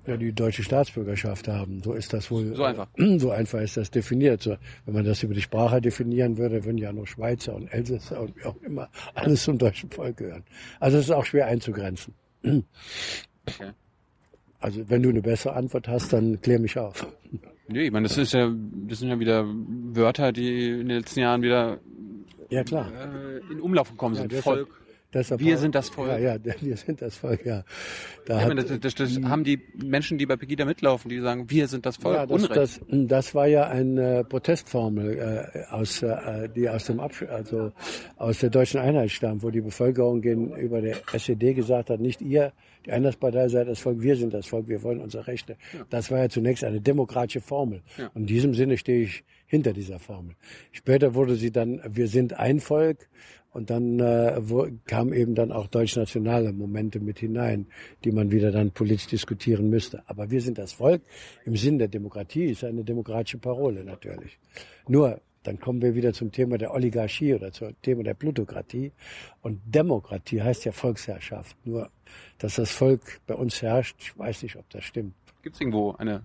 Ja, 0.06 0.16
die 0.16 0.32
deutsche 0.32 0.62
Staatsbürgerschaft 0.62 1.48
haben. 1.48 1.82
So 1.82 1.94
ist 1.94 2.12
das 2.12 2.30
wohl. 2.30 2.54
So 2.54 2.62
einfach. 2.62 2.88
So 3.16 3.30
einfach 3.30 3.60
ist 3.60 3.76
das 3.76 3.90
definiert. 3.90 4.42
So, 4.42 4.56
wenn 4.84 4.94
man 4.94 5.04
das 5.04 5.22
über 5.22 5.34
die 5.34 5.42
Sprache 5.42 5.80
definieren 5.80 6.38
würde, 6.38 6.64
würden 6.64 6.78
ja 6.78 6.92
noch 6.92 7.06
Schweizer 7.06 7.54
und 7.54 7.72
Elsässer 7.72 8.20
und 8.20 8.36
wie 8.36 8.44
auch 8.44 8.56
immer 8.62 8.88
alles 9.14 9.42
zum 9.44 9.58
deutschen 9.58 9.90
Volk 9.90 10.18
gehören. 10.18 10.44
Also 10.78 10.98
es 10.98 11.06
ist 11.06 11.10
auch 11.10 11.24
schwer 11.24 11.46
einzugrenzen. 11.46 12.14
Okay. 12.46 13.72
Also 14.60 14.88
wenn 14.88 15.02
du 15.02 15.10
eine 15.10 15.22
bessere 15.22 15.54
Antwort 15.54 15.86
hast, 15.88 16.12
dann 16.12 16.40
klär 16.40 16.58
mich 16.58 16.78
auf. 16.78 17.06
Nee, 17.68 17.86
ich 17.86 17.92
meine, 17.92 18.08
das 18.08 18.16
ist 18.16 18.32
ja, 18.32 18.50
das 18.88 18.98
sind 19.00 19.08
ja 19.08 19.18
wieder 19.20 19.44
Wörter, 19.46 20.32
die 20.32 20.70
in 20.70 20.88
den 20.88 20.98
letzten 20.98 21.20
Jahren 21.20 21.42
wieder 21.42 21.78
Ja 22.50 22.64
klar. 22.64 22.90
äh, 22.92 23.52
in 23.52 23.60
Umlauf 23.60 23.90
gekommen 23.90 24.14
Ja, 24.14 24.22
sind. 24.22 24.32
deshalb- 24.32 24.68
Volk. 24.68 24.80
Wir 25.38 25.58
sind 25.58 25.74
das 25.74 25.88
Volk. 25.88 26.10
Ja, 26.10 26.18
ja, 26.18 26.36
wir 26.60 26.76
sind 26.76 27.02
das 27.02 27.16
Volk, 27.16 27.44
ja. 27.44 27.64
Da 28.26 28.40
Ja, 28.40 28.50
hat, 28.50 28.58
das, 28.58 28.80
das, 28.80 28.94
das 28.94 29.20
haben 29.24 29.44
die 29.44 29.60
Menschen, 29.82 30.18
die 30.18 30.26
bei 30.26 30.36
Pegida 30.36 30.64
mitlaufen, 30.64 31.08
die 31.08 31.20
sagen, 31.20 31.50
wir 31.50 31.68
sind 31.68 31.86
das 31.86 31.96
Volk. 31.96 32.16
ja, 32.16 32.26
das, 32.26 32.42
Unrecht. 32.42 32.56
das, 32.56 32.80
das 32.88 33.34
war 33.34 33.46
ja 33.46 33.68
eine 33.68 34.24
Protestformel 34.24 35.52
äh, 35.52 35.72
aus, 35.72 36.02
äh, 36.02 36.48
die 36.54 36.68
aus 36.68 36.86
dem 36.86 37.00
Absch 37.00 37.22
also 37.22 37.72
aus 38.16 38.40
der 38.40 38.50
deutschen 38.50 38.80
Einheit 38.80 39.10
stammt, 39.10 39.42
wo 39.42 39.50
die 39.50 39.60
Bevölkerung 39.60 40.20
gegenüber 40.20 40.80
der 40.80 40.96
SED 41.12 41.54
gesagt 41.54 41.90
hat, 41.90 42.00
nicht 42.00 42.20
ihr, 42.20 42.52
die 42.86 42.92
Einheitspartei 42.92 43.48
seid 43.48 43.68
das 43.68 43.80
Volk, 43.80 44.00
wir 44.00 44.16
sind 44.16 44.32
das 44.32 44.46
Volk, 44.46 44.68
wir 44.68 44.82
wollen 44.82 45.00
unsere 45.00 45.26
Rechte. 45.26 45.56
Das 45.90 46.10
war 46.10 46.18
ja 46.20 46.28
zunächst 46.28 46.64
eine 46.64 46.80
demokratische 46.80 47.40
Formel. 47.40 47.82
Ja. 47.98 48.10
Und 48.14 48.22
in 48.22 48.26
diesem 48.26 48.54
Sinne 48.54 48.78
stehe 48.78 49.02
ich 49.02 49.24
hinter 49.46 49.72
dieser 49.72 49.98
Formel. 49.98 50.34
Später 50.72 51.14
wurde 51.14 51.34
sie 51.34 51.50
dann, 51.50 51.80
wir 51.88 52.08
sind 52.08 52.34
ein 52.34 52.60
Volk. 52.60 53.08
Und 53.52 53.70
dann 53.70 54.00
äh, 54.00 54.34
wo, 54.38 54.68
kam 54.84 55.14
eben 55.14 55.34
dann 55.34 55.50
auch 55.50 55.66
deutsch-nationale 55.66 56.52
Momente 56.52 57.00
mit 57.00 57.20
hinein, 57.20 57.66
die 58.04 58.12
man 58.12 58.30
wieder 58.30 58.50
dann 58.50 58.70
politisch 58.70 59.06
diskutieren 59.06 59.70
müsste. 59.70 60.02
Aber 60.08 60.30
wir 60.30 60.42
sind 60.42 60.58
das 60.58 60.74
Volk 60.74 61.00
im 61.46 61.56
Sinn 61.56 61.78
der 61.78 61.88
Demokratie, 61.88 62.50
ist 62.50 62.64
eine 62.64 62.84
demokratische 62.84 63.38
Parole 63.38 63.82
natürlich. 63.82 64.38
Nur, 64.88 65.22
dann 65.42 65.58
kommen 65.58 65.80
wir 65.80 65.94
wieder 65.94 66.12
zum 66.12 66.32
Thema 66.32 66.58
der 66.58 66.74
Oligarchie 66.74 67.32
oder 67.32 67.50
zum 67.50 67.80
Thema 67.80 68.02
der 68.02 68.14
Plutokratie. 68.14 68.92
Und 69.40 69.60
Demokratie 69.64 70.42
heißt 70.42 70.64
ja 70.64 70.72
Volksherrschaft. 70.72 71.56
Nur, 71.64 71.88
dass 72.38 72.56
das 72.56 72.70
Volk 72.70 73.20
bei 73.26 73.34
uns 73.34 73.62
herrscht, 73.62 73.96
ich 74.00 74.18
weiß 74.18 74.42
nicht, 74.42 74.56
ob 74.56 74.68
das 74.70 74.84
stimmt. 74.84 75.14
Gibt 75.42 75.54
es 75.54 75.60
irgendwo 75.60 75.94
ein 75.98 76.20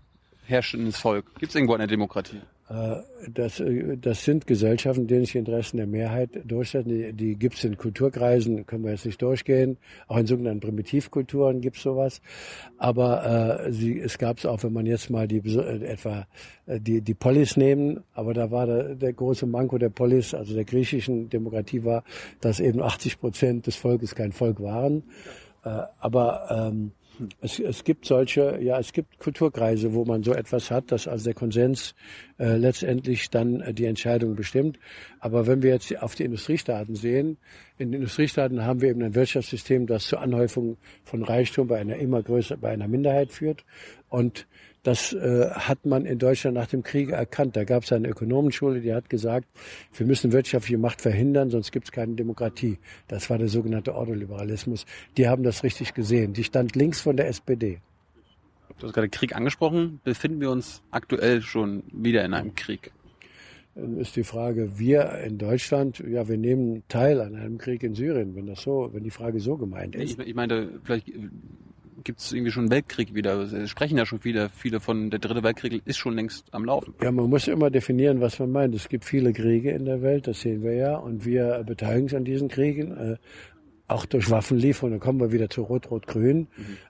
herrschendes 0.45 0.97
Volk? 0.97 1.25
Gibt 1.39 1.51
es 1.51 1.55
irgendwo 1.55 1.75
eine 1.75 1.87
Demokratie? 1.87 2.41
Äh, 2.71 3.01
Das, 3.29 3.59
äh, 3.59 3.97
das 3.97 4.23
sind 4.23 4.47
Gesellschaften, 4.47 5.05
denen 5.05 5.25
sich 5.25 5.33
die 5.33 5.37
Interessen 5.37 5.77
der 5.77 5.87
Mehrheit 5.87 6.29
durchsetzen. 6.45 6.89
Die, 6.89 7.13
die 7.13 7.35
gibt 7.35 7.55
es 7.55 7.63
in 7.63 7.77
Kulturkreisen, 7.77 8.65
können 8.65 8.83
wir 8.83 8.91
jetzt 8.91 9.05
nicht 9.05 9.21
durchgehen. 9.21 9.77
Auch 10.07 10.17
in 10.17 10.25
sogenannten 10.25 10.61
Primitivkulturen 10.61 11.61
gibt 11.61 11.77
es 11.77 11.83
sowas. 11.83 12.21
Aber 12.77 13.65
äh, 13.67 13.73
sie, 13.73 13.99
es 13.99 14.17
gab 14.17 14.39
es 14.39 14.45
auch, 14.45 14.63
wenn 14.63 14.73
man 14.73 14.85
jetzt 14.85 15.09
mal 15.09 15.27
die 15.27 15.37
äh, 15.37 15.83
etwa 15.85 16.25
äh, 16.65 16.79
die, 16.79 17.01
die 17.01 17.13
Polis 17.13 17.57
nehmen, 17.57 18.03
aber 18.13 18.33
da 18.33 18.49
war 18.49 18.65
der, 18.65 18.95
der 18.95 19.13
große 19.13 19.45
Manko 19.45 19.77
der 19.77 19.89
Polis, 19.89 20.33
also 20.33 20.55
der 20.55 20.65
griechischen 20.65 21.29
Demokratie 21.29 21.83
war, 21.83 22.03
dass 22.39 22.59
eben 22.59 22.81
80 22.81 23.19
Prozent 23.19 23.67
des 23.67 23.75
Volkes 23.75 24.15
kein 24.15 24.31
Volk 24.31 24.61
waren. 24.61 25.03
Äh, 25.63 25.81
aber 25.99 26.47
ähm, 26.49 26.91
es, 27.41 27.59
es 27.59 27.83
gibt 27.83 28.05
solche, 28.05 28.59
ja, 28.61 28.79
es 28.79 28.93
gibt 28.93 29.19
Kulturkreise, 29.19 29.93
wo 29.93 30.05
man 30.05 30.23
so 30.23 30.33
etwas 30.33 30.71
hat, 30.71 30.91
dass 30.91 31.07
also 31.07 31.25
der 31.25 31.33
Konsens 31.33 31.93
äh, 32.39 32.57
letztendlich 32.57 33.29
dann 33.29 33.61
äh, 33.61 33.73
die 33.73 33.85
Entscheidung 33.85 34.35
bestimmt. 34.35 34.79
Aber 35.19 35.47
wenn 35.47 35.61
wir 35.61 35.71
jetzt 35.71 35.95
auf 36.01 36.15
die 36.15 36.23
Industriestaaten 36.23 36.95
sehen, 36.95 37.37
in 37.77 37.91
den 37.91 38.01
Industriestaaten 38.01 38.65
haben 38.65 38.81
wir 38.81 38.89
eben 38.89 39.03
ein 39.03 39.15
Wirtschaftssystem, 39.15 39.87
das 39.87 40.07
zur 40.07 40.21
Anhäufung 40.21 40.77
von 41.03 41.23
Reichtum 41.23 41.67
bei 41.67 41.79
einer 41.79 41.97
immer 41.97 42.21
größer, 42.21 42.57
bei 42.57 42.69
einer 42.69 42.87
Minderheit 42.87 43.31
führt. 43.31 43.65
Und 44.09 44.47
das 44.83 45.13
äh, 45.13 45.49
hat 45.51 45.85
man 45.85 46.05
in 46.05 46.17
Deutschland 46.17 46.55
nach 46.55 46.67
dem 46.67 46.81
Krieg 46.81 47.09
erkannt. 47.09 47.55
Da 47.55 47.63
gab 47.63 47.83
es 47.83 47.91
eine 47.91 48.07
Ökonomenschule, 48.09 48.81
die 48.81 48.93
hat 48.93 49.09
gesagt, 49.09 49.47
wir 49.95 50.05
müssen 50.05 50.31
wirtschaftliche 50.31 50.77
Macht 50.77 51.01
verhindern, 51.01 51.49
sonst 51.49 51.71
gibt 51.71 51.85
es 51.85 51.91
keine 51.91 52.15
Demokratie. 52.15 52.79
Das 53.07 53.29
war 53.29 53.37
der 53.37 53.47
sogenannte 53.47 53.93
Ordoliberalismus. 53.93 54.85
Die 55.17 55.27
haben 55.27 55.43
das 55.43 55.63
richtig 55.63 55.93
gesehen. 55.93 56.33
Die 56.33 56.43
stand 56.43 56.75
links 56.75 57.01
von 57.01 57.15
der 57.15 57.27
SPD. 57.27 57.79
Du 58.79 58.87
hast 58.87 58.93
gerade 58.93 59.09
Krieg 59.09 59.35
angesprochen. 59.35 60.01
Befinden 60.03 60.41
wir 60.41 60.49
uns 60.49 60.81
aktuell 60.89 61.43
schon 61.43 61.83
wieder 61.91 62.25
in 62.25 62.33
einem 62.33 62.55
Krieg? 62.55 62.91
Dann 63.75 63.97
ist 63.97 64.15
die 64.15 64.23
Frage, 64.23 64.79
wir 64.79 65.19
in 65.19 65.37
Deutschland, 65.37 65.99
ja, 65.99 66.27
wir 66.27 66.37
nehmen 66.37 66.83
teil 66.89 67.21
an 67.21 67.35
einem 67.35 67.57
Krieg 67.57 67.83
in 67.83 67.93
Syrien, 67.93 68.35
wenn 68.35 68.47
das 68.47 68.61
so, 68.61 68.89
wenn 68.91 69.03
die 69.03 69.11
Frage 69.11 69.39
so 69.39 69.55
gemeint 69.55 69.95
ist. 69.95 70.19
Ich, 70.19 70.27
ich 70.27 70.35
meine, 70.35 70.79
vielleicht 70.83 71.09
gibt 72.03 72.19
es 72.19 72.31
irgendwie 72.31 72.51
schon 72.51 72.63
einen 72.63 72.71
Weltkrieg 72.71 73.13
wieder. 73.13 73.39
Es 73.39 73.69
sprechen 73.69 73.97
ja 73.97 74.05
schon 74.05 74.23
wieder 74.23 74.49
viele 74.49 74.79
von, 74.79 75.09
der 75.09 75.19
dritte 75.19 75.43
Weltkrieg 75.43 75.81
ist 75.85 75.97
schon 75.97 76.15
längst 76.15 76.53
am 76.53 76.65
Laufen. 76.65 76.93
Ja, 77.01 77.11
man 77.11 77.29
muss 77.29 77.47
immer 77.47 77.69
definieren, 77.69 78.21
was 78.21 78.39
man 78.39 78.51
meint. 78.51 78.75
Es 78.75 78.89
gibt 78.89 79.05
viele 79.05 79.33
Kriege 79.33 79.71
in 79.71 79.85
der 79.85 80.01
Welt, 80.01 80.27
das 80.27 80.41
sehen 80.41 80.63
wir 80.63 80.73
ja, 80.73 80.95
und 80.95 81.25
wir 81.25 81.63
beteiligen 81.65 82.03
uns 82.03 82.13
an 82.13 82.25
diesen 82.25 82.47
Kriegen. 82.47 82.91
Äh, 82.97 83.17
auch 83.91 84.05
durch 84.05 84.29
Waffenlieferungen, 84.29 84.99
dann 84.99 85.05
kommen 85.05 85.19
wir 85.19 85.31
wieder 85.31 85.49
zu 85.49 85.63
Rot-Rot-Grün. 85.63 86.47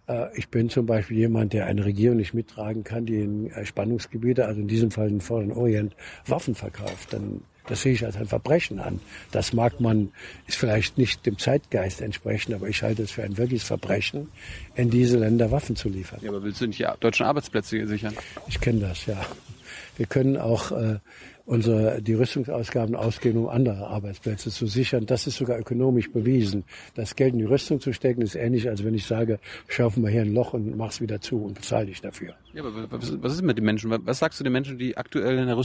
Äh, 0.08 0.28
ich 0.38 0.50
bin 0.50 0.70
zum 0.70 0.86
Beispiel 0.86 1.18
jemand, 1.18 1.54
der 1.54 1.66
eine 1.66 1.84
Regierung 1.84 2.18
nicht 2.18 2.34
mittragen 2.34 2.84
kann, 2.84 3.06
die 3.06 3.22
in 3.22 3.50
äh, 3.50 3.66
Spannungsgebiete, 3.66 4.46
also 4.46 4.62
in 4.62 4.68
diesem 4.68 4.92
Fall 4.92 5.10
den 5.10 5.22
Vorderen 5.22 5.52
Orient, 5.52 5.96
Waffen 6.28 6.54
verkauft. 6.54 7.14
Dann, 7.14 7.42
das 7.68 7.82
sehe 7.82 7.94
ich 7.94 8.06
als 8.06 8.16
ein 8.16 8.28
Verbrechen 8.28 8.80
an. 8.80 9.00
Das 9.32 9.54
mag 9.54 9.80
man, 9.80 10.12
ist 10.48 10.58
vielleicht 10.58 10.98
nicht 10.98 11.26
dem 11.26 11.38
Zeitgeist 11.38 12.02
entsprechend, 12.02 12.56
aber 12.56 12.68
ich 12.68 12.84
halte 12.84 13.04
es 13.04 13.12
für 13.12 13.24
ein 13.24 13.38
wirkliches 13.38 13.68
Verbrechen, 13.68 14.30
in 14.76 14.90
diese 14.90 15.18
Länder 15.18 15.52
Waffen 15.52 15.76
zu 15.76 15.90
liefern. 15.90 16.20
Ja, 16.22 16.30
aber 16.30 16.44
willst 16.44 16.62
du 16.62 16.68
nicht 16.68 16.80
die 16.80 16.88
deutschen 17.00 17.26
Arbeitsplätze 17.26 17.86
sichern? 17.88 18.16
Ich 18.48 18.60
kenne 18.60 18.80
das, 18.80 19.06
ja. 19.06 19.26
Wir 19.98 20.06
können 20.06 20.38
auch 20.38 20.72
äh, 20.72 21.00
unsere, 21.46 22.02
die 22.02 22.14
Rüstungsausgaben 22.14 22.96
ausgeben, 22.96 23.40
um 23.40 23.50
andere 23.50 23.88
Arbeitsplätze 23.88 24.50
zu 24.50 24.68
sichern. 24.68 25.06
Das 25.06 25.28
ist 25.28 25.38
sogar 25.38 25.60
ökonomisch 25.60 26.12
bewiesen. 26.12 26.64
Das 26.96 27.16
Geld 27.16 27.34
in 27.34 27.40
die 27.40 27.46
Rüstung 27.46 27.80
zu 27.80 27.94
stecken, 27.94 28.22
ist 28.22 28.36
ähnlich, 28.36 28.70
als 28.70 28.84
wenn 28.84 28.94
ich 28.94 29.06
sage, 29.06 29.40
schaufen 29.68 30.04
wir 30.04 30.10
hier 30.10 30.22
ein 30.22 30.34
Loch 30.34 30.54
und 30.54 30.78
mach's 30.78 31.02
wieder 31.02 31.20
zu 31.20 31.44
und 31.44 31.56
bezahle 31.56 31.88
dich 31.88 32.02
dafür. 32.02 32.36
Ja, 32.54 32.64
aber 32.64 32.90
was, 32.92 33.34
ist 33.34 33.42
mit 33.42 33.58
den 33.58 33.66
Menschen? 33.66 33.92
Was 33.92 34.20
sagst 34.20 34.40
du 34.40 34.44
den 34.44 34.54
Menschen, 34.54 34.78
die 34.78 34.98
aktuell 34.98 35.38
in 35.38 35.48
der 35.48 35.58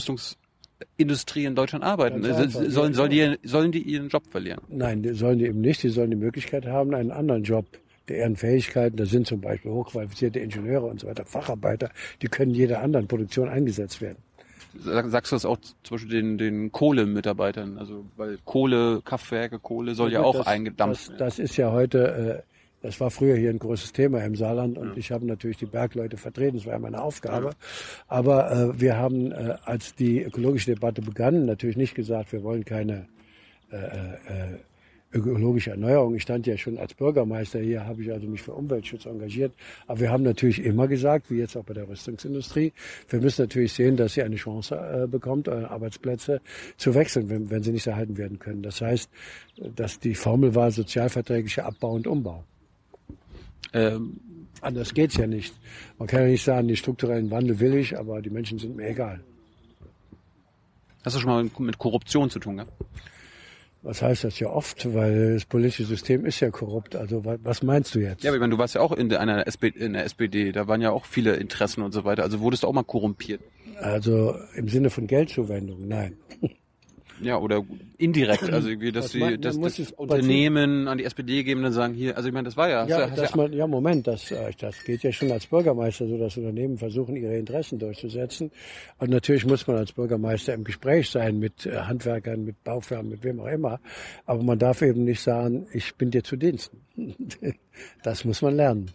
Rüstungsindustrie 0.79 1.45
in 1.45 1.55
Deutschland 1.55 1.83
arbeiten? 1.83 2.25
Einfach. 2.25 2.61
Sollen, 2.69 2.93
sollen, 2.93 3.09
die, 3.09 3.37
sollen 3.43 3.71
die 3.71 3.81
ihren 3.81 4.09
Job 4.09 4.23
verlieren? 4.29 4.61
Nein, 4.69 5.03
die 5.03 5.13
sollen 5.13 5.39
die 5.39 5.45
eben 5.45 5.61
nicht. 5.61 5.83
Die 5.83 5.89
sollen 5.89 6.11
die 6.11 6.17
Möglichkeit 6.17 6.65
haben, 6.65 6.93
einen 6.93 7.11
anderen 7.11 7.43
Job 7.43 7.65
deren 8.09 8.37
Fähigkeiten, 8.37 8.95
das 8.95 9.09
sind 9.09 9.27
zum 9.27 9.41
Beispiel 9.41 9.69
hochqualifizierte 9.69 10.39
Ingenieure 10.39 10.85
und 10.85 11.01
so 11.01 11.07
weiter, 11.07 11.25
Facharbeiter, 11.25 11.89
die 12.21 12.27
können 12.29 12.51
jeder 12.51 12.81
anderen 12.81 13.05
Produktion 13.07 13.49
eingesetzt 13.49 13.99
werden. 13.99 14.17
Sag- 14.79 15.09
Sagst 15.09 15.31
du 15.33 15.35
das 15.35 15.43
auch 15.43 15.57
zum 15.83 15.95
Beispiel 15.97 16.11
den, 16.11 16.37
den 16.37 16.71
Kohlemitarbeitern? 16.71 17.77
Also, 17.77 18.05
weil 18.15 18.37
Kohle, 18.45 19.01
Kraftwerke, 19.03 19.59
Kohle 19.59 19.93
soll 19.93 20.13
ja, 20.13 20.19
gut, 20.19 20.27
auch 20.27 20.37
das, 20.37 20.47
eingedampft 20.47 21.09
Das, 21.11 21.17
das 21.17 21.39
ist 21.39 21.57
ja 21.57 21.73
heute, 21.73 22.43
äh, 22.45 22.56
das 22.81 22.99
war 22.99 23.09
früher 23.09 23.35
hier 23.35 23.49
ein 23.49 23.59
großes 23.59 23.91
Thema 23.93 24.23
im 24.23 24.35
Saarland 24.35 24.77
und 24.77 24.97
ich 24.97 25.11
habe 25.11 25.25
natürlich 25.25 25.57
die 25.57 25.65
Bergleute 25.65 26.17
vertreten, 26.17 26.57
das 26.57 26.65
war 26.65 26.73
ja 26.73 26.79
meine 26.79 27.01
Aufgabe. 27.01 27.51
Aber 28.07 28.51
äh, 28.51 28.79
wir 28.79 28.97
haben, 28.97 29.31
äh, 29.31 29.55
als 29.65 29.95
die 29.95 30.21
ökologische 30.21 30.73
Debatte 30.73 31.01
begann, 31.01 31.45
natürlich 31.45 31.77
nicht 31.77 31.95
gesagt, 31.95 32.31
wir 32.31 32.43
wollen 32.43 32.65
keine 32.65 33.07
äh, 33.71 33.77
äh, 33.77 34.57
ökologische 35.13 35.71
Erneuerung. 35.71 36.15
Ich 36.15 36.23
stand 36.23 36.45
ja 36.47 36.57
schon 36.57 36.77
als 36.77 36.93
Bürgermeister 36.93 37.59
hier, 37.59 37.85
habe 37.85 38.01
ich 38.01 38.11
also 38.11 38.27
mich 38.27 38.41
für 38.41 38.53
Umweltschutz 38.53 39.05
engagiert. 39.05 39.53
Aber 39.87 40.01
wir 40.01 40.11
haben 40.11 40.23
natürlich 40.23 40.63
immer 40.63 40.87
gesagt, 40.87 41.31
wie 41.31 41.37
jetzt 41.37 41.55
auch 41.55 41.63
bei 41.63 41.73
der 41.73 41.87
Rüstungsindustrie, 41.87 42.73
wir 43.09 43.21
müssen 43.21 43.41
natürlich 43.41 43.73
sehen, 43.73 43.95
dass 43.95 44.13
sie 44.13 44.23
eine 44.23 44.35
Chance 44.35 44.75
äh, 44.75 45.07
bekommt, 45.07 45.47
äh, 45.47 45.51
Arbeitsplätze 45.51 46.41
zu 46.75 46.93
wechseln, 46.93 47.29
wenn, 47.29 47.49
wenn 47.49 47.63
sie 47.63 47.71
nicht 47.71 47.87
erhalten 47.87 48.17
werden 48.17 48.37
können. 48.37 48.61
Das 48.61 48.81
heißt, 48.81 49.09
dass 49.75 49.99
die 49.99 50.15
Formel 50.15 50.53
war 50.55 50.71
sozialverträglicher 50.71 51.65
Abbau 51.65 51.93
und 51.93 52.05
Umbau. 52.05 52.43
Ähm, 53.77 54.19
Anders 54.61 54.93
geht's 54.95 55.15
ja 55.17 55.27
nicht. 55.27 55.53
Man 55.99 56.07
kann 56.07 56.21
ja 56.21 56.27
nicht 56.27 56.43
sagen, 56.43 56.67
den 56.67 56.77
strukturellen 56.77 57.29
Wandel 57.29 57.59
will 57.59 57.75
ich, 57.75 57.97
aber 57.97 58.21
die 58.23 58.31
Menschen 58.31 58.57
sind 58.57 58.75
mir 58.75 58.89
egal. 58.89 59.19
hast 61.05 61.15
du 61.15 61.19
schon 61.19 61.29
mal 61.29 61.49
mit 61.59 61.77
Korruption 61.77 62.29
zu 62.31 62.39
tun 62.39 62.55
gehabt? 62.57 62.73
Was 63.83 64.01
heißt 64.01 64.23
das 64.23 64.39
ja 64.39 64.49
oft, 64.49 64.91
weil 64.95 65.35
das 65.35 65.45
politische 65.45 65.85
System 65.85 66.25
ist 66.25 66.39
ja 66.39 66.49
korrupt. 66.49 66.95
Also 66.95 67.23
wa- 67.23 67.37
was 67.43 67.61
meinst 67.61 67.93
du 67.93 67.99
jetzt? 67.99 68.23
Ja, 68.23 68.31
aber 68.31 68.37
ich 68.37 68.41
meine, 68.41 68.51
du 68.51 68.57
warst 68.57 68.73
ja 68.75 68.81
auch 68.81 68.91
in 68.91 69.13
einer 69.13 69.45
SPD, 69.47 69.77
in 69.79 69.93
der 69.93 70.03
SPD, 70.05 70.51
da 70.51 70.67
waren 70.67 70.81
ja 70.81 70.89
auch 70.91 71.05
viele 71.05 71.35
Interessen 71.35 71.83
und 71.83 71.93
so 71.93 72.03
weiter. 72.03 72.23
Also 72.23 72.39
wurdest 72.39 72.63
du 72.63 72.67
auch 72.67 72.73
mal 72.73 72.83
korrumpiert? 72.83 73.41
Also 73.79 74.35
im 74.55 74.67
Sinne 74.67 74.89
von 74.89 75.05
Geldzuwendung, 75.05 75.87
nein. 75.87 76.17
Ja, 77.21 77.37
oder 77.39 77.63
indirekt, 77.97 78.43
also 78.53 78.69
irgendwie, 78.69 78.91
dass 78.91 79.11
die, 79.11 79.19
mein- 79.19 79.41
dass, 79.41 79.55
man 79.55 79.63
dass 79.63 79.79
es- 79.79 79.91
Unternehmen 79.91 80.87
an 80.87 80.97
die 80.99 81.03
SPD 81.03 81.43
geben 81.43 81.59
und 81.61 81.63
dann 81.65 81.73
sagen, 81.73 81.93
hier, 81.95 82.15
also 82.15 82.27
ich 82.29 82.33
meine, 82.33 82.45
das 82.45 82.55
war 82.57 82.69
ja, 82.69 82.85
Ja, 82.87 83.09
hast 83.09 83.17
dass 83.17 83.35
man, 83.35 83.51
ja 83.53 83.65
Moment, 83.65 84.05
das, 84.07 84.29
äh, 84.31 84.51
das 84.59 84.83
geht 84.83 85.01
ja 85.03 85.11
schon 85.11 85.31
als 85.31 85.47
Bürgermeister 85.47 86.07
so, 86.07 86.17
dass 86.17 86.37
Unternehmen 86.37 86.77
versuchen, 86.77 87.15
ihre 87.15 87.35
Interessen 87.37 87.79
durchzusetzen. 87.79 88.51
Und 88.99 89.09
natürlich 89.09 89.45
muss 89.45 89.65
man 89.65 89.77
als 89.77 89.93
Bürgermeister 89.93 90.53
im 90.53 90.63
Gespräch 90.63 91.09
sein 91.09 91.39
mit 91.39 91.65
äh, 91.65 91.77
Handwerkern, 91.79 92.43
mit 92.45 92.63
Baufirmen, 92.63 93.09
mit 93.09 93.23
wem 93.23 93.39
auch 93.39 93.47
immer. 93.47 93.79
Aber 94.25 94.43
man 94.43 94.59
darf 94.59 94.81
eben 94.83 95.03
nicht 95.03 95.21
sagen, 95.21 95.65
ich 95.73 95.95
bin 95.95 96.11
dir 96.11 96.23
zu 96.23 96.35
Diensten. 96.37 96.81
Das 98.03 98.25
muss 98.25 98.41
man 98.41 98.55
lernen. 98.55 98.89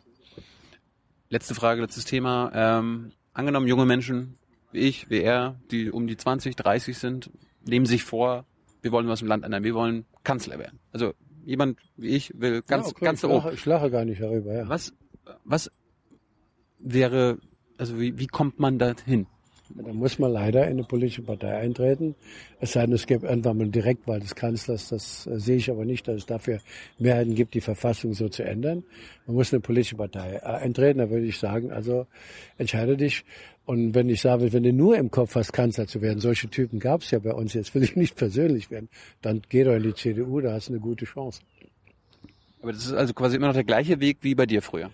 Letzte 1.28 1.54
Frage, 1.54 1.80
letztes 1.80 2.04
Thema. 2.04 2.50
Ähm, 2.54 3.12
angenommen, 3.32 3.66
junge 3.66 3.86
Menschen 3.86 4.34
wie 4.72 4.80
ich, 4.80 5.10
wie 5.10 5.20
er, 5.20 5.56
die 5.70 5.90
um 5.90 6.06
die 6.06 6.16
20, 6.16 6.56
30 6.56 6.96
sind, 6.96 7.30
nehmen 7.66 7.86
sich 7.86 8.04
vor, 8.04 8.44
wir 8.82 8.92
wollen 8.92 9.08
was 9.08 9.22
im 9.22 9.28
Land 9.28 9.44
ändern, 9.44 9.64
wir 9.64 9.74
wollen 9.74 10.04
Kanzler 10.24 10.58
werden. 10.58 10.78
Also 10.92 11.14
jemand 11.44 11.78
wie 11.96 12.08
ich 12.08 12.32
will 12.38 12.62
ganz, 12.62 12.86
ja, 12.86 12.92
okay, 12.92 13.04
ganz 13.04 13.18
ich, 13.18 13.22
da 13.22 13.28
oben. 13.28 13.44
lache, 13.44 13.54
ich 13.54 13.66
lache 13.66 13.90
gar 13.90 14.04
nicht 14.04 14.20
darüber. 14.20 14.54
Ja. 14.54 14.68
Was, 14.68 14.92
was 15.44 15.70
wäre, 16.78 17.38
also 17.78 17.98
wie, 17.98 18.18
wie 18.18 18.26
kommt 18.26 18.58
man 18.58 18.78
da 18.78 18.94
hin? 19.04 19.26
Da 19.74 19.92
muss 19.92 20.18
man 20.18 20.32
leider 20.32 20.64
in 20.64 20.72
eine 20.72 20.84
politische 20.84 21.22
Partei 21.22 21.56
eintreten. 21.56 22.14
Es 22.60 22.72
sei 22.72 22.84
denn, 22.84 22.94
es 22.94 23.06
gibt 23.06 23.24
irgendwann 23.24 23.56
mal 23.56 23.62
eine 23.64 23.72
Direktwahl 23.72 24.20
des 24.20 24.34
Kanzlers. 24.34 24.88
Das 24.90 25.26
äh, 25.26 25.38
sehe 25.38 25.56
ich 25.56 25.70
aber 25.70 25.84
nicht, 25.84 26.06
dass 26.06 26.16
es 26.16 26.26
dafür 26.26 26.60
Mehrheiten 26.98 27.34
gibt, 27.34 27.54
die 27.54 27.60
Verfassung 27.60 28.12
so 28.12 28.28
zu 28.28 28.44
ändern. 28.44 28.84
Man 29.26 29.36
muss 29.36 29.50
in 29.50 29.56
eine 29.56 29.62
politische 29.62 29.96
Partei 29.96 30.34
äh, 30.34 30.40
eintreten. 30.40 30.98
Da 30.98 31.08
würde 31.08 31.24
ich 31.24 31.38
sagen, 31.38 31.72
also 31.72 32.06
entscheide 32.58 32.96
dich. 32.96 33.24
Und 33.64 33.94
wenn 33.94 34.08
ich 34.08 34.20
sage, 34.20 34.52
wenn 34.52 34.64
du 34.64 34.72
nur 34.72 34.96
im 34.96 35.10
Kopf 35.10 35.36
hast, 35.36 35.52
Kanzler 35.52 35.86
zu 35.86 36.02
werden, 36.02 36.18
solche 36.18 36.48
Typen 36.48 36.80
gab 36.80 37.02
es 37.02 37.10
ja 37.12 37.20
bei 37.20 37.32
uns, 37.32 37.54
jetzt 37.54 37.74
will 37.74 37.82
ich 37.84 37.94
nicht 37.94 38.16
persönlich 38.16 38.70
werden, 38.70 38.88
dann 39.20 39.42
geh 39.48 39.62
doch 39.64 39.74
in 39.74 39.84
die 39.84 39.94
CDU, 39.94 40.40
da 40.40 40.54
hast 40.54 40.68
du 40.68 40.72
eine 40.72 40.80
gute 40.80 41.04
Chance. 41.04 41.40
Aber 42.60 42.72
das 42.72 42.86
ist 42.86 42.92
also 42.92 43.12
quasi 43.14 43.36
immer 43.36 43.48
noch 43.48 43.54
der 43.54 43.64
gleiche 43.64 44.00
Weg 44.00 44.18
wie 44.22 44.34
bei 44.34 44.46
dir 44.46 44.62
früher. 44.62 44.90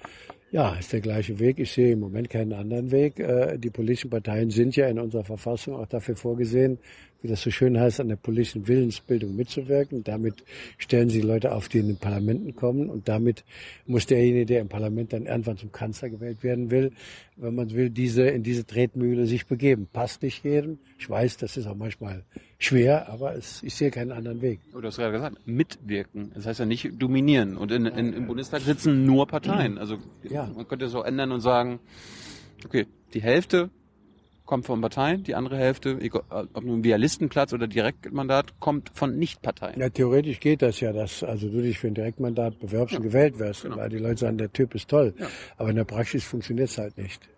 Ja, 0.50 0.74
ist 0.76 0.92
der 0.94 1.02
gleiche 1.02 1.38
Weg. 1.38 1.58
Ich 1.58 1.72
sehe 1.72 1.92
im 1.92 2.00
Moment 2.00 2.30
keinen 2.30 2.54
anderen 2.54 2.90
Weg. 2.90 3.18
Äh, 3.20 3.58
Die 3.58 3.68
politischen 3.68 4.08
Parteien 4.08 4.48
sind 4.48 4.76
ja 4.76 4.88
in 4.88 4.98
unserer 4.98 5.24
Verfassung 5.24 5.76
auch 5.76 5.86
dafür 5.86 6.16
vorgesehen, 6.16 6.78
wie 7.20 7.28
das 7.28 7.42
so 7.42 7.50
schön 7.50 7.78
heißt, 7.78 8.00
an 8.00 8.08
der 8.08 8.16
politischen 8.16 8.68
Willensbildung 8.68 9.34
mitzuwirken. 9.34 10.04
Damit 10.04 10.44
stellen 10.78 11.10
sie 11.10 11.20
Leute 11.20 11.52
auf, 11.52 11.68
die 11.68 11.78
in 11.78 11.88
den 11.88 11.96
Parlamenten 11.96 12.54
kommen. 12.54 12.88
Und 12.88 13.08
damit 13.08 13.44
muss 13.86 14.06
derjenige, 14.06 14.46
der 14.46 14.60
im 14.60 14.68
Parlament 14.68 15.12
dann 15.12 15.26
irgendwann 15.26 15.56
zum 15.56 15.72
Kanzler 15.72 16.10
gewählt 16.10 16.42
werden 16.42 16.70
will, 16.70 16.92
wenn 17.36 17.54
man 17.54 17.70
will, 17.72 17.90
diese, 17.90 18.22
in 18.22 18.42
diese 18.42 18.64
Tretmühle 18.66 19.26
sich 19.26 19.46
begeben. 19.46 19.88
Passt 19.92 20.22
nicht 20.22 20.44
jedem. 20.44 20.78
Ich 20.98 21.08
weiß, 21.10 21.36
das 21.38 21.56
ist 21.56 21.66
auch 21.66 21.74
manchmal 21.76 22.24
schwer, 22.58 23.08
aber 23.08 23.34
es, 23.34 23.62
ich 23.62 23.74
sehe 23.74 23.90
keinen 23.90 24.12
anderen 24.12 24.40
Weg. 24.40 24.60
Du 24.72 24.80
hast 24.82 24.96
gerade 24.96 25.12
gesagt, 25.12 25.38
mitwirken. 25.44 26.30
Das 26.34 26.46
heißt 26.46 26.60
ja 26.60 26.66
nicht 26.66 26.90
dominieren. 27.00 27.56
Und 27.56 27.72
in, 27.72 27.86
in, 27.86 28.12
im 28.12 28.26
Bundestag 28.26 28.62
sitzen 28.62 29.04
nur 29.04 29.26
Parteien. 29.26 29.78
Also 29.78 29.98
Ja. 30.28 30.50
man 30.54 30.66
könnte 30.68 30.88
so 30.88 31.02
ändern 31.02 31.32
und 31.32 31.40
sagen, 31.40 31.80
okay, 32.64 32.86
die 33.14 33.22
Hälfte 33.22 33.70
kommt 34.48 34.64
von 34.64 34.80
Parteien, 34.80 35.22
die 35.24 35.34
andere 35.34 35.58
Hälfte, 35.58 35.98
ob 36.30 36.64
nun 36.64 36.82
via 36.82 36.96
Listenplatz 36.96 37.52
oder 37.52 37.68
Direktmandat, 37.68 38.58
kommt 38.58 38.90
von 38.94 39.16
Nichtparteien. 39.18 39.78
Ja, 39.78 39.90
theoretisch 39.90 40.40
geht 40.40 40.62
das 40.62 40.80
ja, 40.80 40.90
dass 40.94 41.22
also 41.22 41.50
du 41.50 41.60
dich 41.60 41.78
für 41.78 41.88
ein 41.88 41.94
Direktmandat 41.94 42.58
bewerbst 42.58 42.96
und 42.96 43.02
gewählt 43.02 43.38
wirst, 43.38 43.64
genau. 43.64 43.76
weil 43.76 43.90
die 43.90 43.98
Leute 43.98 44.16
sagen, 44.16 44.38
der 44.38 44.50
Typ 44.50 44.74
ist 44.74 44.88
toll. 44.88 45.12
Aber 45.58 45.68
in 45.68 45.76
der 45.76 45.84
Praxis 45.84 46.24
funktioniert 46.24 46.70
es 46.70 46.78
halt 46.78 46.96
nicht. 46.96 47.28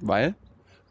Weil? 0.00 0.34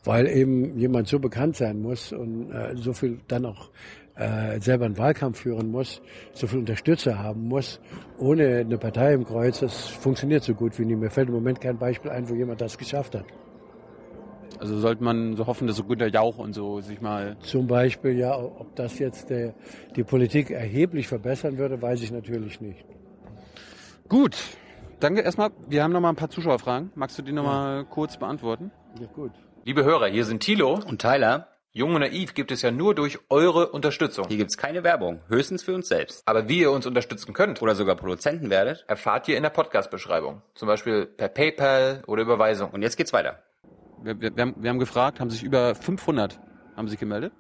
Weil 0.06 0.26
eben 0.28 0.80
jemand 0.80 1.10
so 1.10 1.20
bekannt 1.20 1.58
sein 1.58 1.82
muss 1.82 2.14
und 2.14 2.50
äh, 2.52 2.78
so 2.78 2.94
viel 2.94 3.20
dann 3.28 3.46
auch 3.46 3.70
äh, 4.16 4.62
selber 4.62 4.86
einen 4.86 4.98
Wahlkampf 4.98 5.42
führen 5.42 5.70
muss, 5.70 6.02
so 6.32 6.48
viel 6.48 6.60
Unterstützer 6.60 7.20
haben 7.20 7.50
muss, 7.50 7.82
ohne 8.18 8.60
eine 8.60 8.78
Partei 8.78 9.16
im 9.16 9.26
Kreuz, 9.26 9.60
das 9.60 9.88
funktioniert 9.88 10.44
so 10.44 10.54
gut 10.54 10.80
wie 10.80 10.86
nie. 10.86 10.96
Mir 10.96 11.10
fällt 11.10 11.28
im 11.28 11.34
Moment 11.34 11.60
kein 11.60 11.78
Beispiel 11.78 12.12
ein, 12.12 12.30
wo 12.30 12.36
jemand 12.36 12.62
das 12.62 12.78
geschafft 12.78 13.16
hat. 13.16 13.26
Also 14.60 14.78
sollte 14.80 15.04
man 15.04 15.36
so 15.36 15.48
hoffen, 15.48 15.68
dass 15.68 15.76
so 15.78 15.84
Günter 15.84 16.08
Jauch 16.08 16.38
und 16.38 16.54
so 16.54 16.82
sich 16.82 17.02
mal. 17.02 17.38
Zum 17.42 17.68
Beispiel, 17.68 18.18
ja, 18.18 18.38
ob 18.38 18.76
das 18.76 19.00
jetzt 19.00 19.30
der, 19.30 19.54
die 19.96 20.04
Politik 20.04 20.52
erheblich 20.52 21.08
verbessern 21.08 21.58
würde, 21.58 21.82
weiß 21.82 22.02
ich 22.02 22.12
natürlich 22.12 22.62
nicht. 22.62 22.86
Gut. 24.08 24.36
Danke 25.00 25.22
erstmal. 25.22 25.52
Wir 25.68 25.84
haben 25.84 25.92
noch 25.92 26.00
mal 26.00 26.10
ein 26.10 26.16
paar 26.16 26.30
Zuschauerfragen. 26.30 26.92
Magst 26.96 27.18
du 27.18 27.22
die 27.22 27.32
noch 27.32 27.44
mal 27.44 27.86
kurz 27.86 28.18
beantworten? 28.18 28.72
Ja, 29.00 29.08
gut. 29.08 29.32
Liebe 29.64 29.84
Hörer, 29.84 30.08
hier 30.08 30.26
sind 30.26 30.42
Thilo. 30.42 30.80
Und 30.88 31.02
Tyler, 31.02 31.50
Jung 31.72 31.94
und 31.94 32.00
Naiv 32.00 32.34
gibt 32.34 32.52
es 32.52 32.62
ja 32.62 32.72
nur 32.72 32.96
durch 32.96 33.20
eure 33.30 33.68
Unterstützung. 33.72 34.30
hier 34.30 34.38
gibt's 34.38 34.58
keine 34.58 34.86
Werbung, 34.86 35.20
höchstens 35.28 35.64
für 35.64 35.74
uns 35.76 35.90
selbst. 35.90 36.22
Aber 36.26 36.48
wie 36.48 36.60
ihr 36.60 36.72
uns 36.72 36.86
unterstützen 36.86 37.34
könnt, 37.34 37.62
Oder 37.62 37.76
sogar 37.76 37.96
Produzenten 37.98 38.50
werdet. 38.50 38.86
erfahrt 38.88 39.28
ihr 39.28 39.36
in 39.36 39.44
der 39.44 39.50
Podcast-Beschreibung. 39.50 40.42
Zum 40.54 40.68
Beispiel 40.70 41.06
per 41.06 41.28
PayPal 41.28 42.02
oder 42.08 42.22
Überweisung. 42.22 42.70
Und 42.72 42.82
jetzt 42.82 42.96
geht's 42.96 43.12
weiter. 43.12 43.44
Wir, 44.06 44.22
wir, 44.22 44.32
haben, 44.38 44.56
wir 44.58 44.70
haben 44.70 44.80
gefragt, 44.80 45.20
haben 45.20 45.32
sich 45.32 45.44
über 45.44 45.74
500 45.74 46.40
haben 46.76 46.88
sich 46.88 47.00
gemeldet. 47.00 47.34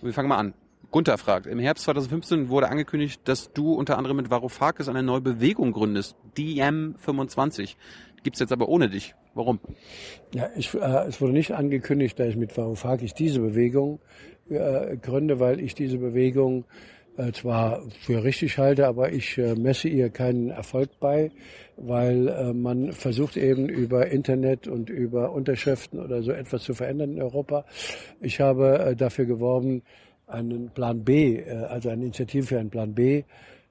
Und 0.00 0.06
wir 0.08 0.12
fangen 0.12 0.28
mal 0.28 0.36
an. 0.36 0.54
Gunther 0.90 1.18
fragt, 1.18 1.46
im 1.46 1.58
Herbst 1.58 1.84
2015 1.84 2.48
wurde 2.48 2.68
angekündigt, 2.68 3.20
dass 3.24 3.52
du 3.52 3.72
unter 3.74 3.98
anderem 3.98 4.16
mit 4.16 4.30
Varoufakis 4.30 4.88
eine 4.88 5.02
neue 5.02 5.20
Bewegung 5.20 5.72
gründest, 5.72 6.16
DM25. 6.36 7.76
Gibt's 8.22 8.40
jetzt 8.40 8.52
aber 8.52 8.68
ohne 8.68 8.88
dich. 8.88 9.14
Warum? 9.34 9.60
Ja, 10.34 10.48
ich, 10.56 10.74
äh, 10.74 11.06
es 11.06 11.20
wurde 11.20 11.32
nicht 11.32 11.52
angekündigt, 11.52 12.18
dass 12.18 12.28
ich 12.28 12.36
mit 12.36 12.56
Varoufakis 12.56 13.14
diese 13.14 13.40
Bewegung 13.40 14.00
äh, 14.48 14.96
gründe, 14.96 15.40
weil 15.40 15.60
ich 15.60 15.74
diese 15.74 15.98
Bewegung 15.98 16.64
äh, 17.18 17.32
zwar 17.32 17.82
für 18.00 18.22
richtig 18.22 18.56
halte, 18.58 18.86
aber 18.86 19.12
ich 19.12 19.36
äh, 19.38 19.54
messe 19.54 19.88
ihr 19.88 20.08
keinen 20.08 20.50
Erfolg 20.50 20.90
bei, 21.00 21.30
weil 21.76 22.28
äh, 22.28 22.52
man 22.52 22.92
versucht 22.92 23.36
eben 23.36 23.68
über 23.68 24.06
Internet 24.06 24.68
und 24.68 24.88
über 24.88 25.32
Unterschriften 25.32 25.98
oder 25.98 26.22
so 26.22 26.32
etwas 26.32 26.62
zu 26.62 26.74
verändern 26.74 27.14
in 27.14 27.22
Europa. 27.22 27.64
Ich 28.20 28.40
habe 28.40 28.78
äh, 28.78 28.96
dafür 28.96 29.26
geworben, 29.26 29.82
einen 30.26 30.70
Plan 30.70 31.04
B, 31.04 31.36
äh, 31.36 31.50
also 31.68 31.88
eine 31.88 32.04
Initiative 32.04 32.46
für 32.46 32.58
einen 32.58 32.70
Plan 32.70 32.94
B 32.94 33.24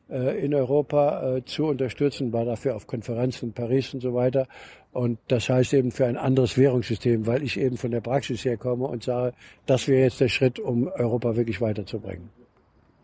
äh, 0.10 0.44
in 0.44 0.54
Europa 0.54 1.38
äh, 1.38 1.46
zu 1.46 1.66
unterstützen, 1.66 2.34
war 2.34 2.46
dafür 2.46 2.76
auf 2.76 2.86
Konferenzen 2.86 3.48
in 3.48 3.54
Paris 3.54 3.94
und 3.94 4.02
so 4.02 4.14
weiter. 4.14 4.48
Und 4.92 5.20
das 5.28 5.50
heißt 5.50 5.74
eben 5.74 5.92
für 5.92 6.06
ein 6.06 6.18
anderes 6.18 6.58
Währungssystem, 6.58 7.28
weil 7.28 7.44
ich 7.44 7.60
eben 7.60 7.78
von 7.78 7.92
der 7.92 8.02
Praxis 8.02 8.44
herkomme 8.44 8.88
und 8.88 9.04
sage, 9.04 9.34
das 9.66 9.88
wäre 9.88 10.04
jetzt 10.04 10.20
der 10.20 10.30
Schritt, 10.30 10.60
um 10.60 10.88
Europa 10.88 11.36
wirklich 11.36 11.62
weiterzubringen. 11.62 12.30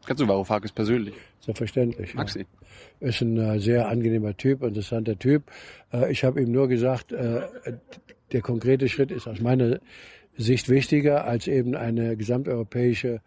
Kennst 0.06 0.22
du 0.22 0.28
Varoufakis 0.28 0.72
persönlich? 0.72 1.16
Selbstverständlich. 1.39 2.14
Du 2.14 2.39
ihn? 2.39 2.45
Ist 2.99 3.22
ein 3.22 3.38
äh, 3.38 3.60
sehr 3.60 3.88
angenehmer 3.88 4.36
Typ, 4.36 4.64
interessanter 4.64 5.18
Typ. 5.18 5.43
Äh, 5.91 6.12
ich 6.12 6.24
habe 6.24 6.41
ihm 6.41 6.51
nur 6.51 6.68
gesagt, 6.68 7.12
äh, 7.12 7.41
der 8.32 8.41
konkrete 8.41 8.89
Schritt 8.89 9.12
ist 9.12 9.28
aus 9.28 9.39
meiner 9.39 9.80
Sicht 10.36 10.70
wichtiger 10.70 11.26
als 11.26 11.47
eben 11.47 11.76
eine 11.76 12.18
gesamteuropäische 12.18 13.22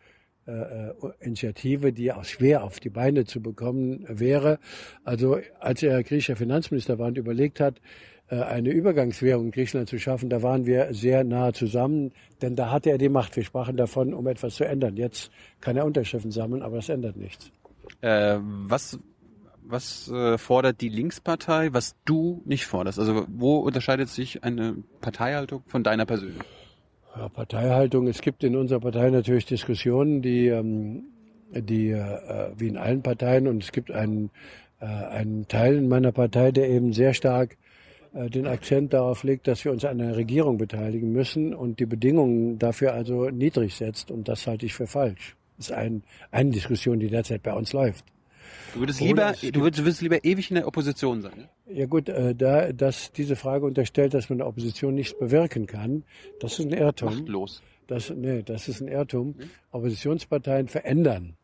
äh, 0.47 0.53
äh, 0.53 0.95
Initiative, 1.21 1.93
die 1.93 2.13
auch 2.13 2.25
schwer 2.25 2.63
auf 2.63 2.79
die 2.79 2.89
Beine 2.89 3.25
zu 3.25 3.41
bekommen 3.41 4.05
wäre. 4.09 4.61
Also 5.03 5.41
als 5.59 5.83
er 5.83 6.03
griechischer 6.05 6.37
Finanzminister 6.37 7.01
war 7.01 7.09
und 7.09 7.19
überlegt 7.19 7.59
hat, 7.59 7.81
eine 8.29 8.71
Übergangswährung 8.71 9.47
in 9.47 9.51
Griechenland 9.53 9.89
zu 9.89 9.99
schaffen, 9.99 10.29
da 10.29 10.43
waren 10.43 10.67
wir 10.67 10.93
sehr 10.93 11.23
nahe 11.23 11.53
zusammen, 11.53 12.13
denn 12.43 12.57
da 12.57 12.71
hatte 12.71 12.91
er 12.91 12.99
die 12.99 13.09
Macht. 13.09 13.37
Wir 13.37 13.45
sprachen 13.45 13.77
davon, 13.77 14.13
um 14.13 14.27
etwas 14.27 14.57
zu 14.57 14.65
ändern. 14.65 14.97
Jetzt 14.97 15.31
kann 15.61 15.77
er 15.77 15.85
Unterschriften 15.85 16.33
sammeln, 16.33 16.63
aber 16.63 16.77
das 16.77 16.89
ändert 16.89 17.17
nichts. 17.17 17.53
Äh, 18.01 18.39
was 18.41 18.99
was 19.69 20.09
äh, 20.11 20.39
fordert 20.39 20.81
die 20.81 20.89
Linkspartei, 20.89 21.73
was 21.73 21.97
du 22.05 22.43
nicht 22.45 22.67
forderst? 22.67 22.99
Also 22.99 23.27
wo 23.29 23.59
unterscheidet 23.59 24.09
sich 24.09 24.45
eine 24.45 24.77
Parteihaltung 25.01 25.63
von 25.67 25.83
deiner 25.83 26.07
persönlichen? 26.07 26.45
Ja, 27.17 27.29
Parteihaltung. 27.29 28.07
Es 28.07 28.21
gibt 28.21 28.45
in 28.45 28.57
unserer 28.57 28.81
Partei 28.81 29.11
natürlich 29.11 29.47
Diskussionen, 29.47 30.23
die, 30.23 30.49
ähm, 30.49 31.05
die 31.51 31.91
äh, 31.91 32.53
wie 32.57 32.69
in 32.69 32.77
allen 32.77 33.03
Parteien, 33.03 33.49
und 33.49 33.63
es 33.63 33.73
gibt 33.73 33.91
einen, 33.91 34.31
äh, 34.81 34.87
einen 34.87 35.49
Teil 35.49 35.77
in 35.77 35.89
meiner 35.89 36.13
Partei, 36.13 36.53
der 36.53 36.69
eben 36.69 36.93
sehr 36.93 37.15
stark 37.15 37.53
äh, 37.53 37.66
den 38.29 38.47
Akzent 38.47 38.93
darauf 38.93 39.23
legt, 39.25 39.47
dass 39.47 39.65
wir 39.65 39.73
uns 39.73 39.85
an 39.85 40.01
einer 40.01 40.17
Regierung 40.17 40.59
beteiligen 40.59 41.13
müssen 41.13 41.55
und 41.55 41.81
die 41.81 41.87
Bedingungen 41.87 42.59
dafür 42.59 42.93
also 42.93 43.29
niedrig 43.31 43.75
setzt. 43.75 44.11
Und 44.11 44.29
das 44.29 44.47
halte 44.47 44.67
ich 44.67 44.75
für 44.75 44.87
falsch. 44.87 45.37
Das 45.57 45.69
ist 45.69 45.73
ein, 45.73 46.03
eine 46.31 46.51
Diskussion, 46.51 46.99
die 46.99 47.09
derzeit 47.09 47.43
bei 47.43 47.53
uns 47.53 47.73
läuft. 47.73 48.05
Du 48.75 48.81
würdest 48.81 49.01
lieber, 49.01 49.33
du 49.33 49.61
würdest, 49.61 49.79
du 49.79 49.85
würdest 49.85 50.03
lieber 50.03 50.25
ewig 50.25 50.51
in 50.51 50.57
der 50.57 50.67
Opposition 50.67 51.23
sein. 51.23 51.33
Ne? 51.37 51.49
Ja 51.75 51.87
gut, 51.87 52.09
äh, 52.09 52.35
da 52.35 52.73
dass 52.73 53.13
diese 53.13 53.37
Frage 53.37 53.65
unterstellt, 53.65 54.15
dass 54.15 54.29
man 54.29 54.39
der 54.39 54.47
Opposition 54.47 54.95
nichts 54.95 55.19
bewirken 55.19 55.67
kann, 55.67 56.05
das 56.41 56.59
ist 56.59 56.67
ein 56.67 56.73
Irrtum. 56.73 57.15
Machtlos. 57.15 57.63
Das, 57.87 58.11
nee, 58.11 58.43
das 58.43 58.69
ist 58.69 58.81
ein 58.81 58.89
Irrtum. 58.89 59.37
Oppositionsparteien 59.71 60.69
verändern 60.69 61.37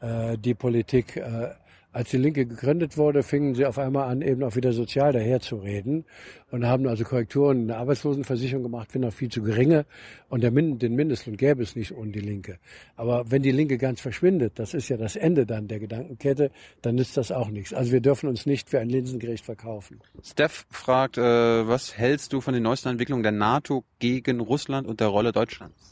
äh, 0.00 0.38
die 0.38 0.54
Politik. 0.54 1.16
Äh, 1.16 1.50
als 1.92 2.10
die 2.10 2.18
Linke 2.18 2.46
gegründet 2.46 2.96
wurde, 2.96 3.22
fingen 3.22 3.54
sie 3.54 3.66
auf 3.66 3.78
einmal 3.78 4.08
an, 4.08 4.22
eben 4.22 4.42
auch 4.44 4.54
wieder 4.54 4.72
sozial 4.72 5.12
daherzureden 5.12 6.04
und 6.50 6.66
haben 6.66 6.86
also 6.86 7.04
Korrekturen 7.04 7.62
in 7.62 7.68
der 7.68 7.78
Arbeitslosenversicherung 7.78 8.62
gemacht, 8.62 8.88
wenn 8.92 9.04
auch 9.04 9.12
viel 9.12 9.28
zu 9.28 9.42
geringe. 9.42 9.86
Und 10.28 10.48
Min 10.52 10.78
den 10.78 10.94
Mindestlohn 10.94 11.36
gäbe 11.36 11.62
es 11.62 11.74
nicht 11.74 11.92
ohne 11.92 12.12
die 12.12 12.20
Linke. 12.20 12.58
Aber 12.96 13.30
wenn 13.30 13.42
die 13.42 13.50
Linke 13.50 13.76
ganz 13.76 14.00
verschwindet, 14.00 14.58
das 14.58 14.74
ist 14.74 14.88
ja 14.88 14.96
das 14.96 15.16
Ende 15.16 15.46
dann 15.46 15.66
der 15.66 15.80
Gedankenkette, 15.80 16.50
dann 16.82 16.94
nützt 16.94 17.16
das 17.16 17.32
auch 17.32 17.48
nichts. 17.48 17.74
Also 17.74 17.92
wir 17.92 18.00
dürfen 18.00 18.28
uns 18.28 18.46
nicht 18.46 18.70
für 18.70 18.78
ein 18.78 18.88
Linsengericht 18.88 19.44
verkaufen. 19.44 20.00
Steph 20.22 20.66
fragt, 20.70 21.18
äh, 21.18 21.22
was 21.22 21.96
hältst 21.96 22.32
du 22.32 22.40
von 22.40 22.54
den 22.54 22.62
neuesten 22.62 22.90
Entwicklungen 22.90 23.22
der 23.22 23.32
NATO 23.32 23.84
gegen 23.98 24.40
Russland 24.40 24.86
und 24.86 25.00
der 25.00 25.08
Rolle 25.08 25.32
Deutschlands? 25.32 25.89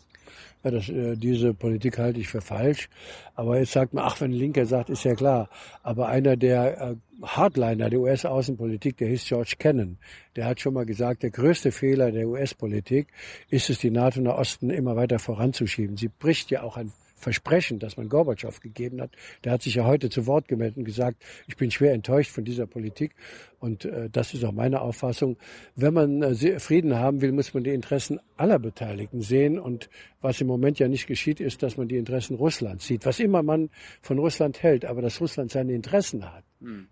Ja, 0.65 0.71
das, 0.73 0.89
äh, 0.89 1.17
diese 1.17 1.55
Politik 1.55 1.99
halte 1.99 2.21
ich 2.21 2.29
für 2.29 2.41
falsch. 2.41 2.89
Aber 3.35 3.59
jetzt 3.59 3.73
sagt 3.73 3.95
man, 3.95 4.05
ach, 4.05 4.21
wenn 4.21 4.33
ein 4.33 4.39
Linker 4.39 4.67
sagt, 4.67 4.91
ist 4.91 5.05
ja 5.05 5.15
klar. 5.15 5.49
Aber 5.83 6.09
einer 6.09 6.37
der 6.37 6.81
äh, 6.81 6.97
Hardliner 7.23 7.91
der 7.91 8.01
US-Außenpolitik, 8.01 8.97
der 8.97 9.09
hieß 9.09 9.25
George 9.27 9.55
Kennan, 9.59 9.99
der 10.37 10.47
hat 10.47 10.61
schon 10.61 10.75
mal 10.75 10.87
gesagt, 10.87 11.23
der 11.23 11.31
größte 11.31 11.73
Fehler 11.73 12.11
der 12.11 12.29
US-Politik 12.29 13.09
ist 13.51 13.71
es, 13.71 13.79
die 13.79 13.91
NATO 13.91 14.21
nach 14.21 14.37
Osten 14.37 14.71
immer 14.71 14.97
weiter 14.97 15.19
voranzuschieben. 15.19 15.97
Sie 15.97 16.09
bricht 16.09 16.51
ja 16.51 16.63
auch 16.63 16.77
ein 16.77 16.93
Versprechen, 17.19 17.79
das 17.79 17.97
man 17.97 18.09
Gorbatschow 18.09 18.61
gegeben 18.61 19.01
hat. 19.01 19.11
Der 19.45 19.53
hat 19.53 19.63
sich 19.63 19.75
ja 19.75 19.85
heute 19.85 20.09
zu 20.09 20.27
Wort 20.27 20.49
gemeldet 20.49 20.79
und 20.79 20.85
gesagt, 20.85 21.23
ich 21.47 21.57
bin 21.57 21.71
schwer 21.71 21.93
enttäuscht 21.93 22.31
von 22.31 22.45
dieser 22.45 22.67
Politik. 22.67 23.15
Und 23.59 23.85
äh, 23.85 24.09
das 24.11 24.35
ist 24.35 24.45
auch 24.45 24.53
meine 24.53 24.81
Auffassung. 24.81 25.37
Wenn 25.75 25.95
man 25.95 26.23
äh, 26.23 26.61
Frieden 26.61 26.95
haben 26.95 27.21
will, 27.21 27.33
muss 27.33 27.55
man 27.55 27.65
die 27.65 27.75
Interessen 27.75 28.21
aller 28.37 28.59
Beteiligten 28.59 29.21
sehen. 29.21 29.59
Und 29.59 29.91
was 30.21 30.41
im 30.41 30.47
Moment 30.47 30.79
ja 30.79 30.89
nicht 30.89 31.07
geschieht, 31.07 31.41
ist, 31.41 31.63
dass 31.63 31.77
man 31.77 31.89
die 31.89 31.97
Interessen 31.97 32.37
Russlands 32.37 32.87
sieht. 32.87 33.05
Was 33.05 33.19
immer 33.19 33.43
man 33.43 33.71
von 34.01 34.19
Russland 34.19 34.63
hält, 34.63 34.85
aber 34.85 35.03
dass 35.03 35.21
Russland 35.21 35.51
seine 35.51 35.73
Interessen 35.73 36.25
hat, 36.25 36.45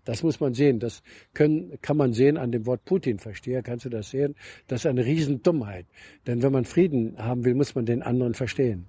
das 0.05 0.23
muss 0.23 0.39
man 0.39 0.53
sehen. 0.53 0.79
Das 0.79 1.03
können, 1.33 1.77
kann 1.81 1.97
man 1.97 2.13
sehen 2.13 2.37
an 2.37 2.51
dem 2.51 2.65
Wort 2.65 2.85
Putin-Versteher. 2.85 3.63
Kannst 3.63 3.85
du 3.85 3.89
das 3.89 4.09
sehen? 4.09 4.35
Das 4.67 4.81
ist 4.81 4.85
eine 4.85 5.05
Riesendummheit. 5.05 5.85
Denn 6.25 6.41
wenn 6.41 6.53
man 6.53 6.65
Frieden 6.65 7.17
haben 7.17 7.43
will, 7.43 7.53
muss 7.53 7.75
man 7.75 7.85
den 7.85 8.01
anderen 8.01 8.33
verstehen. 8.33 8.87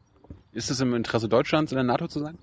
Ist 0.58 0.70
es 0.70 0.80
im 0.80 0.92
Interesse 0.92 1.28
Deutschlands 1.28 1.70
in 1.70 1.76
der 1.76 1.84
NATO 1.84 2.08
zu 2.08 2.18
sein? 2.18 2.36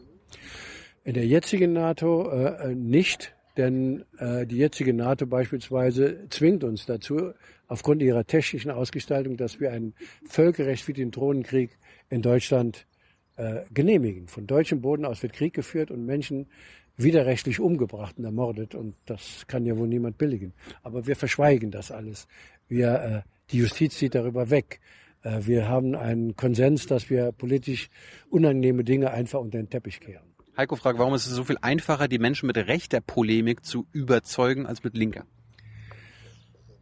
In 1.03 1.15
der 1.15 1.27
jetzigen 1.27 1.73
NATO 1.73 2.31
äh, 2.31 2.73
nicht, 2.73 3.35
denn 3.57 4.05
äh, 4.19 4.47
die 4.47 4.55
jetzige 4.55 4.93
NATO 4.93 5.25
beispielsweise 5.25 6.25
zwingt 6.29 6.63
uns 6.63 6.85
dazu, 6.85 7.33
aufgrund 7.67 8.01
ihrer 8.01 8.25
technischen 8.25 8.71
Ausgestaltung, 8.71 9.35
dass 9.35 9.59
wir 9.59 9.73
ein 9.73 9.95
Völkerrecht 10.29 10.87
wie 10.87 10.93
den 10.93 11.11
Drohnenkrieg 11.11 11.77
in 12.09 12.21
Deutschland 12.21 12.87
äh, 13.35 13.63
genehmigen. 13.73 14.29
Von 14.29 14.47
deutschem 14.47 14.79
Boden 14.79 15.03
aus 15.03 15.21
wird 15.21 15.33
Krieg 15.33 15.53
geführt 15.53 15.91
und 15.91 16.05
Menschen 16.05 16.47
widerrechtlich 16.95 17.59
umgebracht 17.59 18.17
und 18.17 18.23
ermordet 18.23 18.75
und 18.75 18.95
das 19.07 19.43
kann 19.47 19.65
ja 19.65 19.75
wohl 19.75 19.89
niemand 19.89 20.17
billigen. 20.17 20.53
Aber 20.83 21.05
wir 21.05 21.17
verschweigen 21.17 21.69
das 21.69 21.91
alles. 21.91 22.29
Wir, 22.69 22.93
äh, 23.25 23.29
die 23.51 23.57
Justiz 23.57 23.97
zieht 23.97 24.15
darüber 24.15 24.49
weg. 24.49 24.79
Äh, 25.25 25.45
wir 25.47 25.67
haben 25.67 25.95
einen 25.95 26.35
Konsens, 26.35 26.85
dass 26.87 27.09
wir 27.09 27.31
politisch 27.31 27.89
unangenehme 28.29 28.83
Dinge 28.83 29.11
einfach 29.11 29.39
unter 29.39 29.57
den 29.57 29.69
Teppich 29.69 29.99
kehren. 29.99 30.23
Heiko 30.55 30.77
fragt, 30.77 30.99
warum 30.99 31.13
ist 31.13 31.25
es 31.25 31.33
so 31.33 31.43
viel 31.43 31.57
einfacher, 31.61 32.07
die 32.07 32.19
Menschen 32.19 32.47
mit 32.47 32.55
rechter 32.55 33.01
Polemik 33.01 33.65
zu 33.65 33.87
überzeugen 33.91 34.65
als 34.65 34.83
mit 34.83 34.95
linker? 34.95 35.25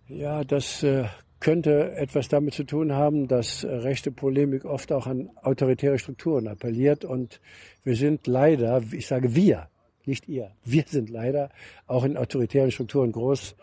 Ja, 0.07 0.43
das 0.43 0.83
äh, 0.83 1.05
könnte 1.39 1.95
etwas 1.95 2.27
damit 2.27 2.53
zu 2.53 2.65
tun 2.65 2.93
haben, 2.93 3.27
dass 3.27 3.65
rechte 3.65 4.11
Polemik 4.11 4.65
oft 4.65 4.91
auch 4.91 5.07
an 5.07 5.31
autoritäre 5.41 5.97
Strukturen 5.97 6.47
appelliert. 6.47 7.03
Und 7.03 7.41
wir 7.83 7.95
sind 7.95 8.27
leider, 8.27 8.83
ich 8.91 9.07
sage 9.07 9.33
wir, 9.33 9.69
nicht 10.05 10.27
ihr, 10.27 10.51
wir 10.63 10.83
sind 10.85 11.09
leider 11.09 11.49
auch 11.87 12.03
in 12.03 12.17
autoritären 12.17 12.71
Strukturen 12.71 13.11
groß 13.11 13.55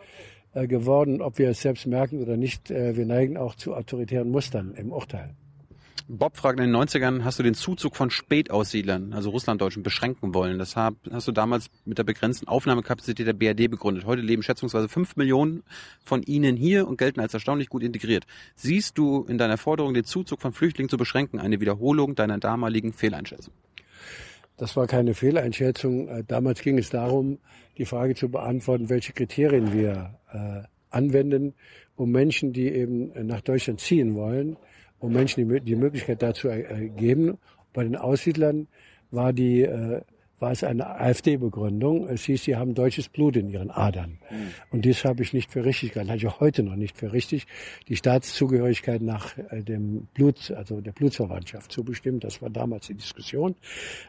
geworden, 0.54 1.22
ob 1.22 1.38
wir 1.38 1.50
es 1.50 1.60
selbst 1.60 1.86
merken 1.86 2.22
oder 2.22 2.36
nicht. 2.36 2.70
Äh, 2.70 2.96
wir 2.96 3.06
neigen 3.06 3.36
auch 3.36 3.54
zu 3.54 3.74
autoritären 3.74 4.30
Mustern 4.30 4.74
im 4.74 4.92
Urteil. 4.92 5.34
Bob 6.12 6.36
fragt, 6.36 6.58
in 6.58 6.72
den 6.72 6.74
90ern 6.74 7.22
hast 7.22 7.38
du 7.38 7.44
den 7.44 7.54
Zuzug 7.54 7.94
von 7.94 8.10
Spätaussiedlern, 8.10 9.12
also 9.12 9.30
Russlanddeutschen, 9.30 9.84
beschränken 9.84 10.34
wollen. 10.34 10.58
Das 10.58 10.74
hast 10.74 11.28
du 11.28 11.30
damals 11.30 11.70
mit 11.84 11.98
der 11.98 12.02
begrenzten 12.02 12.48
Aufnahmekapazität 12.48 13.28
der 13.28 13.32
BRD 13.32 13.70
begründet. 13.70 14.06
Heute 14.06 14.20
leben 14.20 14.42
schätzungsweise 14.42 14.88
fünf 14.88 15.14
Millionen 15.14 15.62
von 16.04 16.24
ihnen 16.24 16.56
hier 16.56 16.88
und 16.88 16.98
gelten 16.98 17.20
als 17.20 17.32
erstaunlich 17.32 17.68
gut 17.68 17.84
integriert. 17.84 18.26
Siehst 18.56 18.98
du 18.98 19.24
in 19.28 19.38
deiner 19.38 19.56
Forderung, 19.56 19.94
den 19.94 20.02
Zuzug 20.02 20.40
von 20.40 20.52
Flüchtlingen 20.52 20.88
zu 20.88 20.96
beschränken, 20.96 21.38
eine 21.38 21.60
Wiederholung 21.60 22.16
deiner 22.16 22.38
damaligen 22.38 22.92
Fehleinschätzung? 22.92 23.54
Das 24.56 24.76
war 24.76 24.88
keine 24.88 25.14
Fehleinschätzung. 25.14 26.08
Äh, 26.08 26.24
damals 26.26 26.60
ging 26.62 26.76
es 26.76 26.90
darum, 26.90 27.38
die 27.78 27.84
Frage 27.84 28.16
zu 28.16 28.28
beantworten, 28.28 28.88
welche 28.88 29.12
Kriterien 29.12 29.72
wir 29.72 30.18
äh, 30.32 30.62
anwenden, 30.90 31.54
um 31.96 32.10
Menschen, 32.10 32.52
die 32.52 32.68
eben 32.68 33.12
nach 33.26 33.40
Deutschland 33.40 33.80
ziehen 33.80 34.14
wollen, 34.14 34.56
um 34.98 35.12
Menschen 35.12 35.48
die, 35.48 35.60
die 35.60 35.76
Möglichkeit 35.76 36.22
dazu 36.22 36.48
äh, 36.48 36.88
geben. 36.96 37.38
Bei 37.72 37.84
den 37.84 37.96
Aussiedlern 37.96 38.68
war 39.10 39.32
die 39.32 39.62
äh, 39.62 40.02
war 40.40 40.52
es 40.52 40.64
eine 40.64 40.86
AfD-Begründung. 40.86 42.08
Es 42.08 42.24
hieß, 42.24 42.44
sie 42.44 42.56
haben 42.56 42.74
deutsches 42.74 43.08
Blut 43.08 43.36
in 43.36 43.50
ihren 43.50 43.70
Adern. 43.70 44.18
Mhm. 44.30 44.36
Und 44.70 44.84
dies 44.84 45.04
habe 45.04 45.22
ich 45.22 45.32
nicht 45.32 45.52
für 45.52 45.64
richtig 45.64 45.92
gehalten, 45.92 46.10
halte 46.10 46.26
ich 46.26 46.32
auch 46.32 46.40
heute 46.40 46.62
noch 46.62 46.76
nicht 46.76 46.96
für 46.96 47.12
richtig, 47.12 47.46
die 47.88 47.96
Staatszugehörigkeit 47.96 49.02
nach 49.02 49.36
äh, 49.36 49.62
dem 49.62 50.08
Blut, 50.14 50.50
also 50.50 50.80
der 50.80 50.92
Blutsverwandtschaft 50.92 51.70
zu 51.70 51.84
bestimmen. 51.84 52.20
Das 52.20 52.40
war 52.40 52.50
damals 52.50 52.86
die 52.86 52.94
Diskussion. 52.94 53.54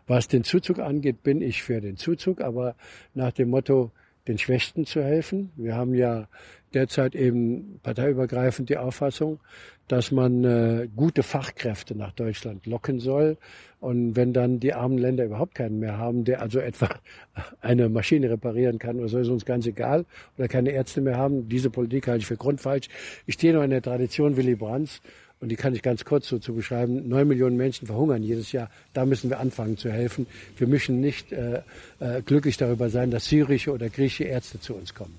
Was 0.07 0.27
den 0.27 0.43
Zuzug 0.43 0.79
angeht, 0.79 1.21
bin 1.21 1.41
ich 1.41 1.61
für 1.61 1.81
den 1.81 1.97
Zuzug, 1.97 2.41
aber 2.41 2.75
nach 3.13 3.33
dem 3.33 3.49
Motto, 3.49 3.91
den 4.27 4.37
Schwächsten 4.37 4.85
zu 4.85 5.03
helfen. 5.03 5.51
Wir 5.55 5.75
haben 5.75 5.95
ja 5.95 6.27
derzeit 6.73 7.15
eben 7.15 7.79
parteiübergreifend 7.83 8.69
die 8.69 8.77
Auffassung, 8.77 9.39
dass 9.87 10.11
man 10.11 10.43
äh, 10.45 10.87
gute 10.95 11.21
Fachkräfte 11.21 11.97
nach 11.97 12.13
Deutschland 12.13 12.65
locken 12.65 12.99
soll. 12.99 13.37
Und 13.81 14.15
wenn 14.15 14.31
dann 14.31 14.59
die 14.59 14.73
armen 14.73 14.97
Länder 14.97 15.25
überhaupt 15.25 15.55
keinen 15.55 15.79
mehr 15.79 15.97
haben, 15.97 16.23
der 16.23 16.41
also 16.41 16.59
etwa 16.59 16.89
eine 17.61 17.89
Maschine 17.89 18.29
reparieren 18.29 18.79
kann 18.79 18.99
oder 18.99 19.09
so, 19.09 19.19
ist 19.19 19.27
uns 19.27 19.43
ganz 19.43 19.65
egal, 19.65 20.05
oder 20.37 20.47
keine 20.47 20.71
Ärzte 20.71 21.01
mehr 21.01 21.17
haben, 21.17 21.49
diese 21.49 21.69
Politik 21.69 22.07
halte 22.07 22.21
ich 22.21 22.27
für 22.27 22.37
grundfalsch. 22.37 22.87
Ich 23.25 23.33
stehe 23.35 23.53
noch 23.53 23.63
in 23.63 23.71
der 23.71 23.81
Tradition 23.81 24.37
Willy 24.37 24.55
Brandts 24.55 25.01
und 25.41 25.49
die 25.49 25.55
kann 25.55 25.73
ich 25.73 25.81
ganz 25.81 26.05
kurz 26.05 26.27
so 26.27 26.37
zu 26.37 26.53
beschreiben. 26.53 27.09
Neun 27.09 27.27
Millionen 27.27 27.57
Menschen 27.57 27.87
verhungern 27.87 28.21
jedes 28.23 28.51
Jahr. 28.51 28.69
Da 28.93 29.05
müssen 29.05 29.29
wir 29.29 29.39
anfangen 29.39 29.75
zu 29.75 29.91
helfen. 29.91 30.27
Wir 30.55 30.67
müssen 30.67 31.01
nicht 31.01 31.31
äh, 31.31 31.61
äh, 31.99 32.21
glücklich 32.23 32.57
darüber 32.57 32.89
sein, 32.89 33.09
dass 33.11 33.25
syrische 33.25 33.71
oder 33.71 33.89
griechische 33.89 34.25
Ärzte 34.25 34.59
zu 34.59 34.75
uns 34.75 34.93
kommen. 34.93 35.15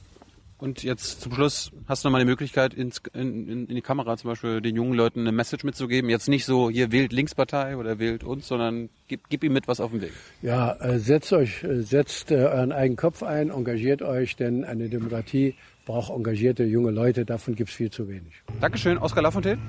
Und 0.62 0.84
jetzt 0.84 1.20
zum 1.22 1.34
Schluss 1.34 1.72
hast 1.88 2.04
du 2.04 2.08
nochmal 2.08 2.20
die 2.20 2.30
Möglichkeit, 2.30 2.72
ins, 2.72 3.02
in, 3.14 3.48
in, 3.48 3.66
in, 3.66 3.74
die 3.74 3.82
Kamera 3.82 4.16
zum 4.16 4.30
Beispiel 4.30 4.60
den 4.60 4.76
jungen 4.76 4.94
Leuten 4.94 5.22
eine 5.22 5.32
Message 5.32 5.64
mitzugeben. 5.64 6.08
Jetzt 6.08 6.28
nicht 6.28 6.44
so, 6.44 6.70
hier 6.70 6.92
wählt 6.92 7.12
Linkspartei 7.12 7.76
oder 7.76 7.98
wählt 7.98 8.22
uns, 8.22 8.46
sondern 8.46 8.88
gib, 9.08 9.28
gib 9.28 9.42
ihm 9.42 9.54
mit 9.54 9.66
was 9.66 9.80
auf 9.80 9.90
den 9.90 10.02
Weg. 10.02 10.12
Ja, 10.40 10.74
äh, 10.74 11.00
setzt 11.00 11.32
euch, 11.32 11.64
äh, 11.64 11.82
setzt 11.82 12.30
äh, 12.30 12.36
euren 12.36 12.70
eigenen 12.70 12.96
Kopf 12.96 13.24
ein, 13.24 13.50
engagiert 13.50 14.02
euch, 14.02 14.36
denn 14.36 14.62
eine 14.62 14.88
Demokratie 14.88 15.56
braucht 15.84 16.12
engagierte 16.12 16.62
junge 16.62 16.92
Leute. 16.92 17.24
Davon 17.24 17.56
gibt's 17.56 17.74
viel 17.74 17.90
zu 17.90 18.08
wenig. 18.08 18.32
Dankeschön, 18.60 18.98
Oskar 18.98 19.24
Lafontaine. 19.24 19.60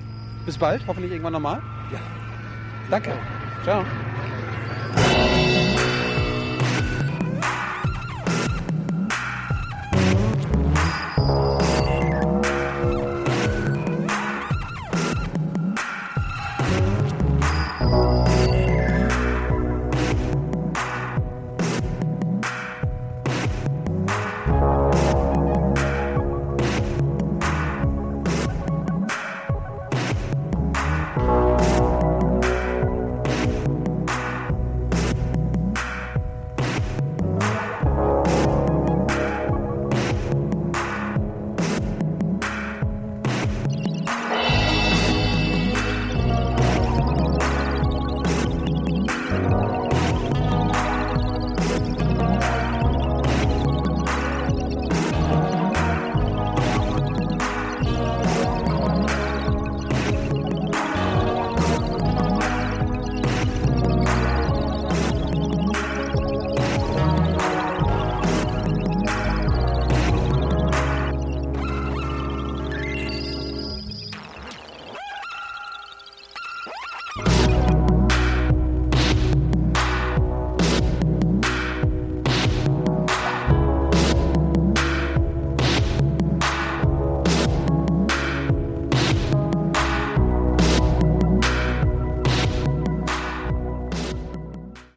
Bis 0.44 0.58
bald, 0.58 0.86
hoffentlich 0.86 1.12
irgendwann 1.12 1.32
nochmal. 1.32 1.62
Ja. 1.92 2.00
Danke. 2.90 3.12
Ciao. 3.62 3.84